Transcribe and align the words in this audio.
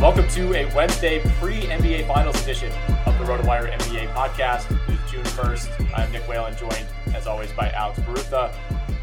Welcome 0.00 0.28
to 0.28 0.54
a 0.54 0.74
Wednesday 0.74 1.20
pre 1.38 1.60
NBA 1.60 2.08
Finals 2.08 2.42
edition 2.42 2.72
of 3.04 3.18
the 3.18 3.24
RotoWire 3.26 3.70
NBA 3.70 4.10
podcast. 4.14 4.64
It 4.88 4.94
is 4.94 5.10
June 5.10 5.22
1st. 5.24 5.94
I'm 5.94 6.10
Nick 6.10 6.26
Whalen, 6.26 6.56
joined 6.56 6.86
as 7.14 7.26
always 7.26 7.52
by 7.52 7.68
Alex 7.72 8.00
Barutha. 8.00 8.50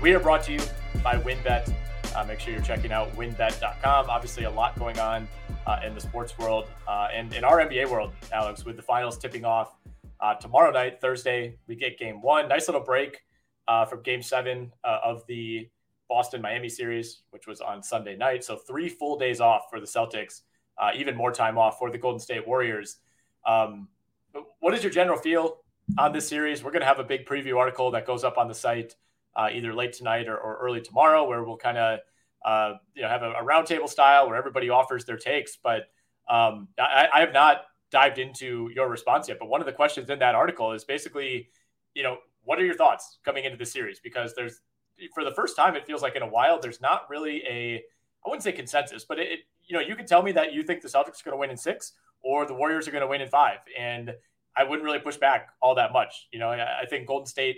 We 0.02 0.16
are 0.16 0.20
brought 0.20 0.42
to 0.46 0.54
you 0.54 0.60
by 1.04 1.18
WinBet. 1.18 1.72
Uh, 2.16 2.26
make 2.26 2.40
sure 2.40 2.52
you're 2.52 2.64
checking 2.64 2.92
out 2.92 3.16
winbet.com. 3.16 4.10
Obviously, 4.10 4.46
a 4.46 4.50
lot 4.50 4.78
going 4.80 4.98
on 4.98 5.28
uh, 5.68 5.82
in 5.86 5.94
the 5.94 6.02
sports 6.02 6.36
world 6.40 6.68
uh, 6.88 7.10
and 7.14 7.32
in 7.32 7.44
our 7.44 7.60
NBA 7.60 7.92
world, 7.92 8.12
Alex, 8.34 8.66
with 8.66 8.76
the 8.76 8.82
finals 8.82 9.20
tipping 9.20 9.46
off 9.46 9.76
uh, 10.20 10.34
tomorrow 10.34 10.72
night, 10.72 11.00
Thursday. 11.00 11.60
We 11.68 11.76
get 11.76 12.00
game 12.00 12.24
one. 12.24 12.48
Nice 12.48 12.68
little 12.68 12.82
break 12.82 13.22
uh, 13.68 13.86
from 13.86 14.02
game 14.02 14.24
seven 14.24 14.74
uh, 14.84 14.98
of 15.04 15.22
the 15.28 15.70
Boston 16.10 16.42
Miami 16.42 16.70
series, 16.70 17.22
which 17.30 17.46
was 17.46 17.62
on 17.62 17.84
Sunday 17.84 18.18
night. 18.18 18.44
So, 18.44 18.56
three 18.56 18.90
full 18.90 19.20
days 19.20 19.40
off 19.40 19.66
for 19.70 19.80
the 19.80 19.86
Celtics 19.86 20.42
uh, 20.80 20.92
even 20.96 21.16
more 21.16 21.32
time 21.32 21.58
off 21.58 21.80
for 21.80 21.90
the 21.92 21.98
Golden 21.98 22.20
State 22.20 22.48
Warriors. 22.48 22.98
Um, 23.46 23.88
what 24.60 24.74
is 24.74 24.84
your 24.84 24.92
general 24.92 25.18
feel 25.18 25.58
on 25.98 26.12
this 26.12 26.28
series? 26.28 26.64
We're 26.64 26.72
going 26.72 26.82
to 26.82 26.88
have 26.88 27.00
a 27.00 27.04
big 27.04 27.26
preview 27.26 27.58
article 27.58 27.92
that 27.92 28.06
goes 28.06 28.24
up 28.24 28.38
on 28.38 28.48
the 28.48 28.54
site 28.54 28.96
uh, 29.36 29.50
either 29.52 29.74
late 29.74 29.94
tonight 29.94 30.28
or, 30.28 30.38
or, 30.38 30.58
early 30.58 30.82
tomorrow, 30.82 31.28
where 31.28 31.44
we'll 31.44 31.58
kind 31.58 31.78
of 31.78 32.00
uh, 32.44 32.74
you 32.96 33.04
know 33.04 33.08
have 33.08 33.22
a, 33.22 33.32
a 33.32 33.44
roundtable 33.44 33.88
style 33.88 34.28
where 34.28 34.36
everybody 34.36 34.70
offers 34.70 35.06
their 35.06 35.18
takes. 35.18 35.58
But 35.62 35.84
um, 36.28 36.68
I, 36.80 37.08
I 37.14 37.20
have 37.20 37.34
not 37.34 37.62
dived 37.92 38.18
into 38.18 38.70
your 38.76 38.90
response 38.90 39.28
yet. 39.28 39.38
But 39.40 39.48
one 39.48 39.62
of 39.62 39.68
the 39.68 39.74
questions 39.74 40.10
in 40.10 40.20
that 40.20 40.36
article 40.36 40.74
is 40.74 40.84
basically, 40.84 41.50
you 41.94 42.04
know, 42.04 42.18
what 42.44 42.60
are 42.60 42.66
your 42.66 42.76
thoughts 42.76 43.20
coming 43.24 43.46
into 43.46 43.58
the 43.58 43.66
series? 43.66 44.00
Because 44.00 44.34
there's 44.36 44.62
for 45.14 45.24
the 45.24 45.32
first 45.32 45.56
time, 45.56 45.76
it 45.76 45.86
feels 45.86 46.02
like 46.02 46.16
in 46.16 46.24
a 46.24 46.28
while, 46.28 46.60
there's 46.60 46.82
not 46.82 47.10
really 47.10 47.44
a 47.48 47.84
I 48.28 48.30
wouldn't 48.30 48.44
say 48.44 48.52
consensus, 48.52 49.06
but 49.06 49.20
it, 49.20 49.40
you 49.66 49.74
know, 49.74 49.80
you 49.80 49.96
can 49.96 50.06
tell 50.06 50.22
me 50.22 50.34
that 50.34 50.54
you 50.54 50.64
think 50.64 50.82
the 50.82 50.90
Celtics 50.90 51.22
are 51.22 51.26
going 51.26 51.34
to 51.34 51.38
win 51.38 51.50
in 51.50 51.58
six 51.58 51.94
or 52.22 52.46
the 52.46 52.54
Warriors 52.54 52.88
are 52.88 52.92
going 52.92 53.02
to 53.02 53.08
win 53.08 53.22
in 53.22 53.30
five. 53.30 53.60
And 53.78 54.14
I 54.56 54.66
wouldn't 54.66 54.84
really 54.84 55.00
push 55.00 55.16
back 55.16 55.50
all 55.62 55.76
that 55.76 55.94
much. 55.94 56.28
You 56.34 56.40
know, 56.40 56.50
I, 56.50 56.82
I 56.82 56.86
think 56.90 57.08
Golden 57.08 57.26
State 57.26 57.58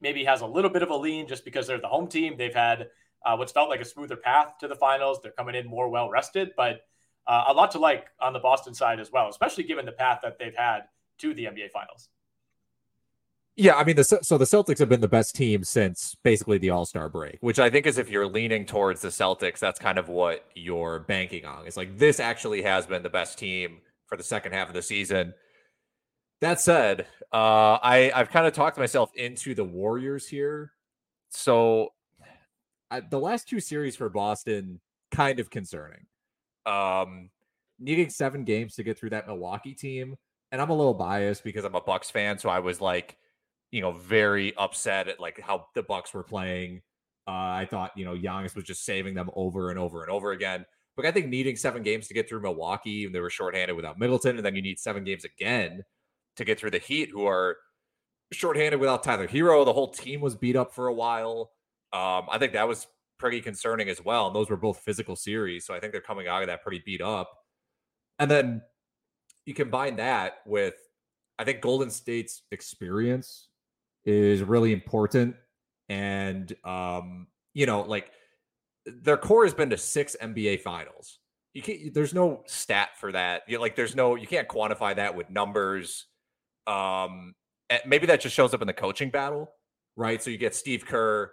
maybe 0.00 0.24
has 0.24 0.40
a 0.40 0.46
little 0.46 0.70
bit 0.70 0.82
of 0.82 0.90
a 0.90 0.96
lean 0.96 1.28
just 1.28 1.44
because 1.44 1.68
they're 1.68 1.80
the 1.80 1.86
home 1.86 2.08
team. 2.08 2.36
They've 2.36 2.52
had 2.52 2.88
uh, 3.24 3.36
what's 3.36 3.52
felt 3.52 3.70
like 3.70 3.80
a 3.80 3.84
smoother 3.84 4.16
path 4.16 4.58
to 4.60 4.66
the 4.66 4.74
finals. 4.74 5.20
They're 5.22 5.32
coming 5.32 5.54
in 5.54 5.68
more 5.68 5.88
well 5.88 6.10
rested, 6.10 6.50
but 6.56 6.80
uh, 7.28 7.44
a 7.46 7.52
lot 7.52 7.70
to 7.72 7.78
like 7.78 8.06
on 8.20 8.32
the 8.32 8.40
Boston 8.40 8.74
side 8.74 8.98
as 8.98 9.12
well, 9.12 9.28
especially 9.28 9.62
given 9.62 9.86
the 9.86 9.92
path 9.92 10.18
that 10.24 10.38
they've 10.38 10.56
had 10.56 10.80
to 11.18 11.32
the 11.32 11.44
NBA 11.44 11.70
finals. 11.70 12.08
Yeah, 13.56 13.74
I 13.74 13.84
mean, 13.84 13.96
the, 13.96 14.04
so 14.04 14.38
the 14.38 14.46
Celtics 14.46 14.78
have 14.78 14.88
been 14.88 15.02
the 15.02 15.08
best 15.08 15.36
team 15.36 15.62
since 15.62 16.16
basically 16.22 16.56
the 16.56 16.70
All 16.70 16.86
Star 16.86 17.08
break, 17.10 17.36
which 17.40 17.58
I 17.58 17.68
think 17.68 17.86
is 17.86 17.98
if 17.98 18.08
you're 18.08 18.26
leaning 18.26 18.64
towards 18.64 19.02
the 19.02 19.08
Celtics, 19.08 19.58
that's 19.58 19.78
kind 19.78 19.98
of 19.98 20.08
what 20.08 20.46
you're 20.54 21.00
banking 21.00 21.44
on. 21.44 21.66
It's 21.66 21.76
like 21.76 21.98
this 21.98 22.18
actually 22.18 22.62
has 22.62 22.86
been 22.86 23.02
the 23.02 23.10
best 23.10 23.38
team 23.38 23.80
for 24.06 24.16
the 24.16 24.22
second 24.22 24.52
half 24.52 24.68
of 24.68 24.74
the 24.74 24.80
season. 24.80 25.34
That 26.40 26.60
said, 26.60 27.06
uh, 27.32 27.78
I 27.82 28.10
I've 28.14 28.30
kind 28.30 28.46
of 28.46 28.54
talked 28.54 28.78
myself 28.78 29.10
into 29.14 29.54
the 29.54 29.64
Warriors 29.64 30.26
here. 30.26 30.72
So 31.28 31.92
I, 32.90 33.00
the 33.00 33.20
last 33.20 33.48
two 33.48 33.60
series 33.60 33.96
for 33.96 34.08
Boston 34.08 34.80
kind 35.10 35.40
of 35.40 35.50
concerning. 35.50 36.06
Um, 36.64 37.28
needing 37.78 38.08
seven 38.08 38.44
games 38.44 38.76
to 38.76 38.82
get 38.82 38.98
through 38.98 39.10
that 39.10 39.26
Milwaukee 39.26 39.74
team, 39.74 40.16
and 40.50 40.60
I'm 40.60 40.70
a 40.70 40.74
little 40.74 40.94
biased 40.94 41.44
because 41.44 41.64
I'm 41.64 41.74
a 41.74 41.80
Bucks 41.80 42.10
fan, 42.10 42.38
so 42.38 42.48
I 42.48 42.60
was 42.60 42.80
like 42.80 43.18
you 43.72 43.80
know, 43.80 43.92
very 43.92 44.54
upset 44.56 45.08
at 45.08 45.18
like 45.18 45.40
how 45.40 45.66
the 45.74 45.82
Bucks 45.82 46.14
were 46.14 46.22
playing. 46.22 46.82
Uh, 47.26 47.30
I 47.30 47.66
thought, 47.68 47.92
you 47.96 48.04
know, 48.04 48.14
Giannis 48.14 48.54
was 48.54 48.64
just 48.64 48.84
saving 48.84 49.14
them 49.14 49.30
over 49.34 49.70
and 49.70 49.78
over 49.78 50.02
and 50.02 50.10
over 50.10 50.32
again. 50.32 50.64
But 50.94 51.06
I 51.06 51.10
think 51.10 51.28
needing 51.28 51.56
seven 51.56 51.82
games 51.82 52.06
to 52.08 52.14
get 52.14 52.28
through 52.28 52.42
Milwaukee, 52.42 53.06
and 53.06 53.14
they 53.14 53.20
were 53.20 53.30
shorthanded 53.30 53.74
without 53.74 53.98
Middleton, 53.98 54.36
and 54.36 54.44
then 54.44 54.54
you 54.54 54.60
need 54.60 54.78
seven 54.78 55.04
games 55.04 55.24
again 55.24 55.82
to 56.36 56.44
get 56.44 56.60
through 56.60 56.72
the 56.72 56.78
Heat, 56.78 57.08
who 57.10 57.26
are 57.26 57.56
shorthanded 58.30 58.78
without 58.78 59.02
Tyler 59.02 59.26
Herro. 59.26 59.64
The 59.64 59.72
whole 59.72 59.90
team 59.90 60.20
was 60.20 60.36
beat 60.36 60.56
up 60.56 60.74
for 60.74 60.88
a 60.88 60.94
while. 60.94 61.50
Um, 61.94 62.26
I 62.30 62.36
think 62.38 62.52
that 62.52 62.68
was 62.68 62.86
pretty 63.18 63.40
concerning 63.40 63.88
as 63.88 64.04
well. 64.04 64.26
And 64.26 64.36
those 64.36 64.50
were 64.50 64.56
both 64.56 64.80
physical 64.80 65.16
series, 65.16 65.64
so 65.64 65.74
I 65.74 65.80
think 65.80 65.92
they're 65.92 66.02
coming 66.02 66.28
out 66.28 66.42
of 66.42 66.48
that 66.48 66.62
pretty 66.62 66.82
beat 66.84 67.00
up. 67.00 67.30
And 68.18 68.30
then 68.30 68.62
you 69.46 69.54
combine 69.54 69.96
that 69.96 70.40
with, 70.44 70.74
I 71.38 71.44
think 71.44 71.62
Golden 71.62 71.90
State's 71.90 72.42
experience 72.50 73.48
is 74.04 74.42
really 74.42 74.72
important. 74.72 75.36
And 75.88 76.52
um, 76.64 77.26
you 77.54 77.66
know, 77.66 77.82
like 77.82 78.10
their 78.86 79.16
core 79.16 79.44
has 79.44 79.54
been 79.54 79.70
to 79.70 79.76
six 79.76 80.16
NBA 80.20 80.60
finals. 80.60 81.18
You 81.54 81.62
can't 81.62 81.92
there's 81.94 82.14
no 82.14 82.42
stat 82.46 82.90
for 82.98 83.12
that. 83.12 83.42
You 83.46 83.60
like 83.60 83.76
there's 83.76 83.94
no 83.94 84.14
you 84.14 84.26
can't 84.26 84.48
quantify 84.48 84.96
that 84.96 85.14
with 85.14 85.30
numbers. 85.30 86.06
Um 86.66 87.34
maybe 87.86 88.06
that 88.06 88.20
just 88.20 88.34
shows 88.34 88.54
up 88.54 88.60
in 88.60 88.66
the 88.66 88.72
coaching 88.72 89.10
battle, 89.10 89.50
right? 89.96 90.22
So 90.22 90.30
you 90.30 90.38
get 90.38 90.54
Steve 90.54 90.86
Kerr, 90.86 91.30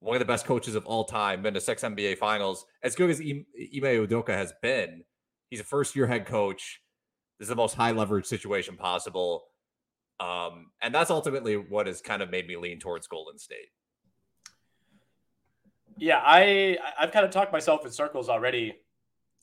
one 0.00 0.14
of 0.16 0.20
the 0.20 0.26
best 0.26 0.46
coaches 0.46 0.74
of 0.74 0.86
all 0.86 1.04
time, 1.04 1.42
been 1.42 1.54
to 1.54 1.60
six 1.60 1.82
NBA 1.82 2.18
finals. 2.18 2.64
As 2.82 2.94
good 2.94 3.10
as 3.10 3.20
Ime 3.20 3.46
Udoka 3.56 4.30
has 4.30 4.52
been, 4.62 5.04
he's 5.48 5.60
a 5.60 5.64
first 5.64 5.96
year 5.96 6.06
head 6.06 6.26
coach. 6.26 6.80
This 7.38 7.46
is 7.46 7.50
the 7.50 7.56
most 7.56 7.74
high 7.74 7.92
leverage 7.92 8.26
situation 8.26 8.76
possible. 8.76 9.44
Um, 10.20 10.70
and 10.82 10.94
that's 10.94 11.10
ultimately 11.10 11.56
what 11.56 11.86
has 11.86 12.00
kind 12.00 12.22
of 12.22 12.30
made 12.30 12.46
me 12.46 12.56
lean 12.56 12.78
towards 12.78 13.06
Golden 13.06 13.38
State. 13.38 13.70
Yeah, 15.96 16.20
I 16.22 16.78
I've 16.98 17.10
kind 17.10 17.24
of 17.24 17.30
talked 17.30 17.52
myself 17.52 17.84
in 17.84 17.90
circles 17.90 18.28
already 18.28 18.76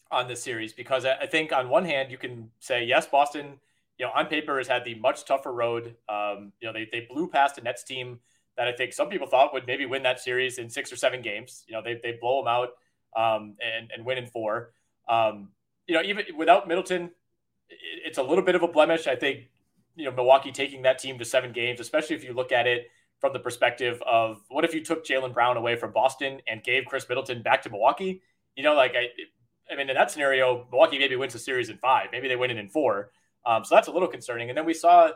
on 0.09 0.27
this 0.27 0.41
series 0.41 0.73
because 0.73 1.05
I 1.05 1.25
think 1.25 1.51
on 1.51 1.69
one 1.69 1.83
hand 1.83 2.11
you 2.11 2.17
can 2.17 2.49
say 2.59 2.83
yes, 2.85 3.07
Boston, 3.07 3.59
you 3.97 4.05
know, 4.05 4.11
on 4.15 4.27
paper 4.27 4.57
has 4.57 4.67
had 4.67 4.85
the 4.85 4.95
much 4.95 5.25
tougher 5.25 5.51
road. 5.51 5.95
Um, 6.07 6.53
you 6.61 6.67
know, 6.67 6.73
they 6.73 6.87
they 6.91 7.07
blew 7.09 7.27
past 7.27 7.57
a 7.57 7.61
Nets 7.61 7.83
team 7.83 8.19
that 8.57 8.67
I 8.67 8.71
think 8.71 8.91
some 8.91 9.09
people 9.09 9.27
thought 9.27 9.53
would 9.53 9.67
maybe 9.67 9.85
win 9.85 10.03
that 10.03 10.19
series 10.19 10.57
in 10.57 10.69
six 10.69 10.91
or 10.91 10.95
seven 10.95 11.21
games. 11.21 11.63
You 11.67 11.73
know, 11.73 11.81
they, 11.83 11.99
they 12.01 12.17
blow 12.19 12.43
them 12.43 12.47
out 12.47 12.69
um, 13.15 13.55
and, 13.61 13.91
and 13.95 14.05
win 14.05 14.17
in 14.17 14.25
four. 14.25 14.73
Um, 15.07 15.49
you 15.87 15.93
know, 15.95 16.01
even 16.01 16.25
without 16.35 16.67
Middleton, 16.67 17.11
it's 17.69 18.17
a 18.17 18.23
little 18.23 18.43
bit 18.43 18.55
of 18.55 18.63
a 18.63 18.67
blemish. 18.67 19.05
I 19.05 19.15
think, 19.15 19.49
you 19.97 20.05
know, 20.05 20.11
Milwaukee 20.11 20.51
taking 20.51 20.83
that 20.83 20.99
team 20.99 21.17
to 21.17 21.25
seven 21.25 21.51
games, 21.51 21.79
especially 21.79 22.15
if 22.15 22.23
you 22.23 22.33
look 22.33 22.51
at 22.51 22.67
it 22.67 22.87
from 23.19 23.33
the 23.33 23.39
perspective 23.39 24.01
of 24.05 24.41
what 24.47 24.63
if 24.63 24.73
you 24.73 24.83
took 24.83 25.03
Jaylen 25.03 25.33
Brown 25.33 25.57
away 25.57 25.75
from 25.75 25.91
Boston 25.91 26.39
and 26.47 26.63
gave 26.63 26.85
Khris 26.85 27.09
Middleton 27.09 27.41
back 27.41 27.63
to 27.63 27.69
Milwaukee? 27.69 28.21
You 28.55 28.63
know, 28.63 28.75
like 28.75 28.93
I, 28.95 29.07
I 29.71 29.75
mean, 29.75 29.89
in 29.89 29.95
that 29.95 30.11
scenario, 30.11 30.67
Milwaukee 30.71 30.99
maybe 30.99 31.15
wins 31.15 31.33
the 31.33 31.39
series 31.39 31.69
in 31.69 31.77
five, 31.79 32.09
maybe 32.11 32.27
they 32.27 32.35
win 32.35 32.51
it 32.51 32.57
in 32.57 32.69
four. 32.69 33.11
Um, 33.45 33.65
so 33.65 33.73
that's 33.75 33.87
a 33.87 33.91
little 33.91 34.07
concerning. 34.07 34.49
And 34.49 34.57
then 34.57 34.65
we 34.65 34.73
saw 34.73 35.09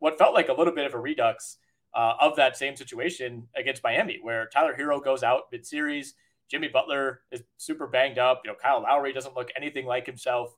what 0.00 0.18
felt 0.18 0.34
like 0.34 0.48
a 0.48 0.52
little 0.52 0.74
bit 0.74 0.86
of 0.86 0.94
a 0.94 0.98
redux 0.98 1.58
uh, 1.94 2.14
of 2.20 2.34
that 2.36 2.56
same 2.56 2.74
situation 2.74 3.46
against 3.54 3.84
Miami, 3.84 4.18
where 4.20 4.46
Tyler 4.46 4.74
Herro 4.76 5.02
goes 5.02 5.22
out 5.22 5.44
mid 5.52 5.64
series. 5.64 6.14
Jimmy 6.50 6.68
Butler 6.68 7.20
is 7.30 7.42
super 7.56 7.86
banged 7.86 8.18
up. 8.18 8.42
You 8.44 8.50
know, 8.50 8.56
Kyle 8.60 8.82
Lowry 8.82 9.12
doesn't 9.12 9.36
look 9.36 9.50
anything 9.56 9.86
like 9.86 10.06
himself. 10.06 10.56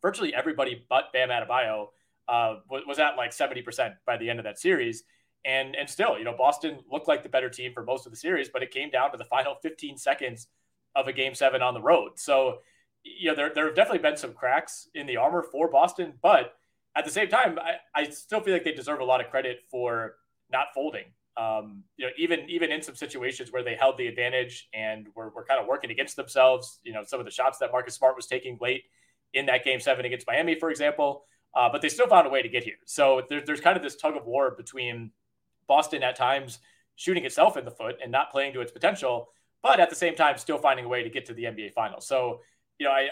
Virtually 0.00 0.32
everybody 0.32 0.86
but 0.88 1.12
Bam 1.12 1.28
Adebayo 1.28 1.88
uh, 2.30 2.56
was 2.70 2.98
at 3.00 3.16
like 3.16 3.32
70% 3.32 3.94
by 4.06 4.16
the 4.16 4.30
end 4.30 4.38
of 4.38 4.44
that 4.44 4.58
series. 4.58 5.02
And 5.44 5.74
and 5.74 5.88
still, 5.88 6.18
you 6.18 6.24
know, 6.24 6.34
Boston 6.36 6.78
looked 6.90 7.08
like 7.08 7.22
the 7.22 7.28
better 7.28 7.48
team 7.48 7.72
for 7.72 7.82
most 7.82 8.06
of 8.06 8.12
the 8.12 8.16
series, 8.16 8.48
but 8.48 8.62
it 8.62 8.70
came 8.70 8.90
down 8.90 9.10
to 9.10 9.18
the 9.18 9.24
final 9.24 9.56
15 9.62 9.96
seconds 9.96 10.48
of 10.94 11.08
a 11.08 11.12
game 11.12 11.34
seven 11.34 11.62
on 11.62 11.74
the 11.74 11.80
road. 11.80 12.12
So, 12.16 12.58
you 13.02 13.30
know, 13.30 13.34
there, 13.34 13.50
there 13.54 13.66
have 13.66 13.74
definitely 13.74 14.00
been 14.00 14.16
some 14.16 14.34
cracks 14.34 14.88
in 14.94 15.06
the 15.06 15.16
armor 15.16 15.42
for 15.42 15.70
Boston, 15.70 16.12
but 16.22 16.54
at 16.94 17.04
the 17.04 17.10
same 17.10 17.28
time, 17.28 17.58
I, 17.58 18.02
I 18.02 18.10
still 18.10 18.40
feel 18.40 18.52
like 18.52 18.64
they 18.64 18.72
deserve 18.72 19.00
a 19.00 19.04
lot 19.04 19.20
of 19.20 19.30
credit 19.30 19.60
for 19.70 20.16
not 20.52 20.68
folding. 20.74 21.06
Um, 21.36 21.84
you 21.96 22.06
know, 22.06 22.12
even 22.18 22.50
even 22.50 22.70
in 22.70 22.82
some 22.82 22.94
situations 22.94 23.50
where 23.50 23.64
they 23.64 23.76
held 23.76 23.96
the 23.96 24.08
advantage 24.08 24.68
and 24.74 25.06
were, 25.14 25.30
were 25.30 25.44
kind 25.44 25.60
of 25.60 25.66
working 25.66 25.90
against 25.90 26.16
themselves, 26.16 26.80
you 26.84 26.92
know, 26.92 27.02
some 27.02 27.18
of 27.18 27.24
the 27.24 27.32
shots 27.32 27.58
that 27.58 27.72
Marcus 27.72 27.94
Smart 27.94 28.14
was 28.14 28.26
taking 28.26 28.58
late 28.60 28.82
in 29.32 29.46
that 29.46 29.64
game 29.64 29.80
seven 29.80 30.04
against 30.04 30.26
Miami, 30.26 30.54
for 30.54 30.70
example, 30.70 31.24
uh, 31.54 31.68
but 31.70 31.82
they 31.82 31.88
still 31.88 32.06
found 32.06 32.26
a 32.26 32.30
way 32.30 32.42
to 32.42 32.48
get 32.48 32.64
here. 32.64 32.76
So 32.84 33.22
there, 33.28 33.42
there's 33.44 33.60
kind 33.60 33.76
of 33.76 33.82
this 33.82 33.96
tug 33.96 34.16
of 34.16 34.26
war 34.26 34.54
between 34.56 35.10
Boston 35.66 36.02
at 36.02 36.16
times 36.16 36.58
shooting 36.96 37.24
itself 37.24 37.56
in 37.56 37.64
the 37.64 37.70
foot 37.70 37.96
and 38.02 38.12
not 38.12 38.30
playing 38.30 38.52
to 38.52 38.60
its 38.60 38.72
potential, 38.72 39.28
but 39.62 39.80
at 39.80 39.90
the 39.90 39.96
same 39.96 40.14
time 40.14 40.36
still 40.38 40.58
finding 40.58 40.84
a 40.84 40.88
way 40.88 41.02
to 41.02 41.10
get 41.10 41.26
to 41.26 41.34
the 41.34 41.44
NBA 41.44 41.72
Finals. 41.72 42.06
So 42.06 42.40
you 42.78 42.86
know, 42.86 42.92
I 42.92 43.08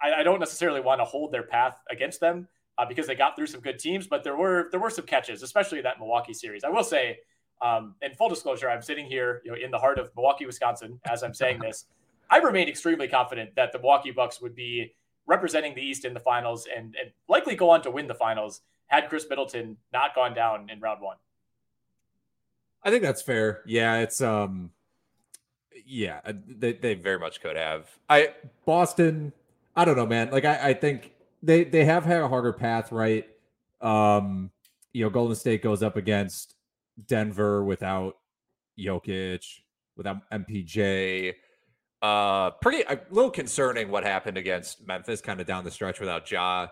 I, 0.00 0.20
I 0.20 0.22
don't 0.22 0.38
necessarily 0.38 0.80
want 0.80 1.00
to 1.00 1.04
hold 1.04 1.32
their 1.32 1.42
path 1.42 1.78
against 1.90 2.20
them 2.20 2.48
uh, 2.78 2.86
because 2.86 3.06
they 3.06 3.16
got 3.16 3.36
through 3.36 3.48
some 3.48 3.60
good 3.60 3.78
teams, 3.78 4.06
but 4.06 4.22
there 4.22 4.36
were 4.36 4.68
there 4.70 4.80
were 4.80 4.90
some 4.90 5.04
catches, 5.04 5.42
especially 5.42 5.82
that 5.82 5.98
Milwaukee 5.98 6.32
series. 6.32 6.64
I 6.64 6.70
will 6.70 6.84
say, 6.84 7.18
um, 7.60 7.96
in 8.00 8.14
full 8.14 8.28
disclosure, 8.28 8.70
I'm 8.70 8.80
sitting 8.80 9.06
here, 9.06 9.42
you 9.44 9.50
know, 9.50 9.58
in 9.62 9.70
the 9.70 9.78
heart 9.78 9.98
of 9.98 10.10
Milwaukee, 10.14 10.46
Wisconsin, 10.46 11.00
as 11.04 11.22
I'm 11.22 11.34
saying 11.34 11.58
this. 11.58 11.86
I 12.30 12.38
remain 12.38 12.68
extremely 12.68 13.08
confident 13.08 13.54
that 13.56 13.72
the 13.72 13.78
Milwaukee 13.78 14.12
Bucks 14.12 14.40
would 14.40 14.54
be 14.54 14.94
representing 15.28 15.74
the 15.74 15.82
East 15.82 16.04
in 16.04 16.14
the 16.14 16.20
finals 16.20 16.66
and, 16.74 16.96
and 17.00 17.12
likely 17.28 17.54
go 17.54 17.70
on 17.70 17.82
to 17.82 17.90
win 17.90 18.08
the 18.08 18.14
finals 18.14 18.62
had 18.88 19.08
Khris 19.08 19.26
Middleton 19.28 19.76
not 19.92 20.14
gone 20.14 20.34
down 20.34 20.68
in 20.70 20.80
round 20.80 21.00
one. 21.00 21.18
I 22.82 22.90
think 22.90 23.02
that's 23.02 23.22
fair. 23.22 23.62
Yeah, 23.66 23.98
it's 23.98 24.20
um 24.20 24.70
yeah, 25.86 26.20
uh, 26.24 26.32
they, 26.46 26.72
they 26.72 26.94
very 26.94 27.18
much 27.18 27.40
could 27.40 27.56
have. 27.56 27.88
I 28.08 28.34
Boston, 28.66 29.32
I 29.76 29.84
don't 29.84 29.96
know, 29.96 30.06
man. 30.06 30.30
Like 30.30 30.44
I, 30.44 30.70
I 30.70 30.74
think 30.74 31.12
they 31.42 31.64
they 31.64 31.84
have 31.84 32.04
had 32.04 32.22
a 32.22 32.28
harder 32.28 32.52
path, 32.52 32.90
right? 32.90 33.28
Um, 33.80 34.50
you 34.92 35.04
know, 35.04 35.10
Golden 35.10 35.36
State 35.36 35.62
goes 35.62 35.82
up 35.82 35.96
against 35.96 36.54
Denver 37.06 37.62
without 37.64 38.16
Jokic, 38.78 39.44
without 39.96 40.28
MPJ. 40.30 41.34
Uh, 42.00 42.50
pretty 42.62 42.82
a 42.82 43.00
little 43.10 43.30
concerning 43.30 43.90
what 43.90 44.04
happened 44.04 44.36
against 44.36 44.86
Memphis, 44.86 45.20
kind 45.20 45.40
of 45.40 45.46
down 45.46 45.64
the 45.64 45.70
stretch 45.70 45.98
without 46.00 46.30
Ja. 46.30 46.68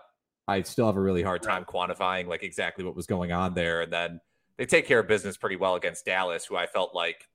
I 0.47 0.61
still 0.61 0.85
have 0.85 0.95
a 0.95 1.01
really 1.01 1.23
hard 1.23 1.43
time 1.43 1.65
quantifying 1.65 2.27
like 2.27 2.43
exactly 2.43 2.85
what 2.85 2.95
was 2.95 3.05
going 3.05 3.33
on 3.33 3.53
there. 3.53 3.81
And 3.81 3.91
then 3.91 4.21
they 4.57 4.65
take 4.65 4.87
care 4.87 4.99
of 4.99 5.07
business 5.07 5.35
pretty 5.35 5.57
well 5.57 5.75
against 5.75 6.05
Dallas, 6.05 6.45
who 6.45 6.55
I 6.55 6.65
felt 6.65 6.95
like 6.95 7.27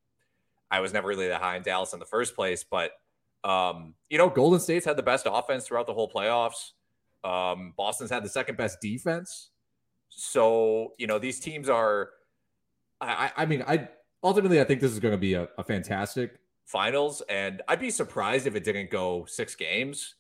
I 0.71 0.81
was 0.81 0.95
never 0.95 1.09
really 1.09 1.29
that 1.29 1.43
high 1.43 1.57
in 1.57 1.63
Dallas 1.63 1.93
in 1.93 1.99
the 1.99 2.07
first 2.07 2.35
place. 2.35 2.65
But 2.65 2.93
um, 3.45 3.95
you 4.09 4.17
know, 4.17 4.31
Golden 4.31 4.61
State's 4.61 4.87
had 4.87 4.97
the 4.97 5.03
best 5.03 5.27
offense 5.31 5.67
throughout 5.67 5.87
the 5.87 5.93
whole 5.93 6.11
playoffs. 6.11 6.71
Um, 7.25 7.75
Boston's 7.77 8.11
had 8.11 8.25
the 8.25 8.29
second 8.31 8.57
best 8.57 8.81
defense. 8.81 9.51
So, 10.09 10.93
you 10.99 11.07
know, 11.07 11.19
these 11.19 11.41
teams 11.41 11.69
are 11.69 12.11
I, 13.03 13.33
I 13.37 13.47
mean, 13.47 13.65
I 13.67 13.89
ultimately 14.23 14.61
I 14.61 14.65
think 14.65 14.81
this 14.81 14.93
is 14.93 15.01
going 15.01 15.13
to 15.13 15.19
be 15.19 15.35
a, 15.35 15.49
a 15.59 15.65
fantastic 15.65 16.39
finals, 16.73 17.23
and 17.29 17.63
I'd 17.69 17.79
be 17.79 17.91
surprised 17.91 18.47
if 18.47 18.57
it 18.57 18.65
didn't 18.65 18.91
go 18.91 19.27
six 19.27 19.55
games. 19.55 20.15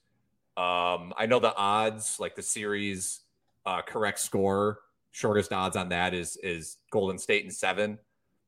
Um, 0.56 1.14
I 1.16 1.26
know 1.26 1.40
the 1.40 1.56
odds, 1.56 2.20
like 2.20 2.36
the 2.36 2.42
series 2.42 3.20
uh, 3.64 3.80
correct 3.82 4.18
score, 4.18 4.80
shortest 5.10 5.52
odds 5.52 5.76
on 5.76 5.88
that 5.88 6.14
is 6.14 6.36
is 6.36 6.76
Golden 6.90 7.18
State 7.18 7.44
in 7.44 7.50
7 7.50 7.98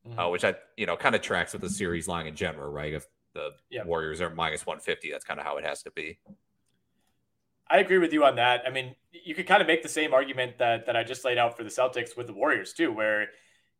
mm-hmm. 0.07 0.19
uh, 0.19 0.29
which 0.29 0.43
I 0.43 0.55
you 0.77 0.85
know 0.85 0.95
kind 0.95 1.15
of 1.15 1.21
tracks 1.21 1.53
with 1.53 1.61
the 1.61 1.69
series 1.69 2.07
line 2.07 2.27
in 2.27 2.35
general, 2.35 2.71
right? 2.71 2.93
If 2.93 3.07
the. 3.33 3.51
Warriors 3.85 4.21
are 4.21 4.29
minus 4.29 4.65
150, 4.65 5.11
that's 5.11 5.25
kind 5.25 5.39
of 5.39 5.45
how 5.45 5.57
it 5.57 5.65
has 5.65 5.83
to 5.83 5.91
be. 5.91 6.19
I 7.69 7.79
agree 7.79 7.97
with 7.97 8.13
you 8.13 8.23
on 8.23 8.35
that. 8.35 8.61
I 8.65 8.69
mean, 8.69 8.95
you 9.11 9.35
could 9.35 9.47
kind 9.47 9.61
of 9.61 9.67
make 9.67 9.83
the 9.83 9.89
same 9.89 10.13
argument 10.13 10.59
that 10.59 10.85
that 10.85 10.95
I 10.95 11.03
just 11.03 11.25
laid 11.25 11.37
out 11.37 11.57
for 11.57 11.63
the 11.63 11.69
Celtics 11.69 12.15
with 12.15 12.27
the 12.27 12.33
Warriors 12.33 12.73
too, 12.73 12.93
where 12.93 13.27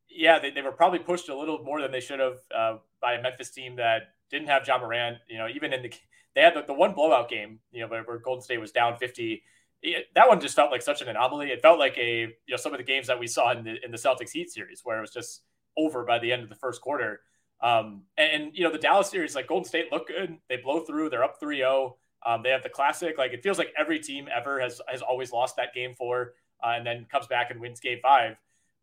yeah, 0.09 0.39
they, 0.39 0.49
they 0.51 0.61
were 0.61 0.71
probably 0.71 0.99
pushed 0.99 1.29
a 1.29 1.37
little 1.37 1.63
more 1.63 1.81
than 1.81 1.91
they 1.91 1.99
should 1.99 2.19
have 2.19 2.37
uh, 2.55 2.77
by 3.01 3.13
a 3.13 3.21
Memphis 3.21 3.51
team 3.51 3.75
that 3.77 4.14
didn't 4.29 4.47
have 4.47 4.67
Ja 4.67 4.77
Morant. 4.77 5.17
You 5.27 5.37
know, 5.37 5.47
even 5.47 5.73
in 5.73 5.83
the 5.83 5.93
they 6.35 6.41
had 6.41 6.53
the, 6.53 6.63
the 6.63 6.73
one 6.73 6.93
blowout 6.93 7.29
game, 7.29 7.59
you 7.71 7.81
know, 7.81 7.87
where, 7.87 8.03
where 8.03 8.17
Golden 8.19 8.41
State 8.41 8.59
was 8.59 8.71
down 8.71 8.97
50. 8.97 9.41
It, 9.81 10.07
that 10.15 10.27
one 10.27 10.41
just 10.41 10.55
felt 10.55 10.71
like 10.71 10.81
such 10.81 11.01
an 11.01 11.07
anomaly. 11.07 11.49
It 11.49 11.61
felt 11.61 11.79
like 11.79 11.97
a 11.97 12.21
you 12.21 12.51
know 12.51 12.57
some 12.57 12.73
of 12.73 12.77
the 12.77 12.83
games 12.83 13.07
that 13.07 13.19
we 13.19 13.27
saw 13.27 13.51
in 13.51 13.63
the 13.63 13.83
in 13.83 13.91
the 13.91 13.97
Celtics 13.97 14.31
Heat 14.31 14.49
series 14.49 14.81
where 14.83 14.97
it 14.97 15.01
was 15.01 15.11
just 15.11 15.43
over 15.77 16.03
by 16.03 16.19
the 16.19 16.31
end 16.31 16.43
of 16.43 16.49
the 16.49 16.55
first 16.55 16.81
quarter. 16.81 17.21
Um, 17.61 18.03
and, 18.17 18.43
and, 18.43 18.51
you 18.53 18.63
know 18.63 18.71
the 18.71 18.77
Dallas 18.77 19.09
series, 19.09 19.35
like 19.35 19.47
Golden 19.47 19.65
State 19.67 19.91
look 19.91 20.07
good. 20.07 20.37
They 20.49 20.57
blow 20.57 20.81
through. 20.81 21.09
They're 21.09 21.23
up 21.23 21.39
3-0. 21.41 21.93
Um, 22.25 22.41
they 22.43 22.49
have 22.49 22.63
the 22.63 22.69
classic. 22.69 23.17
Like 23.17 23.31
it 23.31 23.43
feels 23.43 23.57
like 23.57 23.73
every 23.77 23.99
team 23.99 24.27
ever 24.35 24.59
has 24.59 24.81
has 24.87 25.01
always 25.01 25.31
lost 25.31 25.55
that 25.57 25.73
game 25.73 25.93
four, 25.93 26.33
uh, 26.63 26.73
and 26.75 26.85
then 26.85 27.05
comes 27.09 27.27
back 27.27 27.51
and 27.51 27.61
wins 27.61 27.79
game 27.79 27.99
five. 28.01 28.35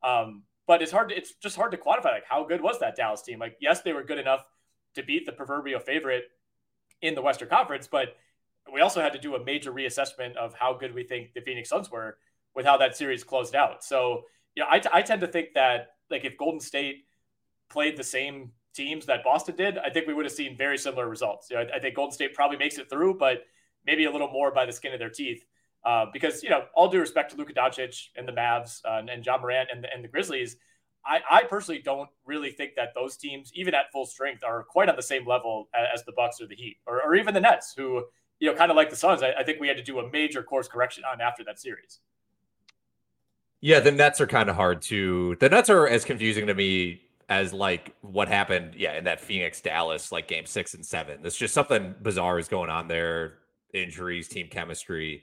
Um, 0.02 0.44
but 0.66 0.80
it's 0.80 0.92
hard. 0.92 1.10
To, 1.10 1.16
it's 1.16 1.34
just 1.34 1.56
hard 1.56 1.72
to 1.72 1.76
quantify. 1.76 2.12
Like 2.12 2.24
how 2.28 2.44
good 2.44 2.60
was 2.60 2.78
that 2.78 2.96
Dallas 2.96 3.22
team? 3.22 3.40
Like 3.40 3.56
yes, 3.60 3.82
they 3.82 3.92
were 3.92 4.04
good 4.04 4.18
enough 4.18 4.44
to 4.94 5.02
beat 5.02 5.26
the 5.26 5.32
proverbial 5.32 5.80
favorite 5.80 6.24
in 7.00 7.14
the 7.14 7.22
Western 7.22 7.48
Conference, 7.48 7.88
but 7.90 8.16
we 8.72 8.80
also 8.80 9.00
had 9.00 9.12
to 9.12 9.18
do 9.18 9.34
a 9.34 9.44
major 9.44 9.72
reassessment 9.72 10.36
of 10.36 10.54
how 10.54 10.72
good 10.72 10.94
we 10.94 11.02
think 11.02 11.34
the 11.34 11.40
Phoenix 11.40 11.68
Suns 11.68 11.90
were 11.90 12.18
with 12.54 12.66
how 12.66 12.76
that 12.76 12.96
series 12.96 13.24
closed 13.24 13.54
out. 13.54 13.82
So 13.82 14.24
you 14.54 14.62
know, 14.62 14.68
I, 14.70 14.78
t- 14.78 14.90
I 14.92 15.02
tend 15.02 15.20
to 15.22 15.26
think 15.26 15.54
that 15.54 15.94
like 16.10 16.24
if 16.24 16.36
Golden 16.36 16.60
State 16.60 17.06
played 17.70 17.96
the 17.96 18.04
same 18.04 18.52
teams 18.74 19.06
that 19.06 19.24
Boston 19.24 19.56
did, 19.56 19.78
I 19.78 19.90
think 19.90 20.06
we 20.06 20.14
would 20.14 20.24
have 20.24 20.32
seen 20.32 20.56
very 20.56 20.78
similar 20.78 21.08
results. 21.08 21.48
You 21.50 21.56
know, 21.56 21.62
I, 21.62 21.76
I 21.76 21.78
think 21.78 21.96
Golden 21.96 22.12
State 22.12 22.34
probably 22.34 22.56
makes 22.56 22.78
it 22.78 22.88
through, 22.88 23.18
but 23.18 23.44
maybe 23.86 24.04
a 24.04 24.10
little 24.10 24.30
more 24.30 24.52
by 24.52 24.66
the 24.66 24.72
skin 24.72 24.92
of 24.92 24.98
their 24.98 25.10
teeth. 25.10 25.44
Uh, 25.84 26.06
because 26.12 26.42
you 26.44 26.50
know, 26.50 26.64
all 26.74 26.88
due 26.88 27.00
respect 27.00 27.32
to 27.32 27.36
Luka 27.36 27.52
Doncic 27.52 28.08
and 28.16 28.28
the 28.28 28.32
Mavs 28.32 28.80
uh, 28.84 28.98
and, 28.98 29.10
and 29.10 29.26
Ja 29.26 29.36
Morant 29.36 29.68
and 29.72 29.82
the, 29.82 29.92
and 29.92 30.04
the 30.04 30.08
Grizzlies, 30.08 30.56
I, 31.04 31.20
I, 31.30 31.42
personally 31.44 31.82
don't 31.82 32.08
really 32.24 32.50
think 32.50 32.74
that 32.76 32.94
those 32.94 33.16
teams, 33.16 33.50
even 33.54 33.74
at 33.74 33.90
full 33.92 34.06
strength, 34.06 34.44
are 34.44 34.62
quite 34.62 34.88
on 34.88 34.96
the 34.96 35.02
same 35.02 35.26
level 35.26 35.68
as, 35.74 36.04
the 36.04 36.12
Bucks 36.12 36.40
or 36.40 36.46
the 36.46 36.54
Heat 36.54 36.76
or, 36.86 37.02
or, 37.02 37.14
even 37.16 37.34
the 37.34 37.40
Nets, 37.40 37.74
who 37.76 38.04
you 38.42 38.50
know, 38.50 38.56
kind 38.56 38.70
of 38.70 38.76
like 38.76 38.90
the 38.90 38.96
Suns. 38.96 39.22
I, 39.22 39.32
I 39.38 39.44
think 39.44 39.60
we 39.60 39.68
had 39.68 39.76
to 39.76 39.82
do 39.84 40.00
a 40.00 40.10
major 40.10 40.42
course 40.42 40.66
correction 40.66 41.04
on 41.04 41.20
after 41.20 41.44
that 41.44 41.60
series. 41.60 42.00
Yeah, 43.60 43.78
the 43.78 43.92
Nets 43.92 44.20
are 44.20 44.26
kind 44.26 44.50
of 44.50 44.56
hard 44.56 44.82
to. 44.82 45.36
The 45.36 45.48
Nets 45.48 45.70
are 45.70 45.86
as 45.86 46.04
confusing 46.04 46.48
to 46.48 46.54
me 46.54 47.02
as 47.28 47.52
like 47.52 47.94
what 48.00 48.26
happened, 48.26 48.74
yeah, 48.76 48.98
in 48.98 49.04
that 49.04 49.20
Phoenix 49.20 49.60
Dallas 49.60 50.10
like 50.10 50.26
game 50.26 50.44
six 50.44 50.74
and 50.74 50.84
seven. 50.84 51.22
There's 51.22 51.36
just 51.36 51.54
something 51.54 51.94
bizarre 52.02 52.40
is 52.40 52.48
going 52.48 52.68
on 52.68 52.88
there. 52.88 53.34
Injuries, 53.72 54.26
team 54.26 54.48
chemistry, 54.48 55.22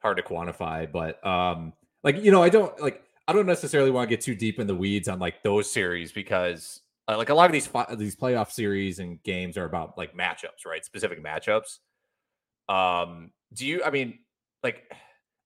hard 0.00 0.16
to 0.16 0.22
quantify. 0.22 0.90
But 0.90 1.24
um, 1.26 1.74
like 2.02 2.22
you 2.24 2.30
know, 2.30 2.42
I 2.42 2.48
don't 2.48 2.80
like 2.80 3.02
I 3.28 3.32
don't 3.32 3.46
necessarily 3.46 3.90
want 3.90 4.08
to 4.08 4.16
get 4.16 4.22
too 4.22 4.34
deep 4.34 4.60
in 4.60 4.66
the 4.66 4.74
weeds 4.74 5.08
on 5.08 5.18
like 5.18 5.42
those 5.42 5.70
series 5.70 6.12
because 6.12 6.80
uh, 7.08 7.16
like 7.16 7.28
a 7.28 7.34
lot 7.34 7.46
of 7.46 7.52
these 7.52 7.68
these 7.96 8.16
playoff 8.16 8.50
series 8.50 8.98
and 8.98 9.22
games 9.22 9.56
are 9.56 9.64
about 9.64 9.98
like 9.98 10.16
matchups, 10.16 10.64
right? 10.64 10.84
Specific 10.84 11.22
matchups. 11.22 11.78
Um, 12.68 13.30
do 13.52 13.66
you? 13.66 13.82
I 13.84 13.90
mean, 13.90 14.18
like, 14.62 14.92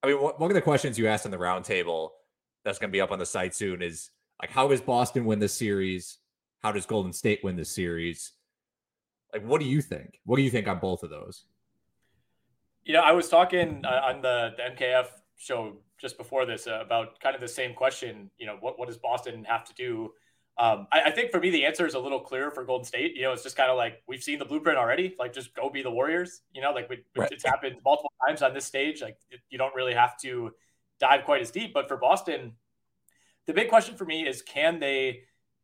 I 0.02 0.08
mean, 0.08 0.16
one 0.16 0.50
of 0.50 0.54
the 0.54 0.62
questions 0.62 0.98
you 0.98 1.06
asked 1.06 1.24
in 1.24 1.30
the 1.30 1.38
roundtable 1.38 2.10
that's 2.64 2.78
going 2.78 2.90
to 2.90 2.92
be 2.92 3.00
up 3.00 3.10
on 3.10 3.18
the 3.18 3.26
site 3.26 3.54
soon 3.54 3.82
is 3.82 4.10
like, 4.40 4.50
how 4.50 4.68
does 4.68 4.80
Boston 4.80 5.24
win 5.24 5.38
this 5.38 5.54
series? 5.54 6.18
How 6.62 6.72
does 6.72 6.86
Golden 6.86 7.12
State 7.12 7.40
win 7.42 7.56
this 7.56 7.74
series? 7.74 8.32
Like, 9.32 9.44
what 9.44 9.60
do 9.60 9.66
you 9.66 9.80
think? 9.80 10.18
What 10.24 10.36
do 10.36 10.42
you 10.42 10.50
think 10.50 10.68
on 10.68 10.78
both 10.78 11.02
of 11.02 11.10
those? 11.10 11.44
You 12.84 12.94
know, 12.94 13.00
I 13.00 13.12
was 13.12 13.28
talking 13.28 13.82
uh, 13.84 14.00
on 14.04 14.22
the, 14.22 14.50
the 14.56 14.74
MKF 14.74 15.06
show 15.36 15.76
just 16.00 16.16
before 16.16 16.46
this 16.46 16.66
uh, 16.66 16.80
about 16.80 17.20
kind 17.20 17.34
of 17.34 17.40
the 17.40 17.48
same 17.48 17.74
question. 17.74 18.30
You 18.38 18.46
know, 18.46 18.56
what, 18.60 18.78
what 18.78 18.88
does 18.88 18.96
Boston 18.96 19.44
have 19.44 19.64
to 19.64 19.74
do 19.74 20.12
Um, 20.58 20.86
I, 20.92 21.02
I, 21.06 21.10
think 21.10 21.30
for 21.30 21.40
me, 21.40 21.50
the 21.50 21.64
answer 21.64 21.86
is 21.86 21.94
a 21.94 21.98
little 21.98 22.20
clearer 22.20 22.50
for 22.50 22.64
Golden 22.64 22.84
State. 22.84 23.16
You 23.16 23.22
know, 23.22 23.32
it's 23.32 23.42
just 23.42 23.56
kind 23.56 23.70
of 23.70 23.76
like 23.76 24.02
we've 24.06 24.22
seen 24.22 24.38
the 24.38 24.44
blueprint 24.44 24.78
already. 24.78 25.14
Like, 25.18 25.32
just 25.32 25.54
go 25.54 25.70
be 25.70 25.82
the 25.82 25.90
Warriors. 25.90 26.42
You 26.52 26.62
know, 26.62 26.72
like 26.72 26.88
we, 26.88 26.98
right. 27.16 27.30
it's 27.30 27.44
happened 27.44 27.76
multiple 27.84 28.12
times 28.26 28.42
on 28.42 28.52
this 28.54 28.64
stage. 28.64 29.00
Like, 29.02 29.18
it, 29.30 29.40
you 29.50 29.58
don't 29.58 29.74
really 29.74 29.94
have 29.94 30.18
to 30.20 30.52
dive 30.98 31.24
quite 31.24 31.40
as 31.40 31.50
deep. 31.50 31.72
But 31.72 31.88
for 31.88 31.96
Boston, 31.96 32.52
the 33.46 33.52
big 33.52 33.68
question 33.68 33.96
for 33.96 34.04
me 34.04 34.26
is 34.26 34.42
can 34.42 34.80
they 34.80 35.22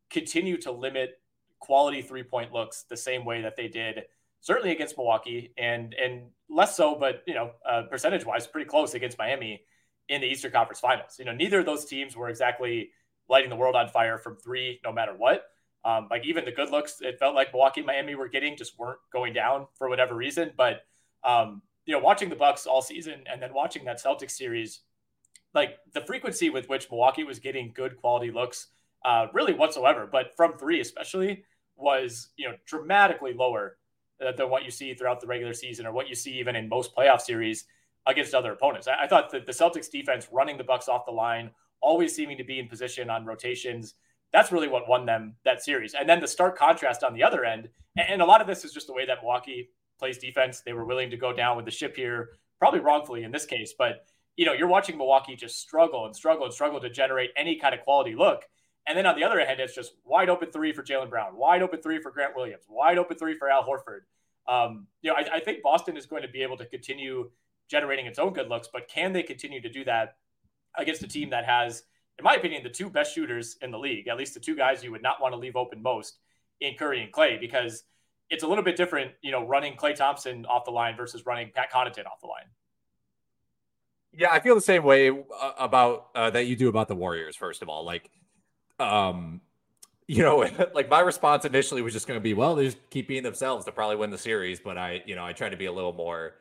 continue 0.09 0.57
to 0.57 0.71
limit 0.71 1.19
quality 1.59 2.01
three 2.01 2.23
point 2.23 2.53
looks 2.53 2.85
the 2.89 2.97
same 2.97 3.25
way 3.25 3.41
that 3.41 3.55
they 3.55 3.67
did 3.67 4.03
certainly 4.41 4.71
against 4.71 4.95
Milwaukee 4.97 5.51
and 5.57 5.93
and 5.93 6.29
less 6.49 6.77
so, 6.77 6.95
but 6.95 7.23
you 7.27 7.33
know, 7.33 7.51
uh, 7.69 7.83
percentage 7.89 8.25
wise, 8.25 8.47
pretty 8.47 8.69
close 8.69 8.93
against 8.93 9.17
Miami 9.17 9.63
in 10.09 10.21
the 10.21 10.27
Eastern 10.27 10.51
Conference 10.51 10.79
Finals. 10.79 11.15
You 11.19 11.25
know, 11.25 11.33
neither 11.33 11.59
of 11.59 11.65
those 11.65 11.85
teams 11.85 12.15
were 12.15 12.29
exactly 12.29 12.91
lighting 13.29 13.49
the 13.49 13.55
world 13.55 13.75
on 13.75 13.89
fire 13.89 14.17
from 14.17 14.37
three, 14.37 14.79
no 14.83 14.91
matter 14.91 15.13
what. 15.13 15.45
Um, 15.83 16.07
like 16.09 16.25
even 16.25 16.45
the 16.45 16.51
good 16.51 16.69
looks, 16.69 17.01
it 17.01 17.19
felt 17.19 17.35
like 17.35 17.53
Milwaukee, 17.53 17.81
and 17.81 17.87
Miami 17.87 18.15
were 18.15 18.27
getting 18.27 18.57
just 18.57 18.77
weren't 18.77 18.99
going 19.13 19.33
down 19.33 19.67
for 19.77 19.89
whatever 19.89 20.15
reason. 20.15 20.51
But 20.57 20.81
um, 21.23 21.61
you 21.85 21.93
know, 21.93 21.99
watching 21.99 22.29
the 22.29 22.35
Bucks 22.35 22.65
all 22.65 22.81
season 22.81 23.23
and 23.31 23.41
then 23.41 23.53
watching 23.53 23.85
that 23.85 24.01
Celtics 24.01 24.31
series, 24.31 24.81
like 25.53 25.77
the 25.93 26.01
frequency 26.01 26.49
with 26.49 26.67
which 26.67 26.89
Milwaukee 26.89 27.23
was 27.23 27.39
getting 27.39 27.71
good 27.73 27.97
quality 27.97 28.31
looks, 28.31 28.67
uh, 29.05 29.27
really 29.33 29.53
whatsoever, 29.53 30.07
but 30.11 30.35
from 30.35 30.57
three 30.57 30.81
especially, 30.81 31.43
was 31.77 32.29
you 32.37 32.49
know 32.49 32.55
dramatically 32.65 33.33
lower 33.33 33.77
than 34.19 34.49
what 34.49 34.65
you 34.65 34.71
see 34.71 34.93
throughout 34.93 35.21
the 35.21 35.27
regular 35.27 35.53
season 35.53 35.85
or 35.85 35.91
what 35.91 36.09
you 36.09 36.15
see 36.15 36.39
even 36.39 36.55
in 36.55 36.67
most 36.67 36.95
playoff 36.95 37.21
series 37.21 37.65
against 38.07 38.33
other 38.33 38.53
opponents. 38.53 38.87
I, 38.87 39.03
I 39.03 39.07
thought 39.07 39.31
that 39.31 39.45
the 39.45 39.51
Celtics 39.51 39.91
defense 39.91 40.27
running 40.31 40.57
the 40.57 40.63
Bucks 40.63 40.87
off 40.87 41.05
the 41.05 41.11
line 41.11 41.51
always 41.81 42.15
seeming 42.15 42.37
to 42.37 42.43
be 42.43 42.59
in 42.59 42.67
position 42.67 43.09
on 43.09 43.25
rotations. 43.25 43.93
That's 44.33 44.51
really 44.51 44.67
what 44.67 44.89
won 44.89 45.05
them 45.05 45.35
that 45.45 45.63
series. 45.63 45.93
And 45.93 46.09
then 46.09 46.19
the 46.19 46.27
stark 46.27 46.57
contrast 46.57 47.03
on 47.03 47.13
the 47.13 47.23
other 47.23 47.45
end, 47.45 47.69
and 47.95 48.21
a 48.21 48.25
lot 48.25 48.41
of 48.41 48.47
this 48.47 48.65
is 48.65 48.73
just 48.73 48.87
the 48.87 48.93
way 48.93 49.05
that 49.05 49.19
Milwaukee 49.21 49.69
plays 49.99 50.17
defense. 50.17 50.61
They 50.61 50.73
were 50.73 50.85
willing 50.85 51.09
to 51.11 51.17
go 51.17 51.33
down 51.33 51.55
with 51.55 51.65
the 51.65 51.71
ship 51.71 51.95
here, 51.95 52.31
probably 52.59 52.79
wrongfully 52.79 53.23
in 53.23 53.31
this 53.31 53.45
case, 53.45 53.73
but 53.77 54.05
you 54.37 54.45
know, 54.45 54.53
you're 54.53 54.67
watching 54.67 54.97
Milwaukee 54.97 55.35
just 55.35 55.59
struggle 55.59 56.05
and 56.05 56.15
struggle 56.15 56.45
and 56.45 56.53
struggle 56.53 56.79
to 56.79 56.89
generate 56.89 57.31
any 57.35 57.55
kind 57.55 57.73
of 57.73 57.81
quality 57.81 58.15
look. 58.15 58.43
And 58.87 58.97
then 58.97 59.05
on 59.05 59.15
the 59.15 59.23
other 59.23 59.43
hand, 59.43 59.59
it's 59.59 59.75
just 59.75 59.93
wide 60.05 60.29
open 60.29 60.51
three 60.51 60.71
for 60.71 60.83
Jaylen 60.83 61.09
Brown, 61.09 61.35
wide 61.35 61.61
open 61.61 61.81
three 61.81 61.99
for 61.99 62.11
Grant 62.11 62.35
Williams, 62.35 62.63
wide 62.69 62.97
open 62.97 63.17
three 63.17 63.35
for 63.35 63.49
Al 63.49 63.63
Horford. 63.63 64.01
Um, 64.47 64.87
you 65.01 65.09
know, 65.09 65.17
I, 65.17 65.37
I, 65.37 65.39
think 65.41 65.61
Boston 65.61 65.97
is 65.97 66.05
going 66.05 66.21
to 66.21 66.29
be 66.29 66.41
able 66.41 66.55
to 66.55 66.65
continue 66.65 67.29
generating 67.69 68.05
its 68.05 68.19
own 68.19 68.33
good 68.33 68.49
looks, 68.49 68.69
but 68.71 68.87
can 68.87 69.13
they 69.13 69.23
continue 69.23 69.61
to 69.61 69.69
do 69.69 69.83
that 69.85 70.17
against 70.77 71.03
a 71.03 71.07
team 71.07 71.29
that 71.29 71.45
has, 71.45 71.83
in 72.17 72.23
my 72.23 72.35
opinion, 72.35 72.63
the 72.63 72.69
two 72.69 72.89
best 72.89 73.13
shooters 73.13 73.57
in 73.61 73.71
the 73.71 73.79
league, 73.79 74.07
at 74.07 74.17
least 74.17 74.33
the 74.33 74.39
two 74.39 74.55
guys 74.55 74.83
you 74.83 74.91
would 74.91 75.03
not 75.03 75.21
want 75.21 75.33
to 75.33 75.37
leave 75.37 75.55
open 75.55 75.81
most 75.81 76.19
in 76.61 76.75
Curry 76.75 77.03
and 77.03 77.11
Klay, 77.11 77.39
because 77.39 77.83
it's 78.29 78.43
a 78.43 78.47
little 78.47 78.63
bit 78.63 78.75
different, 78.75 79.11
you 79.21 79.31
know, 79.31 79.45
running 79.45 79.75
Klay 79.75 79.95
Thompson 79.95 80.45
off 80.45 80.65
the 80.65 80.71
line 80.71 80.95
versus 80.95 81.25
running 81.25 81.51
Pat 81.53 81.71
Connaughton 81.71 82.05
off 82.05 82.19
the 82.21 82.27
line. 82.27 82.45
Yeah, 84.13 84.31
I 84.31 84.39
feel 84.39 84.55
the 84.55 84.61
same 84.61 84.83
way 84.83 85.09
uh, 85.09 85.51
about 85.59 86.07
uh, 86.15 86.29
that 86.31 86.47
you 86.47 86.55
do 86.55 86.69
about 86.69 86.87
the 86.87 86.95
Warriors. 86.95 87.35
First 87.35 87.61
of 87.61 87.69
all, 87.69 87.85
like, 87.85 88.09
um, 88.79 89.41
you 90.07 90.23
know, 90.23 90.37
like 90.73 90.89
my 90.89 91.01
response 91.01 91.45
initially 91.45 91.81
was 91.81 91.93
just 91.93 92.07
going 92.07 92.19
to 92.19 92.23
be, 92.23 92.33
well, 92.33 92.55
they 92.55 92.65
just 92.65 92.77
keep 92.89 93.07
being 93.07 93.23
themselves 93.23 93.65
to 93.65 93.71
probably 93.71 93.95
win 93.95 94.09
the 94.09 94.17
series. 94.17 94.59
But 94.59 94.77
I, 94.77 95.03
you 95.05 95.15
know, 95.15 95.23
I 95.23 95.33
try 95.33 95.49
to 95.49 95.57
be 95.57 95.65
a 95.65 95.71
little 95.71 95.93
more 95.93 96.33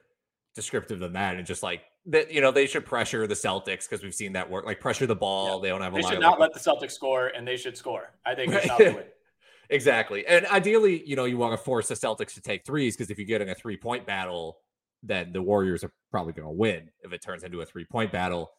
descriptive 0.57 0.99
than 0.99 1.13
that 1.13 1.37
and 1.37 1.47
just 1.47 1.63
like 1.63 1.83
that, 2.07 2.33
you 2.33 2.41
know, 2.41 2.51
they 2.51 2.67
should 2.67 2.85
pressure 2.85 3.27
the 3.27 3.35
Celtics 3.35 3.89
because 3.89 4.03
we've 4.03 4.15
seen 4.15 4.33
that 4.33 4.49
work. 4.49 4.65
Like 4.65 4.81
pressure 4.81 5.07
the 5.07 5.15
ball. 5.15 5.57
Yeah. 5.57 5.63
They 5.63 5.69
don't 5.69 5.83
have 5.83 5.93
a 5.93 5.97
they 5.97 6.09
should 6.09 6.21
not 6.21 6.41
let 6.41 6.53
the 6.53 6.61
Celtics 6.61 6.93
score, 6.93 7.29
and 7.29 7.47
they 7.47 7.57
should 7.57 7.77
score. 7.77 8.15
I 8.25 8.35
think 8.35 8.53
that's 8.53 8.69
how 8.69 8.79
win. 8.79 9.05
exactly. 9.71 10.27
And 10.27 10.47
ideally, 10.47 11.07
you 11.07 11.17
know, 11.17 11.25
you 11.25 11.37
want 11.37 11.53
to 11.53 11.65
force 11.65 11.89
the 11.89 11.95
Celtics 11.95 12.35
to 12.35 12.41
take 12.41 12.65
threes 12.65 12.97
because 12.97 13.11
if 13.11 13.19
you 13.19 13.25
get 13.25 13.43
in 13.43 13.49
a 13.49 13.55
three 13.55 13.77
point 13.77 14.07
battle, 14.07 14.59
then 15.03 15.33
the 15.33 15.43
Warriors 15.43 15.85
are 15.85 15.93
probably 16.11 16.33
going 16.33 16.49
to 16.49 16.55
win 16.55 16.91
if 17.03 17.13
it 17.13 17.23
turns 17.23 17.43
into 17.43 17.61
a 17.61 17.67
three 17.67 17.85
point 17.85 18.13
battle. 18.13 18.51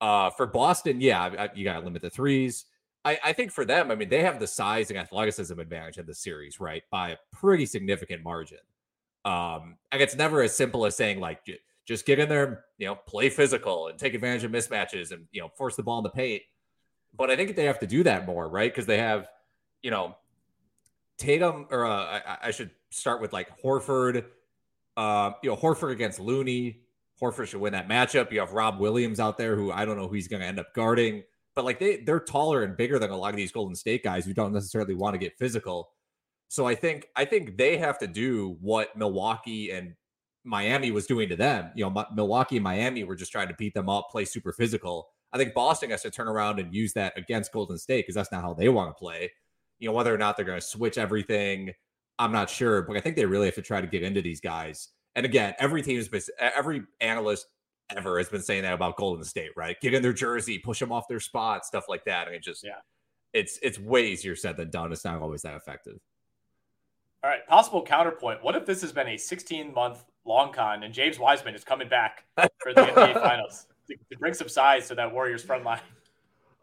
Uh, 0.00 0.30
for 0.30 0.46
Boston, 0.46 1.00
yeah, 1.00 1.48
you 1.54 1.64
got 1.64 1.78
to 1.78 1.84
limit 1.84 2.02
the 2.02 2.10
threes. 2.10 2.64
I, 3.04 3.18
I, 3.24 3.32
think 3.32 3.50
for 3.50 3.64
them, 3.64 3.90
I 3.90 3.94
mean, 3.94 4.08
they 4.08 4.22
have 4.22 4.40
the 4.40 4.46
size 4.46 4.90
and 4.90 4.98
athleticism 4.98 5.58
advantage 5.58 5.98
in 5.98 6.06
the 6.06 6.14
series, 6.14 6.60
right? 6.60 6.82
By 6.90 7.10
a 7.10 7.16
pretty 7.32 7.66
significant 7.66 8.22
margin. 8.22 8.58
Um, 9.24 9.76
and 9.92 10.00
it's 10.00 10.16
never 10.16 10.42
as 10.42 10.56
simple 10.56 10.86
as 10.86 10.96
saying 10.96 11.20
like 11.20 11.40
just 11.86 12.06
get 12.06 12.18
in 12.18 12.28
there, 12.28 12.64
you 12.78 12.86
know, 12.86 12.94
play 12.94 13.28
physical 13.28 13.88
and 13.88 13.98
take 13.98 14.14
advantage 14.14 14.44
of 14.44 14.52
mismatches 14.52 15.12
and 15.12 15.26
you 15.32 15.40
know 15.40 15.48
force 15.48 15.76
the 15.76 15.82
ball 15.82 15.98
in 15.98 16.04
the 16.04 16.10
paint. 16.10 16.42
But 17.16 17.30
I 17.30 17.36
think 17.36 17.56
they 17.56 17.64
have 17.64 17.80
to 17.80 17.86
do 17.86 18.02
that 18.04 18.26
more, 18.26 18.48
right? 18.48 18.72
Because 18.72 18.86
they 18.86 18.98
have, 18.98 19.28
you 19.82 19.90
know, 19.90 20.14
Tatum 21.18 21.66
or 21.70 21.84
uh, 21.84 22.20
I, 22.24 22.38
I, 22.44 22.50
should 22.52 22.70
start 22.90 23.20
with 23.20 23.32
like 23.32 23.60
Horford. 23.60 24.24
Uh, 24.96 25.32
you 25.42 25.50
know, 25.50 25.56
Horford 25.56 25.90
against 25.90 26.20
Looney. 26.20 26.80
Horford 27.20 27.48
should 27.48 27.60
win 27.60 27.72
that 27.72 27.88
matchup. 27.88 28.32
You 28.32 28.40
have 28.40 28.52
Rob 28.52 28.78
Williams 28.78 29.20
out 29.20 29.36
there, 29.36 29.56
who 29.56 29.70
I 29.70 29.84
don't 29.84 29.98
know 29.98 30.08
who 30.08 30.14
he's 30.14 30.28
going 30.28 30.40
to 30.40 30.46
end 30.46 30.58
up 30.58 30.72
guarding, 30.74 31.22
but 31.54 31.64
like 31.64 31.78
they 31.78 31.98
they're 31.98 32.20
taller 32.20 32.62
and 32.62 32.76
bigger 32.76 32.98
than 32.98 33.10
a 33.10 33.16
lot 33.16 33.30
of 33.30 33.36
these 33.36 33.52
Golden 33.52 33.74
State 33.74 34.02
guys 34.02 34.24
who 34.24 34.32
don't 34.32 34.52
necessarily 34.52 34.94
want 34.94 35.14
to 35.14 35.18
get 35.18 35.36
physical. 35.36 35.90
So 36.50 36.66
I 36.66 36.74
think 36.74 37.06
I 37.14 37.24
think 37.24 37.56
they 37.56 37.76
have 37.76 37.96
to 38.00 38.08
do 38.08 38.56
what 38.60 38.96
Milwaukee 38.96 39.70
and 39.70 39.94
Miami 40.42 40.90
was 40.90 41.06
doing 41.06 41.28
to 41.28 41.36
them. 41.36 41.70
You 41.76 41.88
know, 41.88 42.04
Milwaukee 42.12 42.56
and 42.56 42.64
Miami 42.64 43.04
were 43.04 43.14
just 43.14 43.30
trying 43.30 43.46
to 43.46 43.54
beat 43.54 43.72
them 43.72 43.88
up, 43.88 44.08
play 44.10 44.24
super 44.24 44.52
physical. 44.52 45.06
I 45.32 45.38
think 45.38 45.54
Boston 45.54 45.90
has 45.90 46.02
to 46.02 46.10
turn 46.10 46.26
around 46.26 46.58
and 46.58 46.74
use 46.74 46.92
that 46.94 47.16
against 47.16 47.52
Golden 47.52 47.78
State 47.78 48.02
because 48.02 48.16
that's 48.16 48.32
not 48.32 48.42
how 48.42 48.52
they 48.52 48.68
want 48.68 48.90
to 48.90 48.98
play. 48.98 49.30
You 49.78 49.88
know, 49.88 49.94
whether 49.94 50.12
or 50.12 50.18
not 50.18 50.36
they're 50.36 50.44
going 50.44 50.58
to 50.58 50.66
switch 50.66 50.98
everything, 50.98 51.72
I'm 52.18 52.32
not 52.32 52.50
sure, 52.50 52.82
but 52.82 52.96
I 52.96 53.00
think 53.00 53.14
they 53.14 53.26
really 53.26 53.46
have 53.46 53.54
to 53.54 53.62
try 53.62 53.80
to 53.80 53.86
get 53.86 54.02
into 54.02 54.20
these 54.20 54.40
guys. 54.40 54.88
And 55.14 55.24
again, 55.24 55.54
every 55.60 55.82
team's 55.82 56.08
been, 56.08 56.20
every 56.40 56.82
analyst 57.00 57.46
ever 57.96 58.18
has 58.18 58.28
been 58.28 58.42
saying 58.42 58.62
that 58.62 58.74
about 58.74 58.96
Golden 58.96 59.24
State, 59.24 59.50
right? 59.56 59.80
Get 59.80 59.94
in 59.94 60.02
their 60.02 60.12
jersey, 60.12 60.58
push 60.58 60.80
them 60.80 60.90
off 60.90 61.06
their 61.08 61.20
spot, 61.20 61.64
stuff 61.64 61.84
like 61.88 62.04
that. 62.06 62.26
I 62.26 62.32
mean, 62.32 62.40
just 62.42 62.64
yeah, 62.64 62.80
it's 63.32 63.60
it's 63.62 63.78
way 63.78 64.08
easier 64.08 64.34
said 64.34 64.56
than 64.56 64.70
done. 64.70 64.90
It's 64.90 65.04
not 65.04 65.22
always 65.22 65.42
that 65.42 65.54
effective. 65.54 65.98
All 67.22 67.28
right, 67.28 67.46
possible 67.46 67.82
counterpoint. 67.82 68.42
What 68.42 68.56
if 68.56 68.64
this 68.64 68.80
has 68.80 68.92
been 68.92 69.08
a 69.08 69.16
16 69.18 69.74
month 69.74 70.04
long 70.24 70.52
con 70.52 70.82
and 70.82 70.94
James 70.94 71.18
Wiseman 71.18 71.54
is 71.54 71.64
coming 71.64 71.88
back 71.88 72.24
for 72.62 72.72
the 72.72 72.80
NBA 72.80 73.14
Finals 73.22 73.66
to, 73.88 73.96
to, 74.10 74.18
bring 74.18 74.32
some 74.32 74.48
size 74.48 74.88
to 74.88 74.94
that 74.94 75.12
Warriors 75.12 75.42
front 75.42 75.64
line? 75.64 75.80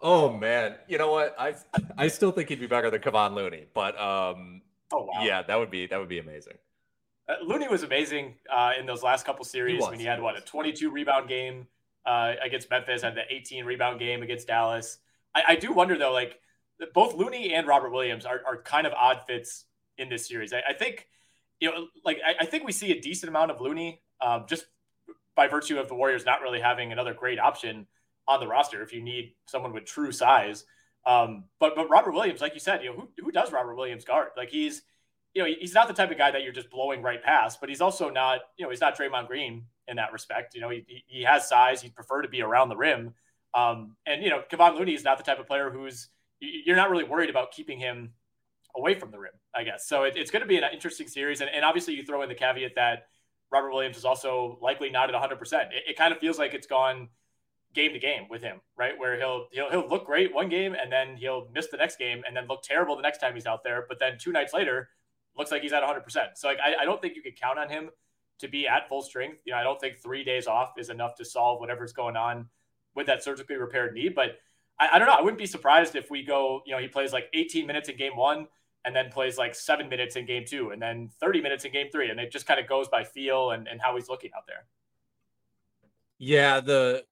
Oh 0.02 0.32
man, 0.32 0.76
you 0.88 0.98
know 0.98 1.12
what? 1.12 1.36
I 1.38 1.54
I 1.98 2.08
still 2.08 2.32
think 2.32 2.50
he'd 2.50 2.60
be 2.60 2.68
better 2.68 2.90
than 2.90 3.02
Kevon 3.02 3.36
Looney, 3.36 3.66
but 3.74 4.00
um, 4.00 4.62
oh 4.92 5.06
wow, 5.06 5.24
yeah, 5.24 5.44
that 5.44 5.58
would 5.58 5.70
be 5.70 5.86
that 5.88 6.00
would 6.00 6.10
be 6.10 6.20
amazing. 6.20 6.54
Uh, 7.30 7.36
Looney 7.44 7.68
was 7.68 7.84
amazing 7.84 8.36
uh, 8.52 8.74
in 8.80 8.86
those 8.86 9.04
last 9.04 9.26
couple 9.26 9.46
series. 9.46 9.84
I 9.86 9.92
mean, 9.92 10.00
he 10.00 10.06
had 10.06 10.22
what 10.22 10.38
a 10.38 10.42
22 10.42 10.90
rebound 10.90 11.28
game 11.28 11.68
uh, 12.06 12.34
against 12.44 12.70
Memphis, 12.70 13.04
had 13.04 13.16
the 13.16 13.24
18 13.30 13.66
rebound 13.66 14.00
game 14.00 14.24
against 14.24 14.48
Dallas. 14.48 15.00
I, 15.36 15.44
I 15.50 15.56
do 15.56 15.72
wonder 15.72 15.98
though, 15.98 16.14
like 16.14 16.40
both 16.94 17.14
Looney 17.16 17.54
and 17.54 17.68
Robert 17.68 17.92
Williams 17.92 18.26
are, 18.26 18.42
are 18.46 18.62
kind 18.62 18.88
of 18.88 18.94
odd 18.94 19.22
fits 19.28 19.66
in 19.98 20.10
this 20.10 20.28
series. 20.28 20.54
I, 20.54 20.62
I 20.70 20.74
think, 20.74 21.08
you 21.60 21.72
know, 21.72 21.88
like 22.06 22.20
I, 22.26 22.44
I, 22.44 22.46
think 22.46 22.66
we 22.66 22.72
see 22.72 22.92
a 22.92 23.02
decent 23.02 23.30
amount 23.30 23.52
of 23.52 23.62
Looney 23.62 24.02
um, 24.22 24.46
just 24.48 24.66
by 25.36 25.48
virtue 25.48 25.80
of 25.80 25.88
the 25.88 25.96
Warriors 25.96 26.26
not 26.26 26.42
really 26.42 26.60
having 26.60 26.92
another 26.92 27.14
great 27.14 27.40
option 27.40 27.88
on 28.28 28.40
the 28.40 28.48
roster 28.48 28.82
if 28.82 28.94
you 28.94 29.02
need 29.02 29.34
someone 29.48 29.74
with 29.74 29.86
true 29.86 30.12
size. 30.12 30.66
Um, 31.06 31.46
but 31.60 31.76
but 31.76 31.90
Robert 31.90 32.14
Williams, 32.14 32.42
like 32.42 32.54
you 32.54 32.60
said, 32.60 32.84
you 32.84 32.90
know, 32.90 32.96
who, 33.18 33.24
who 33.24 33.32
does 33.32 33.52
Robert 33.52 33.76
Williams 33.76 34.04
guard? 34.04 34.30
Like 34.36 34.50
he's 34.50 34.82
you 35.38 35.44
know, 35.44 35.50
he's 35.60 35.76
not 35.76 35.88
the 35.88 35.94
type 35.94 36.10
of 36.10 36.18
guy 36.18 36.32
that 36.32 36.42
you're 36.42 36.52
just 36.52 36.72
blowing 36.72 37.04
right 37.04 37.22
past, 37.22 37.60
but 37.60 37.70
he's 37.70 37.80
also 37.80 38.10
not, 38.10 38.40
you 38.58 38.66
know, 38.66 38.72
he's 38.72 38.82
not 38.82 38.98
Draymond 38.98 39.28
Green 39.28 39.66
in 39.88 39.98
that 39.98 40.12
respect. 40.12 40.56
You 40.56 40.62
know, 40.62 40.70
he, 40.70 41.04
he 41.06 41.22
has 41.22 41.48
size. 41.48 41.80
He'd 41.80 41.94
prefer 41.94 42.24
to 42.24 42.28
be 42.28 42.42
around 42.42 42.70
the 42.70 42.76
rim. 42.76 43.14
Um, 43.54 43.96
and, 44.08 44.24
you 44.24 44.32
know, 44.32 44.42
Kevon 44.52 44.80
Looney 44.80 44.96
is 44.96 45.04
not 45.04 45.20
the 45.20 45.24
type 45.24 45.40
of 45.40 45.46
player 45.46 45.70
who's, 45.70 46.10
you're 46.40 46.76
not 46.76 46.90
really 46.90 47.04
worried 47.04 47.30
about 47.30 47.52
keeping 47.52 47.80
him 47.80 48.14
away 48.76 48.96
from 48.96 49.12
the 49.12 49.20
rim, 49.20 49.32
I 49.56 49.64
guess. 49.64 49.88
So 49.88 50.04
it, 50.04 50.14
it's 50.16 50.32
going 50.32 50.42
to 50.42 50.48
be 50.48 50.58
an 50.58 50.64
interesting 50.74 51.08
series. 51.08 51.42
And, 51.42 51.50
and, 51.54 51.64
obviously, 51.64 51.96
you 51.96 52.04
throw 52.04 52.22
in 52.22 52.30
the 52.30 52.36
caveat 52.36 52.74
that 52.76 53.08
Robert 53.52 53.72
Williams 53.72 53.98
is 53.98 54.06
also 54.06 54.58
likely 54.62 54.90
not 54.90 55.14
at 55.14 55.20
100%. 55.20 55.42
It, 55.42 55.84
it, 55.90 55.98
kind 55.98 56.14
of 56.14 56.20
feels 56.20 56.38
like 56.38 56.54
it's 56.54 56.68
gone 56.68 57.10
game 57.74 57.94
to 57.94 58.00
game 58.00 58.24
with 58.30 58.42
him, 58.42 58.62
right? 58.78 58.98
Where 58.98 59.18
he'll, 59.18 59.48
he'll 59.52 59.70
he'll 59.70 59.88
look 59.88 60.06
great 60.06 60.34
one 60.34 60.50
game 60.50 60.74
and 60.74 60.92
then 60.92 61.18
he'll 61.18 61.48
miss 61.54 61.68
the 61.68 61.78
next 61.78 61.98
game 61.98 62.24
and 62.28 62.36
then 62.36 62.48
look 62.48 62.64
terrible 62.64 62.96
the 62.96 63.02
next 63.02 63.20
time 63.20 63.34
he's 63.34 63.46
out 63.46 63.64
there. 63.64 63.86
But 63.88 64.00
then 64.00 64.18
two 64.20 64.32
nights 64.32 64.54
later, 64.54 64.90
looks 65.38 65.52
like 65.52 65.62
he's 65.62 65.74
at 65.74 65.84
100%. 65.84 66.02
So 66.36 66.48
like, 66.48 66.60
I, 66.64 66.82
I 66.82 66.86
don't 66.86 67.02
think 67.02 67.16
you 67.16 67.22
can 67.22 67.34
count 67.34 67.60
on 67.60 67.70
him 67.70 67.90
to 68.40 68.48
be 68.48 68.68
at 68.68 68.88
full 68.90 69.02
strength. 69.02 69.42
You 69.46 69.54
know, 69.54 69.60
I 69.60 69.64
don't 69.64 69.80
think 69.80 69.98
three 69.98 70.24
days 70.24 70.48
off 70.48 70.74
is 70.78 70.90
enough 70.90 71.16
to 71.16 71.26
solve 71.26 71.60
whatever's 71.60 71.94
going 71.94 72.16
on 72.16 72.48
with 72.96 73.08
that 73.08 73.24
surgically 73.24 73.56
repaired 73.56 73.94
knee. 73.94 74.10
But 74.10 74.38
I, 74.80 74.90
I 74.94 75.00
don't 75.00 75.08
know. 75.08 75.16
I 75.16 75.22
wouldn't 75.22 75.40
be 75.40 75.46
surprised 75.46 75.96
if 75.96 76.10
we 76.10 76.24
go, 76.24 76.62
you 76.66 76.74
know, 76.74 76.80
he 76.80 76.88
plays 76.88 77.14
like 77.14 77.30
18 77.34 77.66
minutes 77.66 77.90
in 77.90 77.98
game 77.98 78.16
one 78.16 78.48
and 78.86 78.96
then 78.96 79.10
plays 79.10 79.38
like 79.38 79.56
seven 79.56 79.90
minutes 79.90 80.16
in 80.16 80.26
game 80.26 80.46
two 80.48 80.72
and 80.72 80.82
then 80.82 81.10
30 81.20 81.42
minutes 81.42 81.66
in 81.66 81.72
game 81.72 81.88
three. 81.92 82.10
And 82.10 82.20
it 82.20 82.32
just 82.32 82.46
kind 82.46 82.60
of 82.60 82.68
goes 82.68 82.88
by 82.88 83.04
feel 83.04 83.52
and, 83.52 83.68
and 83.68 83.82
how 83.82 83.96
he's 83.96 84.10
looking 84.10 84.32
out 84.36 84.44
there. 84.48 84.66
Yeah, 86.20 86.60
the 86.60 87.04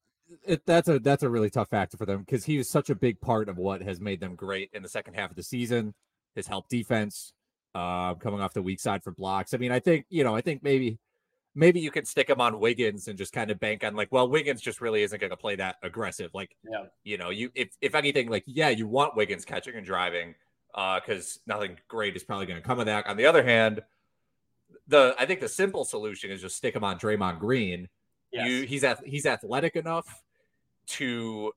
it, 0.44 0.66
that's 0.66 0.90
a 0.90 1.00
that's 1.00 1.24
a 1.24 1.30
really 1.30 1.50
tough 1.50 1.70
factor 1.70 1.98
for 1.98 2.06
them 2.06 2.22
because 2.22 2.46
he 2.46 2.58
was 2.58 2.70
such 2.70 2.90
a 2.90 2.96
big 2.96 3.22
part 3.22 3.50
of 3.50 3.58
what 3.58 3.82
has 3.84 4.00
made 4.00 4.20
them 4.20 4.36
great 4.36 4.70
in 4.74 4.82
the 4.82 4.90
second 4.90 5.14
half 5.14 5.30
of 5.30 5.36
the 5.36 5.44
season. 5.44 5.94
His 6.34 6.48
help 6.48 6.68
defense, 6.68 7.34
uh, 7.76 8.16
coming 8.16 8.42
off 8.42 8.54
the 8.54 8.62
weak 8.62 8.80
side 8.80 9.04
for 9.04 9.12
blocks. 9.12 9.54
I 9.54 9.58
mean, 9.58 9.72
I 9.72 9.80
think 9.80 10.06
you 10.10 10.24
know, 10.24 10.36
I 10.36 10.42
think 10.42 10.64
maybe 10.64 10.98
maybe 11.56 11.80
you 11.80 11.90
can 11.90 12.06
stick 12.06 12.30
him 12.30 12.42
on 12.42 12.60
Wiggins 12.60 13.08
and 13.08 13.18
just 13.18 13.32
kind 13.34 13.50
of 13.50 13.60
bank 13.60 13.84
on 13.84 13.96
like, 13.96 14.12
well, 14.12 14.28
Wiggins 14.30 14.62
just 14.62 14.82
really 14.82 15.02
isn't 15.04 15.20
going 15.20 15.32
to 15.32 15.38
play 15.38 15.56
that 15.56 15.78
aggressive. 15.82 16.32
Like, 16.34 16.56
Yeah. 16.70 16.84
you 17.04 17.18
know, 17.18 17.30
you 17.30 17.50
if 17.56 17.70
if 17.82 17.96
anything, 17.96 18.30
like, 18.30 18.44
yeah, 18.46 18.70
you 18.70 18.88
want 18.88 19.16
Wiggins 19.16 19.46
catching 19.46 19.76
and 19.76 19.86
driving, 19.86 20.36
uh, 20.74 21.00
because 21.00 21.40
nothing 21.48 21.78
great 21.88 22.16
is 22.16 22.24
probably 22.24 22.46
going 22.46 22.62
to 22.62 22.68
come 22.68 22.80
of 22.80 22.86
that. 22.88 23.08
On 23.08 23.16
the 23.18 23.26
other 23.26 23.44
hand, 23.44 23.82
the 24.88 25.16
I 25.18 25.26
think 25.26 25.40
the 25.40 25.48
simple 25.50 25.86
solution 25.86 26.30
is 26.30 26.42
just 26.42 26.58
stick 26.58 26.76
him 26.76 26.84
on 26.84 27.00
Draymond 27.00 27.40
Green. 27.40 27.88
Yes. 28.32 28.50
You 28.50 28.62
he's 28.64 28.84
ath- 28.84 29.04
he's 29.06 29.26
athletic 29.26 29.76
enough 29.78 30.22
to 30.88 31.54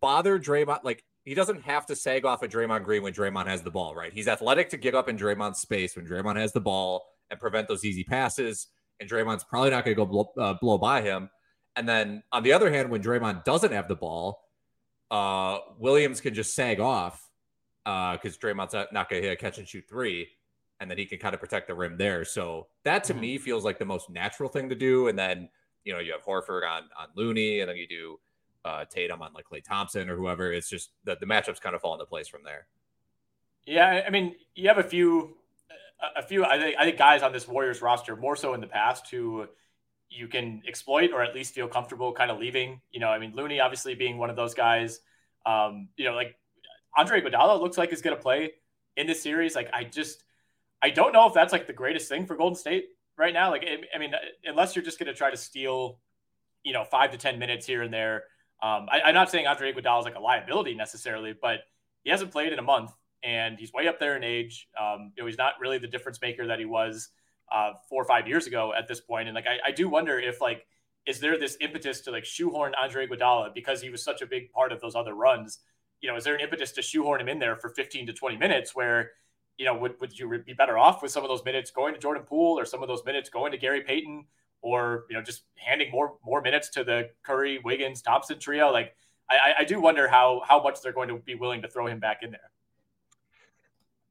bother 0.00 0.38
Draymond. 0.38 0.84
Like 0.84 1.04
he 1.24 1.34
doesn't 1.34 1.62
have 1.62 1.86
to 1.86 1.96
sag 1.96 2.24
off 2.24 2.42
of 2.42 2.50
Draymond 2.50 2.84
Green 2.84 3.02
when 3.02 3.12
Draymond 3.12 3.46
has 3.46 3.62
the 3.62 3.70
ball, 3.70 3.94
right? 3.94 4.12
He's 4.12 4.28
athletic 4.28 4.68
to 4.70 4.76
get 4.76 4.94
up 4.94 5.08
in 5.08 5.16
Draymond's 5.16 5.58
space 5.60 5.96
when 5.96 6.06
Draymond 6.06 6.36
has 6.36 6.52
the 6.52 6.60
ball 6.60 7.06
and 7.30 7.38
prevent 7.40 7.68
those 7.68 7.84
easy 7.84 8.04
passes. 8.04 8.68
And 9.00 9.08
Draymond's 9.08 9.44
probably 9.44 9.70
not 9.70 9.84
going 9.84 9.96
to 9.96 10.02
go 10.02 10.06
blow, 10.06 10.32
uh, 10.38 10.54
blow 10.54 10.78
by 10.78 11.02
him. 11.02 11.30
And 11.76 11.88
then 11.88 12.22
on 12.32 12.42
the 12.42 12.52
other 12.52 12.70
hand, 12.70 12.90
when 12.90 13.02
Draymond 13.02 13.44
doesn't 13.44 13.72
have 13.72 13.86
the 13.88 13.94
ball, 13.94 14.42
uh, 15.10 15.58
Williams 15.78 16.20
can 16.20 16.34
just 16.34 16.54
sag 16.54 16.80
off 16.80 17.28
because 17.84 18.36
Draymond's 18.36 18.74
not, 18.92 19.08
going 19.08 19.22
to 19.22 19.28
hit 19.28 19.32
a 19.32 19.36
catch 19.36 19.58
and 19.58 19.66
shoot 19.66 19.84
three, 19.88 20.28
and 20.80 20.90
then 20.90 20.98
he 20.98 21.06
can 21.06 21.18
kind 21.18 21.34
of 21.34 21.40
protect 21.40 21.68
the 21.68 21.74
rim 21.74 21.96
there. 21.96 22.24
So 22.24 22.66
that 22.84 23.04
to 23.04 23.14
Mhm. 23.14 23.20
me 23.20 23.38
feels 23.38 23.64
like 23.64 23.78
the 23.78 23.86
most 23.86 24.10
natural 24.10 24.48
thing 24.50 24.68
to 24.68 24.74
do. 24.74 25.08
And 25.08 25.18
then 25.18 25.48
you 25.84 25.94
know 25.94 26.00
you 26.00 26.12
have 26.12 26.22
Horford 26.22 26.68
on 26.68 26.82
on 26.98 27.08
Looney, 27.14 27.60
and 27.60 27.70
then 27.70 27.76
you 27.76 27.86
do 27.86 28.20
uh, 28.64 28.84
Tatum 28.84 29.22
on 29.22 29.32
like 29.32 29.46
Klay 29.48 29.64
Thompson 29.64 30.10
or 30.10 30.16
whoever. 30.16 30.52
It's 30.52 30.68
just 30.68 30.90
the, 31.04 31.16
the 31.16 31.24
matchups 31.24 31.60
kind 31.60 31.74
of 31.74 31.80
fall 31.80 31.94
into 31.94 32.04
place 32.04 32.28
from 32.28 32.42
there. 32.42 32.66
Yeah, 33.64 34.02
I 34.06 34.10
mean, 34.10 34.34
you 34.54 34.68
have 34.68 34.76
a 34.78 34.82
few, 34.82 35.37
a- 36.16 36.22
few. 36.22 36.44
I 36.44 36.58
think 36.58 36.76
I 36.78 36.84
think 36.84 36.98
guys 36.98 37.22
on 37.22 37.32
this 37.32 37.48
Warriors 37.48 37.82
roster 37.82 38.16
more 38.16 38.36
so 38.36 38.54
in 38.54 38.60
the 38.60 38.66
past 38.66 39.10
who 39.10 39.46
you 40.10 40.28
can 40.28 40.62
exploit 40.66 41.10
or 41.12 41.22
at 41.22 41.34
least 41.34 41.54
feel 41.54 41.68
comfortable 41.68 42.12
kind 42.12 42.30
of 42.30 42.38
leaving. 42.38 42.80
You 42.90 43.00
know, 43.00 43.08
I 43.08 43.18
mean, 43.18 43.32
Looney 43.34 43.60
obviously 43.60 43.94
being 43.94 44.18
one 44.18 44.30
of 44.30 44.36
those 44.36 44.54
guys. 44.54 45.00
Um, 45.44 45.88
you 45.96 46.04
know, 46.04 46.14
like 46.14 46.36
Andre 46.96 47.20
Iguodala 47.20 47.60
looks 47.60 47.78
like 47.78 47.92
is 47.92 48.02
going 48.02 48.16
to 48.16 48.22
play 48.22 48.52
in 48.96 49.06
this 49.06 49.22
series. 49.22 49.54
Like, 49.54 49.70
I 49.72 49.84
just, 49.84 50.24
I 50.82 50.90
don't 50.90 51.12
know 51.12 51.26
if 51.28 51.34
that's 51.34 51.52
like 51.52 51.66
the 51.66 51.72
greatest 51.72 52.08
thing 52.08 52.26
for 52.26 52.36
Golden 52.36 52.56
State 52.56 52.86
right 53.16 53.34
now. 53.34 53.50
Like, 53.50 53.64
I- 53.94 53.98
mean, 53.98 54.12
unless 54.44 54.74
you're 54.74 54.84
just 54.84 54.98
going 54.98 55.06
to 55.06 55.14
try 55.14 55.30
to 55.30 55.36
steal, 55.36 56.00
you 56.64 56.72
know, 56.72 56.84
five 56.84 57.12
to 57.12 57.18
ten 57.18 57.38
minutes 57.38 57.66
here 57.66 57.82
and 57.82 57.92
there. 57.92 58.24
Um, 58.62 58.88
I, 58.90 59.02
I'm 59.04 59.14
not 59.14 59.30
saying 59.30 59.46
Andre 59.46 59.72
Iguodala 59.72 60.00
is 60.00 60.04
like 60.04 60.16
a 60.16 60.20
liability 60.20 60.74
necessarily, 60.74 61.34
but 61.40 61.60
he 62.02 62.10
hasn't 62.10 62.32
played 62.32 62.52
in 62.52 62.58
a 62.58 62.62
month 62.62 62.90
and 63.22 63.58
he's 63.58 63.72
way 63.72 63.88
up 63.88 63.98
there 63.98 64.16
in 64.16 64.24
age. 64.24 64.68
Um, 64.80 65.12
you 65.16 65.22
know, 65.22 65.26
he's 65.26 65.38
not 65.38 65.54
really 65.60 65.78
the 65.78 65.88
difference 65.88 66.20
maker 66.20 66.46
that 66.46 66.58
he 66.58 66.64
was 66.64 67.10
uh, 67.52 67.72
four 67.88 68.02
or 68.02 68.06
five 68.06 68.28
years 68.28 68.46
ago 68.46 68.72
at 68.76 68.88
this 68.88 69.00
point. 69.00 69.28
And 69.28 69.34
like, 69.34 69.46
I, 69.46 69.68
I 69.68 69.70
do 69.72 69.88
wonder 69.88 70.18
if 70.18 70.40
like, 70.40 70.66
is 71.06 71.20
there 71.20 71.38
this 71.38 71.56
impetus 71.60 72.02
to 72.02 72.10
like 72.10 72.24
shoehorn 72.24 72.74
Andre 72.80 73.06
Iguodala 73.06 73.54
because 73.54 73.80
he 73.80 73.90
was 73.90 74.04
such 74.04 74.20
a 74.20 74.26
big 74.26 74.52
part 74.52 74.72
of 74.72 74.80
those 74.80 74.94
other 74.94 75.14
runs? 75.14 75.58
You 76.00 76.10
know, 76.10 76.16
is 76.16 76.24
there 76.24 76.34
an 76.34 76.40
impetus 76.40 76.72
to 76.72 76.82
shoehorn 76.82 77.20
him 77.20 77.28
in 77.28 77.38
there 77.38 77.56
for 77.56 77.70
15 77.70 78.06
to 78.06 78.12
20 78.12 78.36
minutes 78.36 78.74
where, 78.74 79.12
you 79.56 79.64
know, 79.64 79.74
would, 79.76 79.94
would 80.00 80.16
you 80.16 80.42
be 80.44 80.52
better 80.52 80.78
off 80.78 81.02
with 81.02 81.10
some 81.10 81.24
of 81.24 81.28
those 81.28 81.44
minutes 81.44 81.70
going 81.70 81.94
to 81.94 82.00
Jordan 82.00 82.22
Poole 82.24 82.58
or 82.58 82.64
some 82.64 82.82
of 82.82 82.88
those 82.88 83.04
minutes 83.04 83.30
going 83.30 83.52
to 83.52 83.58
Gary 83.58 83.80
Payton 83.80 84.24
or, 84.60 85.06
you 85.08 85.16
know, 85.16 85.22
just 85.22 85.42
handing 85.56 85.90
more, 85.90 86.14
more 86.24 86.40
minutes 86.40 86.68
to 86.70 86.84
the 86.84 87.10
Curry, 87.24 87.58
Wiggins, 87.64 88.02
Thompson 88.02 88.38
trio? 88.38 88.70
Like, 88.70 88.94
I, 89.30 89.54
I 89.60 89.64
do 89.64 89.80
wonder 89.80 90.08
how, 90.08 90.42
how 90.46 90.62
much 90.62 90.80
they're 90.80 90.92
going 90.92 91.08
to 91.08 91.18
be 91.18 91.34
willing 91.34 91.62
to 91.62 91.68
throw 91.68 91.86
him 91.86 92.00
back 92.00 92.22
in 92.22 92.30
there. 92.30 92.50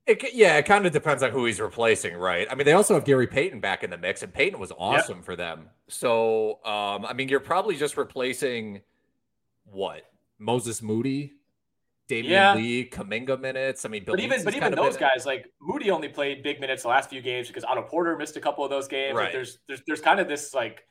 It, 0.08 0.34
yeah, 0.34 0.58
it 0.58 0.66
kind 0.66 0.86
of 0.86 0.94
depends 0.94 1.22
on 1.22 1.32
who 1.32 1.46
he's 1.46 1.60
replacing, 1.60 2.16
right? 2.16 2.48
I 2.50 2.56
mean, 2.56 2.66
they 2.66 2.72
also 2.72 2.94
have 2.94 3.04
Gary 3.04 3.28
Payton 3.28 3.60
back 3.60 3.84
in 3.84 3.90
the 3.90 3.98
mix, 3.98 4.24
and 4.24 4.34
Payton 4.34 4.58
was 4.58 4.72
awesome 4.78 5.22
for 5.22 5.36
them. 5.36 5.70
So, 5.90 6.64
um, 6.64 7.06
I 7.06 7.12
mean, 7.14 7.28
you're 7.28 7.42
probably 7.42 7.76
just 7.76 7.98
replacing 7.98 8.82
what 9.66 10.04
Moses 10.40 10.82
Moody, 10.82 11.34
Damian 12.08 12.32
Yeah. 12.32 12.56
Lee, 12.56 12.90
Kuminga 12.90 13.40
minutes. 13.40 13.84
I 13.84 13.90
mean, 13.90 14.04
But 14.06 14.22
even 14.22 14.44
but 14.46 14.56
even 14.56 14.74
those 14.74 14.96
guys 14.96 15.26
like 15.26 15.52
Moody 15.60 15.92
only 15.92 16.08
played 16.08 16.42
big 16.42 16.62
minutes 16.62 16.84
the 16.84 16.90
last 16.90 17.10
few 17.10 17.22
games 17.22 17.48
because 17.48 17.66
Otto 17.66 17.82
Porter 17.82 18.16
missed 18.18 18.38
a 18.38 18.42
couple 18.42 18.64
of 18.64 18.70
those 18.70 18.88
games. 18.88 19.16
Like 19.16 19.34
there's 19.34 19.60
there's 19.68 19.82
there's 19.88 20.02
kind 20.02 20.20
of 20.22 20.30
this 20.30 20.54
like 20.54 20.86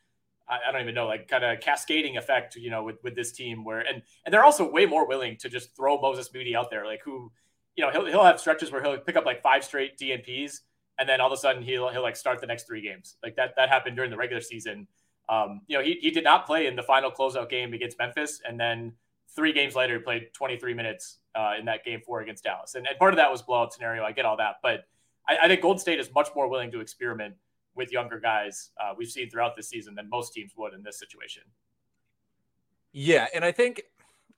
I, 0.47 0.59
I 0.69 0.73
don't 0.73 0.83
even 0.83 0.95
know 0.95 1.07
like 1.07 1.27
kind 1.29 1.45
of 1.45 1.61
cascading 1.61 2.19
effect 2.19 2.57
you 2.57 2.71
know 2.71 2.85
with 2.85 2.97
with 3.03 3.15
this 3.15 3.33
team 3.33 3.65
where 3.65 3.81
and 3.81 4.03
and 4.25 4.33
they're 4.33 4.45
also 4.45 4.71
way 4.71 4.85
more 4.85 5.09
willing 5.09 5.37
to 5.39 5.49
just 5.49 5.75
throw 5.75 5.99
Moses 6.01 6.31
Moody 6.35 6.55
out 6.55 6.71
there 6.71 6.85
like 6.85 7.01
who 7.03 7.33
you 7.77 7.85
know 7.85 7.91
he'll 7.91 8.07
he'll 8.07 8.25
have 8.25 8.41
stretches 8.41 8.71
where 8.71 8.83
he'll 8.83 8.99
pick 8.99 9.17
up 9.17 9.25
like 9.25 9.43
five 9.43 9.65
straight 9.65 9.99
DNPs 9.99 10.61
and 10.99 11.09
then 11.09 11.21
all 11.21 11.27
of 11.27 11.33
a 11.33 11.37
sudden 11.37 11.63
he'll 11.63 11.89
he'll 11.89 12.03
like 12.03 12.17
start 12.17 12.41
the 12.41 12.47
next 12.47 12.67
three 12.67 12.81
games 12.81 13.17
like 13.23 13.37
that 13.37 13.55
that 13.57 13.69
happened 13.69 13.97
during 13.97 14.11
the 14.11 14.17
regular 14.17 14.41
season. 14.41 14.87
Um, 15.29 15.63
you 15.67 15.77
know 15.77 15.85
he 15.85 15.99
he 16.01 16.11
did 16.11 16.25
not 16.25 16.47
play 16.47 16.67
in 16.67 16.77
the 16.77 16.83
final 16.83 17.11
closeout 17.11 17.49
game 17.49 17.73
against 17.75 17.99
Memphis 17.99 18.41
and 18.47 18.59
then 18.59 18.93
three 19.35 19.53
games 19.53 19.75
later 19.75 19.95
he 19.95 20.01
played 20.01 20.33
23 20.33 20.75
minutes 20.75 21.19
uh, 21.35 21.53
in 21.59 21.67
that 21.67 21.85
game 21.85 22.01
four 22.05 22.23
against 22.23 22.43
Dallas. 22.43 22.75
And, 22.75 22.87
and 22.87 22.99
part 22.99 23.13
of 23.13 23.19
that 23.19 23.31
was 23.31 23.43
blowout 23.43 23.73
scenario. 23.73 24.03
I 24.03 24.13
get 24.13 24.25
all 24.25 24.39
that. 24.39 24.57
But 24.63 24.87
I, 25.29 25.37
I 25.43 25.49
think 25.49 25.61
Golden 25.61 25.79
State 25.79 26.01
is 26.01 26.13
much 26.15 26.29
more 26.35 26.49
willing 26.49 26.71
to 26.73 26.81
experiment 26.81 27.35
with 27.75 27.93
younger 27.93 28.19
guys 28.19 28.71
uh, 28.81 28.95
we've 28.97 29.11
seen 29.11 29.29
throughout 29.29 29.55
this 29.55 29.69
season 29.69 29.95
than 29.95 30.09
most 30.09 30.33
teams 30.33 30.53
would 30.57 30.73
in 30.73 30.83
this 30.83 30.99
situation. 30.99 31.43
Yeah, 32.93 33.27
and 33.35 33.45
I 33.45 33.53
think, 33.53 33.83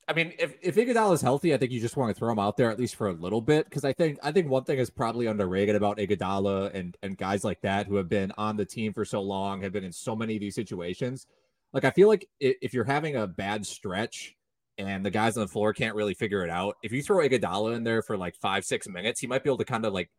I 0.08 0.14
mean, 0.14 0.32
if 0.38 0.54
if 0.62 0.76
Iguodala 0.76 1.12
is 1.12 1.20
healthy, 1.20 1.52
I 1.52 1.58
think 1.58 1.70
you 1.70 1.80
just 1.80 1.98
want 1.98 2.14
to 2.14 2.18
throw 2.18 2.32
him 2.32 2.38
out 2.38 2.56
there 2.56 2.70
at 2.70 2.78
least 2.78 2.96
for 2.96 3.08
a 3.08 3.12
little 3.12 3.42
bit 3.42 3.66
because 3.66 3.84
I 3.84 3.92
think 3.92 4.18
I 4.22 4.32
think 4.32 4.48
one 4.48 4.64
thing 4.64 4.78
is 4.78 4.88
probably 4.88 5.26
underrated 5.26 5.76
about 5.76 5.98
Iguodala 5.98 6.74
and 6.74 6.96
and 7.02 7.16
guys 7.18 7.44
like 7.44 7.60
that 7.60 7.86
who 7.86 7.96
have 7.96 8.08
been 8.08 8.32
on 8.38 8.56
the 8.56 8.64
team 8.64 8.94
for 8.94 9.04
so 9.04 9.20
long, 9.20 9.60
have 9.60 9.72
been 9.72 9.84
in 9.84 9.92
so 9.92 10.16
many 10.16 10.36
of 10.36 10.40
these 10.40 10.54
situations. 10.54 11.26
Like 11.74 11.84
I 11.84 11.90
feel 11.90 12.08
like 12.08 12.26
if 12.40 12.72
you're 12.72 12.84
having 12.84 13.16
a 13.16 13.26
bad 13.26 13.66
stretch 13.66 14.34
and 14.78 15.04
the 15.04 15.10
guys 15.10 15.36
on 15.36 15.42
the 15.42 15.48
floor 15.48 15.74
can't 15.74 15.94
really 15.94 16.14
figure 16.14 16.42
it 16.42 16.50
out, 16.50 16.78
if 16.82 16.90
you 16.90 17.02
throw 17.02 17.18
Iguodala 17.18 17.76
in 17.76 17.84
there 17.84 18.00
for 18.00 18.16
like 18.16 18.34
five 18.34 18.64
six 18.64 18.88
minutes, 18.88 19.20
he 19.20 19.26
might 19.26 19.44
be 19.44 19.50
able 19.50 19.58
to 19.58 19.66
kind 19.66 19.84
of 19.84 19.92
like 19.92 20.10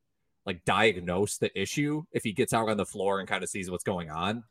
like 0.46 0.64
diagnose 0.66 1.40
the 1.40 1.60
issue 1.60 2.04
if 2.12 2.24
he 2.24 2.32
gets 2.32 2.54
out 2.54 2.70
on 2.70 2.78
the 2.78 2.86
floor 2.86 3.20
and 3.20 3.28
kind 3.28 3.44
of 3.44 3.50
sees 3.50 3.72
what's 3.72 3.84
going 3.84 4.12
on 4.12 4.44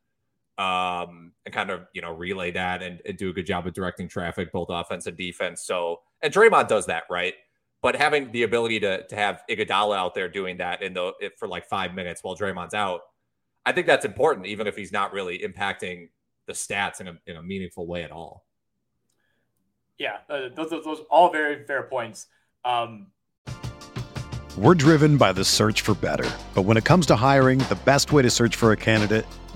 um, 0.59 1.33
and 1.47 1.55
kind 1.55 1.71
of 1.71 1.87
you 1.95 2.03
know 2.03 2.13
relay 2.13 2.51
that 2.51 2.83
and, 2.83 3.01
and 3.07 3.17
do 3.17 3.31
a 3.31 3.33
good 3.33 3.47
job 3.47 3.67
of 3.67 3.73
directing 3.73 4.09
traffic, 4.09 4.53
both 4.53 4.69
offense 4.71 5.07
and 5.07 5.17
defense. 5.17 5.63
So 5.63 6.01
and 6.21 6.33
Draymond 6.33 6.69
does 6.69 6.87
that 6.87 7.05
right, 7.09 7.35
but 7.81 7.95
having 7.95 8.33
the 8.33 8.43
ability 8.43 8.81
to 8.81 9.07
to 9.07 9.17
have 9.17 9.43
Iguodala 9.49 9.97
out 9.97 10.15
there 10.15 10.29
doing 10.29 10.59
that 10.59 10.83
in 10.83 10.95
the 10.95 11.13
if- 11.21 11.35
for 11.39 11.47
like 11.47 11.67
five 11.67 11.95
minutes 11.95 12.23
while 12.25 12.37
Draymond's 12.37 12.75
out, 12.75 13.03
I 13.65 13.73
think 13.73 13.87
that's 13.87 14.05
important, 14.05 14.47
even 14.47 14.67
if 14.67 14.77
he's 14.77 14.93
not 14.93 15.13
really 15.13 15.39
impacting 15.39 16.09
the 16.47 16.53
stats 16.53 17.01
in 17.01 17.09
a 17.09 17.19
in 17.27 17.37
a 17.37 17.43
meaningful 17.43 17.87
way 17.87 18.03
at 18.03 18.11
all. 18.11 18.45
Yeah, 19.97 20.19
uh, 20.29 20.49
those, 20.55 20.71
those 20.71 20.85
those 20.85 21.01
all 21.09 21.31
very 21.31 21.65
fair 21.67 21.85
points. 21.85 22.27
Um, 22.65 23.09
We're 24.57 24.75
driven 24.75 25.17
by 25.19 25.33
the 25.33 25.45
search 25.45 25.83
for 25.83 25.95
better. 25.95 26.29
But 26.55 26.63
when 26.63 26.77
it 26.77 26.85
comes 26.85 27.07
to 27.07 27.17
hiring, 27.17 27.61
the 27.61 27.79
best 27.85 28.11
way 28.11 28.23
to 28.23 28.31
search 28.31 28.57
for 28.57 28.73
a 28.73 28.77
candidate 28.77 29.25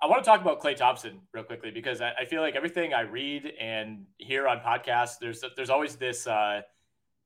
I 0.00 0.06
want 0.06 0.22
to 0.22 0.28
talk 0.28 0.40
about 0.40 0.60
Klay 0.60 0.76
Thompson 0.76 1.20
real 1.32 1.42
quickly 1.42 1.70
because 1.70 2.00
I, 2.00 2.12
I, 2.20 2.24
feel 2.24 2.40
like 2.40 2.54
everything 2.54 2.94
I 2.94 3.00
read 3.00 3.52
and 3.60 4.04
hear 4.18 4.46
on 4.46 4.60
podcasts, 4.60 5.18
there's 5.20 5.42
there's 5.56 5.70
always 5.70 5.96
this 5.96 6.26
uh, 6.26 6.62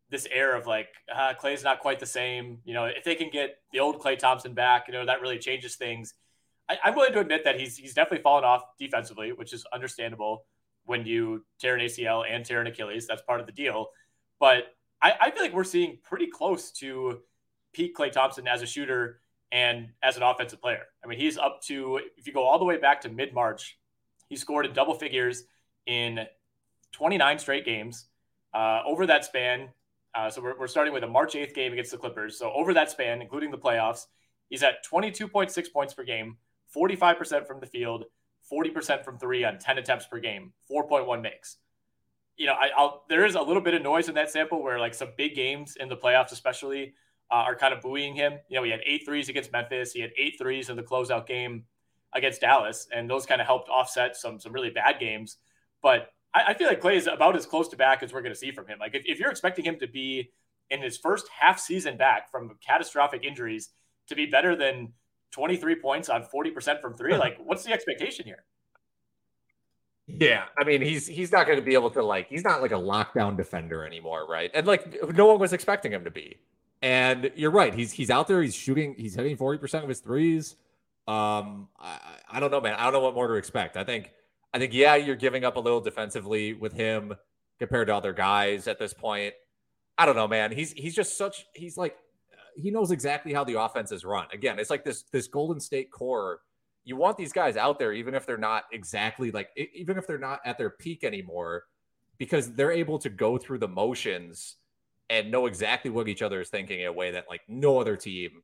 this 0.08 0.26
air 0.32 0.56
of 0.56 0.66
like 0.66 0.88
uh, 1.14 1.34
Klay's 1.40 1.62
not 1.62 1.80
quite 1.80 2.00
the 2.00 2.06
same. 2.06 2.58
You 2.64 2.72
know, 2.72 2.84
if 2.84 3.04
they 3.04 3.14
can 3.14 3.28
get 3.30 3.56
the 3.72 3.80
old 3.80 3.98
Klay 3.98 4.18
Thompson 4.18 4.54
back, 4.54 4.88
you 4.88 4.94
know 4.94 5.04
that 5.04 5.20
really 5.20 5.38
changes 5.38 5.76
things. 5.76 6.14
I, 6.68 6.78
am 6.84 6.94
willing 6.94 7.12
to 7.12 7.20
admit 7.20 7.44
that 7.44 7.60
he's 7.60 7.76
he's 7.76 7.92
definitely 7.92 8.22
fallen 8.22 8.44
off 8.44 8.62
defensively, 8.78 9.32
which 9.32 9.52
is 9.52 9.66
understandable 9.72 10.46
when 10.84 11.04
you 11.04 11.44
tear 11.60 11.74
an 11.74 11.80
ACL 11.80 12.24
and 12.28 12.44
tear 12.44 12.60
an 12.62 12.66
Achilles. 12.66 13.06
That's 13.06 13.22
part 13.22 13.40
of 13.40 13.46
the 13.46 13.52
deal. 13.52 13.88
But 14.40 14.64
I, 15.02 15.12
I 15.20 15.30
feel 15.30 15.42
like 15.42 15.52
we're 15.52 15.64
seeing 15.64 15.98
pretty 16.02 16.26
close 16.26 16.70
to 16.72 17.20
peak 17.74 17.96
Klay 17.96 18.10
Thompson 18.10 18.48
as 18.48 18.62
a 18.62 18.66
shooter 18.66 19.20
and 19.52 19.90
as 20.02 20.16
an 20.16 20.22
offensive 20.22 20.60
player. 20.60 20.84
I 21.04 21.06
mean, 21.06 21.20
he's 21.20 21.36
up 21.36 21.60
to, 21.64 22.00
if 22.16 22.26
you 22.26 22.32
go 22.32 22.42
all 22.42 22.58
the 22.58 22.64
way 22.64 22.78
back 22.78 23.02
to 23.02 23.10
mid 23.10 23.34
March, 23.34 23.78
he 24.28 24.34
scored 24.34 24.64
in 24.64 24.72
double 24.72 24.94
figures 24.94 25.44
in 25.86 26.20
29 26.92 27.38
straight 27.38 27.64
games. 27.64 28.06
Uh, 28.54 28.80
over 28.86 29.06
that 29.06 29.24
span, 29.24 29.68
uh, 30.14 30.28
so 30.28 30.42
we're, 30.42 30.58
we're 30.58 30.66
starting 30.66 30.92
with 30.92 31.04
a 31.04 31.06
March 31.06 31.34
8th 31.34 31.54
game 31.54 31.72
against 31.72 31.90
the 31.90 31.98
Clippers. 31.98 32.38
So 32.38 32.50
over 32.52 32.74
that 32.74 32.90
span, 32.90 33.22
including 33.22 33.50
the 33.50 33.58
playoffs, 33.58 34.06
he's 34.48 34.62
at 34.62 34.84
22.6 34.90 35.72
points 35.72 35.94
per 35.94 36.04
game, 36.04 36.36
45% 36.74 37.46
from 37.46 37.60
the 37.60 37.66
field, 37.66 38.04
40% 38.50 39.04
from 39.04 39.18
three 39.18 39.44
on 39.44 39.58
10 39.58 39.78
attempts 39.78 40.06
per 40.06 40.18
game, 40.18 40.52
4.1 40.70 41.22
makes. 41.22 41.58
You 42.36 42.46
know, 42.46 42.54
I, 42.54 42.70
I'll, 42.76 43.04
there 43.08 43.24
is 43.24 43.34
a 43.34 43.42
little 43.42 43.62
bit 43.62 43.74
of 43.74 43.82
noise 43.82 44.08
in 44.08 44.14
that 44.14 44.30
sample 44.30 44.62
where, 44.62 44.78
like, 44.78 44.94
some 44.94 45.12
big 45.16 45.34
games 45.34 45.76
in 45.76 45.88
the 45.88 45.96
playoffs, 45.96 46.32
especially, 46.32 46.94
uh, 47.32 47.36
are 47.36 47.56
kind 47.56 47.72
of 47.72 47.80
buoying 47.80 48.14
him. 48.14 48.34
You 48.48 48.58
know, 48.58 48.62
he 48.62 48.70
had 48.70 48.80
eight 48.84 49.06
threes 49.06 49.30
against 49.30 49.50
Memphis. 49.52 49.92
He 49.92 50.00
had 50.00 50.12
eight 50.18 50.34
threes 50.38 50.68
in 50.68 50.76
the 50.76 50.82
closeout 50.82 51.26
game 51.26 51.64
against 52.12 52.42
Dallas, 52.42 52.86
and 52.94 53.08
those 53.08 53.24
kind 53.24 53.40
of 53.40 53.46
helped 53.46 53.70
offset 53.70 54.16
some 54.16 54.38
some 54.38 54.52
really 54.52 54.70
bad 54.70 55.00
games. 55.00 55.38
But 55.82 56.10
I, 56.34 56.44
I 56.48 56.54
feel 56.54 56.68
like 56.68 56.80
Klay 56.80 56.96
is 56.96 57.06
about 57.06 57.34
as 57.34 57.46
close 57.46 57.68
to 57.68 57.76
back 57.76 58.02
as 58.02 58.12
we're 58.12 58.20
going 58.20 58.34
to 58.34 58.38
see 58.38 58.50
from 58.50 58.66
him. 58.66 58.78
Like 58.78 58.94
if, 58.94 59.02
if 59.06 59.18
you're 59.18 59.30
expecting 59.30 59.64
him 59.64 59.78
to 59.78 59.86
be 59.86 60.30
in 60.70 60.82
his 60.82 60.98
first 60.98 61.26
half 61.28 61.58
season 61.58 61.96
back 61.96 62.30
from 62.30 62.56
catastrophic 62.66 63.24
injuries 63.24 63.70
to 64.08 64.14
be 64.14 64.26
better 64.26 64.54
than 64.54 64.92
23 65.32 65.76
points 65.76 66.08
on 66.08 66.24
40% 66.24 66.80
from 66.82 66.94
three, 66.94 67.16
like 67.16 67.38
what's 67.44 67.64
the 67.64 67.72
expectation 67.72 68.26
here? 68.26 68.44
Yeah, 70.06 70.44
I 70.58 70.64
mean 70.64 70.82
he's 70.82 71.06
he's 71.06 71.32
not 71.32 71.46
going 71.46 71.58
to 71.58 71.64
be 71.64 71.74
able 71.74 71.90
to 71.90 72.02
like 72.02 72.28
he's 72.28 72.44
not 72.44 72.60
like 72.60 72.72
a 72.72 72.74
lockdown 72.74 73.36
defender 73.36 73.86
anymore, 73.86 74.26
right? 74.28 74.50
And 74.52 74.66
like 74.66 74.98
no 75.14 75.26
one 75.26 75.38
was 75.38 75.54
expecting 75.54 75.92
him 75.92 76.04
to 76.04 76.10
be. 76.10 76.36
And 76.82 77.30
you're 77.36 77.52
right. 77.52 77.72
He's 77.72 77.92
he's 77.92 78.10
out 78.10 78.26
there. 78.26 78.42
He's 78.42 78.54
shooting. 78.54 78.94
He's 78.98 79.14
hitting 79.14 79.36
forty 79.36 79.58
percent 79.58 79.84
of 79.84 79.88
his 79.88 80.00
threes. 80.00 80.56
Um, 81.06 81.68
I, 81.80 81.98
I 82.30 82.40
don't 82.40 82.50
know, 82.50 82.60
man. 82.60 82.74
I 82.74 82.84
don't 82.84 82.92
know 82.92 83.00
what 83.00 83.14
more 83.14 83.28
to 83.28 83.34
expect. 83.34 83.76
I 83.76 83.84
think 83.84 84.12
I 84.52 84.58
think 84.58 84.74
yeah, 84.74 84.96
you're 84.96 85.16
giving 85.16 85.44
up 85.44 85.56
a 85.56 85.60
little 85.60 85.80
defensively 85.80 86.52
with 86.52 86.72
him 86.72 87.14
compared 87.58 87.86
to 87.86 87.94
other 87.94 88.12
guys 88.12 88.66
at 88.66 88.78
this 88.78 88.92
point. 88.92 89.34
I 89.96 90.06
don't 90.06 90.16
know, 90.16 90.26
man. 90.26 90.50
He's 90.50 90.72
he's 90.72 90.94
just 90.94 91.16
such. 91.16 91.46
He's 91.54 91.76
like 91.76 91.96
he 92.56 92.70
knows 92.70 92.90
exactly 92.90 93.32
how 93.32 93.44
the 93.44 93.60
offense 93.60 93.92
is 93.92 94.04
run. 94.04 94.26
Again, 94.32 94.58
it's 94.58 94.70
like 94.70 94.84
this 94.84 95.02
this 95.12 95.28
Golden 95.28 95.60
State 95.60 95.90
core. 95.90 96.40
You 96.84 96.96
want 96.96 97.16
these 97.16 97.32
guys 97.32 97.56
out 97.56 97.78
there, 97.78 97.92
even 97.92 98.14
if 98.14 98.26
they're 98.26 98.36
not 98.36 98.64
exactly 98.72 99.30
like, 99.30 99.50
even 99.56 99.96
if 99.96 100.06
they're 100.06 100.18
not 100.18 100.40
at 100.44 100.58
their 100.58 100.70
peak 100.70 101.04
anymore, 101.04 101.64
because 102.18 102.52
they're 102.54 102.72
able 102.72 102.98
to 102.98 103.08
go 103.08 103.38
through 103.38 103.58
the 103.58 103.68
motions 103.68 104.56
and 105.10 105.30
know 105.30 105.46
exactly 105.46 105.90
what 105.90 106.08
each 106.08 106.22
other 106.22 106.40
is 106.40 106.48
thinking 106.48 106.80
in 106.80 106.86
a 106.86 106.92
way 106.92 107.12
that 107.12 107.26
like 107.28 107.42
no 107.48 107.78
other 107.78 107.96
team 107.96 108.42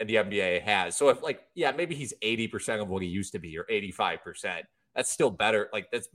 in 0.00 0.06
the 0.06 0.16
NBA 0.16 0.62
has. 0.62 0.96
So 0.96 1.08
if 1.08 1.22
like, 1.22 1.40
yeah, 1.54 1.72
maybe 1.72 1.94
he's 1.94 2.14
80% 2.22 2.80
of 2.80 2.88
what 2.88 3.02
he 3.02 3.08
used 3.08 3.32
to 3.32 3.38
be 3.38 3.58
or 3.58 3.64
85%, 3.64 4.62
that's 4.94 5.10
still 5.10 5.30
better. 5.30 5.68
Like 5.72 5.88
that's 5.90 6.08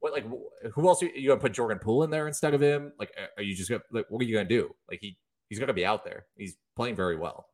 what, 0.00 0.12
like 0.12 0.26
who 0.72 0.88
else 0.88 1.02
are 1.02 1.06
you 1.06 1.28
gonna 1.28 1.40
put 1.40 1.52
Jordan 1.52 1.78
Poole 1.78 2.04
in 2.04 2.10
there 2.10 2.26
instead 2.26 2.54
of 2.54 2.60
him? 2.60 2.92
Like, 2.98 3.12
are 3.36 3.42
you 3.42 3.54
just 3.54 3.70
gonna, 3.70 3.82
like, 3.90 4.06
what 4.08 4.20
are 4.22 4.24
you 4.24 4.34
gonna 4.34 4.48
do? 4.48 4.74
Like 4.88 5.00
he, 5.00 5.16
he's 5.48 5.58
gonna 5.58 5.72
be 5.72 5.86
out 5.86 6.04
there. 6.04 6.26
He's 6.36 6.56
playing 6.76 6.96
very 6.96 7.16
well. 7.16 7.48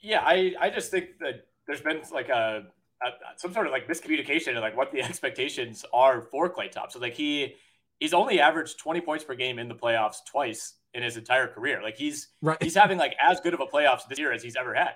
Yeah. 0.00 0.22
I, 0.24 0.54
I 0.60 0.70
just 0.70 0.90
think 0.90 1.18
that 1.20 1.46
there's 1.66 1.80
been 1.80 2.00
like 2.12 2.28
a, 2.28 2.64
a 3.02 3.08
some 3.36 3.52
sort 3.52 3.66
of 3.66 3.72
like 3.72 3.88
miscommunication 3.88 4.48
and 4.48 4.60
like 4.60 4.76
what 4.76 4.90
the 4.90 5.02
expectations 5.02 5.84
are 5.92 6.22
for 6.22 6.52
Klay 6.52 6.70
Thompson. 6.70 7.00
Like 7.00 7.14
he, 7.14 7.56
he's 8.04 8.12
only 8.12 8.38
averaged 8.38 8.78
20 8.78 9.00
points 9.00 9.24
per 9.24 9.34
game 9.34 9.58
in 9.58 9.66
the 9.66 9.74
playoffs 9.74 10.18
twice 10.30 10.74
in 10.92 11.02
his 11.02 11.16
entire 11.16 11.48
career. 11.48 11.82
Like 11.82 11.96
he's 11.96 12.28
right. 12.42 12.62
he's 12.62 12.74
having 12.74 12.98
like 12.98 13.14
as 13.18 13.40
good 13.40 13.54
of 13.54 13.60
a 13.60 13.66
playoffs 13.66 14.06
this 14.06 14.18
year 14.18 14.30
as 14.30 14.42
he's 14.42 14.56
ever 14.56 14.74
had. 14.74 14.92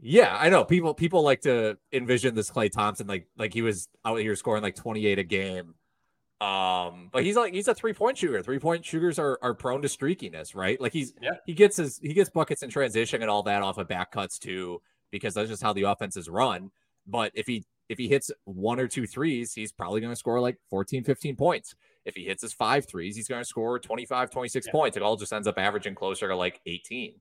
Yeah, 0.00 0.34
I 0.34 0.48
know. 0.48 0.64
People 0.64 0.94
people 0.94 1.22
like 1.22 1.42
to 1.42 1.76
envision 1.92 2.34
this 2.34 2.50
Klay 2.50 2.72
Thompson 2.72 3.06
like 3.06 3.26
like 3.36 3.52
he 3.52 3.60
was 3.60 3.90
out 4.06 4.18
here 4.20 4.34
scoring 4.36 4.62
like 4.62 4.74
28 4.74 5.18
a 5.18 5.22
game. 5.22 5.74
Um, 6.40 7.10
but 7.12 7.24
he's 7.24 7.36
like 7.36 7.52
he's 7.52 7.68
a 7.68 7.74
three 7.74 7.92
point 7.92 8.16
shooter. 8.16 8.42
Three 8.42 8.58
point 8.58 8.82
shooters 8.82 9.18
are 9.18 9.38
are 9.42 9.52
prone 9.52 9.82
to 9.82 9.88
streakiness, 9.88 10.56
right? 10.56 10.80
Like 10.80 10.94
he's 10.94 11.12
yeah. 11.20 11.32
he 11.44 11.52
gets 11.52 11.76
his 11.76 11.98
he 12.02 12.14
gets 12.14 12.30
buckets 12.30 12.62
in 12.62 12.70
transition 12.70 13.20
and 13.20 13.30
all 13.30 13.42
that 13.42 13.60
off 13.60 13.76
of 13.76 13.86
back 13.86 14.12
cuts 14.12 14.38
too, 14.38 14.80
because 15.10 15.34
that's 15.34 15.50
just 15.50 15.62
how 15.62 15.74
the 15.74 15.82
offense 15.82 16.16
is 16.16 16.30
run. 16.30 16.70
But 17.06 17.32
if 17.34 17.46
he 17.46 17.66
if 17.90 17.98
he 17.98 18.06
hits 18.06 18.30
one 18.44 18.78
or 18.78 18.86
two 18.86 19.04
threes, 19.04 19.52
he's 19.52 19.72
probably 19.72 20.00
going 20.00 20.12
to 20.12 20.16
score 20.16 20.40
like 20.40 20.56
14, 20.70 21.02
15 21.02 21.34
points. 21.34 21.74
If 22.04 22.14
he 22.14 22.24
hits 22.24 22.40
his 22.40 22.52
five 22.52 22.86
threes, 22.86 23.16
he's 23.16 23.26
going 23.26 23.40
to 23.40 23.44
score 23.44 23.80
25, 23.80 24.30
26 24.30 24.66
yeah. 24.66 24.72
points. 24.72 24.96
It 24.96 25.02
all 25.02 25.16
just 25.16 25.32
ends 25.32 25.48
up 25.48 25.58
averaging 25.58 25.96
closer 25.96 26.28
to 26.28 26.36
like 26.36 26.60
18. 26.66 27.14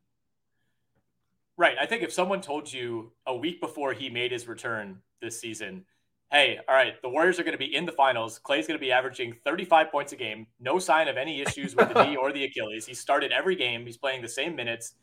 Right. 1.57 1.75
I 1.81 1.87
think 1.87 2.03
if 2.03 2.13
someone 2.13 2.39
told 2.39 2.71
you 2.71 3.11
a 3.25 3.35
week 3.35 3.59
before 3.59 3.93
he 3.93 4.11
made 4.11 4.31
his 4.31 4.47
return 4.47 4.99
this 5.23 5.41
season, 5.41 5.85
hey, 6.31 6.59
all 6.69 6.75
right, 6.75 7.01
the 7.01 7.09
Warriors 7.09 7.39
are 7.39 7.43
going 7.43 7.57
to 7.57 7.57
be 7.57 7.75
in 7.75 7.87
the 7.87 7.91
finals. 7.91 8.39
Klay's 8.39 8.67
going 8.67 8.79
to 8.79 8.85
be 8.85 8.91
averaging 8.91 9.33
35 9.43 9.91
points 9.91 10.13
a 10.13 10.17
game. 10.17 10.45
No 10.59 10.77
sign 10.77 11.07
of 11.07 11.17
any 11.17 11.41
issues 11.41 11.75
with 11.75 11.91
the 11.91 12.05
knee 12.05 12.15
or 12.21 12.31
the 12.31 12.43
Achilles. 12.43 12.85
He 12.85 12.93
started 12.93 13.31
every 13.31 13.55
game. 13.55 13.87
He's 13.87 13.97
playing 13.97 14.21
the 14.21 14.29
same 14.29 14.55
minutes, 14.55 14.93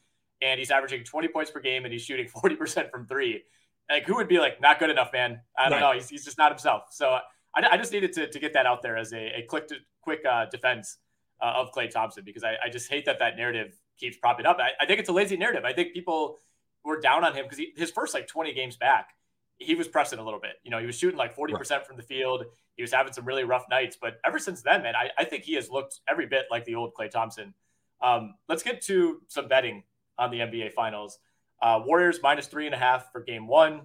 and 0.41 0.61
he's 0.61 0.71
averaging 0.71 1.03
20 1.03 1.27
points 1.27 1.51
per 1.51 1.59
game, 1.59 1.85
and 1.85 1.93
he's 1.93 2.03
shooting 2.03 2.29
40% 2.29 2.89
from 2.89 3.05
three 3.09 3.43
like 3.91 4.05
who 4.07 4.17
would 4.17 4.29
be 4.29 4.39
like 4.39 4.61
not 4.61 4.79
good 4.79 4.91
enough, 4.91 5.13
man? 5.13 5.41
I 5.57 5.69
don't 5.69 5.81
right. 5.81 5.93
know. 5.93 5.93
He's, 5.93 6.09
he's 6.09 6.25
just 6.25 6.39
not 6.39 6.51
himself. 6.51 6.85
So 6.91 7.19
I, 7.55 7.67
I 7.73 7.77
just 7.77 7.93
needed 7.93 8.13
to, 8.15 8.29
to 8.29 8.39
get 8.39 8.53
that 8.55 8.67
out 8.67 8.83
there 8.83 8.97
as 8.97 9.13
a, 9.13 9.39
a 9.39 9.47
quick 9.49 9.69
to, 9.69 9.77
quick 10.03 10.21
uh, 10.29 10.47
defense 10.47 10.99
uh, 11.41 11.53
of 11.57 11.73
Klay 11.73 11.91
Thompson 11.91 12.25
because 12.25 12.45
I, 12.45 12.57
I 12.65 12.69
just 12.69 12.91
hate 12.91 13.05
that 13.07 13.19
that 13.19 13.37
narrative 13.37 13.77
keeps 13.99 14.17
propping 14.17 14.47
up. 14.47 14.59
I, 14.61 14.71
I 14.81 14.87
think 14.87 15.01
it's 15.01 15.09
a 15.09 15.13
lazy 15.13 15.37
narrative. 15.37 15.65
I 15.65 15.73
think 15.73 15.93
people 15.93 16.39
were 16.85 17.01
down 17.01 17.25
on 17.25 17.35
him 17.35 17.47
because 17.49 17.65
his 17.77 17.91
first 17.91 18.15
like 18.15 18.27
20 18.27 18.53
games 18.55 18.77
back, 18.77 19.11
he 19.59 19.75
was 19.75 19.89
pressing 19.89 20.19
a 20.19 20.25
little 20.25 20.41
bit. 20.41 20.53
You 20.63 20.71
know, 20.71 20.79
he 20.79 20.87
was 20.87 20.99
shooting 20.99 21.19
like 21.19 21.37
40% 21.37 21.71
right. 21.71 21.87
from 21.87 21.97
the 21.97 22.03
field. 22.03 22.45
He 22.77 22.83
was 22.83 22.93
having 22.93 23.13
some 23.13 23.25
really 23.25 23.45
rough 23.45 23.65
nights. 23.71 23.97
But 24.01 24.19
ever 24.25 24.39
since 24.39 24.63
then, 24.63 24.83
man, 24.83 24.95
I, 24.95 25.11
I 25.19 25.25
think 25.25 25.45
he 25.45 25.55
has 25.55 25.71
looked 25.71 26.01
every 26.09 26.27
bit 26.27 26.47
like 26.51 26.65
the 26.65 26.75
old 26.75 26.93
Klay 26.95 27.11
Thompson. 27.11 27.55
Um, 28.03 28.35
let's 28.49 28.63
get 28.63 28.83
to 28.83 29.23
some 29.29 29.49
betting 29.49 29.83
on 30.19 30.31
the 30.31 30.41
NBA 30.41 30.73
Finals. 30.73 31.19
Uh, 31.61 31.81
Warriors 31.85 32.19
minus 32.23 32.47
three 32.47 32.67
and 32.67 32.75
a 32.75 32.79
half 32.79 33.11
for 33.13 33.21
game 33.21 33.47
one. 33.47 33.83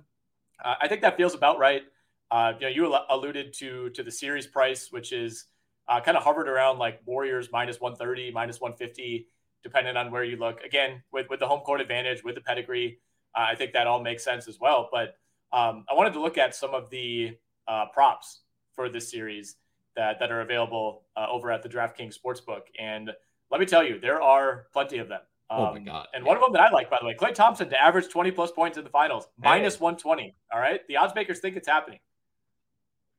Uh, 0.64 0.76
I 0.82 0.88
think 0.88 1.02
that 1.02 1.18
feels 1.18 1.34
about 1.34 1.60
right. 1.60 1.84
Uh, 2.30 2.54
you 2.60 2.68
know, 2.68 2.68
you 2.70 2.98
alluded 3.10 3.54
to 3.54 3.90
to 3.92 4.04
the 4.04 4.12
series 4.12 4.48
price, 4.48 4.92
which 4.92 5.12
is 5.12 5.46
uh, 5.88 6.00
kind 6.00 6.16
of 6.16 6.24
hovered 6.24 6.48
around 6.48 6.80
like 6.80 7.02
Warriors 7.06 7.50
minus 7.52 7.82
130, 7.82 8.32
minus 8.32 8.62
150, 8.62 9.28
depending 9.64 9.98
on 9.98 10.12
where 10.12 10.24
you 10.24 10.38
look. 10.38 10.62
Again, 10.62 11.02
with 11.12 11.28
with 11.30 11.40
the 11.40 11.48
home 11.48 11.62
court 11.62 11.82
advantage, 11.82 12.24
with 12.24 12.36
the 12.36 12.42
pedigree, 12.42 13.00
uh, 13.36 13.48
I 13.52 13.56
think 13.56 13.74
that 13.74 13.88
all 13.88 14.02
makes 14.02 14.24
sense 14.24 14.48
as 14.48 14.60
well. 14.60 14.90
But 14.92 15.16
um, 15.52 15.86
I 15.90 15.94
wanted 15.94 16.14
to 16.14 16.22
look 16.22 16.38
at 16.38 16.56
some 16.56 16.74
of 16.74 16.90
the 16.90 17.38
uh, 17.68 17.86
props 17.94 18.42
for 18.74 18.88
this 18.90 19.12
series, 19.12 19.56
that 19.96 20.20
that 20.20 20.32
are 20.32 20.42
available 20.42 21.04
over 21.18 21.52
at 21.52 21.64
the 21.64 21.70
DraftKings 21.70 22.16
Sportsbook. 22.18 22.64
And 22.80 23.12
let 23.50 23.60
me 23.60 23.66
tell 23.66 23.84
you, 23.84 24.00
there 24.00 24.22
are 24.22 24.68
plenty 24.72 25.00
of 25.00 25.10
them. 25.10 25.22
Um, 25.52 25.60
oh 25.60 25.74
my 25.74 25.80
god! 25.80 26.08
And 26.14 26.24
one 26.24 26.38
of 26.38 26.42
them 26.42 26.54
that 26.54 26.62
I 26.62 26.72
like, 26.72 26.90
by 26.90 26.98
the 27.02 27.08
way, 27.08 27.14
Klay 27.14 27.34
Thompson 27.34 27.70
to 27.70 27.80
average 27.80 28.08
20 28.10 28.32
plus 28.32 28.52
points 28.52 28.78
in 28.78 28.86
the 28.86 28.90
finals, 28.90 29.28
minus 29.38 29.82
120. 29.82 30.34
All 30.54 30.60
right, 30.60 30.80
the 30.88 30.96
odds 30.96 31.14
makers 31.14 31.40
think 31.40 31.58
it's 31.58 31.68
happening. 31.68 32.00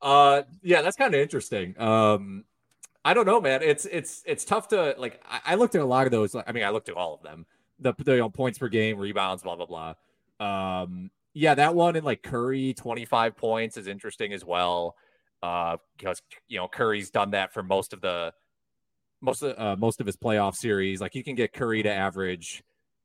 Uh, 0.01 0.43
yeah, 0.63 0.81
that's 0.81 0.97
kind 0.97 1.15
of 1.15 1.21
interesting. 1.21 1.79
Um, 1.79 2.45
I 3.05 3.15
don't 3.15 3.27
know, 3.27 3.41
man. 3.41 3.63
It's 3.63 3.85
it's 3.85 4.23
it's 4.25 4.45
tough 4.47 4.69
to 4.69 4.95
like. 4.97 5.21
I, 5.29 5.41
I 5.53 5.55
looked 5.57 5.75
at 5.75 5.83
a 5.83 5.87
lot 5.87 6.07
of 6.07 6.11
those. 6.11 6.35
I 6.35 6.53
mean, 6.53 6.65
I 6.65 6.71
looked 6.71 6.89
at 6.89 6.97
all 6.97 7.15
of 7.15 7.23
them. 7.23 7.45
The, 7.79 7.93
the 7.99 8.13
you 8.13 8.19
know, 8.19 8.31
points 8.31 8.59
per 8.59 8.69
game, 8.69 8.99
rebounds, 8.99 9.43
blah 9.43 9.57
blah 9.57 9.67
blah. 9.67 9.95
Um, 10.41 11.11
yeah, 11.35 11.55
that 11.55 11.75
one 11.75 11.97
in 11.97 12.05
like 12.05 12.23
Curry, 12.23 12.75
25 12.75 13.37
points 13.37 13.77
is 13.77 13.87
interesting 13.87 14.33
as 14.33 14.45
well. 14.45 14.97
Uh, 15.43 15.77
because 15.97 16.23
you 16.49 16.59
know 16.59 16.69
Curry's 16.69 17.11
done 17.11 17.33
that 17.33 17.53
for 17.53 17.63
most 17.63 17.93
of 17.93 18.01
the 18.01 18.33
most 19.23 19.43
of 19.43 19.59
uh, 19.59 19.77
most 19.77 20.01
of 20.01 20.07
his 20.07 20.17
playoff 20.17 20.55
series. 20.55 21.01
Like 21.01 21.15
you 21.15 21.25
can 21.25 21.35
get 21.35 21.53
Curry 21.53 21.83
to 21.83 21.91
average 21.91 22.63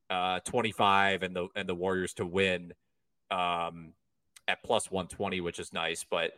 uh 0.10 0.40
25 0.46 1.24
and 1.24 1.36
the 1.36 1.48
and 1.56 1.68
the 1.68 1.76
Warriors 1.76 2.14
to 2.16 2.26
win 2.26 2.74
um 3.32 3.94
at 4.48 4.64
plus 4.64 4.90
120, 4.92 5.42
which 5.42 5.60
is 5.60 5.72
nice. 5.72 6.04
But 6.04 6.34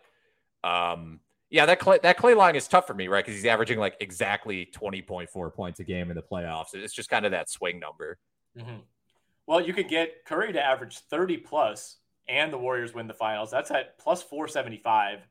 um 0.63 1.22
yeah, 1.52 1.65
that 1.65 1.80
Klay, 1.80 2.00
that 2.04 2.18
Klay 2.18 2.38
line 2.38 2.56
is 2.56 2.68
tough 2.68 2.86
for 2.86 2.94
me, 2.94 3.08
right? 3.08 3.26
Because 3.26 3.36
he's 3.36 3.50
averaging 3.50 3.80
like 3.80 3.96
exactly 4.00 4.70
20.4 4.72 5.54
points 5.54 5.80
a 5.80 5.84
game 5.84 6.12
in 6.12 6.15
the 6.15 6.22
playoffs. 6.22 6.76
It's 6.76 6.94
just 6.94 7.10
kind 7.10 7.26
of 7.26 7.32
that 7.32 7.50
swing 7.50 7.80
number. 7.80 8.20
Mm-hmm. 8.56 8.78
Well, 9.48 9.60
you 9.60 9.74
could 9.74 9.88
get 9.88 10.26
Curry 10.26 10.54
to 10.54 10.63
average 10.63 11.00
30 11.00 11.38
plus 11.38 11.98
and 12.28 12.54
the 12.54 12.58
Warriors 12.58 12.94
win 12.94 13.08
the 13.08 13.15
finals. 13.15 13.50
That's 13.50 13.72
at 13.72 13.98
plus 13.98 14.22
475. 14.22 15.28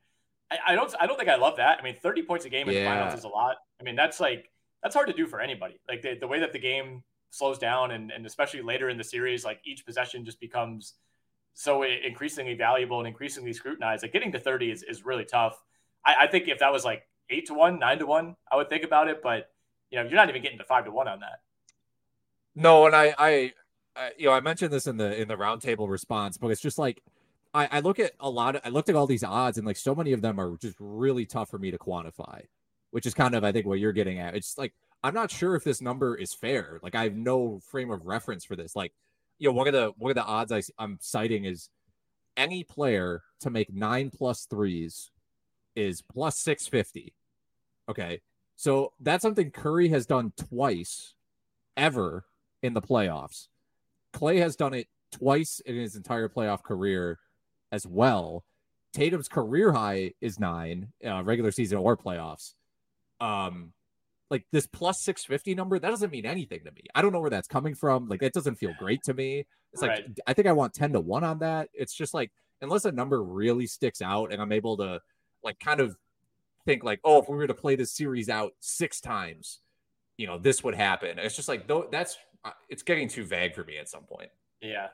I, 0.51 0.57
I 0.69 0.75
don't 0.75 0.93
I 0.99 1.07
don't 1.07 1.17
think 1.17 1.29
I 1.29 1.35
love 1.35 1.57
that. 1.57 1.79
I 1.79 1.83
mean, 1.83 1.95
30 2.01 2.23
points 2.23 2.45
a 2.45 2.49
game 2.49 2.67
in 2.69 2.75
yeah. 2.75 2.83
the 2.83 2.89
finals 2.89 3.19
is 3.19 3.23
a 3.23 3.29
lot. 3.29 3.57
I 3.79 3.83
mean, 3.83 3.95
that's 3.95 4.19
like 4.19 4.49
that's 4.83 4.95
hard 4.95 5.07
to 5.07 5.13
do 5.13 5.27
for 5.27 5.39
anybody. 5.39 5.79
Like 5.87 6.01
the, 6.01 6.15
the 6.19 6.27
way 6.27 6.39
that 6.39 6.53
the 6.53 6.59
game 6.59 7.03
slows 7.31 7.59
down 7.59 7.91
and, 7.91 8.11
and 8.11 8.25
especially 8.25 8.61
later 8.61 8.89
in 8.89 8.97
the 8.97 9.03
series, 9.03 9.45
like 9.45 9.59
each 9.65 9.85
possession 9.85 10.25
just 10.25 10.39
becomes 10.39 10.95
so 11.53 11.83
increasingly 11.83 12.55
valuable 12.55 12.99
and 12.99 13.07
increasingly 13.07 13.53
scrutinized. 13.53 14.03
Like 14.03 14.13
getting 14.13 14.31
to 14.31 14.39
30 14.39 14.71
is, 14.71 14.83
is 14.83 15.05
really 15.05 15.25
tough. 15.25 15.61
I, 16.05 16.15
I 16.21 16.27
think 16.27 16.47
if 16.47 16.59
that 16.59 16.71
was 16.71 16.85
like 16.85 17.03
eight 17.29 17.47
to 17.47 17.53
one, 17.53 17.79
nine 17.79 17.99
to 17.99 18.05
one, 18.05 18.35
I 18.51 18.55
would 18.55 18.69
think 18.69 18.83
about 18.83 19.09
it. 19.09 19.21
But 19.21 19.51
you 19.91 19.97
know, 19.97 20.03
you're 20.03 20.15
not 20.15 20.29
even 20.29 20.41
getting 20.41 20.59
to 20.59 20.63
five 20.63 20.85
to 20.85 20.91
one 20.91 21.07
on 21.07 21.19
that. 21.19 21.41
No, 22.55 22.85
and 22.85 22.95
I, 22.95 23.13
I, 23.17 23.53
I 23.95 24.11
you 24.17 24.27
know, 24.27 24.33
I 24.33 24.39
mentioned 24.39 24.71
this 24.71 24.87
in 24.87 24.97
the 24.97 25.19
in 25.19 25.27
the 25.27 25.35
roundtable 25.35 25.89
response, 25.89 26.37
but 26.37 26.49
it's 26.49 26.61
just 26.61 26.77
like 26.77 27.01
I, 27.53 27.67
I 27.71 27.79
look 27.79 27.99
at 27.99 28.13
a 28.19 28.29
lot 28.29 28.55
of 28.55 28.61
I 28.63 28.69
looked 28.69 28.89
at 28.89 28.95
all 28.95 29.07
these 29.07 29.23
odds 29.23 29.57
and 29.57 29.65
like 29.65 29.77
so 29.77 29.95
many 29.95 30.13
of 30.13 30.21
them 30.21 30.39
are 30.39 30.57
just 30.57 30.77
really 30.79 31.25
tough 31.25 31.49
for 31.49 31.57
me 31.57 31.71
to 31.71 31.77
quantify, 31.77 32.43
which 32.91 33.05
is 33.05 33.13
kind 33.13 33.35
of 33.35 33.43
I 33.43 33.51
think 33.51 33.65
what 33.65 33.79
you're 33.79 33.93
getting 33.93 34.19
at. 34.19 34.35
It's 34.35 34.57
like 34.57 34.73
I'm 35.03 35.13
not 35.13 35.31
sure 35.31 35.55
if 35.55 35.63
this 35.63 35.81
number 35.81 36.15
is 36.15 36.33
fair. 36.33 36.79
Like 36.83 36.95
I 36.95 37.03
have 37.03 37.15
no 37.15 37.59
frame 37.71 37.91
of 37.91 38.05
reference 38.05 38.45
for 38.45 38.55
this. 38.55 38.75
Like, 38.75 38.93
you 39.39 39.49
know, 39.49 39.53
one 39.53 39.67
of 39.67 39.73
the 39.73 39.93
one 39.97 40.11
of 40.11 40.15
the 40.15 40.23
odds 40.23 40.51
I, 40.51 40.61
I'm 40.77 40.97
citing 41.01 41.45
is 41.45 41.69
any 42.37 42.63
player 42.63 43.23
to 43.41 43.49
make 43.49 43.73
nine 43.73 44.11
plus 44.11 44.45
threes 44.45 45.11
is 45.75 46.01
plus 46.01 46.37
650. 46.37 47.13
Okay. 47.89 48.21
So 48.55 48.91
that's 48.99 49.21
something 49.21 49.51
Curry 49.51 49.87
has 49.89 50.05
done 50.05 50.33
twice 50.37 51.13
ever 51.77 52.25
in 52.61 52.73
the 52.73 52.81
playoffs. 52.81 53.47
Klay 54.13 54.39
has 54.39 54.55
done 54.55 54.73
it 54.73 54.87
twice 55.11 55.61
in 55.61 55.75
his 55.75 55.95
entire 55.95 56.27
playoff 56.27 56.61
career 56.61 57.19
as 57.71 57.85
well. 57.85 58.43
Tatum's 58.93 59.27
career 59.27 59.71
high 59.71 60.13
is 60.21 60.39
nine, 60.39 60.89
uh, 61.05 61.23
regular 61.23 61.51
season 61.51 61.77
or 61.77 61.95
playoffs. 61.95 62.53
Um, 63.21 63.73
like 64.29 64.45
this 64.51 64.67
plus 64.67 65.01
650 65.01 65.55
number, 65.55 65.79
that 65.79 65.89
doesn't 65.89 66.11
mean 66.11 66.25
anything 66.25 66.63
to 66.65 66.71
me. 66.71 66.83
I 66.93 67.01
don't 67.01 67.11
know 67.11 67.19
where 67.19 67.29
that's 67.29 67.47
coming 67.47 67.75
from. 67.75 68.07
Like, 68.07 68.21
that 68.21 68.33
doesn't 68.33 68.55
feel 68.55 68.73
great 68.77 69.03
to 69.03 69.13
me. 69.13 69.45
It's 69.73 69.81
right. 69.81 70.03
like, 70.05 70.19
I 70.25 70.33
think 70.33 70.47
I 70.47 70.51
want 70.51 70.73
10 70.73 70.93
to 70.93 70.99
1 70.99 71.23
on 71.23 71.39
that. 71.39 71.69
It's 71.73 71.93
just 71.93 72.13
like, 72.13 72.31
unless 72.61 72.85
a 72.85 72.91
number 72.91 73.23
really 73.23 73.67
sticks 73.67 74.01
out 74.01 74.31
and 74.31 74.41
I'm 74.41 74.51
able 74.51 74.77
to 74.77 75.01
like 75.43 75.59
kind 75.59 75.79
of 75.79 75.95
think 76.65 76.83
like, 76.83 76.99
oh, 77.03 77.21
if 77.21 77.29
we 77.29 77.35
were 77.35 77.47
to 77.47 77.53
play 77.53 77.75
this 77.75 77.91
series 77.91 78.29
out 78.29 78.53
six 78.59 79.01
times, 79.01 79.59
you 80.17 80.27
know, 80.27 80.37
this 80.37 80.63
would 80.63 80.75
happen. 80.75 81.17
It's 81.19 81.35
just 81.35 81.47
like 81.47 81.67
though 81.67 81.87
that's 81.89 82.17
uh, 82.43 82.51
it's 82.67 82.83
getting 82.83 83.07
too 83.07 83.25
vague 83.25 83.55
for 83.55 83.63
me 83.63 83.77
at 83.77 83.89
some 83.89 84.03
point. 84.03 84.29
Yeah, 84.61 84.87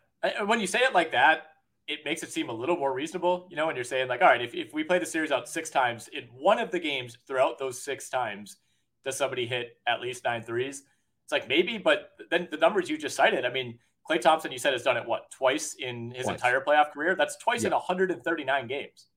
when 0.46 0.60
you 0.60 0.68
say 0.68 0.80
it 0.80 0.94
like 0.94 1.12
that, 1.14 1.48
it 1.88 2.00
makes 2.06 2.24
it 2.24 2.32
seem 2.32 2.50
a 2.50 2.54
little 2.54 2.78
more 2.78 2.94
reasonable. 2.94 3.48
You 3.50 3.56
know, 3.56 3.68
when 3.68 3.76
you're 3.76 3.86
saying 3.86 4.08
like, 4.08 4.22
all 4.22 4.28
right, 4.28 4.42
if 4.42 4.54
if 4.56 4.74
we 4.74 4.84
play 4.84 5.00
the 5.00 5.06
series 5.06 5.32
out 5.32 5.48
six 5.48 5.70
times 5.70 6.08
in 6.10 6.24
one 6.38 6.60
of 6.60 6.72
the 6.72 6.80
games 6.80 7.18
throughout 7.28 7.60
those 7.60 7.82
six 7.82 8.10
times, 8.10 8.58
does 9.04 9.18
somebody 9.18 9.46
hit 9.46 9.78
at 9.88 10.02
least 10.02 10.24
nine 10.24 10.44
threes? 10.44 10.84
It's 11.24 11.32
like 11.32 11.48
maybe, 11.48 11.78
but 11.78 12.12
then 12.30 12.48
the 12.52 12.58
numbers 12.58 12.90
you 12.90 12.98
just 12.98 13.16
cited, 13.16 13.46
I 13.46 13.50
mean, 13.50 13.80
Klay 14.10 14.22
Thompson, 14.22 14.52
you 14.52 14.60
said 14.60 14.74
has 14.74 14.84
done 14.84 14.98
it 14.98 15.06
what 15.06 15.32
twice 15.32 15.76
in 15.76 16.12
his 16.12 16.26
twice. 16.26 16.36
entire 16.36 16.62
playoff 16.62 16.92
career. 16.92 17.16
That's 17.16 17.36
twice 17.38 17.64
yeah. 17.64 17.68
in 17.68 17.74
139 17.74 18.68
games. 18.68 19.08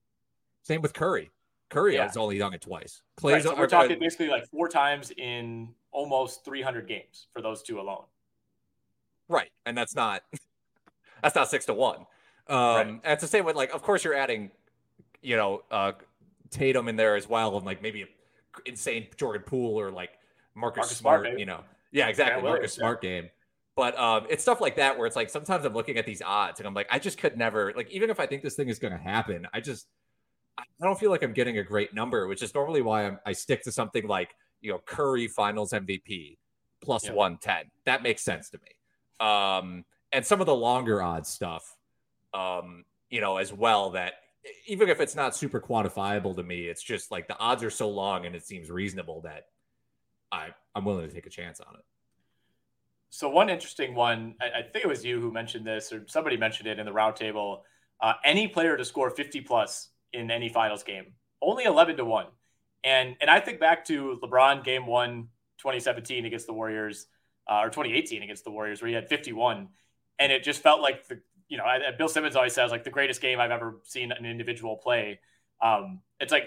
Same 0.62 0.80
with 0.80 0.94
Curry. 0.94 1.30
Curry 1.70 1.94
yeah. 1.94 2.04
has 2.04 2.16
only 2.16 2.38
done 2.38 2.54
it 2.54 2.62
twice. 2.62 3.02
Klay's 3.20 3.32
right, 3.32 3.42
so 3.42 3.56
we're 3.56 3.66
talking 3.66 3.96
uh, 3.96 4.00
basically 4.00 4.28
like 4.28 4.48
four 4.48 4.68
times 4.68 5.12
in 5.16 5.68
almost 5.90 6.44
300 6.44 6.88
games 6.88 7.26
for 7.32 7.42
those 7.42 7.62
two 7.62 7.78
alone. 7.78 8.04
Right, 9.28 9.50
and 9.66 9.76
that's 9.76 9.94
not 9.94 10.22
that's 11.22 11.34
not 11.34 11.50
six 11.50 11.66
to 11.66 11.74
one. 11.74 12.06
Um, 12.48 12.58
right. 12.58 12.86
And 12.86 13.00
it's 13.04 13.22
the 13.22 13.28
same 13.28 13.44
with 13.44 13.56
like, 13.56 13.72
of 13.74 13.82
course, 13.82 14.04
you're 14.04 14.14
adding, 14.14 14.50
you 15.22 15.36
know, 15.36 15.62
uh, 15.70 15.92
Tatum 16.50 16.88
in 16.88 16.96
there 16.96 17.14
as 17.16 17.28
well, 17.28 17.56
and 17.56 17.66
like 17.66 17.82
maybe 17.82 18.06
insane 18.66 19.06
Jordan 19.16 19.42
Poole 19.46 19.78
or 19.78 19.90
like 19.90 20.10
Marcus, 20.54 20.78
Marcus 20.78 20.96
Smart, 20.96 21.24
Smart 21.24 21.38
you 21.38 21.46
know, 21.46 21.60
yeah, 21.92 22.08
exactly, 22.08 22.42
yeah, 22.42 22.48
Marcus 22.48 22.72
Smart 22.72 23.00
yeah. 23.02 23.10
game. 23.10 23.30
But 23.76 23.96
um, 23.98 24.26
it's 24.28 24.42
stuff 24.42 24.60
like 24.60 24.76
that 24.76 24.98
where 24.98 25.06
it's 25.06 25.14
like 25.14 25.30
sometimes 25.30 25.64
I'm 25.64 25.72
looking 25.72 25.98
at 25.98 26.06
these 26.06 26.20
odds 26.20 26.58
and 26.58 26.66
I'm 26.66 26.74
like, 26.74 26.88
I 26.90 26.98
just 26.98 27.18
could 27.18 27.36
never 27.36 27.72
like 27.76 27.90
even 27.90 28.10
if 28.10 28.18
I 28.18 28.26
think 28.26 28.42
this 28.42 28.56
thing 28.56 28.68
is 28.68 28.78
going 28.78 28.92
to 28.92 28.98
happen, 28.98 29.46
I 29.52 29.60
just 29.60 29.86
I 30.58 30.64
don't 30.82 30.98
feel 30.98 31.10
like 31.10 31.22
I'm 31.22 31.32
getting 31.32 31.58
a 31.58 31.62
great 31.62 31.94
number, 31.94 32.26
which 32.26 32.42
is 32.42 32.52
normally 32.54 32.82
why 32.82 33.06
I'm, 33.06 33.18
i 33.24 33.32
stick 33.32 33.62
to 33.64 33.72
something 33.72 34.06
like 34.06 34.34
you 34.60 34.72
know 34.72 34.80
Curry 34.84 35.28
Finals 35.28 35.72
MVP 35.72 36.38
plus 36.80 37.04
yeah. 37.04 37.12
110. 37.12 37.70
That 37.84 38.02
makes 38.02 38.22
sense 38.22 38.50
to 38.50 38.58
me. 38.58 39.26
Um, 39.26 39.84
and 40.12 40.24
some 40.24 40.40
of 40.40 40.46
the 40.46 40.54
longer 40.54 41.02
odds 41.02 41.28
stuff, 41.28 41.76
um, 42.38 42.84
you 43.10 43.20
know, 43.20 43.38
as 43.38 43.52
well. 43.52 43.90
That 43.90 44.14
even 44.66 44.88
if 44.88 45.00
it's 45.00 45.16
not 45.16 45.34
super 45.34 45.60
quantifiable 45.60 46.36
to 46.36 46.42
me, 46.42 46.62
it's 46.62 46.82
just 46.82 47.10
like 47.10 47.28
the 47.28 47.38
odds 47.38 47.64
are 47.64 47.70
so 47.70 47.88
long 47.88 48.26
and 48.26 48.34
it 48.36 48.46
seems 48.46 48.70
reasonable 48.70 49.22
that 49.22 49.46
I 50.30 50.48
I'm 50.74 50.84
willing 50.84 51.08
to 51.08 51.14
take 51.14 51.26
a 51.26 51.30
chance 51.30 51.60
on 51.60 51.74
it. 51.74 51.84
So 53.10 53.28
one 53.30 53.48
interesting 53.48 53.94
one, 53.94 54.34
I, 54.40 54.60
think 54.60 54.84
it 54.84 54.88
was 54.88 55.02
you 55.02 55.18
who 55.18 55.32
mentioned 55.32 55.66
this, 55.66 55.92
or 55.92 56.04
somebody 56.08 56.36
mentioned 56.36 56.68
it 56.68 56.78
in 56.78 56.84
the 56.84 56.92
roundtable. 56.92 57.62
Uh, 58.02 58.12
any 58.22 58.48
player 58.48 58.76
to 58.76 58.84
score 58.84 59.08
50 59.08 59.40
plus 59.40 59.88
in 60.12 60.30
any 60.30 60.50
finals 60.50 60.82
game. 60.82 61.14
Only 61.40 61.64
11 61.64 61.96
to 61.96 62.04
1. 62.04 62.26
And 62.84 63.16
and 63.20 63.30
I 63.30 63.40
think 63.40 63.60
back 63.60 63.84
to 63.86 64.20
LeBron 64.22 64.62
game 64.62 64.86
1 64.86 65.28
2017 65.58 66.26
against 66.26 66.46
the 66.46 66.52
Warriors 66.52 67.06
uh, 67.50 67.60
or 67.62 67.70
2018 67.70 68.22
against 68.22 68.44
the 68.44 68.50
Warriors 68.52 68.80
where 68.80 68.88
he 68.88 68.94
had 68.94 69.08
51 69.08 69.68
and 70.18 70.32
it 70.32 70.44
just 70.44 70.62
felt 70.62 70.80
like 70.80 71.08
the 71.08 71.20
you 71.48 71.56
know, 71.56 71.64
I, 71.64 71.78
Bill 71.96 72.08
Simmons 72.08 72.36
always 72.36 72.52
says 72.52 72.70
like 72.70 72.84
the 72.84 72.90
greatest 72.90 73.20
game 73.20 73.40
I've 73.40 73.50
ever 73.50 73.76
seen 73.84 74.12
an 74.12 74.24
individual 74.24 74.76
play. 74.76 75.20
Um, 75.62 76.00
it's 76.20 76.32
like 76.32 76.44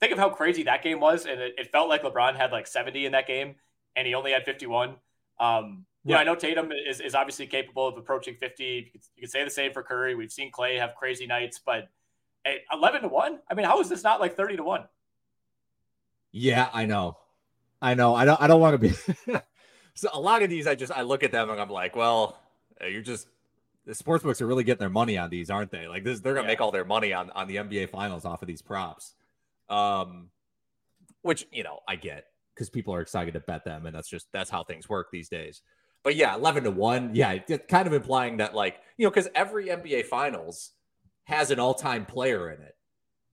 think 0.00 0.12
of 0.12 0.18
how 0.18 0.30
crazy 0.30 0.62
that 0.64 0.82
game 0.82 1.00
was, 1.00 1.26
and 1.26 1.40
it, 1.40 1.54
it, 1.58 1.72
felt 1.72 1.88
like 1.88 2.02
LeBron 2.02 2.36
had 2.36 2.52
like 2.52 2.66
70 2.66 3.06
in 3.06 3.12
that 3.12 3.26
game, 3.26 3.56
and 3.96 4.06
he 4.06 4.14
only 4.14 4.32
had 4.32 4.44
51. 4.44 4.96
Um, 5.40 5.84
yeah, 6.04 6.18
I 6.18 6.24
know 6.24 6.34
Tatum 6.34 6.70
is, 6.72 7.00
is 7.00 7.14
obviously 7.14 7.46
capable 7.46 7.88
of 7.88 7.96
approaching 7.96 8.36
50. 8.36 8.64
You 8.64 8.82
could, 8.92 9.00
you 9.16 9.22
could 9.22 9.30
say 9.30 9.44
the 9.44 9.50
same 9.50 9.72
for 9.72 9.82
Curry. 9.82 10.14
We've 10.14 10.32
seen 10.32 10.52
Klay 10.52 10.78
have 10.78 10.94
crazy 10.94 11.26
nights, 11.26 11.60
but 11.64 11.88
11 12.72 13.02
to 13.02 13.08
1 13.08 13.38
i 13.50 13.54
mean 13.54 13.66
how 13.66 13.80
is 13.80 13.88
this 13.88 14.02
not 14.02 14.20
like 14.20 14.36
30 14.36 14.56
to 14.56 14.62
1 14.62 14.84
yeah 16.32 16.68
i 16.72 16.84
know 16.86 17.16
i 17.80 17.94
know 17.94 18.14
i 18.14 18.24
don't 18.24 18.40
i 18.40 18.46
don't 18.46 18.60
want 18.60 18.74
to 18.74 18.78
be 18.78 18.94
so 19.94 20.08
a 20.12 20.20
lot 20.20 20.42
of 20.42 20.50
these 20.50 20.66
i 20.66 20.74
just 20.74 20.92
i 20.92 21.02
look 21.02 21.22
at 21.22 21.32
them 21.32 21.50
and 21.50 21.60
i'm 21.60 21.70
like 21.70 21.96
well 21.96 22.38
you're 22.88 23.02
just 23.02 23.28
the 23.86 23.94
sports 23.94 24.24
books 24.24 24.40
are 24.40 24.46
really 24.46 24.64
getting 24.64 24.80
their 24.80 24.90
money 24.90 25.18
on 25.18 25.30
these 25.30 25.50
aren't 25.50 25.70
they 25.70 25.86
like 25.86 26.04
this 26.04 26.20
they're 26.20 26.34
gonna 26.34 26.46
yeah. 26.46 26.52
make 26.52 26.60
all 26.60 26.70
their 26.70 26.84
money 26.84 27.12
on 27.12 27.30
on 27.30 27.46
the 27.48 27.56
nba 27.56 27.88
finals 27.88 28.24
off 28.24 28.42
of 28.42 28.48
these 28.48 28.62
props 28.62 29.14
um 29.68 30.28
which 31.22 31.46
you 31.52 31.62
know 31.62 31.80
i 31.88 31.96
get 31.96 32.26
because 32.54 32.70
people 32.70 32.94
are 32.94 33.00
excited 33.00 33.34
to 33.34 33.40
bet 33.40 33.64
them 33.64 33.86
and 33.86 33.94
that's 33.94 34.08
just 34.08 34.26
that's 34.32 34.50
how 34.50 34.62
things 34.62 34.88
work 34.88 35.08
these 35.10 35.28
days 35.28 35.62
but 36.02 36.16
yeah 36.16 36.34
11 36.34 36.64
to 36.64 36.70
1 36.70 37.14
yeah 37.14 37.38
kind 37.68 37.86
of 37.86 37.92
implying 37.92 38.38
that 38.38 38.54
like 38.54 38.80
you 38.96 39.04
know 39.04 39.10
because 39.10 39.28
every 39.34 39.66
nba 39.66 40.04
finals 40.04 40.72
has 41.24 41.50
an 41.50 41.58
all-time 41.58 42.04
player 42.04 42.50
in 42.50 42.60
it. 42.62 42.76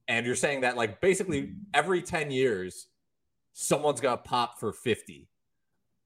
And 0.07 0.25
you're 0.25 0.35
saying 0.35 0.61
that 0.61 0.75
like 0.75 0.99
basically 0.99 1.53
every 1.73 2.01
10 2.01 2.31
years 2.31 2.87
someone's 3.53 4.01
gonna 4.01 4.17
pop 4.17 4.59
for 4.59 4.73
50. 4.73 5.29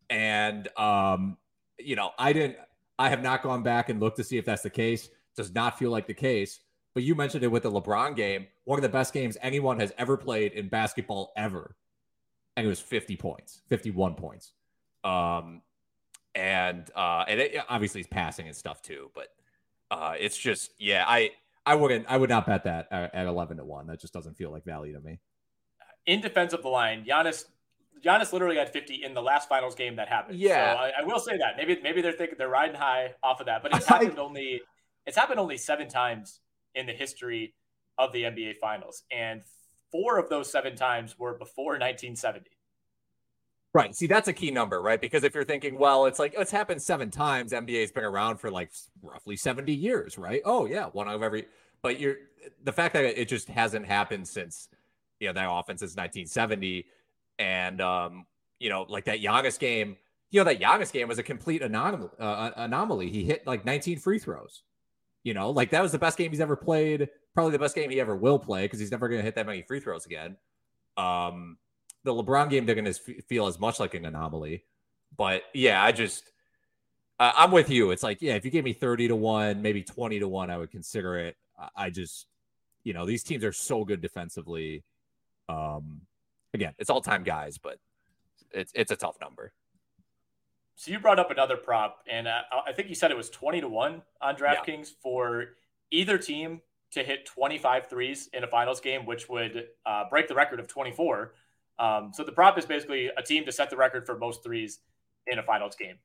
And 0.10 0.67
um 0.77 1.38
you 1.79 1.95
know, 1.95 2.12
I 2.17 2.34
didn't 2.34 2.58
I 2.97 3.10
have 3.10 3.21
not 3.21 3.43
gone 3.43 3.63
back 3.63 3.89
and 3.89 3.99
looked 3.99 4.17
to 4.17 4.23
see 4.23 4.38
if 4.38 4.45
that's 4.45 4.63
the 4.63 4.69
case. 4.69 5.10
Does 5.36 5.53
not 5.53 5.77
feel 5.77 5.91
like 5.91 6.08
the 6.08 6.13
case. 6.13 6.60
but 6.93 7.03
you 7.03 7.13
mentioned 7.13 7.43
it 7.43 7.49
with 7.49 7.63
the 7.63 7.71
LeBron 7.71 8.15
game, 8.15 8.47
one 8.63 8.79
of 8.79 8.84
the 8.84 8.89
best 8.89 9.13
games 9.13 9.38
anyone 9.41 9.79
has 9.79 9.91
ever 9.97 10.15
played 10.15 10.53
in 10.53 10.69
basketball 10.69 11.34
ever. 11.36 11.75
And 12.55 12.65
it 12.65 12.69
was 12.69 12.79
50 12.79 13.17
points, 13.17 13.60
51 13.67 14.15
points. 14.15 14.53
Um, 15.03 15.62
and 16.36 16.89
uh, 16.95 17.25
and 17.27 17.39
it, 17.39 17.58
obviously 17.69 17.99
he's 17.99 18.08
passing 18.08 18.47
and 18.47 18.55
stuff 18.55 18.81
too, 18.81 19.10
but 19.13 19.27
uh, 19.91 20.13
it's 20.19 20.38
just 20.38 20.71
yeah, 20.77 21.05
I 21.08 21.31
I 21.65 21.75
wouldn't 21.75 22.05
I 22.08 22.17
would 22.17 22.29
not 22.29 22.45
bet 22.45 22.65
that 22.65 22.88
at, 22.91 23.15
at 23.15 23.27
11 23.27 23.58
to 23.58 23.65
1. 23.65 23.88
That 23.88 23.99
just 23.99 24.13
doesn't 24.13 24.36
feel 24.36 24.51
like 24.51 24.65
value 24.65 24.93
to 24.93 24.99
me. 24.99 25.19
In 26.05 26.21
defense 26.21 26.53
of 26.53 26.62
the 26.62 26.69
line, 26.69 27.05
Giannis 27.05 27.45
Giannis 28.06 28.32
literally 28.32 28.58
had 28.58 28.72
50 28.72 29.04
in 29.04 29.13
the 29.13 29.22
last 29.22 29.50
finals 29.50 29.74
game 29.74 29.96
that 29.96 30.08
happened. 30.08 30.38
Yeah, 30.38 30.74
so 30.74 30.80
I, 30.80 30.91
I, 31.00 31.04
will 31.04 31.20
say 31.20 31.38
that 31.38 31.58
maybe 31.58 31.80
maybe 31.82 32.02
they're 32.02 32.12
thinking 32.12 32.36
they're 32.38 32.50
riding 32.50 32.76
high 32.76 33.13
off 33.24 33.39
of 33.39 33.48
that, 33.48 33.63
but 33.63 33.74
it's 33.76 33.88
happened 33.88 34.20
only 34.20 34.62
it's 35.06 35.18
happened 35.18 35.39
only 35.39 35.58
seven 35.58 35.88
times 35.88 36.39
in 36.76 36.86
the 36.86 36.94
history 36.94 37.54
of 37.98 38.12
the 38.12 38.24
NBA 38.24 38.58
Finals, 38.58 39.04
and 39.12 39.41
four 39.91 40.20
of 40.20 40.30
those 40.30 40.52
seven 40.52 40.76
times 40.76 41.18
were 41.18 41.34
before 41.34 41.74
1970. 41.74 42.50
Right. 43.74 43.94
See, 43.94 44.08
that's 44.08 44.30
a 44.30 44.34
key 44.34 44.52
number, 44.52 44.82
right? 44.82 45.02
Because 45.02 45.26
if 45.26 45.36
you're 45.36 45.44
thinking, 45.44 45.78
well, 45.78 46.06
it's 46.06 46.18
like 46.18 46.34
it's 46.38 46.52
happened 46.52 46.82
seven 46.82 47.12
times. 47.12 47.52
NBA's 47.52 47.91
been 47.91 48.06
around 48.06 48.38
for 48.38 48.50
like 48.50 48.72
roughly 49.02 49.36
70 49.36 49.74
years, 49.74 50.18
right? 50.18 50.41
Oh 50.46 50.65
yeah, 50.65 50.86
one 50.86 51.10
of 51.10 51.22
every. 51.22 51.48
But 51.82 52.00
you're 52.00 52.15
the 52.63 52.72
fact 52.72 52.94
that 52.94 53.04
it 53.04 53.28
just 53.28 53.50
hasn't 53.50 53.86
happened 53.86 54.28
since 54.28 54.70
you 55.20 55.28
know 55.28 55.34
that 55.34 55.50
offense 55.50 55.82
since 55.82 55.91
1970, 55.91 56.86
and 57.39 57.82
um, 57.82 58.26
you 58.60 58.69
know, 58.69 58.86
like 58.88 59.06
that 59.06 59.21
Giannis 59.21 59.60
game. 59.60 59.98
You 60.32 60.41
know, 60.41 60.45
that 60.45 60.60
Giannis 60.60 60.91
game 60.91 61.08
was 61.08 61.19
a 61.19 61.24
complete 61.24 61.62
anomaly. 61.62 62.10
Uh, 62.19 62.50
anomaly. 62.58 63.10
He 63.10 63.24
hit 63.24 63.48
like 63.48 63.63
19 63.63 64.00
free 64.00 64.19
throws. 64.19 64.63
You 65.24 65.34
know, 65.34 65.50
like 65.52 65.69
that 65.71 65.82
was 65.82 65.91
the 65.91 66.00
best 66.00 66.17
game 66.17 66.32
he's 66.32 66.41
ever 66.41 66.56
played. 66.56 67.10
Probably 67.34 67.52
the 67.52 67.60
best 67.60 67.76
game 67.76 67.89
he 67.89 68.00
ever 68.00 68.15
will 68.15 68.39
play 68.39 68.65
because 68.65 68.80
he's 68.80 68.91
never 68.91 69.08
going 69.08 69.19
to 69.19 69.24
hit 69.24 69.36
that 69.36 69.45
many 69.45 69.62
free 69.62 69.80
throws 69.80 70.06
again. 70.06 70.38
Um, 70.98 71.58
the 72.04 72.13
LeBron 72.13 72.50
game 72.50 72.65
they're 72.65 72.76
going 72.76 72.86
to 72.86 72.93
feel 72.93 73.48
as 73.48 73.60
much 73.60 73.80
like 73.80 73.93
an 73.93 74.06
anomaly. 74.06 74.65
But 75.17 75.43
yeah, 75.54 75.84
I 75.84 75.91
just 75.91 76.32
uh, 77.19 77.32
I'm 77.36 77.52
with 77.52 77.69
you. 77.69 77.91
It's 77.91 78.04
like 78.04 78.21
yeah, 78.21 78.36
if 78.36 78.45
you 78.45 78.52
gave 78.52 78.63
me 78.63 78.74
30 78.74 79.10
to 79.10 79.15
1, 79.15 79.62
maybe 79.62 79.84
20 79.84 80.19
to 80.19 80.28
1, 80.28 80.50
I 80.50 80.58
would 80.58 80.71
consider 80.71 81.17
it. 81.17 81.36
I 81.76 81.89
just 81.89 82.28
you 82.84 82.93
know, 82.93 83.06
these 83.06 83.24
teams 83.24 83.43
are 83.43 83.52
so 83.54 83.84
good 83.84 84.02
defensively. 84.02 84.84
Um 85.50 86.02
again, 86.56 86.74
it's 86.80 86.89
all-time 86.89 87.24
guys, 87.24 87.58
but 87.58 87.78
it's 88.52 88.72
it's 88.76 88.91
a 88.91 88.96
tough 88.96 89.18
number. 89.22 89.54
So 90.76 90.91
you 90.91 91.00
brought 91.00 91.20
up 91.20 91.32
another 91.32 91.56
prop 91.56 92.00
and 92.10 92.28
uh, 92.28 92.41
I 92.68 92.74
think 92.74 92.89
you 92.89 92.96
said 92.96 93.10
it 93.10 93.18
was 93.18 93.30
20 93.30 93.62
to 93.62 93.68
1 93.70 94.02
on 94.22 94.36
DraftKings 94.36 94.89
yeah. 94.89 95.02
for 95.02 95.46
either 95.89 96.18
team 96.18 96.60
to 96.91 97.02
hit 97.02 97.26
25 97.26 97.88
threes 97.89 98.30
in 98.34 98.44
a 98.44 98.48
finals 98.48 98.82
game, 98.82 99.06
which 99.06 99.30
would 99.30 99.68
uh, 99.86 100.04
break 100.10 100.28
the 100.28 100.36
record 100.36 100.60
of 100.60 100.68
24 100.68 101.34
um, 101.78 102.12
so 102.13 102.24
the 102.24 102.32
prop 102.32 102.58
is 102.58 102.65
basically 102.65 103.10
a 103.18 103.22
team 103.22 103.46
to 103.46 103.52
set 103.52 103.70
the 103.70 103.78
record 103.78 104.06
for 104.06 104.18
most 104.18 104.44
threes 104.44 104.80
in 105.28 105.39
a 105.39 105.44
finals 105.44 105.76
game. 105.76 105.98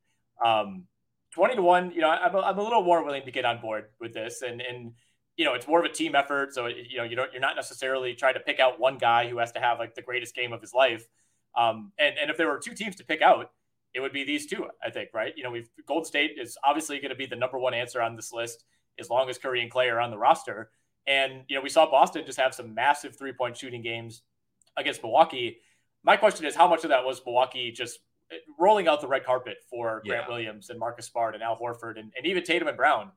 Um, 0.45 0.85
20 1.33 1.57
to 1.57 1.63
1, 1.63 1.93
you 1.93 2.01
know, 2.01 2.11
I'm 2.11 2.35
a, 2.35 2.41
I'm 2.41 2.59
a 2.59 2.63
little 2.63 2.83
more 2.83 3.05
willing 3.05 3.25
to 3.25 3.31
get 3.31 3.45
on 3.45 3.61
board 3.61 3.87
with 4.01 4.13
this. 4.13 4.43
And, 4.43 4.61
and, 4.61 4.93
you 5.37 5.45
know, 5.45 5.55
it's 5.55 5.67
more 5.67 5.79
of 5.79 5.85
a 5.85 5.93
team 5.93 6.15
effort. 6.15 6.55
So, 6.55 6.67
you 6.67 6.99
know, 6.99 7.05
you 7.05 7.17
don't, 7.17 7.33
you're 7.33 7.41
not 7.41 7.57
necessarily 7.57 8.15
trying 8.15 8.35
to 8.35 8.41
pick 8.41 8.61
out 8.61 8.79
one 8.79 8.99
guy 8.99 9.29
who 9.29 9.39
has 9.39 9.53
to 9.53 9.61
have 9.61 9.79
like 9.79 9.95
the 9.95 10.03
greatest 10.03 10.35
game 10.35 10.53
of 10.53 10.61
his 10.61 10.75
life. 10.75 11.07
Um, 11.57 11.93
and, 11.99 12.17
and 12.19 12.31
if 12.31 12.37
there 12.37 12.49
were 12.49 12.59
two 12.59 12.75
teams 12.75 12.97
to 12.97 13.05
pick 13.05 13.23
out, 13.23 13.51
it 13.95 14.01
would 14.01 14.13
be 14.13 14.25
these 14.25 14.47
two, 14.47 14.67
I 14.85 14.91
think, 14.91 15.11
right? 15.13 15.33
You 15.37 15.43
know, 15.43 15.51
we've 15.51 15.69
Gold 15.87 16.07
State 16.07 16.33
is 16.41 16.57
obviously 16.65 16.99
going 16.99 17.11
to 17.11 17.17
be 17.17 17.27
the 17.27 17.37
number 17.37 17.59
one 17.59 17.75
answer 17.75 18.01
on 18.01 18.15
this 18.15 18.33
list 18.33 18.65
as 18.99 19.11
long 19.11 19.29
as 19.29 19.39
Curry 19.39 19.63
and 19.63 19.71
Klay 19.71 19.93
are 19.93 20.01
on 20.01 20.11
the 20.11 20.19
roster. 20.19 20.71
And, 21.07 21.43
you 21.49 21.57
know, 21.57 21.63
we 21.63 21.71
saw 21.71 21.91
Boston 21.91 22.25
just 22.25 22.39
have 22.39 22.55
some 22.55 22.75
massive 22.75 23.17
three 23.17 23.33
point 23.33 23.57
shooting 23.57 23.83
games 23.83 24.23
against 24.77 25.03
Milwaukee. 25.03 25.59
My 26.05 26.17
question 26.17 26.47
is, 26.47 26.55
how 26.55 26.69
much 26.69 26.85
of 26.85 26.91
that 26.91 27.05
was 27.05 27.21
Milwaukee 27.25 27.73
just 27.73 27.99
rolling 28.59 28.87
out 28.87 29.01
the 29.01 29.09
red 29.09 29.25
carpet 29.25 29.57
for 29.69 30.03
Grant 30.07 30.25
yeah. 30.25 30.29
Williams 30.29 30.71
and 30.71 30.79
Marcus 30.79 31.07
Smart 31.07 31.35
and 31.35 31.43
Al 31.43 31.59
Horford 31.59 31.99
and, 31.99 32.13
and 32.17 32.27
even 32.27 32.45
Tatum 32.45 32.69
and 32.69 32.77
Brown 32.77 33.11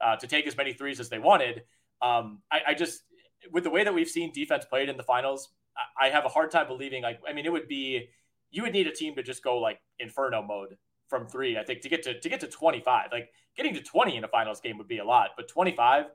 uh, 0.00 0.16
to 0.16 0.26
take 0.26 0.46
as 0.46 0.56
many 0.56 0.72
threes 0.72 1.00
as 1.00 1.08
they 1.08 1.18
wanted? 1.18 1.62
Um, 2.02 2.40
I, 2.50 2.60
I, 2.68 2.74
just, 2.74 3.02
with 3.52 3.64
the 3.64 3.70
way 3.70 3.84
that 3.84 3.92
we've 3.92 4.08
seen 4.08 4.32
defense 4.32 4.64
played 4.64 4.88
in 4.88 4.96
the 4.96 5.02
finals, 5.02 5.50
I, 5.76 6.06
I 6.06 6.10
have 6.10 6.24
a 6.24 6.28
hard 6.28 6.50
time 6.50 6.66
believing. 6.66 7.02
Like, 7.02 7.20
I 7.28 7.32
mean, 7.32 7.46
it 7.46 7.52
would 7.52 7.68
be 7.68 8.08
you 8.50 8.62
would 8.62 8.72
need 8.72 8.86
a 8.86 8.92
team 8.92 9.14
to 9.14 9.22
just 9.22 9.42
go 9.42 9.58
like 9.58 9.80
inferno 9.98 10.42
mode 10.42 10.76
from 11.08 11.26
three. 11.26 11.58
I 11.58 11.64
think 11.64 11.82
to 11.82 11.88
get 11.88 12.02
to 12.04 12.18
to 12.18 12.28
get 12.28 12.40
to 12.40 12.46
25, 12.46 13.08
like 13.12 13.30
getting 13.56 13.74
to 13.74 13.82
20 13.82 14.16
in 14.16 14.24
a 14.24 14.28
finals 14.28 14.60
game 14.60 14.78
would 14.78 14.88
be 14.88 14.98
a 14.98 15.04
lot, 15.04 15.30
but 15.36 15.48
25, 15.48 16.06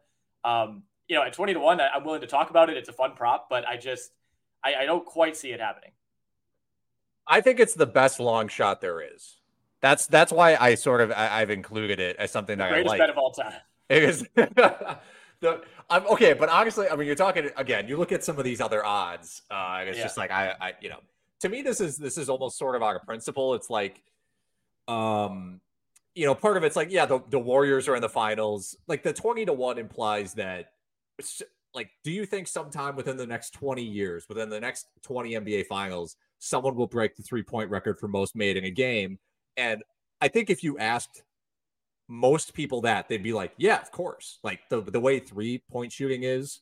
um, 0.43 0.83
you 1.07 1.15
know, 1.15 1.23
at 1.23 1.33
20 1.33 1.53
to 1.53 1.59
one, 1.59 1.79
I, 1.79 1.95
am 1.95 2.03
willing 2.03 2.21
to 2.21 2.27
talk 2.27 2.49
about 2.49 2.69
it. 2.69 2.77
It's 2.77 2.89
a 2.89 2.93
fun 2.93 3.13
prop, 3.15 3.47
but 3.49 3.67
I 3.67 3.77
just 3.77 4.11
I, 4.63 4.75
I 4.75 4.85
don't 4.85 5.05
quite 5.05 5.37
see 5.37 5.51
it 5.51 5.59
happening. 5.59 5.91
I 7.27 7.41
think 7.41 7.59
it's 7.59 7.73
the 7.73 7.87
best 7.87 8.19
long 8.19 8.47
shot 8.47 8.81
there 8.81 9.01
is. 9.01 9.37
That's 9.81 10.07
that's 10.07 10.31
why 10.31 10.55
I 10.55 10.75
sort 10.75 11.01
of 11.01 11.11
I, 11.11 11.39
have 11.39 11.49
included 11.49 11.99
it 11.99 12.15
as 12.17 12.31
something 12.31 12.57
that 12.57 12.69
greatest 12.69 12.87
I 12.87 12.97
like. 12.97 12.99
bet 12.99 13.09
of 13.09 13.17
all 13.17 13.31
time. 13.31 13.53
It 13.89 14.03
is. 14.03 14.25
the, 14.35 15.61
I'm 15.89 16.05
okay, 16.07 16.33
but 16.33 16.49
honestly, 16.49 16.89
I 16.89 16.95
mean, 16.95 17.07
you're 17.07 17.15
talking 17.15 17.49
again. 17.57 17.87
You 17.87 17.97
look 17.97 18.11
at 18.11 18.23
some 18.23 18.37
of 18.37 18.43
these 18.43 18.61
other 18.61 18.85
odds. 18.85 19.43
Uh, 19.51 19.83
it's 19.85 19.97
yeah. 19.97 20.03
just 20.03 20.17
like 20.17 20.31
I, 20.31 20.53
I, 20.59 20.73
you 20.81 20.89
know, 20.89 20.99
to 21.41 21.49
me, 21.49 21.61
this 21.61 21.79
is 21.79 21.97
this 21.97 22.17
is 22.17 22.29
almost 22.29 22.57
sort 22.57 22.75
of 22.75 22.81
of 22.81 23.03
principle. 23.05 23.53
It's 23.53 23.69
like, 23.69 24.01
um, 24.87 25.61
you 26.15 26.25
know, 26.25 26.33
part 26.33 26.57
of 26.57 26.63
it's 26.63 26.75
like, 26.75 26.91
yeah, 26.91 27.05
the, 27.05 27.19
the 27.29 27.39
Warriors 27.39 27.87
are 27.87 27.95
in 27.95 28.01
the 28.01 28.09
finals. 28.09 28.75
Like 28.87 29.03
the 29.03 29.13
twenty 29.13 29.45
to 29.45 29.53
one 29.53 29.77
implies 29.77 30.33
that. 30.35 30.71
like, 31.75 31.91
do 32.03 32.11
you 32.11 32.25
think 32.25 32.47
sometime 32.47 32.95
within 32.95 33.17
the 33.17 33.27
next 33.27 33.51
twenty 33.51 33.83
years, 33.83 34.25
within 34.27 34.49
the 34.49 34.59
next 34.59 34.87
twenty 35.03 35.33
NBA 35.33 35.67
finals, 35.67 36.15
someone 36.39 36.75
will 36.75 36.87
break 36.87 37.15
the 37.15 37.23
three 37.23 37.43
point 37.43 37.69
record 37.69 37.99
for 37.99 38.07
most 38.07 38.35
made 38.35 38.57
in 38.57 38.65
a 38.65 38.71
game. 38.71 39.19
And 39.57 39.83
I 40.21 40.27
think 40.27 40.49
if 40.49 40.63
you 40.63 40.79
asked 40.79 41.21
most 42.07 42.53
people 42.53 42.81
that, 42.81 43.07
they'd 43.07 43.23
be 43.23 43.33
like, 43.33 43.53
yeah, 43.57 43.81
of 43.81 43.91
course. 43.91 44.39
Like 44.43 44.61
the, 44.69 44.81
the 44.81 44.99
way 44.99 45.19
three 45.19 45.63
point 45.71 45.91
shooting 45.91 46.23
is, 46.23 46.61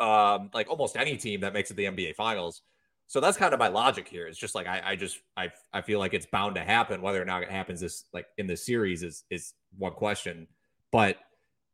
um, 0.00 0.50
like 0.54 0.70
almost 0.70 0.96
any 0.96 1.16
team 1.16 1.40
that 1.40 1.52
makes 1.52 1.70
it 1.70 1.76
the 1.76 1.84
NBA 1.84 2.14
finals. 2.14 2.62
So 3.08 3.20
that's 3.20 3.38
kind 3.38 3.54
of 3.54 3.58
my 3.58 3.68
logic 3.68 4.06
here. 4.06 4.26
It's 4.26 4.38
just 4.38 4.54
like 4.54 4.66
I, 4.66 4.82
I 4.84 4.96
just 4.96 5.18
I 5.36 5.50
I 5.72 5.80
feel 5.80 5.98
like 5.98 6.12
it's 6.12 6.26
bound 6.26 6.56
to 6.56 6.60
happen. 6.60 7.00
Whether 7.00 7.20
or 7.20 7.24
not 7.24 7.42
it 7.42 7.50
happens 7.50 7.80
this 7.80 8.04
like 8.12 8.26
in 8.36 8.46
the 8.46 8.56
series 8.56 9.02
is 9.02 9.24
is 9.30 9.54
one 9.76 9.92
question. 9.94 10.46
But 10.92 11.16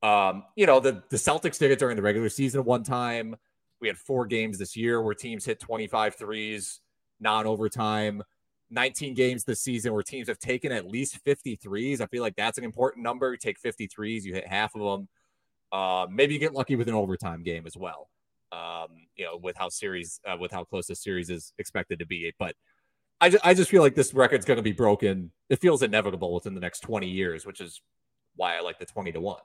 um, 0.03 0.44
you 0.55 0.66
know, 0.66 0.79
the 0.79 1.03
the 1.11 1.16
Celtics 1.16 1.59
did 1.59 1.72
it 1.72 1.81
during 1.81 1.96
the 1.96 2.03
regular 2.03 2.29
season 2.29 2.64
one 2.64 2.85
time. 2.85 3.35
We 3.81 3.88
had 3.88 3.98
four 3.98 4.27
games 4.27 4.59
this 4.59 4.77
year 4.77 5.03
where 5.03 5.14
teams 5.14 5.44
hit 5.44 5.59
25 5.59 6.14
threes 6.14 6.81
non 7.20 7.46
overtime. 7.46 8.22
19 8.70 9.14
games 9.14 9.44
this 9.44 9.61
season 9.61 9.92
where 9.92 10.03
teams 10.03 10.29
have 10.29 10.38
taken 10.38 10.72
at 10.72 10.87
least 10.87 11.24
53s. 11.24 12.00
I 12.00 12.07
feel 12.07 12.22
like 12.22 12.37
that's 12.37 12.59
an 12.59 12.64
important 12.64 13.05
number. 13.05 13.31
You 13.33 13.38
take 13.38 13.61
53s, 13.61 14.22
you 14.22 14.35
hit 14.35 14.46
half 14.46 14.74
of 14.74 14.81
them. 14.81 15.09
Uh, 15.72 16.07
maybe 16.11 16.35
you 16.35 16.40
get 16.40 16.55
lucky 16.55 16.77
with 16.77 16.88
an 16.88 16.94
overtime 16.94 17.42
game 17.42 17.66
as 17.66 17.77
well. 17.77 18.09
Um, 18.53 18.88
you 19.16 19.24
know, 19.24 19.37
with 19.37 19.57
how 19.57 19.68
series, 19.68 20.20
uh, 20.27 20.37
with 20.38 20.53
how 20.53 20.64
close 20.64 20.87
the 20.87 20.94
series 20.94 21.31
is 21.31 21.53
expected 21.59 21.98
to 21.98 22.07
be. 22.07 22.33
But 22.38 22.55
I 23.20 23.31
just, 23.31 23.46
I 23.46 23.55
just 23.55 23.70
feel 23.70 23.83
like 23.83 23.94
this 23.94 24.14
record's 24.14 24.44
going 24.44 24.59
to 24.59 24.62
be 24.62 24.72
broken. 24.72 25.31
It 25.48 25.61
feels 25.61 25.83
inevitable 25.83 26.33
within 26.33 26.55
the 26.55 26.61
next 26.61 26.81
20 26.81 27.09
years, 27.09 27.44
which 27.44 27.61
is 27.61 27.81
why 28.37 28.57
I 28.57 28.61
like 28.61 28.79
the 28.79 28.87
20 28.87 29.12
to 29.12 29.20
1. 29.20 29.38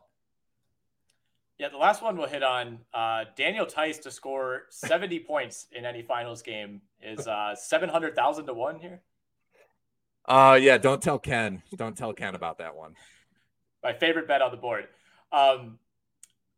Yeah, 1.59 1.67
the 1.67 1.77
last 1.77 2.01
one 2.01 2.15
we'll 2.15 2.29
hit 2.29 2.41
on 2.41 2.79
uh, 2.93 3.25
Daniel 3.35 3.65
Theis 3.65 3.99
to 3.99 4.11
score 4.11 4.63
70 4.69 5.19
points 5.27 5.67
in 5.73 5.85
any 5.85 6.01
finals 6.01 6.41
game 6.41 6.81
is 7.01 7.27
uh, 7.27 7.53
700,000 7.53 8.45
to 8.45 8.53
one 8.53 8.79
here. 8.79 9.01
Uh, 10.29 10.59
yeah, 10.61 10.77
don't 10.77 11.01
tell 11.01 11.17
Ken. 11.17 11.63
Don't 11.75 11.97
tell 11.97 12.13
Ken 12.13 12.35
about 12.35 12.59
that 12.59 12.75
one. 12.75 12.93
My 13.83 13.93
favorite 13.93 14.27
bet 14.27 14.43
on 14.43 14.51
the 14.51 14.57
board. 14.57 14.87
Um, 15.31 15.79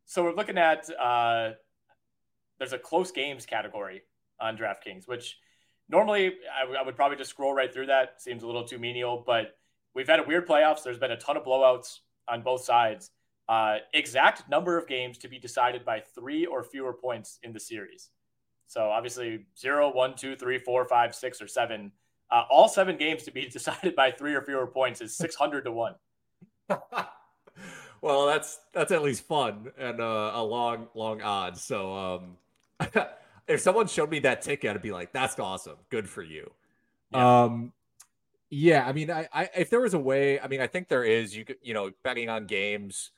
so 0.05 0.23
we're 0.23 0.36
looking 0.36 0.57
at 0.57 0.89
uh, 0.99 1.51
there's 2.60 2.73
a 2.73 2.77
close 2.77 3.12
games 3.12 3.45
category 3.45 4.01
on 4.41 4.57
DraftKings, 4.57 5.07
which 5.07 5.38
normally 5.88 6.34
I, 6.53 6.61
w- 6.63 6.78
I 6.78 6.84
would 6.84 6.97
probably 6.97 7.15
just 7.15 7.30
scroll 7.30 7.53
right 7.53 7.74
through 7.74 7.86
that. 7.86 8.22
Seems 8.22 8.43
a 8.43 8.45
little 8.45 8.65
too 8.65 8.78
menial, 8.78 9.24
but 9.26 9.55
we've 9.95 10.07
had 10.07 10.19
a 10.19 10.24
weird 10.24 10.45
playoffs. 10.45 10.84
There's 10.84 10.99
been 10.99 11.11
a 11.11 11.17
ton 11.17 11.38
of 11.38 11.45
blowouts 11.45 11.99
on 12.28 12.41
both 12.41 12.65
sides. 12.65 13.11
Uh, 13.47 13.78
exact 13.93 14.49
number 14.49 14.78
of 14.78 14.86
games 14.86 15.17
to 15.19 15.30
be 15.30 15.39
decided 15.39 15.86
by 15.86 16.01
three 16.01 16.45
or 16.45 16.61
fewer 16.61 16.91
points 16.93 17.39
in 17.41 17.53
the 17.53 17.59
series. 17.59 18.09
So 18.67 18.89
obviously 18.89 19.45
zero, 19.57 19.93
one, 19.93 20.15
two, 20.15 20.36
three, 20.36 20.57
four, 20.57 20.84
five, 20.84 21.15
six, 21.15 21.41
or 21.41 21.47
seven. 21.47 21.93
Uh, 22.32 22.43
all 22.49 22.67
seven 22.69 22.97
games 22.97 23.23
to 23.23 23.32
be 23.32 23.47
decided 23.49 23.95
by 23.95 24.11
three 24.11 24.34
or 24.36 24.41
fewer 24.41 24.67
points 24.67 25.01
is 25.01 25.15
six 25.17 25.36
hundred 25.36 25.63
to 25.63 25.71
one. 25.71 25.95
well, 28.01 28.27
that's 28.27 28.59
that's 28.73 28.91
at 28.91 29.03
least 29.03 29.23
fun 29.27 29.71
and 29.77 30.01
uh, 30.01 30.32
a 30.36 30.43
long, 30.43 30.88
long 30.95 31.21
odds. 31.21 31.63
So 31.63 31.93
um, 31.93 32.38
if 33.47 33.61
someone 33.61 33.88
showed 33.88 34.09
me 34.09 34.19
that 34.19 34.41
ticket, 34.41 34.75
I'd 34.75 34.82
be 34.82 34.91
like, 34.91 35.13
"That's 35.13 35.38
awesome, 35.39 35.77
good 35.89 36.09
for 36.09 36.23
you." 36.23 36.51
Yeah. 37.11 37.43
Um, 37.43 37.73
yeah, 38.49 38.86
I 38.88 38.93
mean, 38.93 39.11
I, 39.11 39.27
I 39.34 39.49
if 39.55 39.69
there 39.69 39.82
was 39.82 39.93
a 39.93 39.99
way, 39.99 40.39
I 40.39 40.47
mean, 40.47 40.61
I 40.61 40.67
think 40.67 40.89
there 40.89 41.03
is. 41.03 41.36
You 41.36 41.45
could, 41.45 41.57
you 41.63 41.73
know, 41.73 41.91
betting 42.03 42.29
on 42.29 42.47
games 42.47 43.11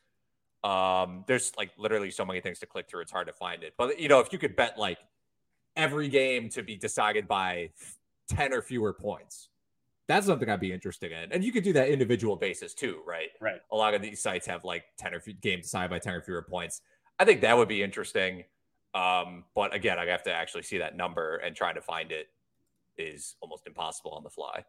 Um, 0.63 1.25
there's 1.27 1.51
like 1.57 1.71
literally 1.77 2.11
so 2.11 2.25
many 2.25 2.41
things 2.41 2.59
to 2.59 2.65
click 2.67 2.89
through. 2.89 3.01
It's 3.01 3.11
hard 3.11 3.27
to 3.27 3.33
find 3.33 3.63
it. 3.63 3.73
But 3.77 3.99
you 3.99 4.09
know, 4.09 4.19
if 4.21 4.33
you 4.33 4.39
could 4.39 4.55
bet 4.55 4.79
like 4.79 4.99
every 5.75 6.09
game 6.09 6.49
to 6.49 6.63
be 6.63 6.77
decided 6.77 7.27
by 7.27 7.71
10 8.29 8.53
or 8.53 8.61
fewer 8.61 8.93
points, 8.93 9.49
that's 10.07 10.27
something 10.27 10.49
I'd 10.49 10.59
be 10.59 10.71
interested 10.71 11.11
in. 11.11 11.31
And 11.31 11.43
you 11.43 11.51
could 11.51 11.63
do 11.63 11.73
that 11.73 11.89
individual 11.89 12.35
basis 12.35 12.73
too, 12.73 12.99
right? 13.07 13.29
Right. 13.39 13.61
A 13.71 13.75
lot 13.75 13.93
of 13.93 14.01
these 14.01 14.21
sites 14.21 14.47
have 14.47 14.63
like 14.63 14.83
10 14.97 15.13
or 15.13 15.19
few 15.19 15.33
games 15.33 15.65
decided 15.65 15.89
by 15.89 15.99
10 15.99 16.13
or 16.13 16.21
fewer 16.21 16.41
points. 16.41 16.81
I 17.19 17.25
think 17.25 17.41
that 17.41 17.57
would 17.57 17.69
be 17.69 17.81
interesting. 17.81 18.43
Um, 18.93 19.45
but 19.55 19.73
again, 19.73 19.97
I 19.97 20.05
have 20.07 20.23
to 20.23 20.33
actually 20.33 20.63
see 20.63 20.79
that 20.79 20.95
number 20.95 21.37
and 21.37 21.55
trying 21.55 21.75
to 21.75 21.81
find 21.81 22.11
it 22.11 22.27
is 22.97 23.35
almost 23.41 23.65
impossible 23.65 24.11
on 24.11 24.23
the 24.23 24.29
fly. 24.29 24.65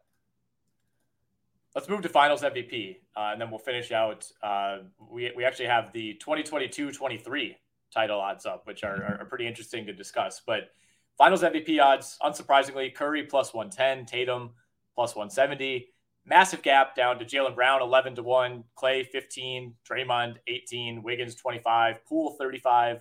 Let's 1.75 1.89
move 1.89 2.01
to 2.03 2.09
finals 2.09 2.41
MVP, 2.41 2.99
uh, 3.17 3.31
and 3.33 3.41
then 3.41 3.49
we'll 3.49 3.59
finish 3.59 3.91
out. 3.91 4.31
Uh, 4.41 4.77
we, 5.11 5.31
we 5.35 5.43
actually 5.43 5.65
have 5.65 5.91
the 5.91 6.19
2022-23 6.25 7.55
title 7.93 8.19
odds 8.19 8.45
up, 8.45 8.65
which 8.65 8.85
are, 8.85 9.17
are 9.19 9.25
pretty 9.25 9.45
interesting 9.45 9.85
to 9.85 9.93
discuss. 9.93 10.41
But 10.45 10.69
finals 11.17 11.43
MVP 11.43 11.81
odds, 11.81 12.17
unsurprisingly, 12.21 12.93
Curry 12.93 13.23
plus 13.23 13.53
110, 13.53 14.05
Tatum 14.05 14.51
plus 14.95 15.15
170. 15.15 15.89
Massive 16.25 16.63
gap 16.63 16.95
down 16.95 17.19
to 17.19 17.25
Jaylen 17.25 17.55
Brown 17.55 17.81
11 17.81 18.15
to 18.15 18.23
1, 18.23 18.63
Klay 18.77 19.05
15, 19.05 19.75
Draymond 19.89 20.35
18, 20.47 21.03
Wiggins 21.03 21.35
25, 21.35 22.03
Poole 22.05 22.35
35, 22.39 22.97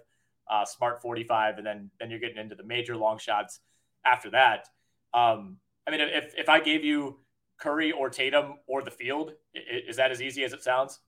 uh, 0.50 0.64
Smart 0.64 1.00
45, 1.00 1.58
and 1.58 1.66
then 1.66 1.90
then 1.98 2.10
you're 2.10 2.20
getting 2.20 2.36
into 2.36 2.54
the 2.54 2.64
major 2.64 2.96
long 2.96 3.18
shots 3.18 3.60
after 4.04 4.30
that. 4.30 4.68
Um, 5.14 5.56
I 5.86 5.90
mean, 5.90 6.00
if 6.00 6.34
if 6.36 6.48
I 6.50 6.60
gave 6.60 6.84
you 6.84 7.18
Curry 7.58 7.92
or 7.92 8.10
Tatum 8.10 8.58
or 8.66 8.82
the 8.82 8.90
field, 8.90 9.32
is 9.54 9.96
that 9.96 10.10
as 10.10 10.20
easy 10.20 10.44
as 10.44 10.52
it 10.52 10.62
sounds? 10.62 11.00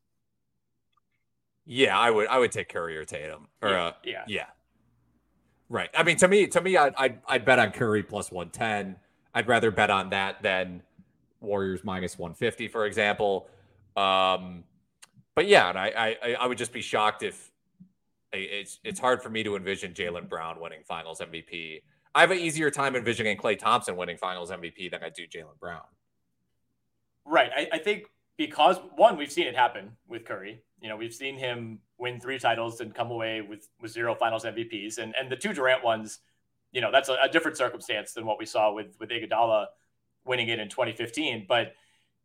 Yeah, 1.67 1.99
I 1.99 2.11
would 2.11 2.29
I 2.29 2.39
would 2.39 2.53
take 2.53 2.69
Curry 2.69 2.97
or 2.97 3.05
Tatum. 3.05 3.49
Or 3.61 3.71
yeah, 3.71 3.85
uh, 3.85 3.93
yeah. 4.05 4.25
yeah. 4.27 4.47
Right. 5.69 5.91
I 5.97 6.03
mean, 6.03 6.17
to 6.19 6.29
me, 6.29 6.47
to 6.47 6.61
me, 6.61 6.77
I'd, 6.77 6.95
I'd, 6.97 7.19
I'd 7.27 7.45
bet 7.45 7.59
on 7.59 7.73
Curry 7.73 8.03
plus 8.03 8.31
110. 8.31 8.97
I'd 9.35 9.49
rather 9.49 9.71
bet 9.71 9.91
on 9.91 10.11
that 10.11 10.43
than 10.43 10.83
Warriors 11.41 11.83
minus 11.83 12.19
150, 12.19 12.69
for 12.69 12.87
example. 12.87 13.49
Um, 13.97 14.65
but 15.35 15.47
yeah, 15.47 15.69
and 15.69 15.79
I, 15.79 16.17
I, 16.23 16.33
I 16.41 16.47
would 16.47 16.59
just 16.59 16.73
be 16.73 16.81
shocked 16.81 17.23
if 17.23 17.51
it's 18.33 18.81
it's 18.85 19.01
hard 19.01 19.23
for 19.23 19.31
me 19.31 19.43
to 19.43 19.57
envision 19.57 19.93
Jaylen 19.93 20.29
Brown 20.29 20.61
winning 20.61 20.83
Finals 20.85 21.21
MVP. 21.21 21.83
I 22.15 22.21
have 22.21 22.31
an 22.31 22.39
easier 22.39 22.71
time 22.71 22.97
envisioning 22.97 23.37
Klay 23.37 23.59
Thompson 23.59 23.97
winning 23.97 24.17
Finals 24.17 24.51
MVP 24.51 24.91
than 24.91 25.03
I 25.03 25.11
do 25.11 25.27
Jaylen 25.27 25.59
Brown. 25.61 25.83
Right. 27.25 27.51
I, 27.55 27.69
I 27.75 27.79
think 27.79 28.05
because 28.37 28.79
one, 28.97 29.17
we've 29.17 29.33
seen 29.33 29.47
it 29.47 29.57
happen 29.57 29.93
with 30.09 30.25
Curry. 30.25 30.63
You 30.81 30.89
know, 30.89 30.97
we've 30.97 31.15
seen 31.15 31.39
him 31.39 31.81
win 31.99 32.21
three 32.21 32.39
titles 32.39 32.81
and 32.81 32.95
come 32.95 33.11
away 33.11 33.41
with 33.41 33.69
with 33.81 33.93
zero 33.93 34.15
Finals 34.15 34.45
MVPs, 34.45 34.99
and 34.99 35.15
and 35.19 35.31
the 35.31 35.37
two 35.37 35.53
Durant 35.53 35.83
ones, 35.83 36.19
you 36.73 36.81
know, 36.81 36.93
that's 36.93 37.09
a, 37.09 37.17
a 37.23 37.29
different 37.29 37.57
circumstance 37.57 38.13
than 38.13 38.27
what 38.27 38.39
we 38.39 38.47
saw 38.47 38.73
with 38.73 38.97
with 39.01 39.11
Iguodala 39.11 39.67
winning 40.25 40.49
it 40.49 40.59
in 40.59 40.69
2015. 40.69 41.47
But 41.49 41.75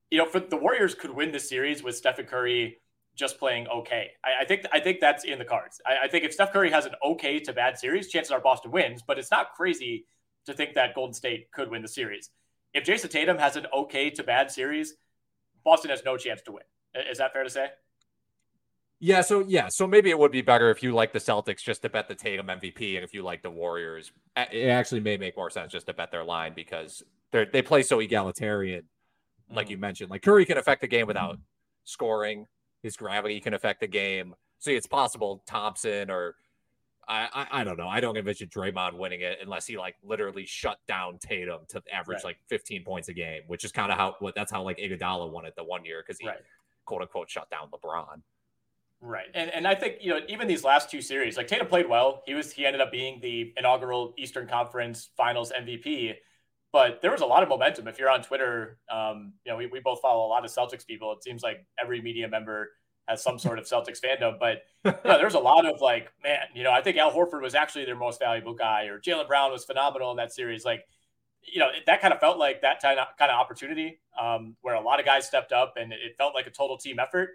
you 0.09 0.17
know, 0.17 0.25
for 0.25 0.39
the 0.39 0.57
Warriors 0.57 0.93
could 0.93 1.11
win 1.11 1.31
this 1.31 1.47
series 1.47 1.83
with 1.83 1.95
Stephen 1.95 2.25
Curry 2.25 2.77
just 3.15 3.39
playing 3.39 3.67
okay. 3.67 4.11
I, 4.23 4.43
I 4.43 4.45
think 4.45 4.65
I 4.73 4.79
think 4.79 4.99
that's 4.99 5.23
in 5.23 5.39
the 5.39 5.45
cards. 5.45 5.81
I, 5.85 6.05
I, 6.05 6.07
think 6.07 6.23
if 6.23 6.33
Steph 6.33 6.53
Curry 6.53 6.71
has 6.71 6.85
an 6.85 6.93
okay 7.03 7.39
to 7.39 7.53
bad 7.53 7.77
series, 7.77 8.09
chances 8.09 8.31
are 8.31 8.39
Boston 8.39 8.71
wins. 8.71 9.01
But 9.05 9.19
it's 9.19 9.31
not 9.31 9.53
crazy 9.53 10.05
to 10.45 10.53
think 10.53 10.73
that 10.75 10.95
Golden 10.95 11.13
State 11.13 11.51
could 11.51 11.69
win 11.69 11.81
the 11.81 11.87
series. 11.87 12.29
If 12.73 12.85
Jayson 12.85 13.09
Tatum 13.09 13.37
has 13.37 13.55
an 13.55 13.67
okay 13.73 14.09
to 14.11 14.23
bad 14.23 14.49
series, 14.49 14.95
Boston 15.63 15.91
has 15.91 16.03
no 16.03 16.17
chance 16.17 16.41
to 16.43 16.53
win. 16.53 16.63
Is 17.09 17.17
that 17.19 17.33
fair 17.33 17.43
to 17.43 17.49
say? 17.49 17.67
Yeah, 19.03 19.21
so 19.21 19.43
yeah, 19.47 19.67
so 19.67 19.87
maybe 19.87 20.11
it 20.11 20.19
would 20.19 20.31
be 20.31 20.43
better 20.43 20.69
if 20.69 20.83
you 20.83 20.93
like 20.93 21.11
the 21.11 21.19
Celtics 21.19 21.63
just 21.63 21.81
to 21.81 21.89
bet 21.89 22.07
the 22.07 22.13
Tatum 22.13 22.47
MVP, 22.47 22.95
and 22.95 23.03
if 23.03 23.15
you 23.15 23.23
like 23.23 23.41
the 23.41 23.49
Warriors, 23.49 24.11
it 24.37 24.67
actually 24.67 25.01
may 25.01 25.17
make 25.17 25.35
more 25.35 25.49
sense 25.49 25.71
just 25.71 25.87
to 25.87 25.93
bet 25.93 26.11
their 26.11 26.23
line 26.23 26.53
because 26.55 27.01
they 27.31 27.45
they 27.45 27.63
play 27.63 27.81
so 27.81 27.99
egalitarian, 27.99 28.83
like 29.51 29.71
you 29.71 29.77
mm. 29.77 29.81
mentioned. 29.81 30.11
Like 30.11 30.21
Curry 30.21 30.45
can 30.45 30.59
affect 30.59 30.81
the 30.81 30.87
game 30.87 31.07
without 31.07 31.39
scoring, 31.83 32.45
his 32.83 32.95
gravity 32.95 33.39
can 33.39 33.55
affect 33.55 33.79
the 33.79 33.87
game. 33.87 34.35
So 34.59 34.69
it's 34.69 34.85
possible 34.85 35.43
Thompson 35.47 36.11
or 36.11 36.35
I, 37.07 37.27
I, 37.51 37.61
I 37.61 37.63
don't 37.63 37.77
know. 37.77 37.87
I 37.87 37.99
don't 37.99 38.15
envision 38.17 38.47
Draymond 38.49 38.93
winning 38.93 39.21
it 39.21 39.39
unless 39.41 39.65
he 39.65 39.77
like 39.77 39.95
literally 40.03 40.45
shut 40.45 40.79
down 40.87 41.17
Tatum 41.19 41.61
to 41.69 41.81
average 41.91 42.17
Right. 42.17 42.25
like 42.25 42.37
15 42.47 42.83
points 42.83 43.09
a 43.09 43.13
game, 43.13 43.41
which 43.47 43.63
is 43.63 43.71
kind 43.71 43.91
of 43.91 43.97
how 43.97 44.15
what 44.19 44.35
that's 44.35 44.51
how 44.51 44.61
like 44.63 44.77
Iguodala 44.77 45.29
won 45.31 45.45
it 45.45 45.55
the 45.55 45.63
one 45.63 45.83
year 45.83 46.03
because 46.05 46.19
he 46.19 46.27
Right. 46.27 46.37
quote 46.85 47.01
unquote 47.01 47.29
shut 47.29 47.49
down 47.49 47.69
LeBron. 47.71 48.21
Right. 49.01 49.27
And 49.33 49.49
and 49.49 49.67
I 49.67 49.73
think, 49.73 49.95
you 50.01 50.11
know, 50.11 50.19
even 50.27 50.47
these 50.47 50.63
last 50.63 50.91
two 50.91 51.01
series, 51.01 51.35
like 51.37 51.47
Tatum 51.47 51.67
played 51.67 51.89
well. 51.89 52.21
He 52.25 52.35
was 52.35 52.51
he 52.51 52.65
ended 52.65 52.81
up 52.81 52.91
being 52.91 53.19
the 53.19 53.51
inaugural 53.57 54.13
Eastern 54.17 54.47
Conference 54.47 55.09
Finals 55.17 55.51
MVP. 55.59 56.15
But 56.71 57.01
there 57.01 57.11
was 57.11 57.19
a 57.19 57.25
lot 57.25 57.43
of 57.43 57.49
momentum. 57.49 57.87
If 57.89 57.99
you're 57.99 58.09
on 58.09 58.21
Twitter, 58.21 58.77
um, 58.89 59.33
you 59.43 59.51
know, 59.51 59.57
we, 59.57 59.65
we 59.65 59.81
both 59.81 59.99
follow 60.01 60.25
a 60.25 60.29
lot 60.29 60.45
of 60.45 60.51
Celtics 60.51 60.87
people. 60.87 61.11
It 61.11 61.21
seems 61.21 61.43
like 61.43 61.65
every 61.77 61.99
media 62.01 62.29
member 62.29 62.69
has 63.11 63.21
some 63.21 63.37
sort 63.37 63.59
of 63.59 63.65
Celtics 63.65 63.99
fandom. 64.01 64.39
But 64.39 64.63
yeah, 64.85 65.17
there's 65.17 65.35
a 65.35 65.39
lot 65.39 65.65
of 65.65 65.81
like, 65.81 66.11
man, 66.23 66.39
you 66.53 66.63
know, 66.63 66.71
I 66.71 66.81
think 66.81 66.97
Al 66.97 67.11
Horford 67.11 67.41
was 67.41 67.55
actually 67.55 67.85
their 67.85 67.95
most 67.95 68.19
valuable 68.19 68.53
guy, 68.53 68.85
or 68.85 68.99
Jaylen 68.99 69.27
Brown 69.27 69.51
was 69.51 69.65
phenomenal 69.65 70.11
in 70.11 70.17
that 70.17 70.33
series. 70.33 70.65
Like, 70.65 70.85
you 71.43 71.59
know, 71.59 71.69
that 71.85 72.01
kind 72.01 72.13
of 72.13 72.19
felt 72.19 72.37
like 72.37 72.61
that 72.61 72.81
kind 72.81 72.99
of 72.99 73.07
kind 73.17 73.31
of 73.31 73.39
opportunity 73.39 73.99
um, 74.19 74.55
where 74.61 74.75
a 74.75 74.81
lot 74.81 74.99
of 74.99 75.05
guys 75.05 75.27
stepped 75.27 75.51
up 75.51 75.75
and 75.77 75.91
it 75.91 76.15
felt 76.17 76.33
like 76.33 76.47
a 76.47 76.51
total 76.51 76.77
team 76.77 76.99
effort. 76.99 77.29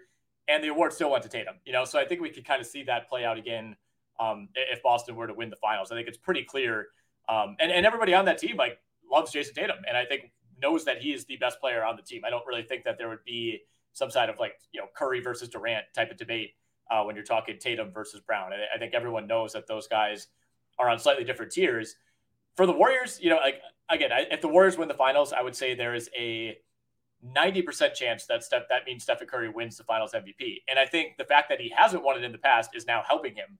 And 0.49 0.63
the 0.63 0.69
award 0.69 0.93
still 0.93 1.11
went 1.11 1.23
to 1.23 1.29
Tatum. 1.29 1.55
You 1.65 1.73
know, 1.73 1.83
so 1.85 1.99
I 1.99 2.05
think 2.05 2.21
we 2.21 2.29
could 2.29 2.45
kind 2.45 2.61
of 2.61 2.67
see 2.67 2.83
that 2.83 3.09
play 3.09 3.25
out 3.25 3.37
again 3.37 3.75
um, 4.19 4.49
if 4.55 4.81
Boston 4.81 5.15
were 5.15 5.27
to 5.27 5.33
win 5.33 5.49
the 5.49 5.57
finals. 5.57 5.91
I 5.91 5.95
think 5.95 6.07
it's 6.07 6.17
pretty 6.17 6.43
clear. 6.43 6.87
Um, 7.29 7.57
and, 7.59 7.71
and 7.71 7.85
everybody 7.85 8.13
on 8.13 8.25
that 8.25 8.37
team 8.37 8.55
like 8.55 8.79
loves 9.11 9.31
Jayson 9.31 9.53
Tatum, 9.53 9.77
and 9.87 9.97
I 9.97 10.05
think 10.05 10.31
knows 10.61 10.85
that 10.85 11.01
he 11.01 11.13
is 11.13 11.25
the 11.25 11.37
best 11.37 11.59
player 11.59 11.83
on 11.83 11.95
the 11.95 12.01
team. 12.01 12.21
I 12.25 12.29
don't 12.29 12.45
really 12.47 12.63
think 12.63 12.83
that 12.85 12.97
there 12.97 13.09
would 13.09 13.23
be 13.25 13.61
some 13.97 14.11
side 14.11 14.29
of 14.29 14.37
like 14.39 14.53
you 14.71 14.79
know 14.79 14.87
Curry 14.95 15.19
versus 15.21 15.49
Durant 15.49 15.85
type 15.95 16.11
of 16.11 16.17
debate 16.17 16.51
uh, 16.91 17.03
when 17.03 17.15
you're 17.15 17.25
talking 17.25 17.57
Tatum 17.59 17.91
versus 17.91 18.21
Brown. 18.21 18.53
I, 18.53 18.75
I 18.75 18.77
think 18.77 18.93
everyone 18.93 19.27
knows 19.27 19.53
that 19.53 19.67
those 19.67 19.87
guys 19.87 20.27
are 20.79 20.89
on 20.89 20.99
slightly 20.99 21.23
different 21.23 21.51
tiers. 21.51 21.95
For 22.55 22.65
the 22.65 22.73
Warriors, 22.73 23.19
you 23.21 23.29
know, 23.29 23.37
like 23.37 23.61
again, 23.89 24.11
I, 24.11 24.25
if 24.31 24.41
the 24.41 24.47
Warriors 24.47 24.77
win 24.77 24.87
the 24.87 24.93
finals, 24.93 25.33
I 25.33 25.41
would 25.41 25.55
say 25.55 25.73
there 25.73 25.95
is 25.95 26.09
a 26.17 26.57
90% 27.35 27.93
chance 27.95 28.25
that 28.27 28.43
Steph, 28.43 28.63
that 28.69 28.85
means 28.85 29.03
Stephen 29.03 29.27
Curry 29.27 29.49
wins 29.49 29.77
the 29.77 29.83
finals 29.83 30.13
MVP. 30.13 30.61
And 30.69 30.77
I 30.77 30.85
think 30.85 31.17
the 31.17 31.25
fact 31.25 31.49
that 31.49 31.59
he 31.59 31.73
hasn't 31.75 32.03
won 32.03 32.15
it 32.17 32.23
in 32.23 32.31
the 32.31 32.37
past 32.37 32.75
is 32.75 32.85
now 32.85 33.01
helping 33.07 33.35
him 33.35 33.57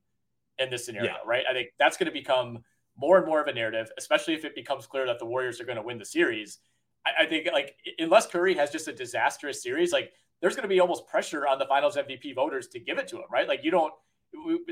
in 0.60 0.70
this 0.70 0.86
scenario, 0.86 1.12
Yeah. 1.12 1.18
right? 1.26 1.44
I 1.50 1.54
think 1.54 1.70
that's 1.80 1.98
going 1.98 2.06
to 2.06 2.12
become 2.12 2.60
more 2.96 3.18
and 3.18 3.26
more 3.26 3.42
of 3.42 3.48
a 3.48 3.54
narrative, 3.54 3.90
especially 3.98 4.36
if 4.36 4.46
it 4.46 4.54
becomes 4.56 4.86
clear 4.86 5.06
that 5.08 5.18
the 5.20 5.26
Warriors 5.26 5.60
are 5.60 5.66
going 5.66 5.78
to 5.78 5.82
win 5.82 5.98
the 5.98 6.06
series. 6.06 6.60
I, 7.06 7.24
I 7.24 7.26
think 7.28 7.48
like 7.52 7.76
unless 8.00 8.28
Curry 8.28 8.56
has 8.56 8.72
just 8.72 8.88
a 8.88 8.94
disastrous 8.94 9.62
series, 9.62 9.92
like 9.92 10.12
there's 10.42 10.56
going 10.56 10.64
to 10.64 10.70
be 10.70 10.80
almost 10.80 11.08
pressure 11.08 11.48
on 11.48 11.60
the 11.60 11.66
finals 11.66 11.96
MVP 11.96 12.36
voters 12.36 12.68
to 12.70 12.80
give 12.80 12.98
it 12.98 13.08
to 13.10 13.18
him, 13.18 13.26
right? 13.32 13.48
Like 13.48 13.64
you 13.64 13.72
don't, 13.72 13.94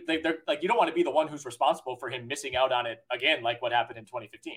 they, 0.07 0.17
they're 0.17 0.37
like, 0.47 0.61
you 0.61 0.67
don't 0.67 0.77
want 0.77 0.89
to 0.89 0.95
be 0.95 1.03
the 1.03 1.11
one 1.11 1.27
who's 1.27 1.45
responsible 1.45 1.95
for 1.97 2.09
him 2.09 2.27
missing 2.27 2.55
out 2.55 2.71
on 2.71 2.85
it 2.85 3.03
again, 3.11 3.41
like 3.41 3.61
what 3.61 3.71
happened 3.71 3.97
in 3.97 4.05
2015. 4.05 4.55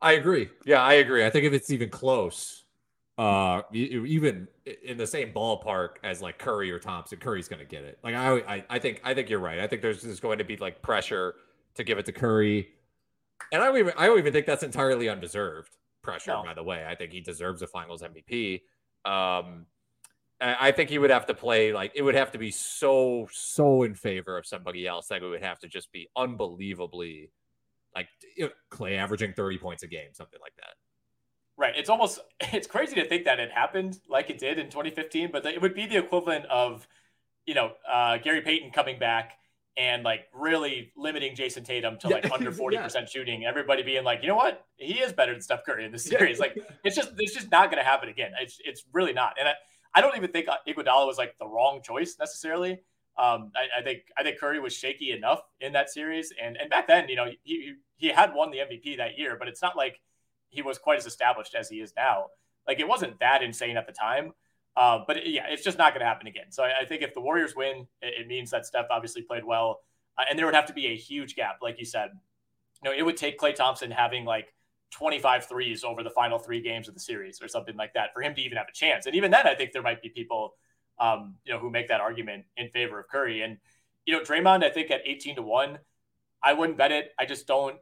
I 0.00 0.12
agree. 0.12 0.48
Yeah, 0.64 0.82
I 0.82 0.94
agree. 0.94 1.26
I 1.26 1.30
think 1.30 1.44
if 1.44 1.52
it's 1.52 1.70
even 1.70 1.90
close, 1.90 2.64
uh, 3.18 3.62
even 3.72 4.46
in 4.84 4.96
the 4.96 5.06
same 5.06 5.32
ballpark 5.32 5.96
as 6.04 6.22
like 6.22 6.38
Curry 6.38 6.70
or 6.70 6.78
Thompson, 6.78 7.18
Curry's 7.18 7.48
going 7.48 7.58
to 7.58 7.66
get 7.66 7.82
it. 7.82 7.98
Like 8.04 8.14
I, 8.14 8.36
I, 8.36 8.64
I 8.70 8.78
think, 8.78 9.00
I 9.04 9.12
think 9.12 9.28
you're 9.28 9.40
right. 9.40 9.58
I 9.58 9.66
think 9.66 9.82
there's 9.82 10.02
just 10.02 10.22
going 10.22 10.38
to 10.38 10.44
be 10.44 10.56
like 10.56 10.82
pressure 10.82 11.34
to 11.74 11.84
give 11.84 11.98
it 11.98 12.06
to 12.06 12.12
Curry, 12.12 12.68
and 13.52 13.62
I 13.62 13.66
don't 13.66 13.78
even, 13.78 13.92
I 13.96 14.06
don't 14.06 14.18
even 14.18 14.32
think 14.32 14.46
that's 14.46 14.62
entirely 14.62 15.08
undeserved 15.08 15.70
pressure. 16.02 16.32
No. 16.32 16.42
By 16.44 16.54
the 16.54 16.62
way, 16.62 16.86
I 16.88 16.94
think 16.94 17.12
he 17.12 17.20
deserves 17.20 17.62
a 17.62 17.66
Finals 17.66 18.02
MVP. 18.02 18.62
Um, 19.04 19.66
I 20.40 20.70
think 20.70 20.88
he 20.88 20.98
would 20.98 21.10
have 21.10 21.26
to 21.26 21.34
play 21.34 21.72
like 21.72 21.92
it 21.96 22.02
would 22.02 22.14
have 22.14 22.30
to 22.32 22.38
be 22.38 22.52
so 22.52 23.28
so 23.32 23.82
in 23.82 23.94
favor 23.94 24.38
of 24.38 24.46
somebody 24.46 24.86
else 24.86 25.08
that 25.08 25.20
it 25.20 25.26
would 25.26 25.42
have 25.42 25.58
to 25.60 25.68
just 25.68 25.90
be 25.90 26.08
unbelievably 26.16 27.32
like 27.94 28.08
Klay 28.70 28.96
averaging 28.96 29.32
30 29.32 29.58
points 29.58 29.82
a 29.82 29.88
game, 29.88 30.12
something 30.12 30.38
like 30.40 30.54
that. 30.56 30.74
Right. 31.56 31.74
It's 31.76 31.90
almost 31.90 32.20
it's 32.52 32.66
crazy 32.66 32.94
to 32.96 33.08
think 33.08 33.24
that 33.24 33.40
it 33.40 33.50
happened 33.50 33.98
like 34.08 34.30
it 34.30 34.38
did 34.38 34.58
in 34.58 34.66
2015, 34.66 35.30
but 35.32 35.44
it 35.44 35.60
would 35.60 35.74
be 35.74 35.86
the 35.86 35.98
equivalent 35.98 36.44
of, 36.46 36.86
you 37.46 37.54
know, 37.54 37.72
uh, 37.90 38.18
Gary 38.18 38.42
Payton 38.42 38.70
coming 38.70 38.98
back 38.98 39.32
and 39.78 40.02
like 40.02 40.26
really 40.34 40.92
limiting 40.96 41.34
Jayson 41.36 41.62
Tatum 41.64 41.98
to 42.00 42.08
like 42.08 42.24
Yeah. 42.26 42.34
under 42.34 42.50
40% 42.52 42.72
Yeah. 42.94 43.04
shooting. 43.06 43.44
Everybody 43.46 43.82
being 43.82 44.04
like, 44.04 44.22
you 44.22 44.28
know 44.28 44.34
what, 44.34 44.66
he 44.76 44.94
is 44.98 45.12
better 45.12 45.32
than 45.32 45.40
Steph 45.40 45.64
Curry 45.64 45.84
in 45.84 45.92
this 45.92 46.10
Yeah. 46.10 46.18
series. 46.18 46.40
Like 46.40 46.58
it's 46.84 46.96
just 46.96 47.12
it's 47.16 47.32
just 47.32 47.50
not 47.50 47.70
going 47.70 47.82
to 47.82 47.88
happen 47.88 48.08
again. 48.08 48.32
It's 48.40 48.58
it's 48.64 48.84
really 48.92 49.12
not. 49.12 49.36
And 49.38 49.48
I, 49.48 49.54
I 49.94 50.00
don't 50.00 50.16
even 50.16 50.30
think 50.30 50.48
Iguodala 50.68 51.06
was 51.06 51.16
like 51.16 51.38
the 51.38 51.46
wrong 51.46 51.80
choice 51.82 52.16
necessarily. 52.18 52.72
Um, 53.16 53.50
I, 53.56 53.80
I 53.80 53.82
think 53.82 54.00
I 54.16 54.22
think 54.22 54.38
Curry 54.38 54.60
was 54.60 54.74
shaky 54.74 55.12
enough 55.12 55.40
in 55.60 55.72
that 55.72 55.90
series, 55.90 56.32
and 56.42 56.56
and 56.56 56.68
back 56.70 56.86
then, 56.86 57.08
you 57.08 57.16
know, 57.16 57.26
he 57.42 57.74
he 57.96 58.08
had 58.08 58.32
won 58.34 58.50
the 58.50 58.58
MVP 58.58 58.96
that 58.98 59.18
year, 59.18 59.36
but 59.38 59.48
it's 59.48 59.62
not 59.62 59.76
like 59.76 60.00
he 60.50 60.62
was 60.62 60.78
quite 60.78 60.98
as 60.98 61.06
established 61.06 61.54
as 61.54 61.68
he 61.68 61.80
is 61.80 61.92
now. 61.96 62.26
Like 62.66 62.78
it 62.80 62.86
wasn't 62.86 63.18
that 63.20 63.42
insane 63.42 63.76
at 63.76 63.86
the 63.86 63.92
time. 63.92 64.32
Uh, 64.78 65.00
but 65.08 65.26
yeah, 65.26 65.42
it's 65.48 65.64
just 65.64 65.76
not 65.76 65.92
going 65.92 66.00
to 66.00 66.06
happen 66.06 66.28
again. 66.28 66.44
So 66.50 66.62
I, 66.62 66.82
I, 66.82 66.84
think 66.84 67.02
if 67.02 67.12
the 67.12 67.20
Warriors 67.20 67.56
win, 67.56 67.88
it, 68.00 68.20
it, 68.20 68.26
means 68.28 68.48
that 68.52 68.64
Steph 68.64 68.86
obviously 68.90 69.22
played 69.22 69.42
well, 69.44 69.80
uh, 70.16 70.22
and 70.30 70.38
there 70.38 70.46
would 70.46 70.54
have 70.54 70.66
to 70.66 70.72
be 70.72 70.86
a 70.86 70.96
huge 70.96 71.34
gap, 71.34 71.58
like 71.60 71.80
you 71.80 71.84
said. 71.84 72.10
You 72.84 72.90
know, 72.90 72.96
it 72.96 73.02
would 73.02 73.16
take 73.16 73.40
Klay 73.40 73.52
Thompson 73.52 73.90
having 73.90 74.24
like 74.24 74.54
25 74.92 75.46
threes 75.46 75.82
over 75.82 76.04
the 76.04 76.10
final 76.10 76.38
three 76.38 76.60
games 76.60 76.86
of 76.86 76.94
the 76.94 77.00
series 77.00 77.42
or 77.42 77.48
something 77.48 77.74
like 77.74 77.92
that 77.94 78.14
for 78.14 78.22
him 78.22 78.36
to 78.36 78.40
even 78.40 78.56
have 78.56 78.68
a 78.68 78.72
chance. 78.72 79.06
And 79.06 79.16
even 79.16 79.32
then, 79.32 79.48
I 79.48 79.56
think 79.56 79.72
there 79.72 79.82
might 79.82 80.00
be 80.00 80.10
people, 80.10 80.54
um, 81.00 81.34
you 81.44 81.52
know, 81.52 81.58
who 81.58 81.70
make 81.70 81.88
that 81.88 82.00
argument 82.00 82.44
in 82.56 82.68
favor 82.68 83.00
of 83.00 83.08
Curry. 83.08 83.42
And 83.42 83.58
you 84.06 84.14
know, 84.14 84.22
Draymond, 84.22 84.62
I 84.62 84.70
think 84.70 84.92
at 84.92 85.00
18 85.04 85.34
to 85.36 85.42
one, 85.42 85.80
I 86.40 86.52
wouldn't 86.52 86.78
bet 86.78 86.92
it. 86.92 87.10
I 87.18 87.26
just 87.26 87.48
don't. 87.48 87.76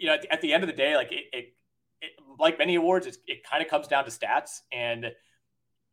You 0.00 0.06
know, 0.06 0.14
at 0.14 0.22
the, 0.22 0.32
at 0.32 0.40
the 0.42 0.52
end 0.52 0.62
of 0.62 0.68
the 0.68 0.76
day, 0.76 0.94
like 0.94 1.10
it, 1.10 1.24
it, 1.32 1.54
it 2.00 2.12
like 2.38 2.56
many 2.56 2.76
awards, 2.76 3.08
it 3.08 3.42
kind 3.42 3.64
of 3.64 3.68
comes 3.68 3.88
down 3.88 4.04
to 4.04 4.12
stats 4.12 4.60
and 4.70 5.06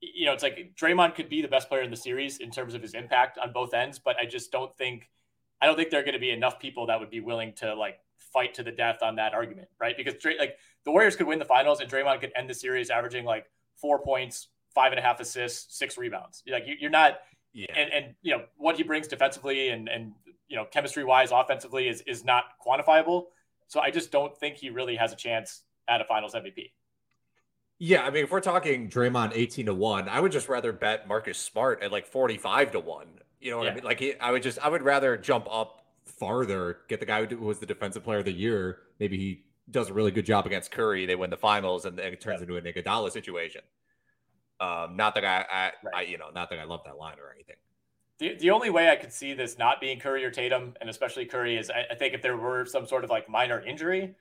you 0.02 0.26
know, 0.26 0.34
it's 0.34 0.44
like 0.44 0.74
Draymond 0.80 1.16
could 1.16 1.30
be 1.30 1.42
the 1.42 1.48
best 1.48 1.70
player 1.70 1.84
in 1.84 1.92
the 1.92 1.98
series 1.98 2.40
in 2.40 2.50
terms 2.50 2.74
of 2.74 2.82
his 2.82 2.94
impact 2.94 3.38
on 3.38 3.54
both 3.54 3.74
ends, 3.74 4.00
but 4.00 4.16
I 4.20 4.26
just 4.26 4.52
don't 4.52 4.76
think 4.78 5.10
I 5.62 5.68
don't 5.68 5.76
think 5.76 5.92
there 5.92 6.00
are 6.00 6.04
going 6.04 6.14
to 6.14 6.20
be 6.20 6.32
enough 6.32 6.60
people 6.60 6.88
that 6.88 7.00
would 7.00 7.12
be 7.12 7.20
willing 7.20 7.54
to 7.58 7.76
like 7.76 8.00
fight 8.18 8.56
to 8.56 8.64
the 8.64 8.72
death 8.72 9.04
on 9.04 9.16
that 9.18 9.34
argument, 9.34 9.68
right? 9.80 9.96
Because 9.96 10.16
like 10.40 10.58
the 10.86 10.92
Warriors 10.92 11.16
could 11.16 11.28
win 11.28 11.38
the 11.38 11.46
finals 11.46 11.82
and 11.82 11.90
Draymond 11.90 12.20
could 12.20 12.32
end 12.36 12.50
the 12.50 12.54
series 12.56 12.90
averaging 12.90 13.26
like 13.26 13.46
four 13.80 14.00
points, 14.00 14.48
five 14.74 14.92
and 14.92 15.00
a 15.00 15.02
half 15.04 15.20
assists, 15.20 15.78
six 15.78 15.98
rebounds. 15.98 16.42
Like 16.48 16.64
you're 16.66 16.90
not, 16.90 17.20
yeah. 17.54 17.68
and, 17.76 17.94
and 17.94 18.16
you 18.24 18.36
know 18.36 18.46
what 18.58 18.78
he 18.78 18.84
brings 18.84 19.08
defensively 19.08 19.70
and 19.70 19.88
and 19.88 20.14
you 20.48 20.56
know 20.56 20.66
chemistry 20.66 21.04
wise, 21.04 21.32
offensively 21.32 21.88
is 21.88 22.02
is 22.08 22.26
not 22.26 22.46
quantifiable. 22.66 23.26
So 23.68 23.80
I 23.80 23.92
just 23.92 24.12
don't 24.12 24.36
think 24.36 24.58
he 24.58 24.70
really 24.72 24.96
has 24.96 25.14
a 25.14 25.16
chance 25.16 25.62
at 25.88 26.02
a 26.02 26.06
Finals 26.06 26.34
MVP. 26.34 26.72
Yeah, 27.84 28.04
I 28.04 28.12
mean, 28.12 28.26
if 28.26 28.30
we're 28.30 28.42
talking 28.42 28.90
Draymond 28.90 29.32
18 29.34 29.66
to 29.66 29.74
1, 29.74 30.08
I 30.08 30.20
would 30.20 30.32
just 30.32 30.48
rather 30.48 30.72
bet 30.72 31.08
Marcus 31.08 31.40
Smart 31.40 31.82
at 31.82 31.92
like 31.92 32.06
45 32.06 32.74
to 32.74 32.80
1. 32.80 33.08
You 33.40 33.50
know 33.50 33.58
what 33.58 33.64
yeah. 33.64 33.72
I 33.72 33.74
mean? 33.74 33.84
Like, 33.84 34.00
he, 34.00 34.14
I 34.20 34.30
would 34.30 34.44
just, 34.44 34.60
I 34.60 34.70
would 34.70 34.84
rather 34.84 35.18
jump 35.18 35.48
up 35.50 35.84
farther, 36.06 36.78
get 36.90 37.00
the 37.00 37.08
guy 37.08 37.26
who 37.26 37.38
was 37.38 37.58
the 37.58 37.66
defensive 37.66 38.04
player 38.04 38.20
of 38.20 38.26
the 38.26 38.32
year. 38.32 38.78
Maybe 39.00 39.18
he 39.18 39.46
does 39.72 39.90
a 39.90 39.94
really 39.94 40.12
good 40.12 40.28
job 40.28 40.46
against 40.46 40.70
Curry. 40.70 41.08
They 41.08 41.16
win 41.16 41.32
the 41.32 41.38
finals 41.38 41.86
and 41.86 41.98
it 41.98 42.22
turns 42.22 42.42
yeah. 42.42 42.56
into 42.56 42.58
a 42.58 42.62
Iguodala 42.62 43.12
situation. 43.12 43.62
Um, 44.60 44.96
not 44.96 45.16
that 45.16 45.26
I, 45.26 45.46
I, 45.52 45.72
right. 45.84 45.96
I, 45.96 46.02
you 46.04 46.20
know, 46.20 46.30
not 46.30 46.52
that 46.52 46.60
I 46.60 46.66
love 46.66 46.82
that 46.86 47.00
line 47.00 47.16
or 47.18 47.34
anything. 47.34 47.56
The, 48.20 48.36
the 48.36 48.52
only 48.52 48.70
way 48.70 48.92
I 48.92 48.96
could 48.96 49.12
see 49.12 49.34
this 49.34 49.58
not 49.58 49.82
being 49.82 50.00
Curry 50.00 50.24
or 50.24 50.30
Tatum, 50.30 50.76
and 50.82 50.88
especially 50.88 51.26
Curry, 51.26 51.58
is 51.58 51.72
I, 51.72 51.88
I 51.90 51.96
think 51.96 52.14
if 52.14 52.22
there 52.22 52.38
were 52.38 52.64
some 52.68 52.86
sort 52.86 53.04
of 53.04 53.10
like 53.10 53.28
minor 53.28 53.60
injury, 53.60 54.14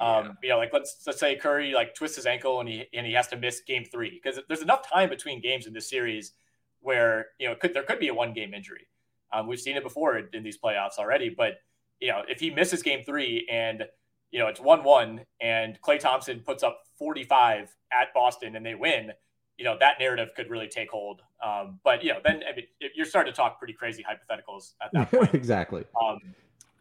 um, 0.00 0.24
yeah. 0.24 0.32
you 0.42 0.48
know, 0.50 0.58
like 0.58 0.72
let's 0.72 1.02
let's 1.06 1.18
say 1.18 1.36
Curry 1.36 1.72
like 1.72 1.94
twists 1.94 2.16
his 2.16 2.26
ankle 2.26 2.60
and 2.60 2.68
he 2.68 2.86
and 2.92 3.06
he 3.06 3.12
has 3.14 3.26
to 3.28 3.36
miss 3.36 3.60
game 3.60 3.84
three 3.84 4.20
because 4.22 4.40
there's 4.48 4.62
enough 4.62 4.88
time 4.88 5.08
between 5.08 5.40
games 5.40 5.66
in 5.66 5.72
this 5.72 5.90
series 5.90 6.32
where 6.80 7.26
you 7.38 7.48
know 7.48 7.54
could 7.56 7.74
there 7.74 7.82
could 7.82 7.98
be 7.98 8.08
a 8.08 8.14
one 8.14 8.32
game 8.32 8.54
injury. 8.54 8.86
Um, 9.32 9.46
we've 9.46 9.60
seen 9.60 9.76
it 9.76 9.82
before 9.82 10.16
in, 10.16 10.42
these 10.42 10.58
playoffs 10.58 10.98
already, 10.98 11.28
but 11.28 11.54
you 12.00 12.08
know 12.08 12.22
if 12.28 12.38
he 12.38 12.50
misses 12.50 12.82
game 12.82 13.02
three 13.04 13.46
and 13.50 13.84
you 14.30 14.38
know 14.38 14.46
it's 14.46 14.60
one 14.60 14.84
one 14.84 15.22
and 15.40 15.80
Klay 15.82 15.98
Thompson 15.98 16.40
puts 16.40 16.62
up 16.62 16.82
45 16.98 17.74
at 17.92 18.14
Boston 18.14 18.54
and 18.54 18.64
they 18.64 18.76
win, 18.76 19.12
you 19.56 19.64
know 19.64 19.76
that 19.80 19.94
narrative 19.98 20.28
could 20.36 20.48
really 20.48 20.68
take 20.68 20.90
hold. 20.90 21.22
Um, 21.44 21.80
but 21.82 22.04
you 22.04 22.12
know 22.12 22.20
then 22.24 22.42
I 22.48 22.54
mean, 22.54 22.66
you're 22.94 23.06
starting 23.06 23.32
to 23.32 23.36
talk 23.36 23.58
pretty 23.58 23.74
crazy 23.74 24.04
hypotheticals 24.04 24.74
at 24.80 24.92
that 24.92 25.10
point. 25.10 25.34
exactly. 25.34 25.84
Um, 26.00 26.20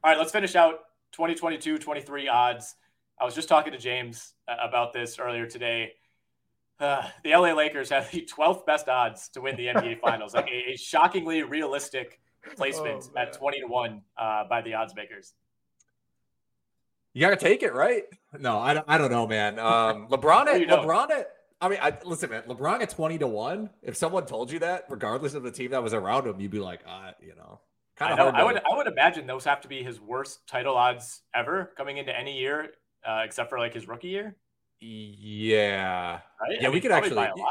all 0.03 0.11
right, 0.11 0.17
let's 0.19 0.31
finish 0.31 0.55
out 0.55 0.81
2022 1.13 1.79
23 1.79 2.27
odds. 2.27 2.75
I 3.19 3.25
was 3.25 3.33
just 3.33 3.49
talking 3.49 3.73
to 3.73 3.79
James 3.79 4.33
uh, 4.47 4.55
about 4.61 4.93
this 4.93 5.17
earlier 5.17 5.47
today. 5.47 5.93
Uh, 6.79 7.03
the 7.23 7.31
LA 7.31 7.53
Lakers 7.53 7.89
have 7.89 8.09
the 8.11 8.21
12th 8.21 8.65
best 8.65 8.87
odds 8.87 9.29
to 9.29 9.41
win 9.41 9.55
the 9.55 9.67
NBA 9.67 9.99
Finals, 10.01 10.35
like 10.35 10.47
a, 10.47 10.73
a 10.73 10.77
shockingly 10.77 11.41
realistic 11.41 12.19
placement 12.55 13.09
oh, 13.15 13.19
at 13.19 13.33
20 13.33 13.61
to 13.61 13.67
1 13.67 14.01
uh, 14.17 14.43
by 14.47 14.61
the 14.61 14.75
odds 14.75 14.95
makers. 14.95 15.33
You 17.13 17.21
got 17.21 17.31
to 17.31 17.35
take 17.35 17.63
it, 17.63 17.73
right? 17.73 18.03
No, 18.37 18.59
I 18.59 18.75
don't, 18.75 18.85
I 18.87 18.99
don't 18.99 19.11
know, 19.11 19.25
man. 19.25 19.57
Um, 19.57 20.07
LeBron 20.11 20.45
at, 20.45 20.61
LeBron 20.67 21.09
at, 21.09 21.31
I 21.59 21.69
mean, 21.69 21.79
I, 21.81 21.97
listen, 22.05 22.29
man, 22.29 22.43
LeBron 22.43 22.81
at 22.81 22.91
20 22.91 23.17
to 23.17 23.27
1, 23.27 23.69
if 23.81 23.97
someone 23.97 24.27
told 24.27 24.51
you 24.51 24.59
that, 24.59 24.85
regardless 24.89 25.33
of 25.33 25.41
the 25.41 25.49
team 25.49 25.71
that 25.71 25.81
was 25.81 25.95
around 25.95 26.27
him, 26.27 26.39
you'd 26.39 26.51
be 26.51 26.59
like, 26.59 26.81
uh, 26.87 27.11
you 27.19 27.33
know, 27.35 27.61
kind 27.95 28.19
of 28.19 28.35
I, 28.35 28.41
I 28.41 28.43
would, 28.43 28.57
I 28.57 28.77
would 28.77 28.85
imagine 28.85 29.25
those 29.25 29.43
have 29.45 29.61
to 29.61 29.67
be 29.67 29.81
his 29.81 29.99
worst 29.99 30.45
title 30.45 30.77
odds 30.77 31.23
ever 31.33 31.73
coming 31.75 31.97
into 31.97 32.15
any 32.15 32.37
year 32.37 32.69
uh, 33.07 33.21
except 33.23 33.49
for 33.49 33.57
like 33.57 33.73
his 33.73 33.87
rookie 33.87 34.09
year. 34.09 34.35
Yeah, 34.79 36.19
right? 36.41 36.57
yeah, 36.61 36.67
I 36.67 36.69
we 36.69 36.79
could 36.81 36.91
actually. 36.91 37.27
You, 37.35 37.47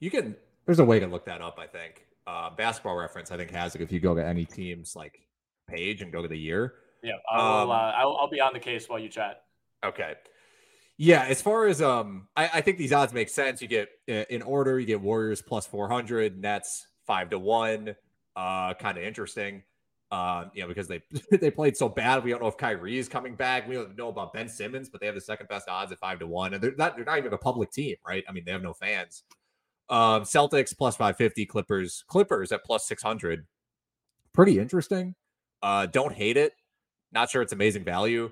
you, 0.00 0.10
can. 0.10 0.34
There's 0.66 0.80
a 0.80 0.84
way 0.84 0.98
to 0.98 1.06
look 1.06 1.24
that 1.26 1.40
up. 1.40 1.58
I 1.58 1.66
think. 1.66 2.06
Uh, 2.26 2.50
basketball 2.50 2.96
reference, 2.96 3.30
I 3.30 3.36
think, 3.36 3.50
has 3.50 3.74
it. 3.74 3.82
If 3.82 3.92
you 3.92 4.00
go 4.00 4.14
to 4.14 4.24
any 4.24 4.46
team's 4.46 4.96
like 4.96 5.20
page 5.68 6.02
and 6.02 6.12
go 6.12 6.22
to 6.22 6.28
the 6.28 6.38
year. 6.38 6.74
Yeah, 7.02 7.12
I'll, 7.30 7.64
um, 7.64 7.70
uh, 7.70 7.74
I'll, 7.74 8.16
I'll 8.22 8.30
be 8.30 8.40
on 8.40 8.54
the 8.54 8.58
case 8.58 8.88
while 8.88 8.98
you 8.98 9.08
chat. 9.08 9.42
Okay. 9.84 10.14
Yeah, 10.96 11.24
as 11.24 11.42
far 11.42 11.66
as 11.66 11.82
um, 11.82 12.28
I, 12.36 12.48
I, 12.54 12.60
think 12.60 12.78
these 12.78 12.92
odds 12.92 13.12
make 13.12 13.28
sense. 13.28 13.60
You 13.60 13.68
get 13.68 13.88
uh, 14.08 14.24
in 14.30 14.42
order, 14.42 14.78
you 14.78 14.86
get 14.86 15.00
Warriors 15.00 15.42
plus 15.42 15.66
four 15.66 15.88
hundred, 15.88 16.40
Nets 16.40 16.86
five 17.06 17.30
to 17.30 17.38
one. 17.38 17.96
Uh, 18.36 18.74
kind 18.74 18.96
of 18.96 19.04
interesting. 19.04 19.64
Uh, 20.10 20.44
you 20.54 20.62
know, 20.62 20.68
because 20.68 20.86
they 20.86 21.02
they 21.38 21.50
played 21.50 21.76
so 21.76 21.88
bad. 21.88 22.22
We 22.22 22.30
don't 22.30 22.40
know 22.40 22.48
if 22.48 22.56
Kyrie 22.56 22.98
is 22.98 23.08
coming 23.08 23.34
back. 23.34 23.66
We 23.68 23.74
don't 23.74 23.96
know 23.96 24.08
about 24.08 24.32
Ben 24.32 24.48
Simmons, 24.48 24.88
but 24.88 25.00
they 25.00 25.06
have 25.06 25.14
the 25.14 25.20
second 25.20 25.48
best 25.48 25.68
odds 25.68 25.90
at 25.92 25.98
five 25.98 26.18
to 26.20 26.26
one, 26.26 26.54
and 26.54 26.62
they're 26.62 26.74
not 26.76 26.96
they're 26.96 27.04
not 27.04 27.18
even 27.18 27.32
a 27.32 27.38
public 27.38 27.72
team, 27.72 27.96
right? 28.06 28.24
I 28.28 28.32
mean, 28.32 28.44
they 28.44 28.52
have 28.52 28.62
no 28.62 28.74
fans. 28.74 29.24
Um, 29.88 30.22
Celtics 30.22 30.76
plus 30.76 30.96
five 30.96 31.16
fifty, 31.16 31.44
Clippers 31.44 32.04
Clippers 32.06 32.52
at 32.52 32.64
plus 32.64 32.86
six 32.86 33.02
hundred. 33.02 33.46
Pretty 34.32 34.58
interesting. 34.58 35.14
Uh, 35.62 35.86
don't 35.86 36.14
hate 36.14 36.36
it. 36.36 36.52
Not 37.12 37.30
sure 37.30 37.42
it's 37.42 37.52
amazing 37.52 37.84
value. 37.84 38.30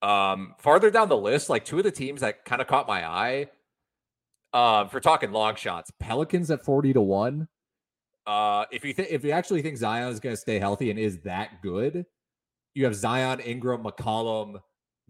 Um, 0.00 0.54
farther 0.58 0.90
down 0.90 1.08
the 1.08 1.16
list, 1.16 1.50
like 1.50 1.64
two 1.64 1.78
of 1.78 1.84
the 1.84 1.90
teams 1.90 2.20
that 2.20 2.44
kind 2.44 2.60
of 2.62 2.68
caught 2.68 2.86
my 2.86 3.06
eye. 3.06 3.48
Uh, 4.52 4.86
for 4.88 4.98
talking 4.98 5.30
long 5.30 5.56
shots, 5.56 5.90
Pelicans 5.98 6.50
at 6.50 6.64
forty 6.64 6.92
to 6.92 7.00
one. 7.00 7.48
Uh, 8.28 8.66
if 8.70 8.84
you 8.84 8.92
think 8.92 9.08
if 9.10 9.24
you 9.24 9.30
actually 9.30 9.62
think 9.62 9.78
Zion 9.78 10.12
is 10.12 10.20
going 10.20 10.34
to 10.34 10.40
stay 10.40 10.58
healthy 10.58 10.90
and 10.90 10.98
is 10.98 11.18
that 11.20 11.62
good, 11.62 12.04
you 12.74 12.84
have 12.84 12.94
Zion, 12.94 13.40
Ingram, 13.40 13.82
McCollum, 13.82 14.60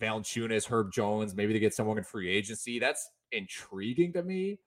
Valanciunas, 0.00 0.70
Herb 0.70 0.92
Jones. 0.92 1.34
Maybe 1.34 1.52
they 1.52 1.58
get 1.58 1.74
someone 1.74 1.98
in 1.98 2.04
free 2.04 2.30
agency. 2.30 2.78
That's 2.78 3.10
intriguing 3.32 4.12
to 4.12 4.22
me. 4.22 4.60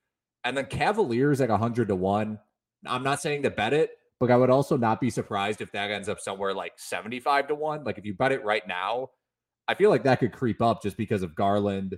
And 0.43 0.57
then 0.57 0.65
Cavaliers 0.65 1.39
like 1.39 1.49
hundred 1.49 1.87
to 1.87 1.95
one. 1.95 2.39
I'm 2.85 3.03
not 3.03 3.21
saying 3.21 3.43
to 3.43 3.51
bet 3.51 3.73
it, 3.73 3.91
but 4.19 4.29
I 4.29 4.35
would 4.35 4.49
also 4.49 4.75
not 4.75 4.99
be 4.99 5.09
surprised 5.09 5.61
if 5.61 5.71
that 5.71 5.89
ends 5.89 6.09
up 6.09 6.19
somewhere 6.19 6.53
like 6.53 6.73
75 6.75 7.47
to 7.47 7.55
one. 7.55 7.85
Like 7.85 7.97
if 7.97 8.05
you 8.05 8.15
bet 8.15 8.33
it 8.33 8.43
right 8.43 8.67
now, 8.67 9.11
I 9.69 9.75
feel 9.75 9.89
like 9.89 10.03
that 10.03 10.19
could 10.19 10.33
creep 10.33 10.61
up 10.61 10.83
just 10.83 10.97
because 10.97 11.23
of 11.23 11.35
Garland, 11.35 11.95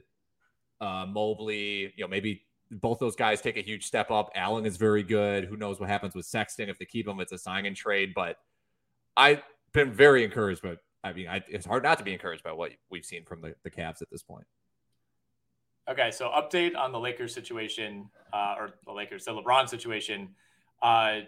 uh, 0.79 1.07
Mobley. 1.09 1.93
You 1.95 2.03
know, 2.03 2.07
maybe 2.09 2.43
both 2.81 2.99
those 2.99 3.15
guys 3.15 3.41
take 3.41 3.57
a 3.57 3.61
huge 3.61 3.85
step 3.85 4.11
up. 4.11 4.31
Allen 4.35 4.65
is 4.65 4.77
very 4.77 5.03
good. 5.03 5.45
Who 5.45 5.57
knows 5.57 5.79
what 5.79 5.89
happens 5.89 6.15
with 6.15 6.25
Sexton 6.25 6.69
if 6.69 6.77
they 6.79 6.85
keep 6.85 7.07
him? 7.07 7.19
It's 7.19 7.31
a 7.31 7.37
sign 7.37 7.65
and 7.65 7.75
trade, 7.75 8.13
but 8.13 8.37
I've 9.15 9.41
been 9.73 9.91
very 9.91 10.23
encouraged. 10.23 10.61
But 10.61 10.79
I 11.03 11.13
mean, 11.13 11.27
I, 11.27 11.43
it's 11.47 11.65
hard 11.65 11.83
not 11.83 11.97
to 11.99 12.03
be 12.03 12.13
encouraged 12.13 12.43
by 12.43 12.51
what 12.51 12.71
we've 12.89 13.05
seen 13.05 13.25
from 13.25 13.41
the, 13.41 13.55
the 13.63 13.71
Cavs 13.71 14.01
at 14.01 14.09
this 14.09 14.23
point. 14.23 14.45
Okay, 15.89 16.11
so 16.11 16.29
update 16.29 16.77
on 16.77 16.91
the 16.91 16.99
Lakers 16.99 17.33
situation, 17.33 18.09
uh, 18.31 18.55
or 18.57 18.69
the 18.85 18.93
Lakers, 18.93 19.25
the 19.25 19.31
LeBron 19.31 19.67
situation. 19.67 20.29
Uh, 20.81 21.19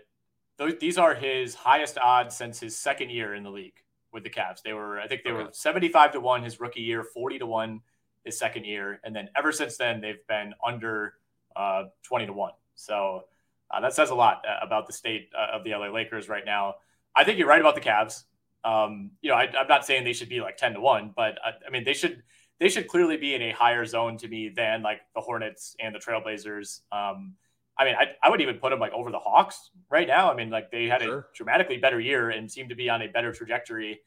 th- 0.58 0.80
these 0.80 0.98
are 0.98 1.14
his 1.14 1.56
highest 1.56 1.98
odds 1.98 2.38
since 2.38 2.60
his 2.60 2.78
second 2.78 3.10
year 3.10 3.36
in 3.36 3.44
the 3.44 3.50
league 3.50 3.76
with 4.14 4.24
the 4.24 4.30
Cavs. 4.30 4.62
They 4.64 4.72
were, 4.72 5.00
I 5.00 5.08
think, 5.08 5.24
they 5.24 5.32
okay. 5.32 5.44
were 5.44 5.50
seventy-five 5.52 6.14
to 6.14 6.22
one 6.22 6.42
his 6.42 6.60
rookie 6.62 6.82
year, 6.82 7.04
forty 7.04 7.38
to 7.40 7.46
one 7.46 7.82
his 8.24 8.40
second 8.40 8.64
year, 8.64 9.02
and 9.04 9.14
then 9.14 9.30
ever 9.36 9.52
since 9.52 9.76
then 9.76 10.00
they've 10.00 10.26
been 10.28 10.54
under 10.66 11.16
20 11.56 12.28
to 12.28 12.34
1. 12.34 12.52
So 12.76 13.24
uh, 13.72 13.82
that 13.82 13.94
says 13.94 14.10
a 14.10 14.16
lot 14.16 14.44
uh, 14.48 14.66
about 14.66 14.88
the 14.88 14.94
state 14.94 15.30
uh, 15.38 15.58
of 15.58 15.64
the 15.64 15.72
LA 15.72 15.88
Lakers 15.88 16.30
right 16.30 16.46
now. 16.46 16.76
I 17.16 17.24
think 17.24 17.40
you're 17.40 17.48
right 17.48 17.62
about 17.62 17.76
the 17.76 17.82
Cavs. 17.82 18.24
Um, 18.64 19.12
you 19.22 19.30
know, 19.30 19.38
I, 19.38 19.44
am 19.44 19.68
not 19.68 19.86
saying 19.86 20.04
they 20.04 20.14
should 20.14 20.30
be 20.30 20.42
like 20.42 20.58
10 20.58 20.74
to 20.74 20.82
1, 20.82 21.14
but 21.16 21.38
I, 21.44 21.52
I, 21.66 21.70
mean, 21.70 21.84
they 21.84 21.94
should 21.94 22.24
they 22.60 22.70
should 22.70 22.88
clearly 22.88 23.18
be 23.18 23.36
in 23.36 23.42
a 23.42 23.52
higher 23.52 23.86
zone 23.86 24.18
to 24.18 24.28
me 24.28 24.50
than 24.50 24.82
like 24.82 25.02
the 25.14 25.22
Hornets 25.22 25.76
and 25.80 25.94
the 25.94 26.00
Trailblazers. 26.00 26.82
Um, 26.92 27.36
I 27.78 27.86
mean, 27.86 27.96
I, 27.96 28.08
I 28.24 28.30
would 28.30 28.42
even 28.42 28.58
put 28.58 28.70
them 28.70 28.80
like 28.80 28.94
over 28.94 29.12
the 29.12 29.20
Hawks 29.20 29.72
right 29.90 30.08
now. 30.08 30.32
I 30.32 30.36
mean, 30.36 30.50
like 30.50 30.72
they 30.72 30.86
had 30.86 31.02
sure. 31.02 31.20
a 31.20 31.26
dramatically 31.36 31.78
better 31.78 32.00
year 32.00 32.30
and 32.30 32.50
seem 32.50 32.70
to 32.70 32.76
be 32.76 32.90
on 32.90 33.02
a 33.02 33.08
better 33.08 33.34
trajectory 33.34 34.00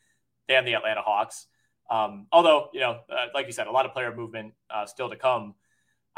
than 0.49 0.64
the 0.64 0.74
Atlanta 0.74 1.03
Hawks. 1.03 1.46
Um, 1.90 2.26
although, 2.32 2.68
you 2.72 2.80
know, 2.80 3.01
uh, 3.11 3.26
like 3.34 3.46
you 3.46 3.53
said, 3.53 3.66
a 3.66 3.70
lot 3.70 3.86
of 3.86 3.92
player 3.92 4.14
movement 4.14 4.55
uh, 4.70 4.86
still 4.86 5.11
to 5.11 5.16
come. 5.16 5.55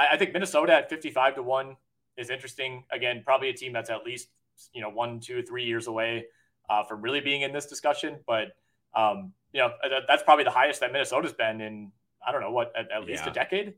I, 0.00 0.14
I 0.14 0.16
think 0.16 0.32
Minnesota 0.32 0.74
at 0.74 0.88
55 0.88 1.36
to 1.36 1.42
1 1.42 1.76
is 2.16 2.30
interesting. 2.30 2.84
Again, 2.90 3.22
probably 3.24 3.50
a 3.50 3.52
team 3.52 3.72
that's 3.72 3.90
at 3.90 4.04
least, 4.04 4.28
you 4.72 4.80
know, 4.80 4.88
one, 4.88 5.20
two, 5.20 5.42
three 5.42 5.64
years 5.64 5.86
away 5.86 6.26
uh, 6.68 6.82
from 6.82 7.02
really 7.02 7.20
being 7.20 7.42
in 7.42 7.52
this 7.52 7.66
discussion. 7.66 8.18
But, 8.26 8.56
um, 8.94 9.32
you 9.52 9.60
know, 9.60 9.70
that's 10.08 10.22
probably 10.22 10.44
the 10.44 10.50
highest 10.50 10.80
that 10.80 10.92
Minnesota's 10.92 11.32
been 11.32 11.60
in, 11.60 11.92
I 12.26 12.32
don't 12.32 12.40
know, 12.40 12.50
what, 12.50 12.72
at, 12.76 12.90
at 12.90 13.04
least 13.04 13.24
yeah. 13.24 13.30
a 13.30 13.34
decade. 13.34 13.74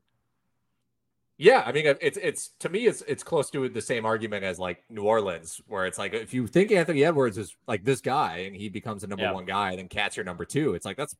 Yeah, 1.38 1.64
I 1.66 1.72
mean, 1.72 1.86
it's 2.00 2.18
it's 2.22 2.50
to 2.60 2.68
me, 2.68 2.86
it's 2.86 3.02
it's 3.08 3.24
close 3.24 3.50
to 3.50 3.68
the 3.68 3.80
same 3.80 4.04
argument 4.04 4.44
as 4.44 4.60
like 4.60 4.84
New 4.88 5.02
Orleans, 5.02 5.60
where 5.66 5.86
it's 5.86 5.98
like 5.98 6.14
if 6.14 6.32
you 6.32 6.46
think 6.46 6.70
Anthony 6.70 7.04
Edwards 7.04 7.36
is 7.36 7.56
like 7.66 7.84
this 7.84 8.00
guy 8.00 8.44
and 8.46 8.54
he 8.54 8.68
becomes 8.68 9.00
the 9.00 9.08
number 9.08 9.24
yeah. 9.24 9.32
one 9.32 9.46
guy, 9.46 9.74
then 9.74 9.88
KAT's 9.88 10.14
your 10.14 10.24
number 10.24 10.44
two. 10.44 10.74
It's 10.74 10.84
like 10.84 10.96
that's 10.96 11.16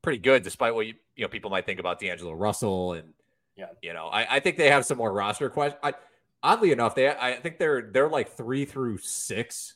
pretty 0.00 0.18
good, 0.18 0.44
despite 0.44 0.74
what 0.74 0.86
you 0.86 0.94
you 1.14 1.24
know 1.24 1.28
people 1.28 1.50
might 1.50 1.66
think 1.66 1.78
about 1.78 1.98
D'Angelo 1.98 2.32
Russell 2.32 2.94
and 2.94 3.12
yeah, 3.60 3.66
you 3.82 3.92
know, 3.92 4.06
I, 4.06 4.36
I 4.36 4.40
think 4.40 4.56
they 4.56 4.70
have 4.70 4.86
some 4.86 4.98
more 4.98 5.12
roster 5.12 5.50
questions. 5.50 5.80
Oddly 6.42 6.72
enough, 6.72 6.94
they 6.94 7.08
I 7.08 7.34
think 7.34 7.58
they're 7.58 7.82
they're 7.82 8.08
like 8.08 8.30
three 8.30 8.64
through 8.64 8.98
six 8.98 9.74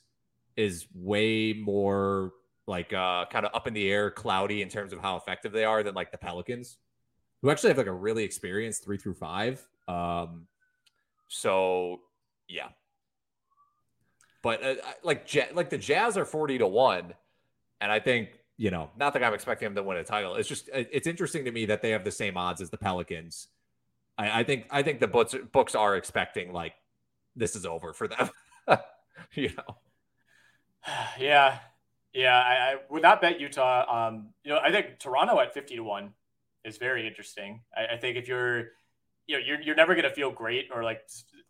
is 0.56 0.86
way 0.94 1.52
more 1.52 2.32
like 2.66 2.94
uh 2.94 3.26
kind 3.30 3.44
of 3.44 3.54
up 3.54 3.66
in 3.66 3.74
the 3.74 3.90
air, 3.90 4.10
cloudy 4.10 4.62
in 4.62 4.70
terms 4.70 4.94
of 4.94 5.00
how 5.00 5.16
effective 5.16 5.52
they 5.52 5.64
are 5.64 5.82
than 5.82 5.94
like 5.94 6.10
the 6.10 6.16
Pelicans, 6.16 6.78
who 7.42 7.50
actually 7.50 7.68
have 7.68 7.76
like 7.76 7.86
a 7.86 7.92
really 7.92 8.24
experienced 8.24 8.82
three 8.82 8.96
through 8.96 9.14
five. 9.14 9.62
Um, 9.86 10.46
so 11.28 12.00
yeah, 12.48 12.68
but 14.42 14.64
uh, 14.64 14.74
like 15.02 15.28
like 15.52 15.68
the 15.68 15.76
Jazz 15.76 16.16
are 16.16 16.24
forty 16.24 16.56
to 16.56 16.66
one, 16.66 17.12
and 17.82 17.92
I 17.92 18.00
think 18.00 18.30
you 18.56 18.70
know 18.70 18.88
not 18.96 19.12
that 19.12 19.22
I'm 19.22 19.34
expecting 19.34 19.66
them 19.66 19.74
to 19.74 19.82
win 19.82 19.98
a 19.98 20.04
title. 20.04 20.36
It's 20.36 20.48
just 20.48 20.70
it's 20.72 21.06
interesting 21.06 21.44
to 21.44 21.52
me 21.52 21.66
that 21.66 21.82
they 21.82 21.90
have 21.90 22.04
the 22.04 22.10
same 22.10 22.38
odds 22.38 22.62
as 22.62 22.70
the 22.70 22.78
Pelicans. 22.78 23.48
I, 24.16 24.40
I 24.40 24.44
think 24.44 24.66
I 24.70 24.82
think 24.82 25.00
the 25.00 25.08
books 25.08 25.34
books 25.52 25.74
are 25.74 25.96
expecting 25.96 26.52
like 26.52 26.74
this 27.36 27.56
is 27.56 27.66
over 27.66 27.92
for 27.92 28.08
them. 28.08 28.30
you 29.34 29.50
know. 29.56 29.76
Yeah, 31.18 31.60
yeah. 32.12 32.38
I, 32.38 32.52
I, 32.52 32.76
would 32.90 33.00
not 33.00 33.22
bet 33.22 33.40
Utah. 33.40 34.08
Um, 34.08 34.34
you 34.44 34.50
know, 34.50 34.58
I 34.62 34.70
think 34.70 34.98
Toronto 34.98 35.40
at 35.40 35.54
fifty 35.54 35.76
to 35.76 35.82
one 35.82 36.12
is 36.62 36.76
very 36.76 37.06
interesting. 37.06 37.62
I, 37.74 37.94
I 37.94 37.96
think 37.96 38.18
if 38.18 38.28
you're 38.28 38.68
you 39.26 39.36
know 39.36 39.42
you're, 39.44 39.60
you're 39.62 39.74
never 39.74 39.94
going 39.94 40.04
to 40.04 40.14
feel 40.14 40.30
great 40.30 40.68
or 40.74 40.84
like 40.84 41.00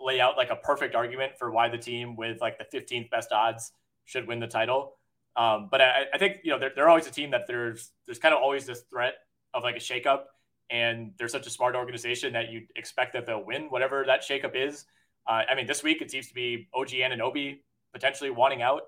lay 0.01 0.21
out 0.21 0.37
like 0.37 0.51
a 0.51 0.57
perfect 0.57 0.95
argument 0.95 1.33
for 1.39 1.51
why 1.51 1.69
the 1.69 1.79
team 1.79 2.17
with 2.17 2.41
like 2.41 2.59
the 2.59 2.79
15th 2.79 3.11
best 3.11 3.33
odds 3.33 3.73
should 4.05 4.27
win 4.27 4.39
the 4.41 4.47
title 4.47 4.97
um, 5.37 5.69
but 5.71 5.81
I, 5.81 6.05
I, 6.13 6.19
think 6.19 6.39
you 6.45 6.53
know 6.53 6.59
they're, 6.59 6.73
they're 6.75 6.89
always 6.89 7.07
a 7.07 7.11
team 7.11 7.31
that 7.33 7.47
there's 7.47 7.91
there's 8.07 8.19
kind 8.19 8.35
of 8.35 8.41
always 8.41 8.67
this 8.67 8.83
threat 8.83 9.15
of 9.53 9.63
like 9.63 9.77
a 9.77 9.81
shakeup 9.81 10.25
and 10.71 11.13
they're 11.19 11.29
such 11.29 11.47
a 11.47 11.51
smart 11.51 11.75
organization 11.77 12.33
that 12.33 12.51
you 12.51 12.63
expect 12.77 13.13
that 13.13 13.27
they'll 13.27 13.45
win 13.45 13.65
whatever 13.65 14.05
that 14.07 14.23
shakeup 14.23 14.55
is 14.55 14.87
uh, 15.29 15.43
i 15.51 15.55
mean 15.55 15.67
this 15.67 15.83
week 15.83 16.01
it 16.03 16.11
seems 16.11 16.29
to 16.29 16.35
be 16.35 16.69
OG 16.75 16.89
Anunoby 16.89 17.61
potentially 17.93 18.31
wanting 18.31 18.63
out 18.63 18.83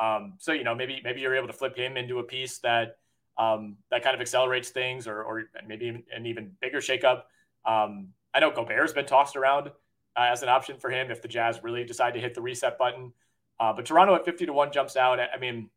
um, 0.00 0.34
so 0.38 0.52
you 0.52 0.64
know 0.64 0.74
maybe 0.74 1.00
maybe 1.04 1.20
you're 1.20 1.36
able 1.36 1.46
to 1.46 1.52
flip 1.52 1.76
him 1.76 1.96
into 1.96 2.18
a 2.18 2.22
piece 2.22 2.58
that 2.58 2.96
um, 3.38 3.76
that 3.90 4.02
kind 4.02 4.14
of 4.14 4.20
accelerates 4.20 4.68
things 4.70 5.06
or, 5.06 5.22
or 5.22 5.44
maybe 5.66 6.04
an 6.14 6.26
even 6.26 6.52
bigger 6.60 6.78
shakeup 6.78 7.22
um, 7.64 8.08
I 8.34 8.40
know 8.40 8.50
Gobert's 8.50 8.92
been 8.92 9.06
tossed 9.06 9.36
around 9.36 9.68
uh, 9.68 9.70
as 10.16 10.42
an 10.42 10.48
option 10.48 10.78
for 10.78 10.90
him 10.90 11.10
if 11.10 11.22
the 11.22 11.28
Jazz 11.28 11.62
really 11.62 11.84
decide 11.84 12.14
to 12.14 12.20
hit 12.20 12.34
the 12.34 12.40
reset 12.40 12.78
button. 12.78 13.12
Uh, 13.60 13.72
but 13.72 13.84
Toronto 13.84 14.14
at 14.14 14.24
50 14.24 14.46
to 14.46 14.52
1 14.52 14.72
jumps 14.72 14.96
out. 14.96 15.20
I 15.20 15.38
mean, 15.38 15.70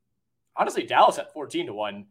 honestly, 0.56 0.84
Dallas 0.84 1.18
at 1.20 1.34
14 1.34 1.68
to 1.68 1.74
1. 1.74 2.06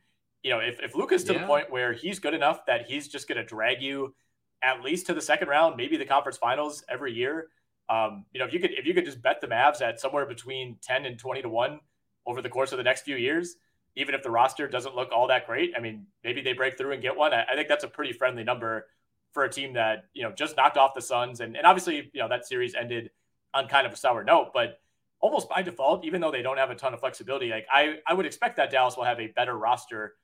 You 0.45 0.51
know, 0.51 0.61
if, 0.61 0.79
if 0.81 0.95
Luka's 0.95 1.25
to 1.25 1.33
yeah. 1.33 1.41
the 1.41 1.47
point 1.47 1.71
where 1.71 1.93
he's 1.93 2.21
good 2.21 2.35
enough 2.35 2.67
that 2.67 2.87
he's 2.87 3.09
just 3.09 3.27
going 3.27 3.39
to 3.39 3.45
drag 3.45 3.83
you 3.83 4.15
at 4.63 4.83
least 4.83 5.07
to 5.07 5.15
the 5.15 5.21
second 5.21 5.49
round, 5.49 5.77
maybe 5.77 5.97
the 5.97 6.05
conference 6.05 6.39
finals 6.39 6.85
every 6.89 7.13
year. 7.13 7.49
Um, 7.89 8.25
you 8.33 8.39
know, 8.39 8.47
if 8.47 8.53
you 8.53 8.61
could 8.61 8.71
if 8.73 8.87
you 8.87 8.95
could 8.95 9.05
just 9.05 9.21
bet 9.21 9.41
the 9.41 9.47
Mavs 9.47 9.83
at 9.83 9.99
somewhere 9.99 10.27
between 10.27 10.77
10 10.83 11.07
and 11.07 11.19
20 11.19 11.43
to 11.43 11.49
1 11.49 11.81
over 12.27 12.41
the 12.41 12.49
course 12.49 12.73
of 12.73 12.79
the 12.79 12.85
next 12.85 13.03
few 13.03 13.17
years, 13.17 13.57
even 13.97 14.15
if 14.15 14.23
the 14.23 14.31
roster 14.31 14.69
doesn't 14.69 14.95
look 14.95 15.11
all 15.13 15.29
that 15.29 15.47
great, 15.47 15.73
I 15.77 15.81
mean, 15.81 16.07
maybe 16.23 16.41
they 16.41 16.53
break 16.53 16.79
through 16.79 16.93
and 16.93 17.03
get 17.03 17.17
one. 17.17 17.35
I, 17.35 17.45
I 17.45 17.55
think 17.55 17.69
that's 17.69 17.85
a 17.85 17.89
pretty 17.89 18.13
friendly 18.13 18.45
number 18.45 18.87
for 19.33 19.45
a 19.45 19.51
team 19.51 19.73
that 19.75 20.05
you 20.15 20.23
know 20.23 20.33
just 20.33 20.57
knocked 20.57 20.77
off 20.77 20.95
the 20.95 21.03
Suns, 21.03 21.41
and 21.41 21.57
and 21.57 21.67
obviously 21.67 22.11
you 22.13 22.21
know 22.21 22.29
that 22.29 22.47
series 22.47 22.75
ended 22.75 23.11
on 23.53 23.69
kind 23.69 23.87
of 23.87 23.93
a 23.93 23.97
sour 23.97 24.25
note, 24.25 24.51
but 24.55 24.81
almost 25.21 25.49
by 25.49 25.63
default, 25.63 26.05
even 26.05 26.21
though 26.21 26.31
they 26.31 26.43
don't 26.43 26.59
have 26.59 26.71
a 26.71 26.75
ton 26.75 26.95
of 26.95 27.01
flexibility, 27.01 27.51
like 27.51 27.67
I 27.71 27.97
I 28.07 28.15
would 28.15 28.27
expect 28.27 28.57
that 28.57 28.71
Dallas 28.71 28.97
will 28.97 29.05
have 29.05 29.21
a 29.21 29.29
better 29.29 29.57
roster 29.59 30.15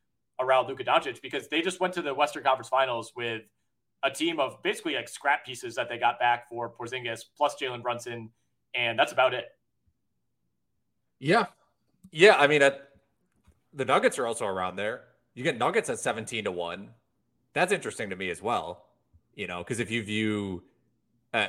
around 0.41 0.69
Luka 0.69 0.85
Doncic 0.85 1.21
because 1.23 1.49
they 1.49 1.61
just 1.61 1.81
went 1.81 1.95
to 1.95 2.03
the 2.03 2.15
Western 2.15 2.43
Conference 2.43 2.69
Finals 2.69 3.13
with 3.15 3.43
a 4.03 4.11
team 4.11 4.41
of 4.41 4.63
basically 4.63 4.95
like 4.95 5.09
scrap 5.09 5.45
pieces 5.45 5.75
that 5.75 5.89
they 5.89 5.99
got 5.99 6.19
back 6.19 6.49
for 6.49 6.71
Porzingis 6.71 7.25
plus 7.37 7.57
Jalen 7.61 7.83
Brunson, 7.83 8.31
and 8.75 8.99
that's 8.99 9.13
about 9.13 9.35
it. 9.35 9.47
Yeah, 11.19 11.47
yeah. 12.11 12.37
I 12.37 12.47
mean, 12.47 12.63
the 13.75 13.85
Nuggets 13.85 14.19
are 14.19 14.27
also 14.27 14.47
around 14.47 14.77
there. 14.77 15.03
You 15.35 15.45
get 15.45 15.59
Nuggets 15.59 15.91
at 15.91 15.99
seventeen 15.99 16.45
to 16.45 16.51
one. 16.51 16.91
That's 17.53 17.73
interesting 17.73 18.11
to 18.11 18.17
me 18.17 18.31
as 18.31 18.41
well. 18.41 18.87
You 19.35 19.47
know, 19.47 19.59
because 19.59 19.81
if 19.81 19.91
you 19.91 20.03
view, 20.03 20.63
uh, 21.35 21.49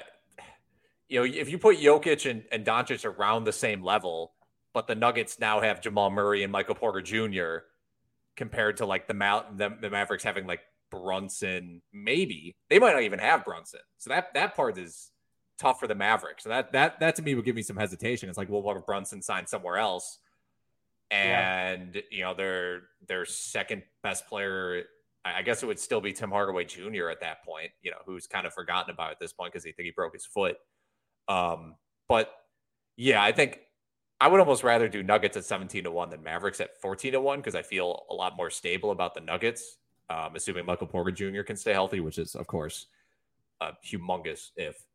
you 1.07 1.19
know, 1.19 1.25
if 1.25 1.49
you 1.49 1.57
put 1.57 1.77
Jokic 1.77 2.29
and, 2.29 2.43
and 2.51 2.65
Doncic 2.65 3.05
around 3.05 3.45
the 3.45 3.53
same 3.53 3.81
level, 3.83 4.33
but 4.73 4.87
the 4.87 4.95
Nuggets 4.95 5.39
now 5.39 5.61
have 5.61 5.81
Jamal 5.81 6.09
Murray 6.09 6.43
and 6.43 6.51
Michael 6.51 6.75
Porter 6.75 7.01
Jr. 7.01 7.65
compared 8.41 8.77
to 8.77 8.87
like 8.87 9.07
the 9.07 9.13
Mount 9.13 9.59
the, 9.59 9.69
the 9.79 9.91
Mavericks 9.91 10.23
having 10.23 10.47
like 10.47 10.61
Brunson, 10.89 11.83
maybe 11.93 12.55
they 12.71 12.79
might 12.79 12.93
not 12.93 13.03
even 13.03 13.19
have 13.19 13.45
Brunson. 13.45 13.81
So 13.99 14.09
that 14.09 14.33
that 14.33 14.55
part 14.55 14.79
is 14.79 15.11
tough 15.59 15.79
for 15.79 15.85
the 15.85 15.93
Mavericks. 15.93 16.41
So 16.41 16.49
that 16.49 16.71
that 16.71 16.99
that 17.01 17.15
to 17.17 17.21
me 17.21 17.35
would 17.35 17.45
give 17.45 17.55
me 17.55 17.61
some 17.61 17.77
hesitation. 17.77 18.29
It's 18.29 18.39
like, 18.39 18.49
well, 18.49 18.63
what 18.63 18.77
if 18.77 18.85
Brunson 18.87 19.21
signed 19.21 19.47
somewhere 19.47 19.77
else? 19.77 20.17
And 21.11 21.93
yeah. 21.93 22.01
you 22.09 22.23
know, 22.23 22.33
their 22.33 22.81
their 23.07 23.25
second 23.25 23.83
best 24.01 24.25
player 24.25 24.85
I 25.23 25.43
guess 25.43 25.61
it 25.61 25.67
would 25.67 25.79
still 25.79 26.01
be 26.01 26.13
Tim 26.13 26.31
Hardaway 26.31 26.65
Jr. 26.65 27.09
at 27.09 27.19
that 27.21 27.45
point, 27.45 27.69
you 27.83 27.91
know, 27.91 27.97
who's 28.07 28.25
kind 28.25 28.47
of 28.47 28.55
forgotten 28.55 28.91
about 28.91 29.11
at 29.11 29.19
this 29.19 29.31
point 29.31 29.53
because 29.53 29.63
he 29.63 29.71
think 29.71 29.85
he 29.85 29.91
broke 29.91 30.13
his 30.13 30.25
foot. 30.25 30.57
Um, 31.27 31.75
but 32.09 32.33
yeah, 32.97 33.23
I 33.23 33.31
think 33.31 33.59
I 34.21 34.27
would 34.27 34.39
almost 34.39 34.63
rather 34.63 34.87
do 34.87 35.01
Nuggets 35.01 35.35
at 35.35 35.45
17 35.45 35.85
to 35.85 35.91
1 35.91 36.11
than 36.11 36.21
Mavericks 36.21 36.61
at 36.61 36.79
14 36.79 37.13
to 37.13 37.19
1 37.19 37.39
because 37.39 37.55
I 37.55 37.63
feel 37.63 38.05
a 38.07 38.13
lot 38.13 38.37
more 38.37 38.51
stable 38.51 38.91
about 38.91 39.15
the 39.15 39.19
Nuggets, 39.19 39.79
um, 40.11 40.35
assuming 40.35 40.63
Michael 40.67 40.85
Porter 40.85 41.09
Jr. 41.09 41.41
can 41.41 41.55
stay 41.55 41.73
healthy, 41.73 42.01
which 42.01 42.19
is, 42.19 42.35
of 42.35 42.45
course, 42.45 42.85
a 43.61 43.71
humongous 43.83 44.51
if. 44.55 44.85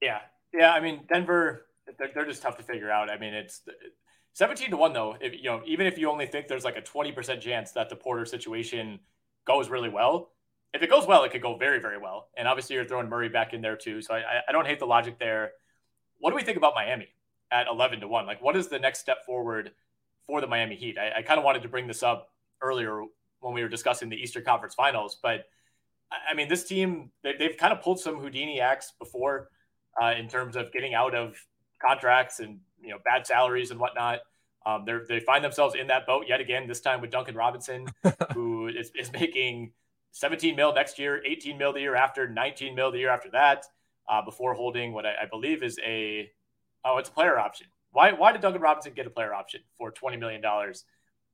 Yeah. 0.00 0.20
Yeah. 0.52 0.70
I 0.70 0.78
mean, 0.78 1.00
Denver, 1.12 1.66
they're, 1.98 2.10
they're 2.14 2.26
just 2.26 2.42
tough 2.42 2.56
to 2.58 2.62
figure 2.62 2.92
out. 2.92 3.10
I 3.10 3.18
mean, 3.18 3.34
it's 3.34 3.62
17 4.34 4.70
to 4.70 4.76
1 4.76 4.92
though 4.92 5.16
if 5.20 5.32
you 5.32 5.44
know 5.44 5.62
even 5.66 5.86
if 5.86 5.98
you 5.98 6.08
only 6.08 6.26
think 6.26 6.46
there's 6.46 6.64
like 6.64 6.76
a 6.76 6.82
20% 6.82 7.40
chance 7.40 7.72
that 7.72 7.88
the 7.88 7.96
porter 7.96 8.24
situation 8.24 8.98
goes 9.44 9.68
really 9.68 9.88
well 9.88 10.32
if 10.72 10.82
it 10.82 10.90
goes 10.90 11.06
well 11.06 11.22
it 11.22 11.30
could 11.30 11.40
go 11.40 11.56
very 11.56 11.78
very 11.78 11.98
well 11.98 12.30
and 12.36 12.48
obviously 12.48 12.74
you're 12.74 12.84
throwing 12.84 13.08
murray 13.08 13.28
back 13.28 13.52
in 13.54 13.60
there 13.60 13.76
too 13.76 14.02
so 14.02 14.12
i, 14.12 14.40
I 14.48 14.50
don't 14.50 14.66
hate 14.66 14.80
the 14.80 14.86
logic 14.86 15.20
there 15.20 15.52
what 16.24 16.30
do 16.30 16.36
we 16.36 16.42
think 16.42 16.56
about 16.56 16.74
miami 16.74 17.08
at 17.50 17.66
11 17.66 18.00
to 18.00 18.08
1 18.08 18.26
like 18.26 18.42
what 18.42 18.56
is 18.56 18.68
the 18.68 18.78
next 18.78 19.00
step 19.00 19.24
forward 19.26 19.72
for 20.26 20.40
the 20.40 20.46
miami 20.46 20.74
heat 20.74 20.96
i, 20.98 21.18
I 21.18 21.22
kind 21.22 21.38
of 21.38 21.44
wanted 21.44 21.62
to 21.62 21.68
bring 21.68 21.86
this 21.86 22.02
up 22.02 22.30
earlier 22.62 23.02
when 23.40 23.52
we 23.52 23.62
were 23.62 23.68
discussing 23.68 24.08
the 24.08 24.16
eastern 24.16 24.44
conference 24.44 24.74
finals 24.74 25.18
but 25.22 25.44
i 26.30 26.34
mean 26.34 26.48
this 26.48 26.64
team 26.64 27.10
they, 27.22 27.34
have 27.40 27.56
kind 27.58 27.72
of 27.72 27.82
pulled 27.82 28.00
some 28.00 28.18
houdini 28.18 28.60
acts 28.60 28.92
before 28.98 29.50
uh, 30.00 30.12
in 30.18 30.28
terms 30.28 30.56
of 30.56 30.72
getting 30.72 30.94
out 30.94 31.14
of 31.14 31.36
contracts 31.80 32.40
and 32.40 32.58
you 32.80 32.90
know 32.90 32.98
bad 33.04 33.26
salaries 33.26 33.70
and 33.70 33.80
whatnot. 33.80 34.20
Um, 34.66 34.84
they 34.86 34.94
they 35.08 35.20
find 35.20 35.44
themselves 35.44 35.74
in 35.74 35.88
that 35.88 36.06
boat 36.06 36.24
yet 36.28 36.40
again. 36.40 36.66
This 36.66 36.80
time 36.80 37.00
with 37.00 37.10
Duncan 37.10 37.34
Robinson, 37.34 37.86
who 38.34 38.68
is, 38.68 38.90
is 38.94 39.12
making 39.12 39.72
17 40.12 40.56
mil 40.56 40.72
next 40.72 40.98
year, 40.98 41.22
18 41.24 41.58
mil 41.58 41.72
the 41.72 41.80
year 41.80 41.94
after, 41.94 42.28
19 42.28 42.74
mil 42.74 42.90
the 42.90 42.98
year 42.98 43.10
after 43.10 43.30
that, 43.32 43.66
uh, 44.08 44.22
before 44.22 44.54
holding 44.54 44.92
what 44.92 45.06
I, 45.06 45.14
I, 45.22 45.26
believe 45.26 45.62
is 45.62 45.78
a 45.84 46.30
oh, 46.84 46.98
it's 46.98 47.08
a 47.08 47.12
player 47.12 47.38
option. 47.38 47.66
Why 47.92 48.12
why 48.12 48.32
did 48.32 48.42
Duncan 48.42 48.60
Robinson 48.60 48.92
get 48.94 49.06
a 49.06 49.10
player 49.10 49.32
option 49.32 49.60
for 49.78 49.90
20 49.90 50.16
million 50.16 50.40
dollars 50.40 50.84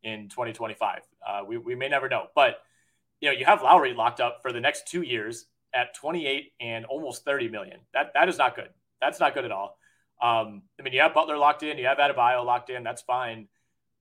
in 0.02 0.28
2025? 0.28 1.00
Uh, 1.26 1.42
we 1.46 1.58
we 1.58 1.74
may 1.74 1.88
never 1.88 2.08
know, 2.08 2.26
but 2.34 2.62
you 3.20 3.28
know 3.28 3.36
you 3.36 3.44
have 3.44 3.62
Lowry 3.62 3.94
locked 3.94 4.20
up 4.20 4.40
for 4.42 4.52
the 4.52 4.60
next 4.60 4.88
two 4.88 5.02
years 5.02 5.46
at 5.72 5.94
28 5.94 6.52
and 6.60 6.84
almost 6.84 7.24
30 7.24 7.48
million. 7.48 7.78
That 7.94 8.12
that 8.14 8.28
is 8.28 8.38
not 8.38 8.56
good. 8.56 8.70
That's 9.00 9.20
not 9.20 9.34
good 9.34 9.44
at 9.44 9.52
all. 9.52 9.78
Um, 10.22 10.62
I 10.78 10.82
mean, 10.82 10.92
you 10.92 11.00
have 11.00 11.14
Butler 11.14 11.38
locked 11.38 11.62
in, 11.62 11.78
you 11.78 11.86
have 11.86 11.98
Adebayo 11.98 12.44
locked 12.44 12.70
in. 12.70 12.82
That's 12.82 13.02
fine. 13.02 13.48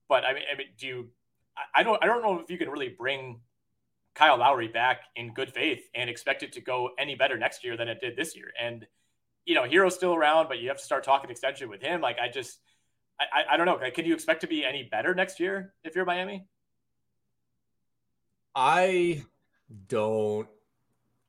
But 0.09 0.25
I 0.25 0.33
mean, 0.33 0.43
I 0.51 0.57
mean, 0.57 0.67
do 0.77 0.87
you? 0.87 1.07
I 1.73 1.83
don't. 1.83 2.01
I 2.03 2.07
don't 2.07 2.21
know 2.21 2.39
if 2.39 2.49
you 2.49 2.57
can 2.57 2.69
really 2.69 2.89
bring 2.89 3.41
Kyle 4.19 4.37
Lowry 4.37 4.67
back 4.67 5.03
in 5.15 5.33
good 5.33 5.49
faith 5.49 5.79
and 5.95 6.09
expect 6.09 6.43
it 6.43 6.51
to 6.51 6.61
go 6.61 6.89
any 6.99 7.15
better 7.15 7.37
next 7.37 7.63
year 7.63 7.77
than 7.77 7.87
it 7.87 8.01
did 8.01 8.17
this 8.17 8.35
year. 8.35 8.51
And 8.61 8.85
you 9.45 9.55
know, 9.55 9.63
Herro's 9.63 9.95
still 9.95 10.13
around, 10.13 10.49
but 10.49 10.59
you 10.59 10.67
have 10.67 10.77
to 10.77 10.83
start 10.83 11.05
talking 11.05 11.29
extension 11.31 11.69
with 11.69 11.81
him. 11.81 12.01
Like, 12.01 12.17
I 12.19 12.27
just, 12.29 12.59
I, 13.19 13.53
I 13.53 13.57
don't 13.57 13.65
know. 13.65 13.77
Like, 13.81 13.93
can 13.93 14.05
you 14.05 14.13
expect 14.13 14.41
to 14.41 14.47
be 14.47 14.65
any 14.65 14.83
better 14.83 15.15
next 15.15 15.39
year 15.39 15.73
if 15.85 15.95
you're 15.95 16.05
Miami? 16.05 16.45
I 18.53 19.23
don't. 19.87 20.47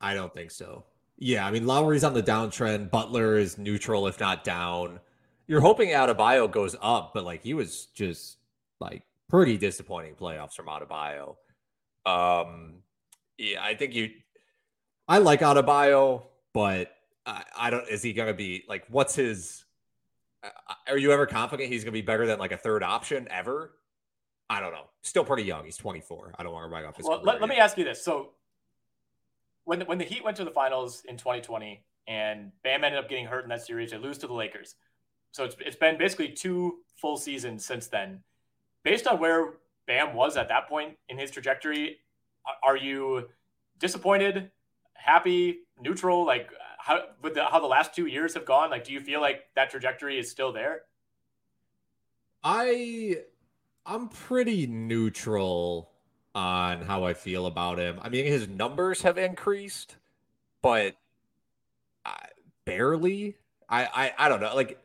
I 0.01 0.15
don't 0.15 0.35
think 0.35 0.51
so. 0.51 0.85
Yeah, 1.17 1.47
I 1.47 1.51
mean 1.51 1.67
Lowry's 1.67 2.05
on 2.05 2.15
the 2.15 2.23
downtrend. 2.23 2.91
Butler 2.91 3.37
is 3.37 3.57
neutral, 3.57 4.09
if 4.09 4.19
not 4.19 4.43
down. 4.43 4.99
You're 5.47 5.61
hoping 5.61 5.91
Adebayo 5.91 6.51
goes 6.51 6.75
up, 6.83 7.13
but 7.15 7.25
like 7.25 7.43
he 7.43 7.55
was 7.55 7.87
just 7.95 8.39
like 8.81 9.05
pretty 9.29 9.59
disappointing 9.59 10.17
playoffs 10.17 10.55
from 10.55 10.67
Adebayo. 10.67 11.37
Um, 12.11 12.75
yeah, 13.39 13.63
I 13.63 13.75
think 13.75 13.95
you. 13.95 14.11
I 15.09 15.19
like 15.19 15.41
Adebayo, 15.41 16.23
but 16.53 16.93
I, 17.27 17.43
I 17.57 17.71
don't. 17.71 17.89
Is 17.89 18.03
he 18.03 18.13
going 18.13 18.29
to 18.29 18.35
be 18.35 18.65
like? 18.69 18.85
What's 18.89 19.15
his? 19.15 19.65
Uh, 20.43 20.49
are 20.89 20.99
you 20.99 21.13
ever 21.13 21.27
confident 21.27 21.71
he's 21.71 21.85
going 21.85 21.93
to 21.93 21.99
be 21.99 22.03
better 22.03 22.27
than 22.27 22.39
like 22.39 22.53
a 22.53 22.57
third 22.57 22.83
option 22.83 23.29
ever? 23.31 23.73
I 24.49 24.61
don't 24.61 24.73
know. 24.73 24.87
Still 25.03 25.25
pretty 25.25 25.45
young. 25.45 25.65
He's 25.65 25.77
24. 25.77 26.35
I 26.39 26.43
don't 26.43 26.53
want 26.53 26.65
to 26.65 26.75
write 26.75 26.85
off 26.85 26.97
his. 26.97 27.07
Well, 27.07 27.23
let, 27.23 27.41
let 27.41 27.49
me 27.49 27.57
ask 27.57 27.79
you 27.79 27.85
this: 27.85 28.05
so 28.05 28.31
when 29.65 29.79
the, 29.79 29.85
when 29.85 29.99
the 29.99 30.05
Heat 30.05 30.25
went 30.25 30.37
to 30.39 30.45
the 30.45 30.51
finals 30.51 31.03
in 31.09 31.17
2020 31.17 31.85
and 32.09 32.51
Bam 32.65 32.83
ended 32.83 32.99
up 32.99 33.09
getting 33.09 33.27
hurt 33.27 33.45
in 33.45 33.51
that 33.51 33.63
series, 33.63 33.93
they 33.93 33.99
lose 33.99 34.19
to 34.19 34.27
the 34.27 34.33
Lakers. 34.35 34.75
So 35.33 35.45
it's 35.45 35.57
it's 35.61 35.77
been 35.77 35.97
basically 35.97 36.29
two 36.29 36.79
full 36.97 37.17
seasons 37.17 37.65
since 37.65 37.87
then. 37.87 38.21
Based 38.83 39.07
on 39.07 39.21
where 39.21 39.55
Bam 39.91 40.15
was 40.15 40.37
at 40.37 40.47
that 40.51 40.69
point 40.69 40.97
in 41.09 41.19
his 41.19 41.33
trajectory, 41.33 41.99
are 42.63 42.77
you 42.77 43.29
disappointed, 43.81 44.53
happy, 44.95 45.63
neutral? 45.81 46.25
Like 46.25 46.49
how 46.79 47.07
with 47.23 47.35
the, 47.35 47.45
how 47.45 47.59
the 47.59 47.67
last 47.67 47.93
two 47.93 48.07
years 48.07 48.35
have 48.35 48.45
gone? 48.45 48.71
Like, 48.71 48.85
do 48.85 48.93
you 48.93 49.01
feel 49.01 49.21
like 49.21 49.47
that 49.57 49.69
trajectory 49.69 50.17
is 50.17 50.31
still 50.31 50.53
there? 50.53 50.83
I 52.45 53.17
I'm 53.85 54.09
pretty 54.11 54.69
neutral 54.69 55.91
on 56.37 56.83
how 56.83 57.03
I 57.03 57.15
feel 57.15 57.47
about 57.47 57.81
him. 57.81 57.99
I 58.01 58.11
mean, 58.11 58.27
his 58.27 58.47
numbers 58.47 59.03
have 59.03 59.19
increased, 59.19 59.97
but 60.63 60.95
I, 62.07 62.29
barely. 62.65 63.39
I, 63.69 63.87
I 63.87 64.27
I 64.27 64.29
don't 64.29 64.41
know. 64.41 64.55
Like 64.55 64.79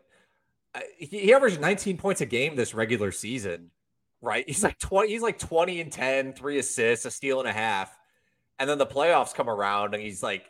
he, 0.98 1.20
he 1.20 1.34
averaged 1.34 1.62
19 1.62 1.98
points 1.98 2.22
a 2.22 2.26
game 2.26 2.56
this 2.56 2.74
regular 2.74 3.12
season, 3.12 3.70
right? 4.26 4.44
He's 4.48 4.64
like 4.64 4.80
20. 4.80 5.10
He's 5.10 5.22
like 5.22 5.40
20 5.40 5.82
and 5.82 5.92
10, 5.92 6.34
three 6.34 6.58
assists, 6.60 7.06
a 7.06 7.12
steal 7.12 7.40
and 7.40 7.48
a 7.48 7.54
half, 7.54 7.96
and 8.60 8.70
then 8.70 8.78
the 8.78 8.86
playoffs 8.86 9.34
come 9.34 9.50
around 9.50 9.94
and 9.94 10.04
he's 10.04 10.24
like 10.24 10.46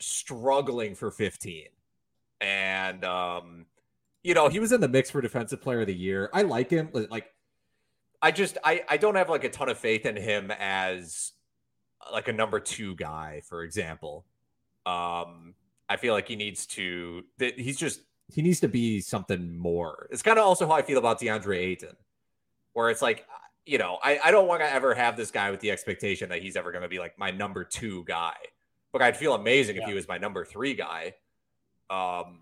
struggling 0.00 0.94
for 0.94 1.10
15. 1.10 1.66
And 2.40 3.04
um, 3.04 3.66
you 4.22 4.34
know, 4.34 4.48
he 4.48 4.58
was 4.58 4.72
in 4.72 4.80
the 4.80 4.88
mix 4.88 5.10
for 5.10 5.20
defensive 5.20 5.60
player 5.60 5.82
of 5.82 5.86
the 5.86 5.94
year. 5.94 6.30
I 6.32 6.42
like 6.42 6.70
him. 6.70 6.90
Like 6.92 7.32
I 8.20 8.30
just 8.30 8.58
I 8.64 8.82
I 8.88 8.96
don't 8.96 9.14
have 9.14 9.30
like 9.30 9.44
a 9.44 9.50
ton 9.50 9.68
of 9.68 9.78
faith 9.78 10.04
in 10.06 10.16
him 10.16 10.50
as 10.58 11.32
like 12.12 12.28
a 12.28 12.32
number 12.32 12.60
2 12.60 12.96
guy, 12.96 13.42
for 13.44 13.62
example. 13.62 14.26
Um 14.86 15.54
I 15.88 15.96
feel 15.96 16.14
like 16.14 16.28
he 16.28 16.36
needs 16.36 16.66
to 16.68 17.24
that 17.38 17.58
he's 17.58 17.76
just 17.76 18.00
he 18.32 18.42
needs 18.42 18.60
to 18.60 18.68
be 18.68 19.00
something 19.00 19.56
more. 19.58 20.08
It's 20.10 20.22
kind 20.22 20.38
of 20.38 20.44
also 20.44 20.66
how 20.66 20.74
I 20.74 20.82
feel 20.82 20.98
about 20.98 21.20
DeAndre 21.20 21.58
Ayton, 21.58 21.96
where 22.72 22.90
it's 22.90 23.02
like, 23.02 23.26
you 23.66 23.78
know, 23.78 23.98
I, 24.02 24.18
I 24.24 24.30
don't 24.30 24.46
want 24.46 24.62
to 24.62 24.72
ever 24.72 24.94
have 24.94 25.16
this 25.16 25.30
guy 25.30 25.50
with 25.50 25.60
the 25.60 25.70
expectation 25.70 26.28
that 26.30 26.42
he's 26.42 26.56
ever 26.56 26.72
going 26.72 26.82
to 26.82 26.88
be 26.88 26.98
like 26.98 27.18
my 27.18 27.30
number 27.30 27.64
two 27.64 28.04
guy. 28.04 28.34
But 28.92 29.02
I'd 29.02 29.16
feel 29.16 29.34
amazing 29.34 29.76
yeah. 29.76 29.82
if 29.82 29.88
he 29.88 29.94
was 29.94 30.08
my 30.08 30.18
number 30.18 30.44
three 30.44 30.74
guy. 30.74 31.14
Um, 31.88 32.40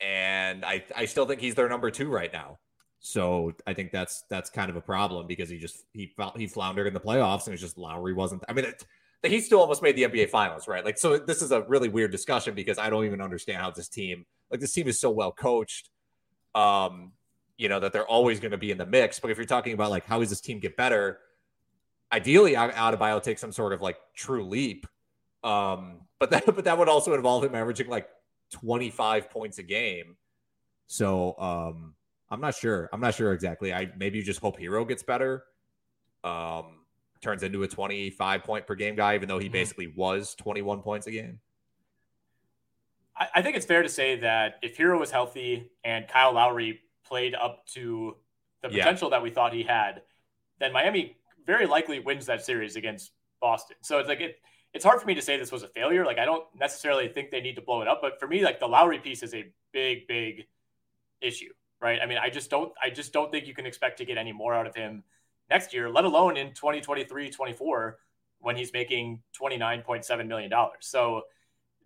and 0.00 0.64
I 0.64 0.84
I 0.94 1.04
still 1.06 1.26
think 1.26 1.40
he's 1.40 1.54
their 1.54 1.68
number 1.68 1.90
two 1.90 2.08
right 2.08 2.32
now. 2.32 2.58
So 3.00 3.52
I 3.66 3.74
think 3.74 3.92
that's 3.92 4.24
that's 4.30 4.50
kind 4.50 4.70
of 4.70 4.76
a 4.76 4.80
problem 4.80 5.26
because 5.26 5.48
he 5.48 5.58
just 5.58 5.84
he 5.92 6.14
he 6.36 6.46
floundered 6.46 6.86
in 6.86 6.94
the 6.94 7.00
playoffs 7.00 7.46
and 7.46 7.54
it's 7.54 7.62
just 7.62 7.78
Lowry 7.78 8.12
wasn't. 8.12 8.42
I 8.48 8.52
mean, 8.52 8.64
it, 8.64 8.84
he 9.22 9.40
still 9.40 9.60
almost 9.60 9.82
made 9.82 9.96
the 9.96 10.04
NBA 10.04 10.30
Finals, 10.30 10.68
right? 10.68 10.84
Like, 10.84 10.98
so 10.98 11.18
this 11.18 11.42
is 11.42 11.52
a 11.52 11.62
really 11.62 11.88
weird 11.88 12.10
discussion 12.10 12.54
because 12.54 12.78
I 12.78 12.90
don't 12.90 13.04
even 13.04 13.20
understand 13.20 13.58
how 13.58 13.70
this 13.70 13.88
team, 13.88 14.24
like, 14.50 14.60
this 14.60 14.72
team 14.72 14.88
is 14.88 15.00
so 15.00 15.10
well 15.10 15.32
coached, 15.32 15.90
um, 16.54 17.12
you 17.58 17.68
know, 17.68 17.80
that 17.80 17.92
they're 17.92 18.06
always 18.06 18.40
going 18.40 18.50
to 18.50 18.58
be 18.58 18.70
in 18.70 18.78
the 18.78 18.86
mix. 18.86 19.18
But 19.18 19.30
if 19.30 19.36
you're 19.36 19.46
talking 19.46 19.72
about 19.72 19.90
like 19.90 20.06
how 20.06 20.20
does 20.20 20.30
this 20.30 20.40
team 20.40 20.58
get 20.58 20.76
better, 20.76 21.18
ideally, 22.12 22.56
out 22.56 22.70
of 22.70 22.76
Adebayo 22.76 23.22
take 23.22 23.38
some 23.38 23.52
sort 23.52 23.72
of 23.72 23.80
like 23.80 23.98
true 24.14 24.44
leap. 24.44 24.86
Um, 25.42 26.00
but 26.18 26.30
that 26.30 26.46
but 26.54 26.64
that 26.64 26.78
would 26.78 26.88
also 26.88 27.14
involve 27.14 27.44
him 27.44 27.54
averaging 27.54 27.88
like 27.88 28.08
25 28.52 29.30
points 29.30 29.58
a 29.58 29.62
game. 29.62 30.16
So 30.86 31.34
um, 31.38 31.94
I'm 32.30 32.40
not 32.40 32.54
sure. 32.54 32.88
I'm 32.92 33.00
not 33.00 33.14
sure 33.14 33.32
exactly. 33.32 33.72
I 33.72 33.90
maybe 33.96 34.18
you 34.18 34.24
just 34.24 34.40
hope 34.40 34.58
Herro 34.58 34.86
gets 34.86 35.02
better. 35.02 35.44
Um, 36.24 36.80
turns 37.20 37.42
into 37.42 37.62
a 37.62 37.68
25 37.68 38.44
point 38.44 38.66
per 38.66 38.74
game 38.74 38.94
guy, 38.94 39.14
even 39.14 39.28
though 39.28 39.38
he 39.38 39.46
mm-hmm. 39.46 39.52
basically 39.52 39.86
was 39.88 40.34
21 40.36 40.82
points 40.82 41.06
a 41.06 41.10
game. 41.10 41.40
I, 43.16 43.28
I 43.36 43.42
think 43.42 43.56
it's 43.56 43.66
fair 43.66 43.82
to 43.82 43.88
say 43.88 44.16
that 44.20 44.56
if 44.62 44.76
Herro 44.76 44.98
was 44.98 45.10
healthy 45.10 45.70
and 45.84 46.06
Kyle 46.08 46.34
Lowry 46.34 46.80
played 47.06 47.34
up 47.34 47.66
to 47.74 48.16
the 48.62 48.68
potential 48.68 49.08
yeah. 49.08 49.18
that 49.18 49.22
we 49.22 49.30
thought 49.30 49.52
he 49.52 49.62
had, 49.62 50.02
then 50.58 50.72
Miami 50.72 51.16
very 51.46 51.66
likely 51.66 52.00
wins 52.00 52.26
that 52.26 52.44
series 52.44 52.76
against 52.76 53.12
Boston. 53.40 53.76
So 53.82 53.98
it's 53.98 54.08
like 54.08 54.20
it, 54.20 54.36
it's 54.72 54.84
hard 54.84 55.00
for 55.00 55.06
me 55.06 55.14
to 55.14 55.22
say 55.22 55.36
this 55.36 55.52
was 55.52 55.62
a 55.62 55.68
failure. 55.68 56.04
Like 56.04 56.18
I 56.18 56.24
don't 56.24 56.44
necessarily 56.58 57.08
think 57.08 57.30
they 57.30 57.40
need 57.40 57.56
to 57.56 57.62
blow 57.62 57.82
it 57.82 57.88
up, 57.88 58.00
but 58.02 58.18
for 58.18 58.26
me, 58.26 58.44
like 58.44 58.60
the 58.60 58.66
Lowry 58.66 58.98
piece 58.98 59.22
is 59.22 59.34
a 59.34 59.44
big, 59.72 60.06
big 60.06 60.46
issue, 61.20 61.52
right? 61.80 61.98
I 62.02 62.06
mean, 62.06 62.18
I 62.18 62.30
just 62.30 62.50
don't, 62.50 62.72
I 62.82 62.90
just 62.90 63.12
don't 63.12 63.30
think 63.30 63.46
you 63.46 63.54
can 63.54 63.66
expect 63.66 63.98
to 63.98 64.04
get 64.04 64.18
any 64.18 64.32
more 64.32 64.54
out 64.54 64.66
of 64.66 64.74
him 64.74 65.04
next 65.48 65.72
year, 65.72 65.90
let 65.90 66.04
alone 66.04 66.36
in 66.36 66.48
2023, 66.48 67.30
24, 67.30 67.98
when 68.40 68.56
he's 68.56 68.72
making 68.72 69.22
$29.7 69.40 70.26
million. 70.26 70.52
So 70.80 71.22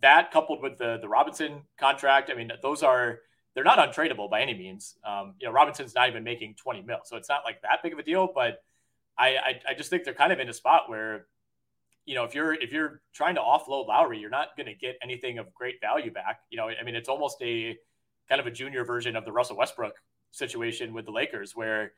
that 0.03 0.31
coupled 0.31 0.63
with 0.63 0.79
the, 0.79 0.99
the 1.01 1.09
Robinson 1.09 1.63
contract, 1.79 2.31
I 2.31 2.35
mean, 2.35 2.51
those 2.63 2.83
are, 2.83 3.21
they're 3.55 3.65
not 3.65 3.79
untradeable 3.79 4.31
by 4.31 4.41
any 4.41 4.55
means. 4.55 4.97
Um, 5.05 5.35
you 5.41 5.47
know, 5.47 5.53
Robinson's 5.53 5.95
not 5.95 6.09
even 6.09 6.25
making 6.25 6.55
20 6.55 6.83
mil. 6.83 6.99
So 7.05 7.17
it's 7.17 7.29
not 7.29 7.43
like 7.45 7.63
that 7.63 7.83
big 7.83 7.93
of 7.93 7.99
a 7.99 8.03
deal, 8.03 8.31
but 8.33 8.63
I, 9.19 9.37
I, 9.37 9.61
I 9.71 9.75
just 9.75 9.91
think 9.91 10.05
they're 10.05 10.15
kind 10.15 10.33
of 10.33 10.41
in 10.41 10.49
a 10.49 10.53
spot 10.53 10.89
where, 10.89 11.27
you 12.07 12.15
know, 12.15 12.25
if 12.25 12.35
you're, 12.35 12.55
if 12.55 12.73
you're 12.73 13.03
trying 13.13 13.35
to 13.35 13.41
offload 13.41 13.89
Lowry, 13.89 14.19
you're 14.19 14.31
not 14.31 14.57
going 14.57 14.67
to 14.67 14.75
get 14.75 14.97
anything 15.03 15.39
of 15.39 15.53
great 15.53 15.81
value 15.81 16.11
back. 16.11 16.41
You 16.51 16.59
know, 16.59 16.69
I 16.69 16.83
mean, 16.85 16.95
it's 16.95 17.09
almost 17.09 17.37
a 17.43 17.77
kind 18.29 18.41
of 18.41 18.47
a 18.47 18.51
junior 18.51 18.85
version 18.85 19.17
of 19.17 19.25
the 19.25 19.33
Russell 19.33 19.57
Westbrook 19.57 19.95
situation 20.31 20.93
with 20.93 21.05
the 21.05 21.13
Lakers 21.13 21.57
where, 21.57 21.93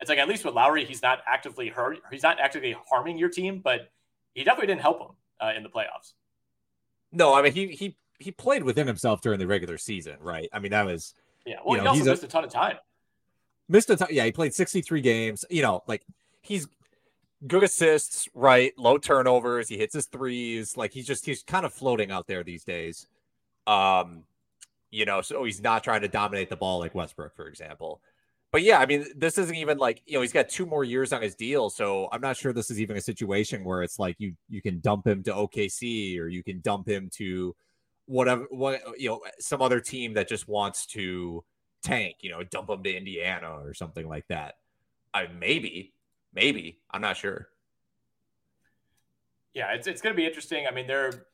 it's 0.00 0.08
like 0.08 0.18
at 0.18 0.28
least 0.28 0.44
with 0.44 0.54
Lowry, 0.54 0.84
he's 0.84 1.02
not 1.02 1.20
actively 1.26 1.68
hurt. 1.68 1.98
He's 2.10 2.22
not 2.22 2.38
actively 2.38 2.76
harming 2.88 3.18
your 3.18 3.28
team, 3.28 3.60
but 3.62 3.90
he 4.32 4.44
definitely 4.44 4.68
didn't 4.68 4.82
help 4.82 4.98
them 5.00 5.16
uh, 5.40 5.52
in 5.56 5.62
the 5.62 5.68
playoffs. 5.68 6.12
No, 7.10 7.34
I 7.34 7.42
mean 7.42 7.52
he 7.52 7.68
he 7.68 7.96
he 8.18 8.30
played 8.30 8.62
within 8.62 8.86
himself 8.86 9.20
during 9.20 9.38
the 9.38 9.46
regular 9.46 9.78
season, 9.78 10.16
right? 10.20 10.48
I 10.52 10.58
mean 10.58 10.72
that 10.72 10.86
was 10.86 11.14
yeah. 11.46 11.56
Well, 11.64 11.78
you 11.78 11.84
know, 11.84 11.92
he 11.92 12.00
also 12.00 12.10
missed 12.10 12.22
a, 12.22 12.26
a 12.26 12.28
ton 12.28 12.44
of 12.44 12.50
time. 12.50 12.76
Missed 13.68 13.90
a 13.90 13.96
ton. 13.96 14.08
Yeah, 14.10 14.24
he 14.24 14.32
played 14.32 14.54
sixty 14.54 14.80
three 14.80 15.00
games. 15.00 15.44
You 15.50 15.62
know, 15.62 15.82
like 15.86 16.02
he's 16.42 16.68
good 17.46 17.62
assists, 17.62 18.28
right? 18.34 18.72
Low 18.76 18.98
turnovers. 18.98 19.68
He 19.68 19.78
hits 19.78 19.94
his 19.94 20.06
threes. 20.06 20.76
Like 20.76 20.92
he's 20.92 21.06
just 21.06 21.24
he's 21.24 21.42
kind 21.42 21.64
of 21.64 21.72
floating 21.72 22.10
out 22.10 22.26
there 22.26 22.42
these 22.42 22.64
days. 22.64 23.06
Um, 23.66 24.24
you 24.90 25.04
know, 25.04 25.20
so 25.20 25.44
he's 25.44 25.60
not 25.60 25.84
trying 25.84 26.00
to 26.00 26.08
dominate 26.08 26.48
the 26.48 26.56
ball 26.56 26.78
like 26.78 26.94
Westbrook, 26.94 27.36
for 27.36 27.46
example 27.46 28.00
but 28.50 28.62
yeah, 28.62 28.78
I 28.78 28.86
mean, 28.86 29.06
this 29.14 29.36
isn't 29.36 29.54
even 29.54 29.78
like 29.78 30.02
you 30.06 30.14
know 30.14 30.22
he's 30.22 30.32
got 30.32 30.48
two 30.48 30.64
more 30.64 30.84
years 30.84 31.12
on 31.12 31.20
his 31.20 31.34
deal, 31.34 31.68
so 31.68 32.08
I'm 32.12 32.20
not 32.20 32.36
sure 32.36 32.52
this 32.52 32.70
is 32.70 32.80
even 32.80 32.96
a 32.96 33.00
situation 33.00 33.62
where 33.62 33.82
it's 33.82 33.98
like 33.98 34.16
you 34.18 34.34
you 34.48 34.62
can 34.62 34.80
dump 34.80 35.06
him 35.06 35.22
to 35.24 35.32
OKC 35.32 36.18
or 36.18 36.28
you 36.28 36.42
can 36.42 36.60
dump 36.60 36.88
him 36.88 37.10
to 37.14 37.54
whatever 38.08 38.46
what 38.50 38.80
you 38.98 39.08
know 39.08 39.20
some 39.38 39.62
other 39.62 39.80
team 39.80 40.14
that 40.14 40.28
just 40.28 40.48
wants 40.48 40.86
to 40.86 41.44
tank, 41.82 42.16
you 42.20 42.30
know, 42.30 42.42
dump 42.42 42.68
them 42.68 42.82
to 42.82 42.92
Indiana 42.92 43.60
or 43.62 43.74
something 43.74 44.08
like 44.08 44.26
that. 44.28 44.56
I 45.14 45.28
maybe, 45.28 45.94
maybe 46.34 46.80
I'm 46.90 47.00
not 47.00 47.16
sure. 47.16 47.48
Yeah, 49.54 49.72
it's 49.72 49.86
it's 49.86 50.02
going 50.02 50.14
to 50.14 50.16
be 50.16 50.26
interesting. 50.26 50.66
I 50.66 50.74
mean, 50.74 50.86
they're 50.86 51.26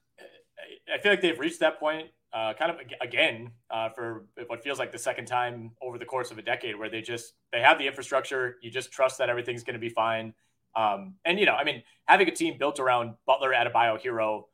I 0.93 0.99
feel 0.99 1.13
like 1.13 1.21
they've 1.21 1.39
reached 1.39 1.61
that 1.61 1.81
point 1.81 2.09
uh, 2.35 2.53
kind 2.55 2.71
of 2.71 2.79
again 3.01 3.53
uh, 3.71 3.89
for 3.91 4.27
what 4.49 4.63
feels 4.63 4.79
like 4.79 4.91
the 4.91 4.99
second 4.99 5.27
time 5.27 5.71
over 5.81 5.99
the 5.99 6.05
course 6.05 6.33
of 6.33 6.39
a 6.39 6.43
decade 6.43 6.77
where 6.77 6.91
they 6.91 7.01
just 7.01 7.35
they 7.53 7.61
have 7.61 7.79
the 7.79 7.87
infrastructure 7.87 8.57
you 8.61 8.71
just 8.71 8.91
trust 8.91 9.19
that 9.19 9.31
everything's 9.31 9.63
going 9.63 9.75
to 9.75 9.81
be 9.81 9.89
fine 9.89 10.35
um, 10.75 11.15
and 11.25 11.39
you 11.39 11.47
know 11.47 11.55
i 11.55 11.63
mean 11.63 11.83
having 12.07 12.27
a 12.27 12.33
team 12.33 12.59
built 12.59 12.81
around 12.81 13.15
butler 13.25 13.53
Adebayo 13.53 14.03
Herro 14.03 14.45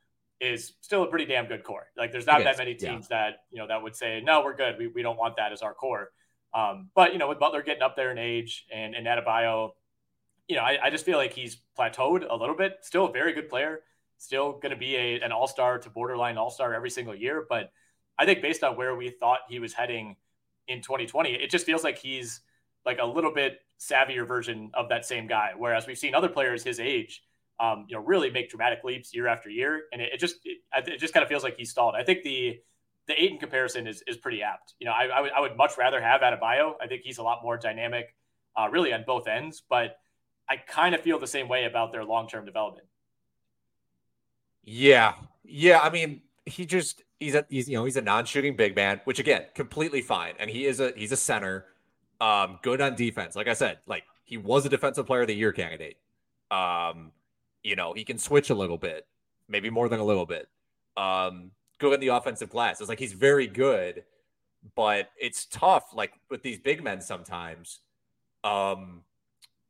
is 0.41 0.73
still 0.81 1.03
a 1.03 1.07
pretty 1.07 1.27
damn 1.27 1.47
good 1.47 1.63
core 1.63 1.87
like 1.97 2.13
there's 2.13 2.27
not 2.27 2.43
that 2.43 2.57
many 2.57 2.75
teams 2.75 3.09
yeah. 3.11 3.19
that 3.19 3.35
you 3.51 3.59
know 3.59 3.67
that 3.67 3.83
would 3.83 3.95
say 3.95 4.21
no 4.25 4.43
we're 4.43 4.57
good 4.57 4.77
we, 4.79 4.87
we 4.87 5.03
don't 5.03 5.19
want 5.19 5.37
that 5.37 5.53
as 5.53 5.63
our 5.63 5.75
core 5.75 6.11
um, 6.55 6.89
but 6.95 7.13
you 7.13 7.19
know 7.19 7.29
with 7.29 7.39
butler 7.39 7.63
getting 7.63 7.83
up 7.83 7.97
there 7.97 8.11
in 8.11 8.19
age 8.19 8.67
and, 8.73 8.95
and 8.95 9.07
Adebayo 9.07 9.71
you 10.49 10.57
know 10.57 10.63
I, 10.63 10.79
I 10.85 10.91
just 10.91 11.05
feel 11.05 11.19
like 11.19 11.33
he's 11.33 11.59
plateaued 11.79 12.27
a 12.29 12.35
little 12.35 12.57
bit 12.57 12.79
still 12.83 13.07
a 13.07 13.13
very 13.13 13.33
good 13.33 13.49
player 13.49 13.81
still 14.21 14.53
going 14.53 14.71
to 14.71 14.77
be 14.77 14.97
a, 14.97 15.21
an 15.21 15.33
all 15.33 15.49
star 15.49 15.79
to 15.79 15.91
borderline 15.91 16.37
all 16.37 16.51
star 16.51 16.75
every 16.75 16.91
single 16.91 17.15
year. 17.15 17.47
But 17.49 17.73
I 18.19 18.27
think 18.27 18.43
based 18.43 18.63
on 18.63 18.77
where 18.77 18.95
we 18.95 19.11
thought 19.11 19.41
he 19.49 19.59
was 19.59 19.73
heading 19.73 20.17
in 20.69 20.83
2020, 20.83 21.33
it 21.33 21.51
just 21.51 21.67
feels 21.67 21.83
like 21.83 21.99
he's 21.99 22.43
like 22.85 22.99
a 23.01 23.05
little 23.05 23.33
bit 23.33 23.61
savvier 23.81 24.27
version 24.27 24.71
of 24.75 24.91
that 24.91 25.07
same 25.07 25.27
guy. 25.27 25.53
Whereas 25.57 25.87
we've 25.87 25.99
seen 25.99 26.15
other 26.15 26.29
players 26.29 26.63
his 26.63 26.79
age, 26.79 27.23
um, 27.61 27.85
you 27.89 27.95
know, 27.95 28.03
really 28.03 28.31
make 28.31 28.49
dramatic 28.49 28.83
leaps 28.85 29.15
year 29.15 29.27
after 29.27 29.51
year, 29.51 29.83
and 29.93 30.01
it, 30.01 30.15
it 30.15 30.19
just 30.19 30.37
it, 30.45 30.59
it, 30.75 30.99
just 30.99 31.13
kind 31.13 31.23
of 31.23 31.29
feels 31.29 31.45
like 31.45 31.57
he's 31.57 31.71
stalled. 31.71 31.95
I 31.95 32.03
think 32.03 32.23
the 32.23 32.59
the 33.07 33.23
Ayton 33.23 33.39
comparison 33.39 33.87
is 33.87 34.03
is 34.07 34.17
pretty 34.17 34.43
apt. 34.43 34.75
You 34.81 34.87
know, 34.87 34.93
I, 34.93 35.05
I 35.07 35.21
would 35.21 35.33
I 35.33 35.41
would 35.41 35.57
much 35.57 35.77
rather 35.77 36.01
have 36.01 36.23
Adebayo. 36.23 36.73
I 36.81 36.87
think 36.87 37.03
he's 37.05 37.19
a 37.19 37.23
lot 37.23 37.41
more 37.43 37.59
dynamic, 37.59 38.15
uh, 38.57 38.69
really 38.71 38.95
on 38.95 39.05
both 39.07 39.29
ends. 39.29 39.63
But 39.69 39.99
I 40.49 40.57
kind 40.57 40.95
of 40.95 41.03
feel 41.03 41.19
the 41.19 41.27
same 41.27 41.49
way 41.49 41.67
about 41.67 41.93
their 41.93 42.05
long 42.05 42.29
term 42.29 42.47
development. 42.47 42.87
Yeah, 44.65 45.15
yeah. 45.45 45.81
I 45.81 45.91
mean, 45.91 46.23
he 46.47 46.65
just 46.65 47.03
he's 47.19 47.35
a 47.35 47.45
he's 47.51 47.69
you 47.69 47.77
know 47.77 47.85
he's 47.85 47.97
a 47.97 48.03
non-shooting 48.03 48.57
big 48.57 48.75
man, 48.75 49.03
which 49.05 49.19
again, 49.19 49.45
completely 49.55 50.01
fine. 50.01 50.33
And 50.39 50.49
he 50.49 50.65
is 50.65 50.81
a 50.81 50.95
he's 50.97 51.13
a 51.13 51.17
center, 51.17 51.67
um, 52.23 52.59
good 52.63 52.81
on 52.81 52.95
defense. 52.95 53.37
Like 53.37 53.49
I 53.49 53.55
said, 53.55 53.81
like 53.87 54.05
he 54.25 54.39
was 54.39 54.65
a 54.65 54.71
defensive 54.71 55.07
player 55.07 55.23
of 55.23 55.27
the 55.27 55.35
year 55.35 55.53
candidate. 55.53 55.99
Um, 56.51 57.13
you 57.63 57.77
know, 57.77 57.93
he 57.93 58.05
can 58.05 58.19
switch 58.19 58.51
a 58.51 58.55
little 58.55 58.79
bit, 58.79 59.07
maybe 59.49 59.71
more 59.71 59.89
than 59.89 60.01
a 60.01 60.05
little 60.05 60.27
bit. 60.27 60.49
Um, 60.97 61.53
good 61.79 61.95
in 61.95 62.01
the 62.01 62.09
offensive 62.09 62.51
glass. 62.51 62.81
It's 62.81 62.89
like 62.89 62.99
he's 62.99 63.13
very 63.13 63.47
good, 63.47 64.05
but 64.77 65.11
it's 65.19 65.47
tough, 65.47 65.95
like 65.95 66.13
with 66.31 66.43
these 66.43 66.59
big 66.59 66.83
men 66.83 67.01
sometimes. 67.01 67.81
Um, 68.45 69.03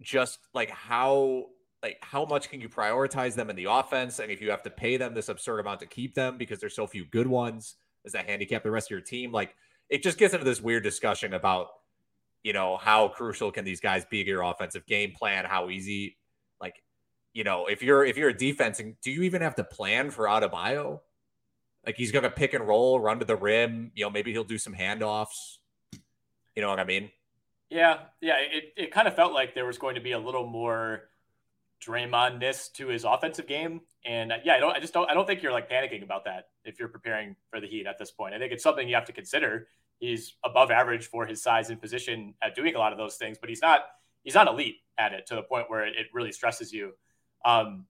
just 0.01 0.39
like 0.55 0.71
how 0.71 1.47
like 1.83 1.99
how 2.01 2.25
much 2.25 2.51
can 2.51 2.61
you 2.61 2.69
prioritize 2.69 3.35
them 3.35 3.51
in 3.51 3.57
the 3.57 3.67
offense 3.67 4.19
and 4.19 4.31
if 4.31 4.41
you 4.41 4.51
have 4.51 4.63
to 4.63 4.71
pay 4.71 4.97
them 4.97 5.15
this 5.15 5.29
absurd 5.29 5.61
amount 5.61 5.81
to 5.81 5.87
keep 5.87 6.15
them 6.15 6.37
because 6.39 6.59
there's 6.59 6.75
so 6.75 6.87
few 6.87 7.05
good 7.07 7.27
ones 7.27 7.77
does 8.05 8.13
that 8.13 8.27
handicap 8.27 8.63
the 8.63 8.71
rest 8.71 8.89
of 8.89 8.91
your 8.91 9.01
team 9.01 9.33
like 9.33 9.55
it 9.89 10.03
just 10.03 10.19
gets 10.19 10.33
into 10.33 10.45
this 10.45 10.61
weird 10.61 10.83
discussion 10.83 11.35
about 11.35 11.69
you 12.43 12.53
know 12.53 12.77
how 12.77 13.09
crucial 13.09 13.51
can 13.51 13.65
these 13.65 13.81
guys 13.81 14.05
be 14.07 14.23
to 14.23 14.31
your 14.31 14.43
offensive 14.43 14.87
game 14.87 15.13
plan 15.13 15.45
how 15.45 15.69
easy 15.69 16.17
like 16.61 16.83
you 17.33 17.45
know 17.45 17.67
if 17.67 17.83
you're 17.83 18.05
if 18.05 18.17
you're 18.17 18.31
a 18.31 18.37
defense 18.37 18.81
and 18.81 18.95
do 19.01 19.11
you 19.11 19.23
even 19.23 19.43
have 19.43 19.55
to 19.55 19.65
plan 19.65 20.11
for 20.11 20.25
Adebayo 20.25 21.01
like 21.87 21.97
he's 21.97 22.13
gonna 22.13 22.31
pick 22.31 22.55
and 22.55 22.67
roll 22.67 23.01
run 23.01 23.19
to 23.19 23.25
the 23.25 23.37
rim 23.37 23.93
you 23.95 24.05
know 24.05 24.11
maybe 24.11 24.33
he'll 24.33 24.45
do 24.45 24.59
some 24.59 24.75
handoffs 24.75 25.59
you 26.55 26.63
know 26.63 26.69
what 26.69 26.81
i 26.81 26.85
mean 26.85 27.11
yeah 27.69 27.99
yeah 28.21 28.35
it, 28.39 28.73
it 28.77 28.91
kind 28.93 29.07
of 29.07 29.15
felt 29.15 29.33
like 29.33 29.55
there 29.55 29.67
was 29.67 29.79
going 29.79 29.95
to 29.95 30.01
be 30.01 30.13
a 30.13 30.19
little 30.19 30.47
more 30.47 31.11
Draymond-ness 31.81 32.69
to 32.71 32.89
his 32.89 33.05
offensive 33.05 33.47
game. 33.47 33.81
And 34.05 34.33
uh, 34.33 34.37
yeah, 34.45 34.55
I 34.55 34.61
don't, 34.61 34.77
I 34.77 34.81
just 34.81 34.93
don't, 34.93 35.11
I 35.11 35.15
don't 35.15 35.27
think 35.27 35.43
you're 35.43 35.53
like 35.53 35.71
panicking 35.71 36.03
about 36.03 36.25
that 36.27 36.49
if 36.65 36.79
you're 36.79 36.89
preparing 36.89 37.37
for 37.51 37.61
the 37.61 37.67
Heat 37.67 37.87
at 37.87 37.99
this 37.99 38.11
point. 38.11 38.35
I 38.35 38.39
think 38.39 38.53
it's 38.53 38.63
something 38.63 38.89
you 38.89 38.95
have 38.95 39.07
to 39.07 39.13
consider. 39.13 39.69
He's 39.99 40.35
above 40.45 40.71
average 40.71 41.07
for 41.07 41.27
his 41.27 41.43
size 41.43 41.71
and 41.71 41.81
position 41.81 42.35
at 42.43 42.55
doing 42.55 42.75
a 42.75 42.79
lot 42.79 42.93
of 42.93 42.99
those 42.99 43.17
things, 43.17 43.39
but 43.39 43.49
he's 43.49 43.63
not, 43.63 43.81
he's 44.23 44.35
not 44.35 44.47
elite 44.47 44.77
at 44.99 45.13
it 45.13 45.27
to 45.27 45.35
the 45.35 45.43
point 45.43 45.67
where 45.69 45.87
it, 45.87 45.95
it 45.97 46.07
really 46.13 46.33
stresses 46.33 46.73
you. 46.73 46.93
Um, 47.45 47.87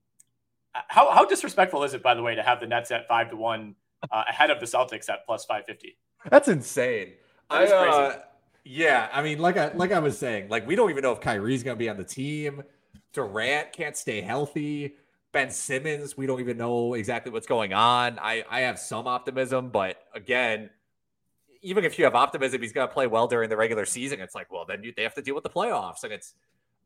how, 0.73 1.11
how 1.11 1.25
disrespectful 1.25 1.83
is 1.83 1.93
it, 1.93 2.01
by 2.01 2.13
the 2.13 2.21
way, 2.21 2.35
to 2.35 2.43
have 2.43 2.59
the 2.59 2.67
Nets 2.67 2.91
at 2.91 3.07
five 3.07 3.29
to 3.31 3.35
one 3.35 3.75
uh, 4.09 4.23
ahead 4.27 4.49
of 4.49 4.59
the 4.59 4.65
Celtics 4.65 5.09
at 5.09 5.25
plus 5.25 5.45
550? 5.45 5.97
That's 6.29 6.47
insane. 6.47 7.13
That 7.49 7.71
I, 7.71 7.87
uh, 7.87 8.19
yeah, 8.63 9.09
I 9.11 9.21
mean, 9.21 9.39
like 9.39 9.57
I 9.57 9.71
like 9.73 9.91
I 9.91 9.99
was 9.99 10.17
saying, 10.17 10.49
like 10.49 10.67
we 10.67 10.75
don't 10.75 10.89
even 10.89 11.01
know 11.01 11.11
if 11.11 11.19
Kyrie's 11.19 11.63
going 11.63 11.75
to 11.75 11.79
be 11.79 11.89
on 11.89 11.97
the 11.97 12.03
team. 12.03 12.63
Durant 13.13 13.73
can't 13.73 13.97
stay 13.97 14.21
healthy. 14.21 14.95
Ben 15.31 15.49
Simmons, 15.49 16.17
we 16.17 16.25
don't 16.25 16.39
even 16.39 16.57
know 16.57 16.93
exactly 16.93 17.31
what's 17.31 17.47
going 17.47 17.73
on. 17.73 18.19
I, 18.19 18.43
I 18.49 18.61
have 18.61 18.77
some 18.77 19.07
optimism, 19.07 19.69
but 19.69 19.97
again, 20.13 20.69
even 21.61 21.85
if 21.85 21.97
you 21.97 22.05
have 22.05 22.15
optimism, 22.15 22.61
he's 22.61 22.73
going 22.73 22.87
to 22.87 22.93
play 22.93 23.07
well 23.07 23.27
during 23.27 23.49
the 23.49 23.55
regular 23.55 23.85
season. 23.85 24.19
It's 24.19 24.35
like, 24.35 24.51
well, 24.51 24.65
then 24.67 24.83
you, 24.83 24.93
they 24.95 25.03
have 25.03 25.13
to 25.15 25.21
deal 25.21 25.35
with 25.35 25.43
the 25.43 25.49
playoffs, 25.49 26.03
and 26.03 26.11
it's 26.11 26.33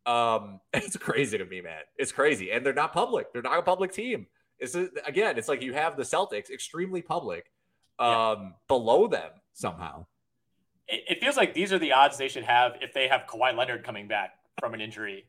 um, 0.06 0.60
it's 0.74 0.98
crazy 0.98 1.38
to 1.38 1.46
me, 1.46 1.62
man. 1.62 1.82
It's 1.98 2.12
crazy, 2.12 2.52
and 2.52 2.66
they're 2.66 2.74
not 2.74 2.94
public. 2.94 3.34
They're 3.34 3.42
not 3.42 3.58
a 3.60 3.62
public 3.62 3.92
team. 3.92 4.28
It's 4.60 4.76
again, 4.76 5.38
it's 5.38 5.50
like 5.50 5.62
you 5.62 5.74
have 5.74 5.98
the 5.98 6.04
Celtics, 6.04 6.50
extremely 6.50 7.02
public, 7.02 7.52
um, 8.00 8.08
yeah. 8.08 8.50
below 8.68 9.08
them 9.08 9.32
somehow. 9.54 10.06
It, 10.88 11.04
it 11.10 11.22
feels 11.22 11.36
like 11.36 11.54
these 11.54 11.74
are 11.74 11.80
the 11.80 11.92
odds 11.92 12.18
they 12.18 12.30
should 12.30 12.44
have 12.44 12.74
if 12.82 12.94
they 12.94 13.08
have 13.08 13.26
Kawhi 13.28 13.56
Leonard 13.56 13.84
coming 13.84 14.08
back 14.08 14.32
from 14.60 14.74
an 14.74 14.82
injury 14.82 15.26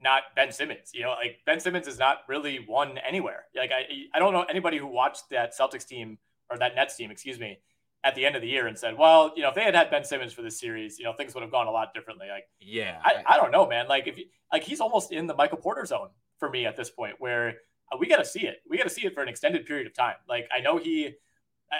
not 0.00 0.22
Ben 0.34 0.52
Simmons. 0.52 0.90
You 0.92 1.02
know, 1.02 1.10
like 1.10 1.38
Ben 1.46 1.60
Simmons 1.60 1.86
is 1.86 1.98
not 1.98 2.18
really 2.28 2.58
one 2.66 2.98
anywhere. 2.98 3.44
Like 3.54 3.70
I, 3.72 3.86
I 4.14 4.18
don't 4.18 4.32
know 4.32 4.42
anybody 4.42 4.78
who 4.78 4.86
watched 4.86 5.30
that 5.30 5.56
Celtics 5.56 5.86
team 5.86 6.18
or 6.50 6.58
that 6.58 6.74
Nets 6.74 6.96
team, 6.96 7.10
excuse 7.10 7.38
me, 7.38 7.58
at 8.06 8.14
the 8.14 8.24
end 8.24 8.36
of 8.36 8.42
the 8.42 8.46
year 8.46 8.68
and 8.68 8.78
said, 8.78 8.96
well, 8.96 9.32
you 9.34 9.42
know, 9.42 9.48
if 9.48 9.56
they 9.56 9.64
had 9.64 9.74
had 9.74 9.90
Ben 9.90 10.04
Simmons 10.04 10.32
for 10.32 10.40
this 10.40 10.60
series, 10.60 10.96
you 10.96 11.04
know, 11.04 11.12
things 11.12 11.34
would 11.34 11.42
have 11.42 11.50
gone 11.50 11.66
a 11.66 11.72
lot 11.72 11.92
differently. 11.92 12.28
Like, 12.30 12.44
yeah, 12.60 13.00
I, 13.02 13.24
I 13.26 13.36
don't 13.36 13.50
know, 13.50 13.66
man. 13.66 13.88
Like 13.88 14.06
if 14.06 14.16
like 14.52 14.62
he's 14.62 14.80
almost 14.80 15.10
in 15.10 15.26
the 15.26 15.34
Michael 15.34 15.58
Porter 15.58 15.84
zone 15.84 16.10
for 16.38 16.48
me 16.48 16.66
at 16.66 16.76
this 16.76 16.88
point, 16.88 17.16
where 17.18 17.48
uh, 17.92 17.96
we 17.98 18.06
got 18.06 18.18
to 18.18 18.24
see 18.24 18.46
it. 18.46 18.58
We 18.70 18.78
got 18.78 18.84
to 18.84 18.90
see 18.90 19.04
it 19.04 19.12
for 19.12 19.24
an 19.24 19.28
extended 19.28 19.66
period 19.66 19.88
of 19.88 19.94
time. 19.94 20.14
Like 20.28 20.48
I 20.56 20.60
know 20.60 20.78
he, 20.78 21.16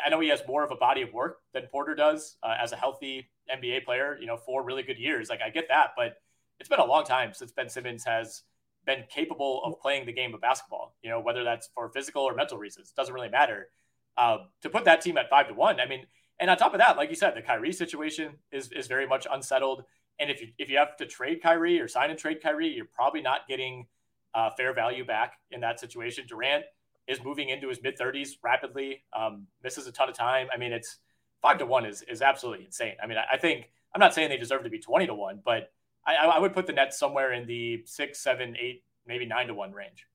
I 0.05 0.11
know 0.11 0.19
he 0.19 0.29
has 0.31 0.43
more 0.49 0.65
of 0.65 0.73
a 0.73 0.77
body 0.77 1.03
of 1.03 1.13
work 1.13 1.39
than 1.55 1.63
Porter 1.71 1.95
does 1.95 2.39
uh, 2.43 2.57
as 2.61 2.73
a 2.73 2.77
healthy 2.77 3.31
NBA 3.55 3.85
player. 3.85 4.19
You 4.21 4.27
know, 4.27 4.37
four 4.37 4.65
really 4.65 4.83
good 4.83 4.99
years. 4.99 5.29
Like 5.29 5.43
I 5.47 5.51
get 5.51 5.69
that, 5.69 5.91
but 5.97 6.17
it's 6.59 6.69
been 6.69 6.81
a 6.81 6.85
long 6.85 7.05
time 7.05 7.35
since 7.35 7.53
Ben 7.53 7.69
Simmons 7.69 8.03
has 8.05 8.43
been 8.85 9.05
capable 9.09 9.63
of 9.63 9.79
playing 9.81 10.07
the 10.07 10.13
game 10.13 10.35
of 10.35 10.41
basketball. 10.41 10.97
You 11.05 11.11
know, 11.11 11.21
whether 11.21 11.45
that's 11.45 11.69
for 11.73 11.89
physical 11.91 12.25
or 12.25 12.35
mental 12.35 12.59
reasons, 12.59 12.91
doesn't 12.91 13.15
really 13.15 13.29
matter. 13.29 13.69
Uh, 14.17 14.39
to 14.63 14.71
put 14.71 14.85
that 14.85 15.01
team 15.01 15.19
at 15.19 15.29
five 15.29 15.49
to 15.49 15.55
one, 15.55 15.79
I 15.81 15.87
mean, 15.87 16.07
and 16.39 16.51
on 16.51 16.57
top 16.57 16.75
of 16.75 16.81
that, 16.81 16.97
like 16.97 17.11
you 17.11 17.17
said, 17.17 17.35
the 17.35 17.43
Kyrie 17.43 17.73
situation 17.73 18.35
is 18.53 18.71
is 18.73 18.87
very 18.87 19.07
much 19.07 19.27
unsettled. 19.31 19.85
And 20.19 20.31
if 20.31 20.41
you 20.41 20.49
if 20.59 20.71
you 20.71 20.79
have 20.79 20.97
to 20.97 21.07
trade 21.07 21.43
Kyrie 21.43 21.81
or 21.81 21.89
sign 21.89 22.11
and 22.11 22.19
trade 22.19 22.43
Kyrie, 22.43 22.69
you're 22.69 22.87
probably 22.87 23.23
not 23.23 23.47
getting 23.49 23.87
uh, 24.35 24.51
fair 24.57 24.75
value 24.75 25.05
back 25.05 25.35
in 25.51 25.61
that 25.61 25.81
situation. 25.81 26.27
Durant 26.27 26.65
is 27.09 27.23
moving 27.23 27.49
into 27.49 27.69
his 27.69 27.83
mid 27.83 27.97
30s 27.99 28.31
rapidly, 28.43 29.03
um, 29.13 29.47
misses 29.63 29.87
a 29.87 29.93
ton 29.93 30.09
of 30.09 30.15
time. 30.15 30.49
I 30.53 30.57
mean, 30.57 30.73
it's 30.73 30.99
five 31.41 31.59
to 31.59 31.67
one 31.67 31.87
is 31.87 32.03
is 32.03 32.23
absolutely 32.23 32.67
insane. 32.67 32.95
I 33.03 33.07
mean, 33.07 33.19
I, 33.19 33.35
I 33.35 33.39
think 33.39 33.71
I'm 33.95 34.01
not 34.01 34.15
saying 34.15 34.29
they 34.29 34.37
deserve 34.37 34.65
to 34.65 34.71
be 34.71 34.79
20 34.79 35.07
to 35.07 35.15
one, 35.15 35.41
but 35.45 35.73
I, 36.07 36.15
I 36.17 36.39
would 36.39 36.53
put 36.53 36.67
the 36.67 36.73
Nets 36.73 36.99
somewhere 36.99 37.33
in 37.33 37.47
the 37.47 37.83
six, 37.85 38.21
seven, 38.21 38.57
eight, 38.61 38.85
maybe 39.07 39.27
nine 39.27 39.49
to 39.49 39.55
one 39.55 39.73
range. 39.73 40.07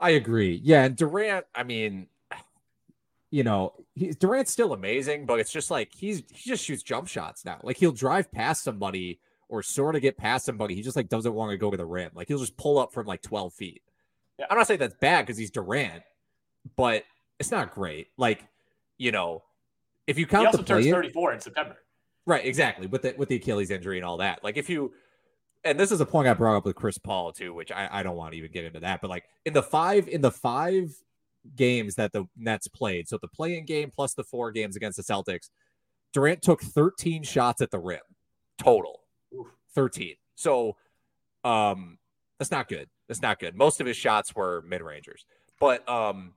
I 0.00 0.10
agree. 0.10 0.60
Yeah, 0.62 0.84
and 0.84 0.96
Durant. 0.96 1.46
I 1.54 1.64
mean, 1.64 2.06
you 3.30 3.44
know, 3.44 3.74
he's 3.94 4.16
Durant's 4.16 4.52
still 4.52 4.72
amazing, 4.72 5.26
but 5.26 5.38
it's 5.38 5.52
just 5.52 5.70
like 5.70 5.92
he's 5.94 6.22
he 6.32 6.50
just 6.50 6.64
shoots 6.64 6.82
jump 6.82 7.08
shots 7.08 7.44
now. 7.44 7.60
Like 7.62 7.76
he'll 7.76 7.92
drive 7.92 8.32
past 8.32 8.64
somebody 8.64 9.20
or 9.48 9.62
sort 9.62 9.96
of 9.96 10.02
get 10.02 10.16
past 10.16 10.46
somebody. 10.46 10.74
He 10.74 10.82
just 10.82 10.96
like 10.96 11.08
doesn't 11.08 11.34
want 11.34 11.50
to 11.50 11.56
go 11.56 11.70
to 11.70 11.76
the 11.76 11.84
rim. 11.84 12.10
Like 12.14 12.28
he'll 12.28 12.38
just 12.38 12.56
pull 12.56 12.78
up 12.78 12.92
from 12.92 13.06
like 13.06 13.22
12 13.22 13.52
feet. 13.52 13.82
Yeah. 14.38 14.46
I'm 14.50 14.56
not 14.56 14.66
saying 14.66 14.80
that's 14.80 14.94
bad 14.94 15.26
because 15.26 15.38
he's 15.38 15.50
Durant, 15.50 16.02
but 16.76 17.04
it's 17.38 17.50
not 17.50 17.74
great. 17.74 18.08
Like, 18.16 18.44
you 18.98 19.12
know, 19.12 19.42
if 20.06 20.18
you 20.18 20.26
count 20.26 20.42
he 20.42 20.46
also 20.46 20.58
the 20.58 20.64
turns 20.64 20.86
34 20.86 21.32
in 21.32 21.40
September. 21.40 21.76
Right, 22.26 22.44
exactly. 22.44 22.86
With 22.86 23.02
the 23.02 23.14
with 23.16 23.28
the 23.28 23.36
Achilles 23.36 23.70
injury 23.70 23.98
and 23.98 24.06
all 24.06 24.18
that. 24.18 24.44
Like 24.44 24.56
if 24.56 24.68
you 24.68 24.92
and 25.64 25.78
this 25.78 25.90
is 25.90 26.00
a 26.00 26.06
point 26.06 26.28
I 26.28 26.34
brought 26.34 26.56
up 26.56 26.64
with 26.64 26.76
Chris 26.76 26.98
Paul 26.98 27.32
too, 27.32 27.52
which 27.52 27.72
I, 27.72 27.88
I 27.90 28.02
don't 28.02 28.16
want 28.16 28.32
to 28.32 28.38
even 28.38 28.52
get 28.52 28.64
into 28.64 28.80
that. 28.80 29.00
But 29.00 29.10
like 29.10 29.24
in 29.44 29.52
the 29.52 29.62
five 29.62 30.08
in 30.08 30.20
the 30.20 30.30
five 30.30 30.94
games 31.56 31.94
that 31.96 32.12
the 32.12 32.24
Nets 32.36 32.68
played, 32.68 33.08
so 33.08 33.18
the 33.20 33.28
play-in 33.28 33.64
game 33.64 33.90
plus 33.94 34.14
the 34.14 34.24
four 34.24 34.50
games 34.50 34.76
against 34.76 34.96
the 34.96 35.02
Celtics, 35.02 35.50
Durant 36.12 36.42
took 36.42 36.62
13 36.62 37.22
shots 37.22 37.60
at 37.60 37.70
the 37.70 37.78
rim 37.78 38.00
total. 38.58 39.00
13. 39.74 40.14
So 40.34 40.76
um 41.44 41.98
that's 42.38 42.50
not 42.50 42.68
good. 42.68 42.88
That's 43.08 43.22
not 43.22 43.38
good. 43.38 43.56
Most 43.56 43.80
of 43.80 43.86
his 43.86 43.96
shots 43.96 44.34
were 44.34 44.62
mid-rangers. 44.66 45.24
But 45.60 45.88
um 45.88 46.34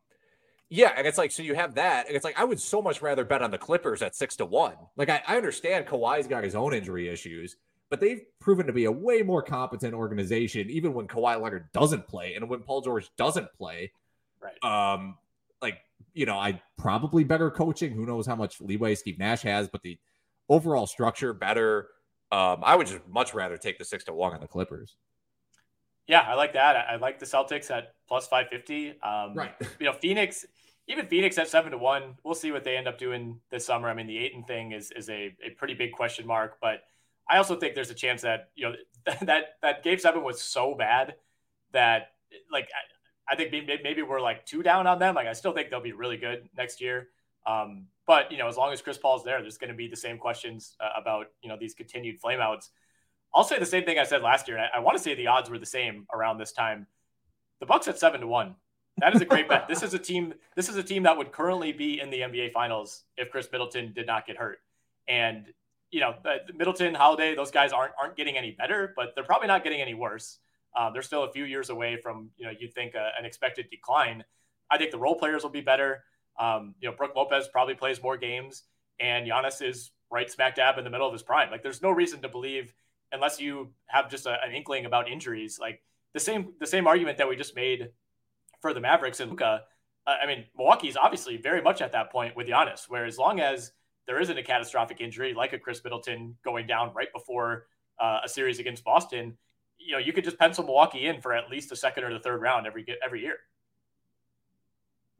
yeah, 0.73 0.93
and 0.95 1.05
it's 1.05 1.17
like 1.17 1.31
so 1.31 1.43
you 1.43 1.53
have 1.53 1.75
that, 1.75 2.07
and 2.07 2.15
it's 2.15 2.23
like 2.23 2.39
I 2.39 2.45
would 2.45 2.59
so 2.59 2.81
much 2.81 3.01
rather 3.01 3.25
bet 3.25 3.41
on 3.41 3.51
the 3.51 3.57
Clippers 3.57 4.01
at 4.01 4.15
six 4.15 4.37
to 4.37 4.45
one. 4.45 4.75
Like 4.95 5.09
I, 5.09 5.21
I 5.27 5.35
understand 5.35 5.85
Kawhi's 5.85 6.27
got 6.27 6.45
his 6.45 6.55
own 6.55 6.73
injury 6.73 7.09
issues, 7.09 7.57
but 7.89 7.99
they've 7.99 8.21
proven 8.39 8.67
to 8.67 8.73
be 8.73 8.85
a 8.85 8.91
way 8.91 9.21
more 9.21 9.41
competent 9.41 9.93
organization, 9.93 10.69
even 10.69 10.93
when 10.93 11.09
Kawhi 11.09 11.39
Leonard 11.41 11.69
doesn't 11.73 12.07
play 12.07 12.35
and 12.35 12.49
when 12.49 12.61
Paul 12.61 12.79
George 12.81 13.11
doesn't 13.17 13.53
play. 13.53 13.91
Right. 14.41 14.63
Um, 14.63 15.17
like 15.61 15.79
you 16.13 16.25
know, 16.25 16.37
I 16.37 16.61
probably 16.77 17.23
better 17.23 17.51
coaching. 17.51 17.93
Who 17.93 18.05
knows 18.05 18.25
how 18.25 18.35
much 18.35 18.59
leeway 18.59 18.95
Steve 18.95 19.19
Nash 19.19 19.41
has, 19.43 19.67
but 19.67 19.81
the 19.81 19.97
overall 20.49 20.87
structure 20.87 21.33
better. 21.33 21.87
Um, 22.31 22.61
I 22.63 22.75
would 22.75 22.87
just 22.87 23.07
much 23.07 23.33
rather 23.33 23.57
take 23.57 23.77
the 23.77 23.85
six 23.85 24.03
to 24.05 24.13
one 24.13 24.33
on 24.33 24.41
the 24.41 24.47
Clippers. 24.47 24.95
Yeah, 26.07 26.21
I 26.21 26.33
like 26.33 26.53
that. 26.53 26.75
I 26.75 26.95
like 26.95 27.19
the 27.19 27.25
Celtics 27.25 27.69
at 27.71 27.93
plus 28.07 28.27
550. 28.27 28.99
Um, 29.01 29.33
right. 29.33 29.53
You 29.79 29.85
know, 29.85 29.93
Phoenix, 29.93 30.45
even 30.87 31.07
Phoenix 31.07 31.37
at 31.37 31.47
seven 31.47 31.71
to 31.71 31.77
one, 31.77 32.15
we'll 32.23 32.35
see 32.35 32.51
what 32.51 32.63
they 32.63 32.75
end 32.75 32.87
up 32.87 32.97
doing 32.97 33.39
this 33.49 33.65
summer. 33.65 33.89
I 33.89 33.93
mean, 33.93 34.07
the 34.07 34.17
Ayton 34.17 34.43
thing 34.43 34.71
is 34.71 34.91
is 34.91 35.09
a, 35.09 35.35
a 35.45 35.51
pretty 35.57 35.73
big 35.73 35.91
question 35.93 36.25
mark, 36.25 36.57
but 36.61 36.83
I 37.29 37.37
also 37.37 37.55
think 37.55 37.75
there's 37.75 37.91
a 37.91 37.95
chance 37.95 38.21
that 38.23 38.49
you 38.55 38.69
know 38.69 38.75
that 39.21 39.55
that 39.61 39.83
game 39.83 39.99
seven 39.99 40.23
was 40.23 40.41
so 40.41 40.75
bad 40.75 41.15
that 41.71 42.11
like 42.51 42.67
I, 43.31 43.35
think 43.35 43.51
maybe 43.83 44.01
we're 44.01 44.21
like 44.21 44.45
two 44.45 44.61
down 44.61 44.87
on 44.87 44.99
them. 44.99 45.15
Like 45.15 45.27
I 45.27 45.33
still 45.33 45.53
think 45.53 45.69
they'll 45.69 45.81
be 45.81 45.93
really 45.93 46.17
good 46.17 46.49
next 46.57 46.81
year. 46.81 47.07
Um, 47.45 47.87
but 48.05 48.31
you 48.31 48.37
know, 48.37 48.47
as 48.47 48.57
long 48.57 48.73
as 48.73 48.81
Chris 48.81 48.97
Paul's 48.97 49.23
there, 49.23 49.41
there's 49.41 49.57
going 49.57 49.69
to 49.69 49.75
be 49.75 49.87
the 49.87 49.95
same 49.95 50.17
questions 50.17 50.75
uh, 50.79 50.89
about 50.99 51.27
you 51.41 51.49
know 51.49 51.57
these 51.59 51.73
continued 51.73 52.21
flameouts. 52.21 52.69
I'll 53.33 53.43
say 53.43 53.57
the 53.59 53.65
same 53.65 53.85
thing 53.85 53.97
I 53.97 54.03
said 54.03 54.21
last 54.21 54.47
year. 54.47 54.59
I, 54.59 54.77
I 54.77 54.79
want 54.79 54.97
to 54.97 55.03
say 55.03 55.15
the 55.15 55.27
odds 55.27 55.49
were 55.49 55.57
the 55.57 55.65
same 55.65 56.05
around 56.13 56.37
this 56.37 56.51
time. 56.51 56.87
The 57.59 57.65
Bucks 57.65 57.87
at 57.87 57.97
seven 57.97 58.21
to 58.21 58.27
one. 58.27 58.55
That 58.97 59.15
is 59.15 59.21
a 59.21 59.25
great 59.25 59.47
bet. 59.47 59.67
This 59.67 59.83
is 59.83 59.93
a 59.93 59.99
team. 59.99 60.33
This 60.55 60.67
is 60.67 60.75
a 60.75 60.83
team 60.83 61.03
that 61.03 61.17
would 61.17 61.31
currently 61.31 61.71
be 61.71 61.99
in 61.99 62.09
the 62.09 62.19
NBA 62.19 62.51
Finals 62.51 63.03
if 63.17 63.31
Khris 63.31 63.47
Middleton 63.51 63.93
did 63.93 64.05
not 64.05 64.27
get 64.27 64.37
hurt. 64.37 64.59
And 65.07 65.45
you 65.91 65.99
know, 65.99 66.15
Middleton, 66.55 66.93
Holiday, 66.93 67.35
those 67.35 67.51
guys 67.51 67.71
aren't 67.71 67.93
aren't 67.99 68.15
getting 68.15 68.37
any 68.37 68.51
better, 68.51 68.93
but 68.95 69.13
they're 69.15 69.23
probably 69.23 69.47
not 69.47 69.63
getting 69.63 69.81
any 69.81 69.93
worse. 69.93 70.39
Uh, 70.75 70.89
they're 70.89 71.01
still 71.01 71.23
a 71.23 71.31
few 71.31 71.45
years 71.45 71.69
away 71.69 71.97
from 72.01 72.29
you 72.37 72.45
know 72.45 72.51
you'd 72.57 72.73
think 72.73 72.95
uh, 72.95 73.09
an 73.17 73.25
expected 73.25 73.67
decline. 73.69 74.23
I 74.69 74.77
think 74.77 74.91
the 74.91 74.99
role 74.99 75.15
players 75.15 75.43
will 75.43 75.49
be 75.49 75.61
better. 75.61 76.03
Um, 76.39 76.75
you 76.79 76.89
know, 76.89 76.95
Brook 76.95 77.11
Lopez 77.15 77.49
probably 77.51 77.75
plays 77.75 78.01
more 78.01 78.17
games, 78.17 78.63
and 78.99 79.27
Giannis 79.27 79.61
is 79.61 79.91
right 80.09 80.29
smack 80.29 80.55
dab 80.55 80.77
in 80.77 80.83
the 80.83 80.89
middle 80.89 81.07
of 81.07 81.13
his 81.13 81.23
prime. 81.23 81.51
Like, 81.51 81.63
there's 81.63 81.81
no 81.81 81.91
reason 81.91 82.21
to 82.21 82.29
believe, 82.29 82.73
unless 83.11 83.39
you 83.39 83.73
have 83.87 84.09
just 84.09 84.25
a, 84.25 84.37
an 84.43 84.53
inkling 84.53 84.85
about 84.85 85.09
injuries, 85.09 85.59
like 85.59 85.81
the 86.13 86.19
same 86.19 86.53
the 86.59 86.67
same 86.67 86.87
argument 86.87 87.17
that 87.17 87.27
we 87.27 87.35
just 87.35 87.55
made 87.55 87.89
for 88.61 88.73
the 88.73 88.79
Mavericks 88.79 89.19
and 89.19 89.31
Luka. 89.31 89.63
Uh, 90.07 90.15
I 90.21 90.25
mean, 90.25 90.45
Milwaukee's 90.57 90.97
obviously 90.97 91.37
very 91.37 91.61
much 91.61 91.81
at 91.81 91.91
that 91.91 92.11
point 92.11 92.35
with 92.35 92.47
Giannis, 92.47 92.89
where 92.89 93.05
as 93.05 93.17
long 93.17 93.39
as 93.39 93.71
there 94.07 94.19
isn't 94.19 94.37
a 94.37 94.43
catastrophic 94.43 94.99
injury 94.99 95.33
like 95.33 95.53
a 95.53 95.59
Khris 95.59 95.83
Middleton 95.83 96.35
going 96.43 96.67
down 96.67 96.91
right 96.95 97.11
before 97.13 97.67
uh, 97.99 98.19
a 98.23 98.29
series 98.29 98.59
against 98.59 98.83
Boston, 98.83 99.37
you 99.85 99.93
know, 99.93 99.99
you 99.99 100.13
could 100.13 100.23
just 100.23 100.37
pencil 100.37 100.63
Milwaukee 100.63 101.07
in 101.07 101.21
for 101.21 101.33
at 101.33 101.49
least 101.49 101.71
a 101.71 101.75
second 101.75 102.03
or 102.03 102.13
the 102.13 102.19
third 102.19 102.41
round 102.41 102.67
every 102.67 102.85
every 103.03 103.21
year. 103.21 103.37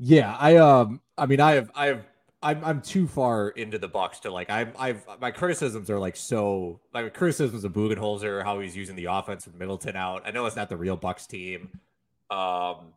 Yeah, 0.03 0.35
I 0.39 0.57
um, 0.57 0.99
I 1.15 1.27
mean, 1.27 1.39
I 1.39 1.51
have, 1.51 1.69
I 1.75 1.85
have, 1.85 2.05
I'm, 2.41 2.65
I'm 2.65 2.81
too 2.81 3.07
far 3.07 3.49
into 3.49 3.77
the 3.77 3.87
Bucks 3.87 4.19
to 4.21 4.31
like, 4.31 4.49
I'm, 4.49 4.73
I've, 4.77 5.05
my 5.19 5.29
criticisms 5.29 5.91
are 5.91 5.99
like 5.99 6.15
so, 6.15 6.79
like 6.91 7.13
criticisms 7.13 7.63
of 7.63 7.73
Budenholzer, 7.73 8.43
how 8.43 8.59
he's 8.59 8.75
using 8.75 8.95
the 8.95 9.05
offense 9.05 9.45
with 9.45 9.53
Middleton 9.53 9.95
out. 9.95 10.23
I 10.25 10.31
know 10.31 10.47
it's 10.47 10.55
not 10.55 10.69
the 10.69 10.77
real 10.77 10.97
Bucks 10.97 11.27
team, 11.27 11.69
um, 12.31 12.93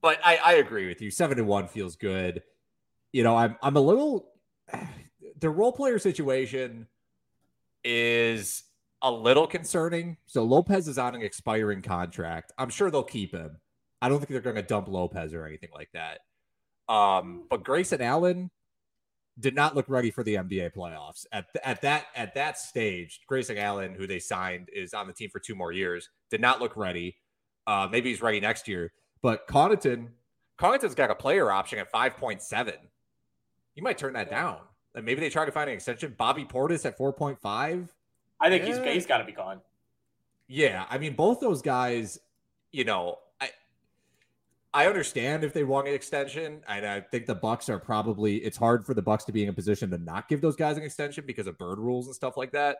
but 0.00 0.20
I, 0.24 0.36
I 0.36 0.52
agree 0.54 0.86
with 0.86 1.02
you. 1.02 1.10
Seven 1.10 1.38
to 1.38 1.44
one 1.44 1.66
feels 1.66 1.96
good. 1.96 2.44
You 3.12 3.24
know, 3.24 3.36
I'm, 3.36 3.56
I'm 3.62 3.76
a 3.76 3.80
little. 3.80 4.30
The 5.40 5.48
role 5.48 5.70
player 5.70 6.00
situation 6.00 6.88
is 7.84 8.64
a 9.02 9.10
little 9.10 9.46
concerning. 9.46 10.16
So 10.26 10.42
Lopez 10.42 10.88
is 10.88 10.98
on 10.98 11.14
an 11.14 11.22
expiring 11.22 11.82
contract. 11.82 12.52
I'm 12.58 12.70
sure 12.70 12.90
they'll 12.90 13.02
keep 13.02 13.32
him. 13.32 13.58
I 14.00 14.08
don't 14.08 14.18
think 14.18 14.30
they're 14.30 14.40
going 14.40 14.56
to 14.56 14.62
dump 14.62 14.88
Lopez 14.88 15.34
or 15.34 15.46
anything 15.46 15.70
like 15.74 15.90
that. 15.92 16.20
Um, 16.92 17.44
but 17.50 17.64
Grayson 17.64 18.00
Allen 18.00 18.50
did 19.38 19.54
not 19.54 19.76
look 19.76 19.88
ready 19.88 20.10
for 20.10 20.24
the 20.24 20.34
NBA 20.34 20.74
playoffs 20.74 21.24
at 21.32 21.46
at 21.62 21.80
that 21.82 22.06
at 22.16 22.34
that 22.34 22.58
stage. 22.58 23.20
Grayson 23.26 23.58
Allen, 23.58 23.94
who 23.94 24.06
they 24.06 24.18
signed, 24.18 24.68
is 24.72 24.94
on 24.94 25.06
the 25.06 25.12
team 25.12 25.30
for 25.30 25.38
two 25.38 25.54
more 25.54 25.72
years. 25.72 26.08
Did 26.30 26.40
not 26.40 26.60
look 26.60 26.76
ready. 26.76 27.16
Uh, 27.66 27.88
maybe 27.90 28.10
he's 28.10 28.22
ready 28.22 28.40
next 28.40 28.66
year. 28.66 28.92
But 29.22 29.46
Connaughton, 29.46 30.08
Connaughton's 30.58 30.94
got 30.94 31.10
a 31.10 31.14
player 31.14 31.50
option 31.50 31.78
at 31.78 31.90
five 31.90 32.16
point 32.16 32.42
seven. 32.42 32.74
You 33.74 33.82
might 33.82 33.98
turn 33.98 34.14
that 34.14 34.30
down. 34.30 34.58
And 34.94 35.04
maybe 35.04 35.20
they 35.20 35.30
try 35.30 35.44
to 35.44 35.52
find 35.52 35.68
an 35.68 35.76
extension. 35.76 36.14
Bobby 36.16 36.44
Portis 36.44 36.84
at 36.86 36.96
four 36.96 37.12
point 37.12 37.40
five. 37.40 37.94
I 38.40 38.48
think 38.48 38.64
yeah. 38.66 38.84
he's 38.84 38.94
he's 38.94 39.06
got 39.06 39.18
to 39.18 39.24
be 39.24 39.32
gone. 39.32 39.60
Yeah, 40.46 40.86
I 40.88 40.98
mean, 40.98 41.14
both 41.14 41.40
those 41.40 41.62
guys. 41.62 42.18
You 42.70 42.84
know, 42.84 43.18
I 43.40 43.50
I 44.72 44.86
understand 44.86 45.44
if 45.44 45.52
they 45.52 45.64
want 45.64 45.88
an 45.88 45.94
extension, 45.94 46.62
and 46.68 46.86
I 46.86 47.00
think 47.00 47.26
the 47.26 47.34
Bucks 47.34 47.68
are 47.68 47.78
probably. 47.78 48.36
It's 48.36 48.56
hard 48.56 48.84
for 48.84 48.94
the 48.94 49.02
Bucks 49.02 49.24
to 49.24 49.32
be 49.32 49.42
in 49.42 49.48
a 49.48 49.52
position 49.52 49.90
to 49.90 49.98
not 49.98 50.28
give 50.28 50.40
those 50.40 50.56
guys 50.56 50.76
an 50.76 50.82
extension 50.82 51.24
because 51.26 51.46
of 51.46 51.58
bird 51.58 51.78
rules 51.78 52.06
and 52.06 52.14
stuff 52.14 52.36
like 52.36 52.52
that. 52.52 52.78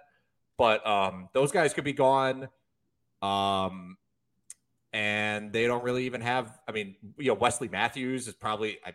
But 0.57 0.87
um, 0.87 1.29
those 1.33 1.53
guys 1.53 1.73
could 1.73 1.85
be 1.85 1.93
gone. 1.93 2.49
Um, 3.23 3.97
and 4.93 5.53
they 5.53 5.67
don't 5.67 5.85
really 5.85 6.07
even 6.07 6.21
have. 6.21 6.59
I 6.67 6.73
mean, 6.73 6.97
you 7.19 7.29
know, 7.29 7.35
Wesley 7.35 7.69
Matthews 7.69 8.29
is 8.29 8.35
probably. 8.35 8.79
I 8.85 8.95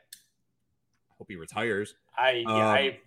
hope 1.18 1.28
he 1.30 1.36
retires. 1.36 1.96
I 2.18 2.44
yeah, 2.48 2.50
um, 2.50 2.62
I 2.62 3.00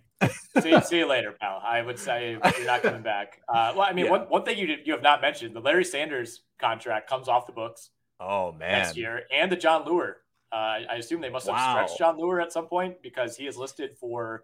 see, 0.61 0.81
see, 0.81 0.97
you 0.99 1.07
later, 1.07 1.33
pal. 1.39 1.61
I 1.63 1.81
would 1.81 1.99
say 1.99 2.37
you're 2.57 2.65
not 2.65 2.81
coming 2.81 3.01
back. 3.01 3.41
Uh, 3.49 3.71
well, 3.77 3.87
I 3.89 3.93
mean, 3.93 4.05
yeah. 4.05 4.11
one, 4.11 4.21
one 4.23 4.43
thing 4.43 4.57
you 4.57 4.77
you 4.83 4.91
have 4.91 5.01
not 5.01 5.21
mentioned: 5.21 5.55
the 5.55 5.61
Larry 5.61 5.85
Sanders 5.85 6.41
contract 6.59 7.09
comes 7.09 7.27
off 7.27 7.45
the 7.45 7.53
books. 7.53 7.91
Oh 8.19 8.51
man, 8.51 8.81
next 8.81 8.97
year, 8.97 9.23
and 9.33 9.51
the 9.51 9.55
John 9.55 9.85
Leuer. 9.85 10.15
Uh, 10.51 10.79
I 10.89 10.95
assume 10.97 11.21
they 11.21 11.29
must 11.29 11.47
have 11.47 11.55
wow. 11.55 11.73
stretched 11.73 11.97
John 11.97 12.17
Leuer 12.17 12.41
at 12.41 12.51
some 12.51 12.67
point 12.67 13.01
because 13.01 13.37
he 13.37 13.47
is 13.47 13.57
listed 13.57 13.93
for 13.93 14.43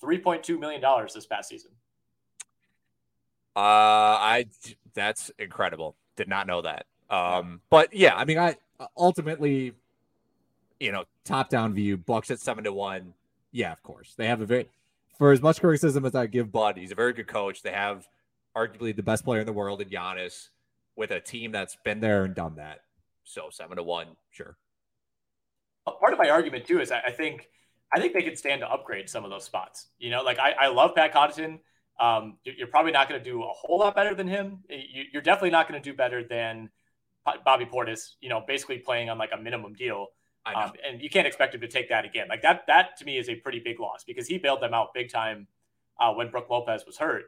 three 0.00 0.18
point 0.18 0.42
two 0.42 0.58
million 0.58 0.80
dollars 0.80 1.14
this 1.14 1.26
past 1.26 1.48
season. 1.48 1.70
Uh, 3.56 3.60
I 3.60 4.46
that's 4.94 5.30
incredible. 5.38 5.96
Did 6.16 6.28
not 6.28 6.46
know 6.46 6.62
that. 6.62 6.86
Um, 7.10 7.60
but 7.70 7.94
yeah, 7.94 8.14
I 8.14 8.24
mean, 8.24 8.38
I 8.38 8.56
ultimately, 8.96 9.72
you 10.80 10.92
know, 10.92 11.04
top 11.24 11.48
down 11.48 11.74
view, 11.74 11.96
Bucks 11.96 12.30
at 12.30 12.40
seven 12.40 12.64
to 12.64 12.72
one. 12.72 13.14
Yeah, 13.52 13.72
of 13.72 13.82
course, 13.82 14.14
they 14.16 14.26
have 14.26 14.40
a 14.40 14.46
very 14.46 14.68
for 15.18 15.32
as 15.32 15.40
much 15.40 15.60
criticism 15.60 16.04
as 16.04 16.14
I 16.14 16.26
give 16.26 16.52
Bud, 16.52 16.76
he's 16.76 16.92
a 16.92 16.96
very 16.96 17.12
good 17.12 17.26
coach. 17.26 17.62
They 17.62 17.72
have 17.72 18.06
arguably 18.56 18.94
the 18.94 19.02
best 19.02 19.24
player 19.24 19.40
in 19.40 19.46
the 19.46 19.52
world 19.52 19.80
in 19.80 19.88
Giannis 19.88 20.48
with 20.96 21.10
a 21.10 21.20
team 21.20 21.52
that's 21.52 21.76
been 21.84 22.00
there 22.00 22.24
and 22.24 22.34
done 22.34 22.56
that. 22.56 22.80
So 23.24 23.48
seven 23.50 23.76
to 23.76 23.82
one, 23.82 24.08
sure. 24.30 24.56
Part 25.86 26.12
of 26.12 26.18
my 26.18 26.30
argument 26.30 26.66
too 26.66 26.80
is 26.80 26.90
I 26.90 27.10
think 27.10 27.48
I 27.94 28.00
think 28.00 28.12
they 28.12 28.22
could 28.22 28.38
stand 28.38 28.60
to 28.60 28.70
upgrade 28.70 29.08
some 29.08 29.24
of 29.24 29.30
those 29.30 29.44
spots. 29.44 29.88
You 29.98 30.10
know, 30.10 30.22
like 30.22 30.38
I, 30.38 30.52
I 30.52 30.68
love 30.68 30.94
Pat 30.94 31.12
Connaughton. 31.12 31.60
Um, 32.00 32.38
you're 32.44 32.66
probably 32.66 32.90
not 32.92 33.08
going 33.08 33.22
to 33.22 33.30
do 33.30 33.42
a 33.42 33.48
whole 33.48 33.78
lot 33.78 33.94
better 33.94 34.14
than 34.14 34.26
him. 34.26 34.64
You're 34.68 35.22
definitely 35.22 35.50
not 35.50 35.68
going 35.68 35.80
to 35.80 35.90
do 35.90 35.96
better 35.96 36.26
than 36.26 36.70
Bobby 37.44 37.66
Portis. 37.66 38.14
You 38.20 38.30
know, 38.30 38.42
basically 38.46 38.78
playing 38.78 39.10
on 39.10 39.18
like 39.18 39.30
a 39.32 39.40
minimum 39.40 39.74
deal. 39.74 40.08
Um, 40.46 40.72
and 40.86 41.00
you 41.00 41.08
can't 41.08 41.26
expect 41.26 41.54
him 41.54 41.60
to 41.62 41.68
take 41.68 41.88
that 41.88 42.04
again. 42.04 42.26
Like 42.28 42.42
that, 42.42 42.64
that 42.66 42.96
to 42.98 43.04
me 43.04 43.16
is 43.16 43.28
a 43.28 43.34
pretty 43.36 43.60
big 43.60 43.80
loss 43.80 44.04
because 44.04 44.26
he 44.26 44.38
bailed 44.38 44.60
them 44.60 44.74
out 44.74 44.92
big 44.92 45.10
time 45.10 45.46
uh, 45.98 46.12
when 46.12 46.30
Brook 46.30 46.50
Lopez 46.50 46.84
was 46.86 46.98
hurt. 46.98 47.24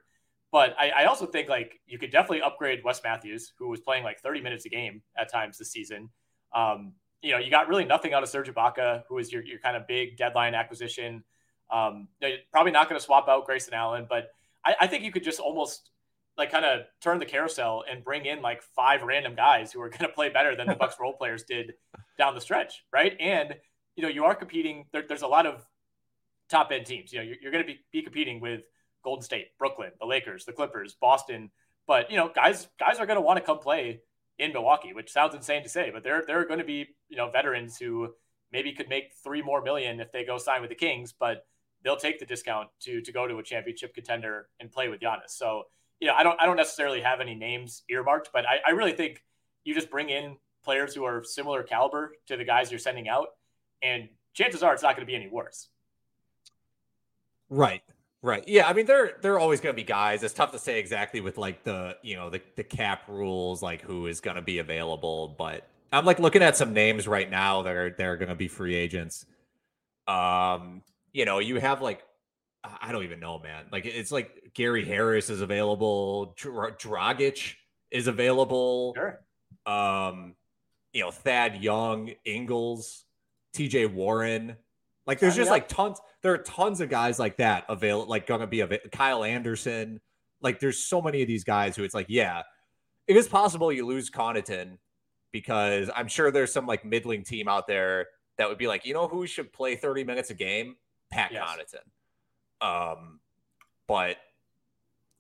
But 0.53 0.75
I, 0.79 0.91
I, 0.91 1.05
also 1.07 1.27
think 1.27 1.49
like 1.49 1.81
you 1.87 1.99
could 1.99 2.11
definitely 2.11 2.43
upgrade 2.43 2.85
Wes 2.85 3.01
Matthews, 3.03 3.53
who 3.59 3.69
was 3.69 3.81
playing 3.81 4.05
like 4.05 4.21
30 4.21 4.41
minutes 4.43 4.65
a 4.65 4.69
game 4.69 5.03
at 5.19 5.31
times 5.31 5.59
this 5.59 5.73
season. 5.73 6.11
Um, 6.55 6.93
you 7.21 7.33
know, 7.33 7.39
you 7.39 7.51
got 7.51 7.69
really 7.69 7.85
nothing 7.85 8.13
out 8.13 8.23
of 8.23 8.29
Serge 8.29 8.49
Ibaka, 8.49 9.03
who 9.09 9.19
is 9.19 9.33
your, 9.33 9.43
your 9.45 9.59
kind 9.59 9.77
of 9.77 9.87
big 9.87 10.17
deadline 10.17 10.55
acquisition. 10.55 11.25
Um, 11.71 12.09
probably 12.53 12.73
not 12.73 12.89
going 12.89 12.99
to 12.99 13.05
swap 13.05 13.29
out 13.29 13.45
Grayson 13.45 13.75
Allen, 13.75 14.07
but 14.09 14.29
I, 14.65 14.77
I 14.83 14.87
think 14.87 15.03
you 15.03 15.11
could 15.11 15.25
just 15.25 15.41
almost 15.41 15.91
like 16.39 16.51
kind 16.51 16.65
of 16.65 16.83
turn 17.01 17.19
the 17.19 17.27
carousel 17.27 17.85
and 17.91 18.05
bring 18.05 18.27
in 18.27 18.43
like 18.43 18.63
five 18.63 19.03
random 19.03 19.35
guys 19.35 19.73
who 19.73 19.81
are 19.81 19.89
going 19.89 20.03
to 20.03 20.09
play 20.09 20.29
better 20.29 20.55
than 20.55 20.67
the 20.67 20.75
Bucks 20.81 20.97
role 21.01 21.15
players 21.15 21.45
did 21.45 21.75
down 22.19 22.35
the 22.35 22.41
stretch, 22.41 22.85
right? 22.93 23.17
And 23.19 23.55
you 23.97 24.03
know, 24.03 24.09
you 24.09 24.25
are 24.25 24.35
competing. 24.35 24.87
There, 24.93 25.05
there's 25.09 25.23
a 25.23 25.27
lot 25.27 25.47
of 25.47 25.67
top 26.51 26.71
end 26.71 26.87
teams. 26.87 27.13
You 27.13 27.21
know, 27.21 27.25
you're, 27.25 27.37
you're 27.41 27.53
going 27.53 27.65
to 27.65 27.67
be, 27.67 27.81
be 27.93 28.03
competing 28.03 28.41
with 28.41 28.63
Golden 29.03 29.23
State, 29.23 29.57
Brooklyn, 29.59 29.91
the 29.99 30.07
Lakers, 30.07 30.45
the 30.45 30.53
Clippers, 30.53 30.95
Boston. 31.01 31.51
But 31.87 32.11
you 32.11 32.17
know, 32.17 32.31
guys, 32.35 32.69
guys 32.79 32.99
are 32.99 33.07
going 33.07 33.17
to 33.17 33.23
want 33.23 33.39
to 33.39 33.45
come 33.45 33.59
play 33.59 34.01
in 34.39 34.53
Milwaukee, 34.53 34.93
which 34.93 35.11
sounds 35.11 35.35
insane 35.35 35.63
to 35.63 35.69
say, 35.69 35.91
but 35.91 36.03
there 36.03 36.23
there 36.27 36.41
are 36.41 36.45
going 36.45 36.59
to 36.59 36.65
be 36.65 36.87
you 37.09 37.17
know 37.17 37.31
veterans 37.31 37.79
who 37.79 38.13
maybe 38.53 38.73
could 38.73 38.89
make 38.89 39.13
three 39.25 39.43
more 39.43 39.63
million 39.63 40.01
if 40.01 40.13
they 40.13 40.25
go 40.25 40.39
sign 40.39 40.61
with 40.61 40.71
the 40.71 40.77
Kings, 40.77 41.15
but 41.19 41.47
they'll 41.83 41.97
take 41.97 42.19
the 42.19 42.27
discount 42.27 42.69
to 42.81 43.01
to 43.01 43.13
go 43.13 43.27
to 43.27 43.39
a 43.39 43.43
championship 43.43 43.95
contender 43.95 44.49
and 44.61 44.71
play 44.71 44.89
with 44.89 45.01
Giannis. 45.01 45.31
So 45.31 45.65
you 46.01 46.09
know, 46.09 46.15
I 46.15 46.23
don't 46.23 46.41
I 46.41 46.47
don't 46.47 46.57
necessarily 46.57 47.01
have 47.01 47.21
any 47.21 47.35
names 47.35 47.83
earmarked, 47.89 48.31
but 48.33 48.45
I, 48.47 48.59
I 48.67 48.71
really 48.73 48.93
think 48.93 49.23
you 49.65 49.75
just 49.75 49.91
bring 49.91 50.11
in 50.11 50.37
players 50.65 50.95
who 50.95 51.05
are 51.05 51.23
similar 51.25 51.63
caliber 51.63 52.13
to 52.27 52.37
the 52.37 52.45
guys 52.45 52.71
you're 52.71 52.79
sending 52.79 53.09
out, 53.09 53.29
and 53.83 54.09
chances 54.35 54.63
are 54.63 54.75
it's 54.75 54.83
not 54.83 54.97
going 54.97 55.07
to 55.07 55.11
be 55.11 55.17
any 55.17 55.29
worse. 55.29 55.69
Right. 57.49 57.83
Right. 58.23 58.45
Yeah. 58.49 58.67
I 58.67 58.73
mean, 58.73 58.87
there 58.87 59.13
are 59.25 59.39
always 59.39 59.61
going 59.61 59.73
to 59.73 59.77
be 59.77 59.85
guys. 59.85 60.23
It's 60.23 60.35
tough 60.35 60.51
to 60.53 60.59
say 60.59 60.81
exactly 60.81 61.21
with 61.21 61.39
like 61.39 61.63
the 61.63 61.97
you 62.03 62.17
know 62.17 62.31
the 62.31 62.41
the 62.57 62.65
cap 62.65 63.03
rules, 63.09 63.63
like 63.63 63.83
who 63.83 64.07
is 64.07 64.21
going 64.21 64.37
to 64.37 64.43
be 64.43 64.59
available. 64.59 65.35
But 65.39 65.69
I'm 65.93 66.05
like 66.05 66.19
looking 66.19 66.43
at 66.43 66.57
some 66.57 66.73
names 66.73 67.07
right 67.07 67.31
now 67.31 67.63
that 67.63 67.75
are 67.75 67.95
they're 67.97 68.17
going 68.17 68.31
to 68.31 68.35
be 68.35 68.49
free 68.49 68.75
agents. 68.75 69.27
Um, 70.09 70.83
you 71.13 71.25
know, 71.25 71.39
you 71.39 71.61
have 71.61 71.83
like 71.83 72.03
I 72.81 72.93
don't 72.93 73.05
even 73.05 73.21
know, 73.21 73.39
man. 73.39 73.67
Like 73.71 73.87
it's 73.87 74.13
like 74.13 74.53
Gary 74.55 74.85
Harris 74.85 75.31
is 75.31 75.41
available, 75.41 76.35
Dr- 76.37 76.79
Dragic 76.79 77.55
is 77.91 78.07
available. 78.07 78.95
Sure. 78.97 79.21
Um, 79.67 80.35
you 80.93 81.03
know, 81.03 81.11
Thad 81.11 81.63
Young, 81.63 82.13
Ingles, 82.25 83.05
TJ 83.55 83.93
Warren. 83.93 84.57
Like 85.07 85.21
there's 85.21 85.37
just 85.37 85.51
like 85.51 85.69
tons 85.69 86.01
there 86.23 86.33
are 86.33 86.39
tons 86.39 86.81
of 86.81 86.89
guys 86.89 87.19
like 87.19 87.37
that 87.37 87.65
available 87.69 88.11
like 88.11 88.27
gonna 88.27 88.47
be 88.47 88.61
a 88.61 88.79
Kyle 88.91 89.23
Anderson. 89.23 90.01
Like 90.41 90.59
there's 90.59 90.79
so 90.79 91.01
many 91.01 91.23
of 91.23 91.29
these 91.29 91.45
guys 91.45 91.77
who 91.77 91.85
it's 91.85 91.95
like, 91.95 92.07
yeah, 92.09 92.43
it 93.07 93.17
is 93.17 93.29
possible 93.29 93.73
you 93.73 93.87
lose 93.87 94.11
Connaughton 94.11 94.79
because 95.33 95.91
I'm 95.95 96.09
sure 96.09 96.31
there's 96.31 96.53
some 96.53 96.67
like 96.67 96.85
middling 96.85 97.23
team 97.23 97.47
out 97.47 97.67
there 97.67 98.07
that 98.39 98.49
would 98.49 98.59
be 98.59 98.67
like, 98.67 98.85
you 98.85 98.95
know 98.95 99.07
who 99.07 99.27
should 99.27 99.53
play 99.53 99.77
30 99.77 100.05
minutes 100.05 100.31
a 100.31 100.35
game? 100.35 100.77
Pat 101.11 101.31
yes. 101.33 101.45
Connaughton. 101.45 101.85
Um, 102.61 103.21
but 103.87 104.17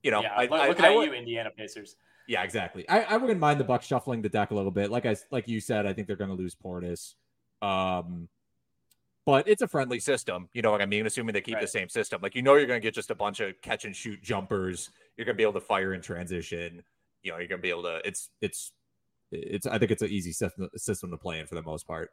you 0.02 0.10
know, 0.10 0.22
yeah, 0.22 0.32
I, 0.36 0.46
I, 0.46 0.68
looking 0.68 0.84
I, 0.84 0.88
at 0.88 0.96
I, 0.96 1.04
you, 1.04 1.12
Indiana 1.12 1.50
Pacers. 1.56 1.96
Yeah, 2.28 2.42
exactly. 2.42 2.88
I, 2.88 3.02
I 3.02 3.16
wouldn't 3.16 3.38
mind 3.38 3.60
the 3.60 3.64
Bucks 3.64 3.86
shuffling 3.86 4.22
the 4.22 4.28
deck 4.28 4.50
a 4.50 4.54
little 4.54 4.70
bit. 4.70 4.90
Like 4.90 5.06
I 5.06 5.16
like 5.30 5.48
you 5.48 5.60
said, 5.60 5.86
I 5.86 5.92
think 5.92 6.06
they're 6.06 6.16
going 6.16 6.30
to 6.30 6.36
lose 6.36 6.54
Portis. 6.54 7.14
Um, 7.62 8.28
but 9.24 9.48
it's 9.48 9.62
a 9.62 9.68
friendly 9.68 9.98
system. 9.98 10.48
You 10.52 10.62
know 10.62 10.70
what 10.70 10.82
I 10.82 10.86
mean? 10.86 11.06
Assuming 11.06 11.32
they 11.32 11.40
keep 11.40 11.54
right. 11.54 11.60
the 11.60 11.68
same 11.68 11.88
system, 11.88 12.20
like 12.22 12.34
you 12.34 12.42
know, 12.42 12.54
you're 12.54 12.66
going 12.66 12.80
to 12.80 12.84
get 12.84 12.94
just 12.94 13.10
a 13.10 13.14
bunch 13.14 13.40
of 13.40 13.60
catch 13.62 13.84
and 13.84 13.94
shoot 13.94 14.22
jumpers. 14.22 14.90
You're 15.16 15.24
going 15.24 15.34
to 15.34 15.36
be 15.36 15.42
able 15.42 15.54
to 15.54 15.60
fire 15.60 15.94
in 15.94 16.00
transition. 16.00 16.82
You 17.22 17.32
know, 17.32 17.38
you're 17.38 17.48
going 17.48 17.60
to 17.60 17.62
be 17.62 17.70
able 17.70 17.82
to. 17.82 18.00
It's 18.04 18.30
it's 18.40 18.72
it's. 19.32 19.66
I 19.66 19.78
think 19.78 19.90
it's 19.90 20.02
an 20.02 20.10
easy 20.10 20.32
system 20.32 20.68
system 20.76 21.10
to 21.10 21.16
play 21.16 21.40
in 21.40 21.46
for 21.46 21.56
the 21.56 21.62
most 21.62 21.86
part. 21.86 22.10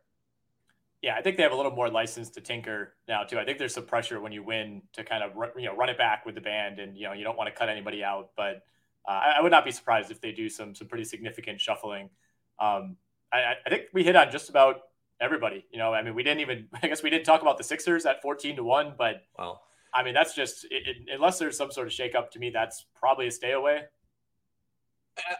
Yeah, 1.03 1.15
I 1.17 1.21
think 1.21 1.35
they 1.35 1.43
have 1.43 1.51
a 1.51 1.55
little 1.55 1.73
more 1.73 1.89
license 1.89 2.29
to 2.29 2.41
tinker 2.41 2.95
now 3.09 3.23
too. 3.23 3.37
I 3.37 3.43
think 3.43 3.57
there's 3.57 3.73
some 3.73 3.85
pressure 3.85 4.21
when 4.21 4.31
you 4.31 4.41
win 4.41 4.81
to 4.93 5.03
kind 5.03 5.21
of 5.21 5.31
you 5.57 5.65
know 5.65 5.75
run 5.75 5.89
it 5.89 5.97
back 5.97 6.25
with 6.25 6.33
the 6.33 6.41
band, 6.41 6.79
and 6.79 6.97
you 6.97 7.03
know 7.03 7.11
you 7.11 7.25
don't 7.25 7.37
want 7.37 7.49
to 7.49 7.53
cut 7.53 7.67
anybody 7.67 8.01
out. 8.01 8.29
But 8.37 8.63
uh, 9.05 9.11
I, 9.11 9.33
I, 9.37 9.41
would 9.41 9.51
not 9.51 9.65
be 9.65 9.71
surprised 9.71 10.11
if 10.11 10.21
they 10.21 10.31
do 10.31 10.47
some 10.47 10.73
some 10.73 10.87
pretty 10.87 11.03
significant 11.03 11.59
shuffling. 11.59 12.09
Um, 12.57 12.95
I, 13.33 13.55
I, 13.65 13.69
think 13.69 13.83
we 13.93 14.05
hit 14.05 14.15
on 14.15 14.31
just 14.31 14.49
about 14.49 14.77
everybody. 15.19 15.65
You 15.71 15.77
know, 15.77 15.93
I 15.93 16.01
mean, 16.03 16.15
we 16.15 16.23
didn't 16.23 16.39
even 16.39 16.69
I 16.81 16.87
guess 16.87 17.03
we 17.03 17.09
didn't 17.09 17.25
talk 17.25 17.41
about 17.41 17.57
the 17.57 17.65
Sixers 17.65 18.05
at 18.05 18.21
14 18.21 18.55
to 18.55 18.63
one, 18.63 18.93
but 18.97 19.23
well, 19.37 19.61
I 19.93 20.03
mean 20.03 20.13
that's 20.13 20.33
just 20.33 20.63
it, 20.71 20.87
it, 20.87 20.97
unless 21.13 21.37
there's 21.37 21.57
some 21.57 21.69
sort 21.69 21.87
of 21.87 21.91
shakeup 21.91 22.31
to 22.31 22.39
me, 22.39 22.49
that's 22.49 22.85
probably 22.95 23.27
a 23.27 23.31
stay 23.31 23.51
away. 23.51 23.81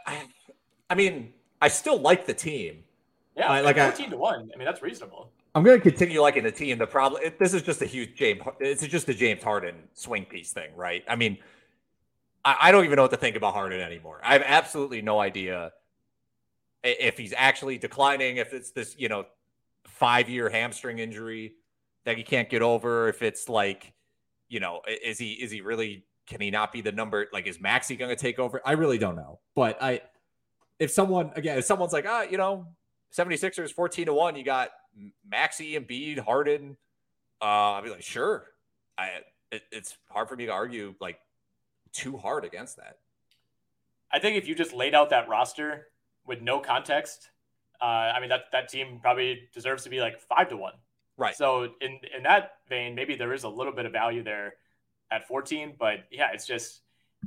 I, 0.06 0.28
I 0.90 0.96
mean, 0.96 1.32
I 1.62 1.70
still 1.70 2.00
like 2.00 2.26
the 2.26 2.34
team. 2.34 2.84
Yeah, 3.38 3.50
I, 3.50 3.62
like 3.62 3.78
14 3.78 4.08
I, 4.08 4.10
to 4.10 4.18
one. 4.18 4.52
I 4.54 4.58
mean, 4.58 4.66
that's 4.66 4.82
reasonable. 4.82 5.32
I'm 5.56 5.64
going 5.64 5.80
to 5.80 5.90
continue 5.90 6.22
liking 6.22 6.44
the 6.44 6.52
team. 6.52 6.78
The 6.78 6.88
problem, 6.88 7.22
it, 7.24 7.38
this 7.38 7.54
is 7.54 7.62
just 7.62 7.82
a 7.82 7.86
huge 7.86 8.16
James. 8.16 8.42
It's 8.60 8.86
just 8.88 9.08
a 9.10 9.14
James 9.14 9.44
Harden 9.44 9.76
swing 9.94 10.26
piece 10.26 10.52
thing, 10.52 10.76
right? 10.76 11.04
I 11.08 11.16
mean, 11.16 11.38
I, 12.44 12.58
I 12.62 12.72
don't 12.72 12.86
even 12.86 12.96
know 12.96 13.04
what 13.04 13.12
to 13.12 13.18
think 13.18 13.36
about 13.36 13.54
Harden 13.54 13.80
anymore. 13.80 14.20
I 14.24 14.34
have 14.34 14.44
absolutely 14.46 15.02
no 15.02 15.20
idea 15.20 15.72
if 16.84 17.18
he's 17.18 17.34
actually 17.38 17.78
declining. 17.78 18.38
If 18.38 18.54
it's 18.54 18.72
this, 18.72 18.96
you 18.98 19.10
know, 19.10 19.26
five 19.86 20.28
year 20.28 20.50
hamstring 20.50 21.00
injury 21.00 21.54
that 22.06 22.18
he 22.18 22.24
can't 22.24 22.50
get 22.50 22.62
over. 22.62 23.08
If 23.08 23.22
it's 23.22 23.48
like, 23.48 23.94
you 24.50 24.60
know, 24.60 24.82
is 24.88 25.18
he 25.18 25.34
is 25.34 25.52
he 25.52 25.62
really? 25.62 26.06
Can 26.26 26.40
he 26.40 26.52
not 26.52 26.72
be 26.72 26.80
the 26.82 26.92
number? 26.92 27.28
Like, 27.34 27.48
is 27.48 27.60
Maxey 27.60 27.98
going 27.98 28.10
to 28.10 28.16
take 28.16 28.40
over? 28.40 28.62
I 28.66 28.72
really 28.74 28.98
don't 28.98 29.18
know. 29.18 29.40
But 29.56 29.82
I, 29.84 30.02
if 30.80 30.90
someone 30.90 31.32
again, 31.36 31.58
if 31.58 31.66
someone's 31.66 31.94
like, 31.94 32.06
ah, 32.08 32.22
you 32.22 32.38
know, 32.38 32.68
76ers 33.16 33.72
14 33.72 34.06
to 34.08 34.14
1, 34.14 34.36
you 34.36 34.44
got 34.44 34.70
And 34.96 35.12
Embiid, 35.32 36.20
Harden. 36.20 36.78
Uh, 37.42 37.74
I'd 37.74 37.84
be 37.84 37.90
like, 37.90 38.04
sure. 38.04 38.46
I 38.98 39.22
it, 39.52 39.64
it's 39.72 39.98
hard 40.10 40.28
for 40.28 40.36
me 40.36 40.46
to 40.48 40.52
argue 40.52 40.96
like 41.00 41.20
too 41.92 42.18
hard 42.18 42.46
against 42.46 42.78
that. 42.78 42.98
I 44.12 44.20
think 44.20 44.38
if 44.38 44.48
you 44.48 44.56
just 44.56 44.74
laid 44.74 44.94
out 44.96 45.10
that 45.12 45.28
roster 45.30 45.88
with 46.26 46.42
no 46.42 46.60
context, 46.60 47.30
uh, 47.82 47.86
I 47.86 48.20
mean 48.20 48.30
that 48.30 48.46
that 48.52 48.70
team 48.70 49.00
probably 49.02 49.50
deserves 49.54 49.84
to 49.84 49.90
be 49.90 50.00
like 50.00 50.20
five 50.20 50.50
to 50.50 50.58
one. 50.58 50.74
Right. 51.18 51.36
So 51.36 51.70
in 51.82 52.00
in 52.16 52.24
that 52.24 52.54
vein, 52.68 52.96
maybe 52.96 53.16
there 53.16 53.34
is 53.34 53.44
a 53.44 53.50
little 53.50 53.74
bit 53.74 53.86
of 53.86 53.92
value 53.92 54.24
there 54.24 54.56
at 55.12 55.28
14, 55.28 55.76
but 55.78 56.06
yeah, 56.12 56.30
it's 56.34 56.48
just 56.48 56.82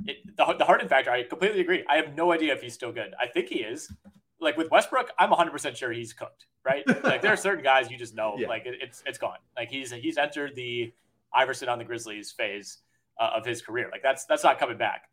it, 0.05 0.17
the 0.35 0.53
the 0.53 0.65
Harden 0.65 0.89
factor. 0.89 1.11
I 1.11 1.23
completely 1.23 1.61
agree. 1.61 1.83
I 1.89 1.95
have 1.95 2.15
no 2.15 2.31
idea 2.31 2.53
if 2.53 2.61
he's 2.61 2.73
still 2.73 2.91
good. 2.91 3.13
I 3.19 3.27
think 3.27 3.47
he 3.47 3.59
is 3.59 3.91
like 4.39 4.57
with 4.57 4.69
Westbrook, 4.71 5.11
I'm 5.17 5.31
100% 5.31 5.75
sure 5.75 5.91
he's 5.91 6.13
cooked, 6.13 6.45
right? 6.63 6.83
like 7.03 7.21
there 7.21 7.33
are 7.33 7.37
certain 7.37 7.63
guys 7.63 7.89
you 7.89 7.97
just 7.97 8.15
know, 8.15 8.35
yeah. 8.37 8.47
like 8.47 8.65
it, 8.65 8.75
it's 8.81 9.03
it's 9.05 9.17
gone. 9.17 9.37
Like 9.55 9.69
he's 9.69 9.91
he's 9.91 10.17
entered 10.17 10.55
the 10.55 10.93
Iverson 11.33 11.69
on 11.69 11.79
the 11.79 11.85
Grizzlies 11.85 12.31
phase 12.31 12.79
uh, 13.19 13.31
of 13.35 13.45
his 13.45 13.61
career. 13.61 13.89
Like 13.91 14.03
that's 14.03 14.25
that's 14.25 14.43
not 14.43 14.59
coming 14.59 14.77
back. 14.77 15.03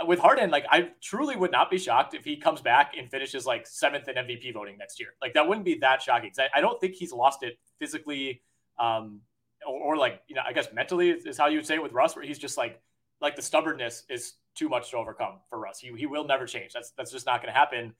Uh, 0.00 0.06
with 0.06 0.18
Harden, 0.18 0.50
like 0.50 0.64
I 0.70 0.90
truly 1.00 1.36
would 1.36 1.52
not 1.52 1.70
be 1.70 1.78
shocked 1.78 2.14
if 2.14 2.24
he 2.24 2.36
comes 2.36 2.60
back 2.60 2.94
and 2.98 3.10
finishes 3.10 3.46
like 3.46 3.66
seventh 3.66 4.08
in 4.08 4.16
MVP 4.16 4.52
voting 4.52 4.76
next 4.76 4.98
year. 4.98 5.10
Like 5.22 5.34
that 5.34 5.46
wouldn't 5.46 5.64
be 5.64 5.78
that 5.78 6.02
shocking. 6.02 6.32
I, 6.38 6.58
I, 6.58 6.60
don't 6.60 6.80
think 6.80 6.94
he's 6.94 7.12
lost 7.12 7.44
it 7.44 7.58
physically, 7.78 8.42
um, 8.78 9.20
or, 9.66 9.94
or, 9.94 9.96
like 9.96 10.22
you 10.26 10.34
know, 10.34 10.42
I 10.44 10.52
guess 10.52 10.66
mentally 10.72 11.10
is, 11.10 11.26
is 11.26 11.38
how 11.38 11.46
you 11.46 11.58
would 11.58 11.66
say 11.66 11.74
it 11.74 11.82
with 11.82 11.92
Russ, 11.92 12.16
where 12.16 12.24
he's 12.24 12.38
just 12.38 12.58
like 12.58 12.80
like 13.20 13.36
the 13.36 13.42
stubbornness 13.42 14.02
is 14.08 14.34
too 14.56 14.68
much 14.68 14.90
to 14.90 14.96
overcome 14.96 15.38
for 15.48 15.60
Russ. 15.60 15.78
He 15.78 15.92
he 15.96 16.06
will 16.06 16.24
never 16.24 16.46
change. 16.46 16.72
That's 16.72 16.90
that's 16.90 17.12
just 17.12 17.26
not 17.26 17.40
going 17.40 17.52
to 17.52 17.58
happen. 17.58 17.94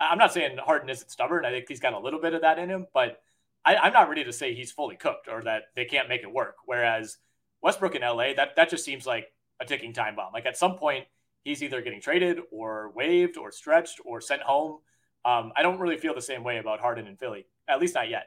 I'm 0.00 0.18
not 0.18 0.32
saying 0.32 0.58
Harden 0.58 0.90
isn't 0.90 1.10
stubborn. 1.10 1.44
I 1.44 1.50
think 1.50 1.66
he's 1.68 1.80
got 1.80 1.92
a 1.92 1.98
little 1.98 2.20
bit 2.20 2.34
of 2.34 2.42
that 2.42 2.58
in 2.58 2.68
him, 2.68 2.86
but 2.92 3.22
I, 3.64 3.76
I'm 3.76 3.92
not 3.92 4.08
ready 4.08 4.24
to 4.24 4.32
say 4.32 4.54
he's 4.54 4.72
fully 4.72 4.96
cooked 4.96 5.28
or 5.28 5.42
that 5.44 5.64
they 5.74 5.84
can't 5.84 6.08
make 6.08 6.22
it 6.22 6.32
work. 6.32 6.56
Whereas 6.66 7.18
Westbrook 7.62 7.94
in 7.94 8.02
LA, 8.02 8.34
that 8.34 8.56
that 8.56 8.70
just 8.70 8.84
seems 8.84 9.06
like 9.06 9.32
a 9.60 9.64
ticking 9.64 9.92
time 9.92 10.16
bomb. 10.16 10.32
Like 10.32 10.46
at 10.46 10.56
some 10.56 10.76
point, 10.76 11.06
he's 11.44 11.62
either 11.62 11.80
getting 11.80 12.00
traded 12.00 12.40
or 12.50 12.92
waived 12.94 13.36
or 13.36 13.50
stretched 13.50 14.00
or 14.04 14.20
sent 14.20 14.42
home. 14.42 14.80
Um, 15.24 15.52
I 15.56 15.62
don't 15.62 15.78
really 15.78 15.96
feel 15.96 16.14
the 16.14 16.22
same 16.22 16.44
way 16.44 16.58
about 16.58 16.80
Harden 16.80 17.06
in 17.06 17.16
Philly, 17.16 17.46
at 17.68 17.80
least 17.80 17.94
not 17.94 18.10
yet. 18.10 18.26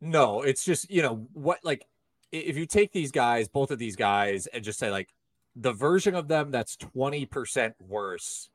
No, 0.00 0.42
it's 0.42 0.64
just 0.64 0.90
you 0.90 1.02
know 1.02 1.26
what 1.32 1.60
like 1.62 1.86
if 2.32 2.56
you 2.56 2.66
take 2.66 2.92
these 2.92 3.12
guys, 3.12 3.48
both 3.48 3.70
of 3.70 3.78
these 3.78 3.96
guys, 3.96 4.46
and 4.48 4.64
just 4.64 4.78
say 4.78 4.90
like 4.90 5.10
the 5.54 5.72
version 5.72 6.14
of 6.16 6.26
them 6.26 6.50
that's 6.50 6.76
twenty 6.76 7.26
percent 7.26 7.74
worse 7.78 8.50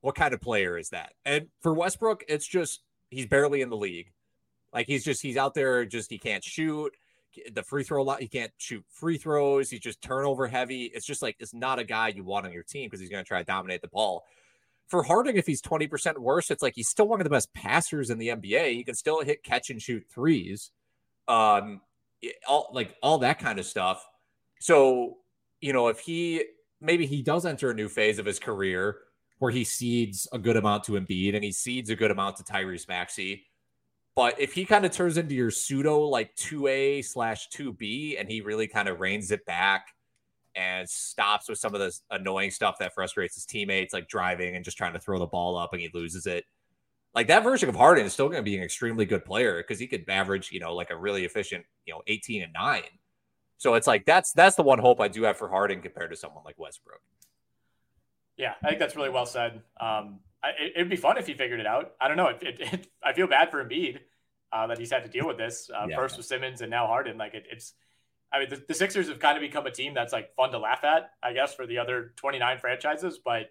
what 0.00 0.14
kind 0.14 0.34
of 0.34 0.40
player 0.40 0.78
is 0.78 0.90
that? 0.90 1.12
And 1.24 1.48
for 1.60 1.74
Westbrook, 1.74 2.24
it's 2.28 2.46
just 2.46 2.80
he's 3.10 3.26
barely 3.26 3.60
in 3.60 3.70
the 3.70 3.76
league. 3.76 4.12
Like 4.72 4.86
he's 4.86 5.04
just 5.04 5.22
he's 5.22 5.36
out 5.36 5.54
there, 5.54 5.84
just 5.84 6.10
he 6.10 6.18
can't 6.18 6.44
shoot 6.44 6.92
the 7.52 7.62
free 7.62 7.84
throw 7.84 8.02
lot. 8.02 8.20
He 8.20 8.28
can't 8.28 8.52
shoot 8.58 8.84
free 8.88 9.18
throws. 9.18 9.70
He's 9.70 9.80
just 9.80 10.00
turnover 10.02 10.48
heavy. 10.48 10.84
It's 10.84 11.06
just 11.06 11.22
like 11.22 11.36
it's 11.38 11.54
not 11.54 11.78
a 11.78 11.84
guy 11.84 12.08
you 12.08 12.24
want 12.24 12.46
on 12.46 12.52
your 12.52 12.62
team 12.62 12.86
because 12.86 13.00
he's 13.00 13.10
going 13.10 13.22
to 13.22 13.28
try 13.28 13.38
to 13.38 13.44
dominate 13.44 13.82
the 13.82 13.88
ball. 13.88 14.24
For 14.88 15.04
Harden, 15.04 15.36
if 15.36 15.46
he's 15.46 15.62
20% 15.62 16.18
worse, 16.18 16.50
it's 16.50 16.62
like 16.62 16.74
he's 16.74 16.88
still 16.88 17.06
one 17.06 17.20
of 17.20 17.24
the 17.24 17.30
best 17.30 17.52
passers 17.54 18.10
in 18.10 18.18
the 18.18 18.28
NBA. 18.28 18.72
He 18.72 18.82
can 18.82 18.96
still 18.96 19.22
hit 19.22 19.44
catch 19.44 19.70
and 19.70 19.80
shoot 19.80 20.04
threes. 20.12 20.72
Um, 21.28 21.80
all 22.48 22.70
like 22.72 22.96
all 23.02 23.18
that 23.18 23.38
kind 23.38 23.58
of 23.58 23.66
stuff. 23.66 24.04
So, 24.58 25.18
you 25.60 25.72
know, 25.72 25.88
if 25.88 26.00
he 26.00 26.44
maybe 26.80 27.06
he 27.06 27.22
does 27.22 27.46
enter 27.46 27.70
a 27.70 27.74
new 27.74 27.88
phase 27.88 28.18
of 28.18 28.26
his 28.26 28.40
career 28.40 28.98
where 29.40 29.50
he 29.50 29.64
cedes 29.64 30.28
a 30.32 30.38
good 30.38 30.56
amount 30.56 30.84
to 30.84 30.92
Embiid 30.92 31.34
and 31.34 31.42
he 31.42 31.50
cedes 31.50 31.88
a 31.90 31.96
good 31.96 32.10
amount 32.10 32.36
to 32.36 32.44
Tyrese 32.44 32.86
Maxey. 32.86 33.46
But 34.14 34.38
if 34.38 34.52
he 34.52 34.66
kind 34.66 34.84
of 34.84 34.92
turns 34.92 35.16
into 35.16 35.34
your 35.34 35.50
pseudo 35.50 36.00
like 36.00 36.36
2A 36.36 37.04
slash 37.04 37.48
2B 37.48 38.20
and 38.20 38.28
he 38.28 38.42
really 38.42 38.68
kind 38.68 38.86
of 38.86 39.00
reins 39.00 39.30
it 39.30 39.44
back 39.46 39.88
and 40.54 40.88
stops 40.88 41.48
with 41.48 41.58
some 41.58 41.74
of 41.74 41.80
the 41.80 41.96
annoying 42.10 42.50
stuff 42.50 42.76
that 42.80 42.92
frustrates 42.92 43.34
his 43.34 43.46
teammates, 43.46 43.94
like 43.94 44.08
driving 44.08 44.56
and 44.56 44.64
just 44.64 44.76
trying 44.76 44.92
to 44.92 45.00
throw 45.00 45.18
the 45.18 45.26
ball 45.26 45.56
up 45.56 45.72
and 45.72 45.80
he 45.80 45.88
loses 45.94 46.26
it. 46.26 46.44
Like 47.14 47.28
that 47.28 47.42
version 47.42 47.70
of 47.70 47.74
Harden 47.76 48.04
is 48.04 48.12
still 48.12 48.28
going 48.28 48.44
to 48.44 48.50
be 48.50 48.58
an 48.58 48.62
extremely 48.62 49.06
good 49.06 49.24
player 49.24 49.56
because 49.56 49.78
he 49.78 49.86
could 49.86 50.04
average, 50.06 50.52
you 50.52 50.60
know, 50.60 50.74
like 50.74 50.90
a 50.90 50.96
really 50.96 51.24
efficient, 51.24 51.64
you 51.86 51.94
know, 51.94 52.02
18 52.08 52.42
and 52.42 52.52
9. 52.52 52.82
So 53.56 53.72
it's 53.72 53.86
like 53.86 54.04
that's 54.04 54.32
that's 54.32 54.56
the 54.56 54.62
one 54.62 54.78
hope 54.78 55.00
I 55.00 55.08
do 55.08 55.22
have 55.22 55.38
for 55.38 55.48
Harden 55.48 55.80
compared 55.80 56.10
to 56.10 56.16
someone 56.16 56.44
like 56.44 56.58
Westbrook. 56.58 57.00
Yeah, 58.40 58.54
I 58.64 58.68
think 58.68 58.78
that's 58.80 58.96
really 58.96 59.10
well 59.10 59.26
said. 59.26 59.60
Um, 59.78 60.20
I, 60.42 60.52
it, 60.74 60.78
would 60.78 60.88
be 60.88 60.96
fun 60.96 61.18
if 61.18 61.26
he 61.26 61.34
figured 61.34 61.60
it 61.60 61.66
out. 61.66 61.92
I 62.00 62.08
don't 62.08 62.16
know. 62.16 62.28
It, 62.28 62.38
it, 62.42 62.86
I 63.04 63.12
feel 63.12 63.26
bad 63.26 63.50
for 63.50 63.62
Embiid 63.62 63.98
uh, 64.50 64.66
that 64.68 64.78
he's 64.78 64.90
had 64.90 65.02
to 65.02 65.10
deal 65.10 65.26
with 65.26 65.36
this 65.36 65.70
uh, 65.74 65.86
yeah. 65.90 65.94
first 65.94 66.16
with 66.16 66.24
Simmons 66.24 66.62
and 66.62 66.70
now 66.70 66.86
Harden. 66.86 67.18
Like 67.18 67.32
it's, 67.34 67.74
I 68.32 68.38
mean, 68.38 68.48
the, 68.48 68.64
the, 68.66 68.72
Sixers 68.72 69.08
have 69.08 69.18
kind 69.18 69.36
of 69.36 69.42
become 69.42 69.66
a 69.66 69.70
team 69.70 69.92
that's 69.92 70.14
like 70.14 70.34
fun 70.36 70.52
to 70.52 70.58
laugh 70.58 70.84
at, 70.84 71.10
I 71.22 71.34
guess, 71.34 71.54
for 71.54 71.66
the 71.66 71.76
other 71.76 72.14
29 72.16 72.58
franchises, 72.60 73.20
but 73.22 73.50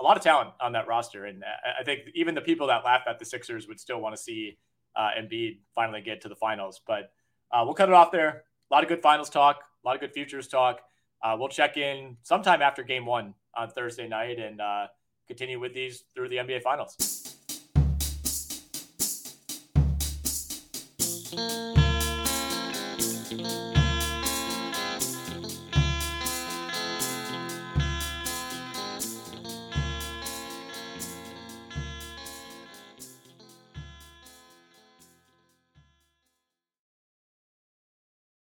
a 0.00 0.02
lot 0.02 0.16
of 0.16 0.24
talent 0.24 0.50
on 0.60 0.72
that 0.72 0.88
roster. 0.88 1.26
And 1.26 1.44
I 1.80 1.84
think 1.84 2.00
even 2.16 2.34
the 2.34 2.40
people 2.40 2.66
that 2.66 2.84
laugh 2.84 3.02
at 3.08 3.20
the 3.20 3.24
Sixers 3.24 3.68
would 3.68 3.78
still 3.78 4.00
want 4.00 4.16
to 4.16 4.20
see 4.20 4.58
uh, 4.96 5.10
Embiid 5.16 5.58
finally 5.76 6.00
get 6.00 6.22
to 6.22 6.28
the 6.28 6.34
finals. 6.34 6.80
But 6.84 7.12
uh, 7.52 7.62
we'll 7.64 7.74
cut 7.74 7.88
it 7.88 7.94
off 7.94 8.10
there. 8.10 8.42
A 8.68 8.74
lot 8.74 8.82
of 8.82 8.88
good 8.88 9.00
finals 9.00 9.30
talk, 9.30 9.60
a 9.84 9.86
lot 9.86 9.94
of 9.94 10.00
good 10.00 10.12
futures 10.12 10.48
talk. 10.48 10.80
Uh, 11.22 11.36
we'll 11.38 11.48
check 11.48 11.76
in 11.76 12.16
sometime 12.22 12.60
after 12.62 12.82
game 12.82 13.06
one 13.06 13.34
on 13.56 13.70
Thursday 13.70 14.08
night 14.08 14.38
and 14.38 14.60
uh, 14.60 14.86
continue 15.26 15.60
with 15.60 15.74
these 15.74 16.04
through 16.14 16.28
the 16.28 16.36
NBA 16.36 16.62
Finals. 16.62 17.33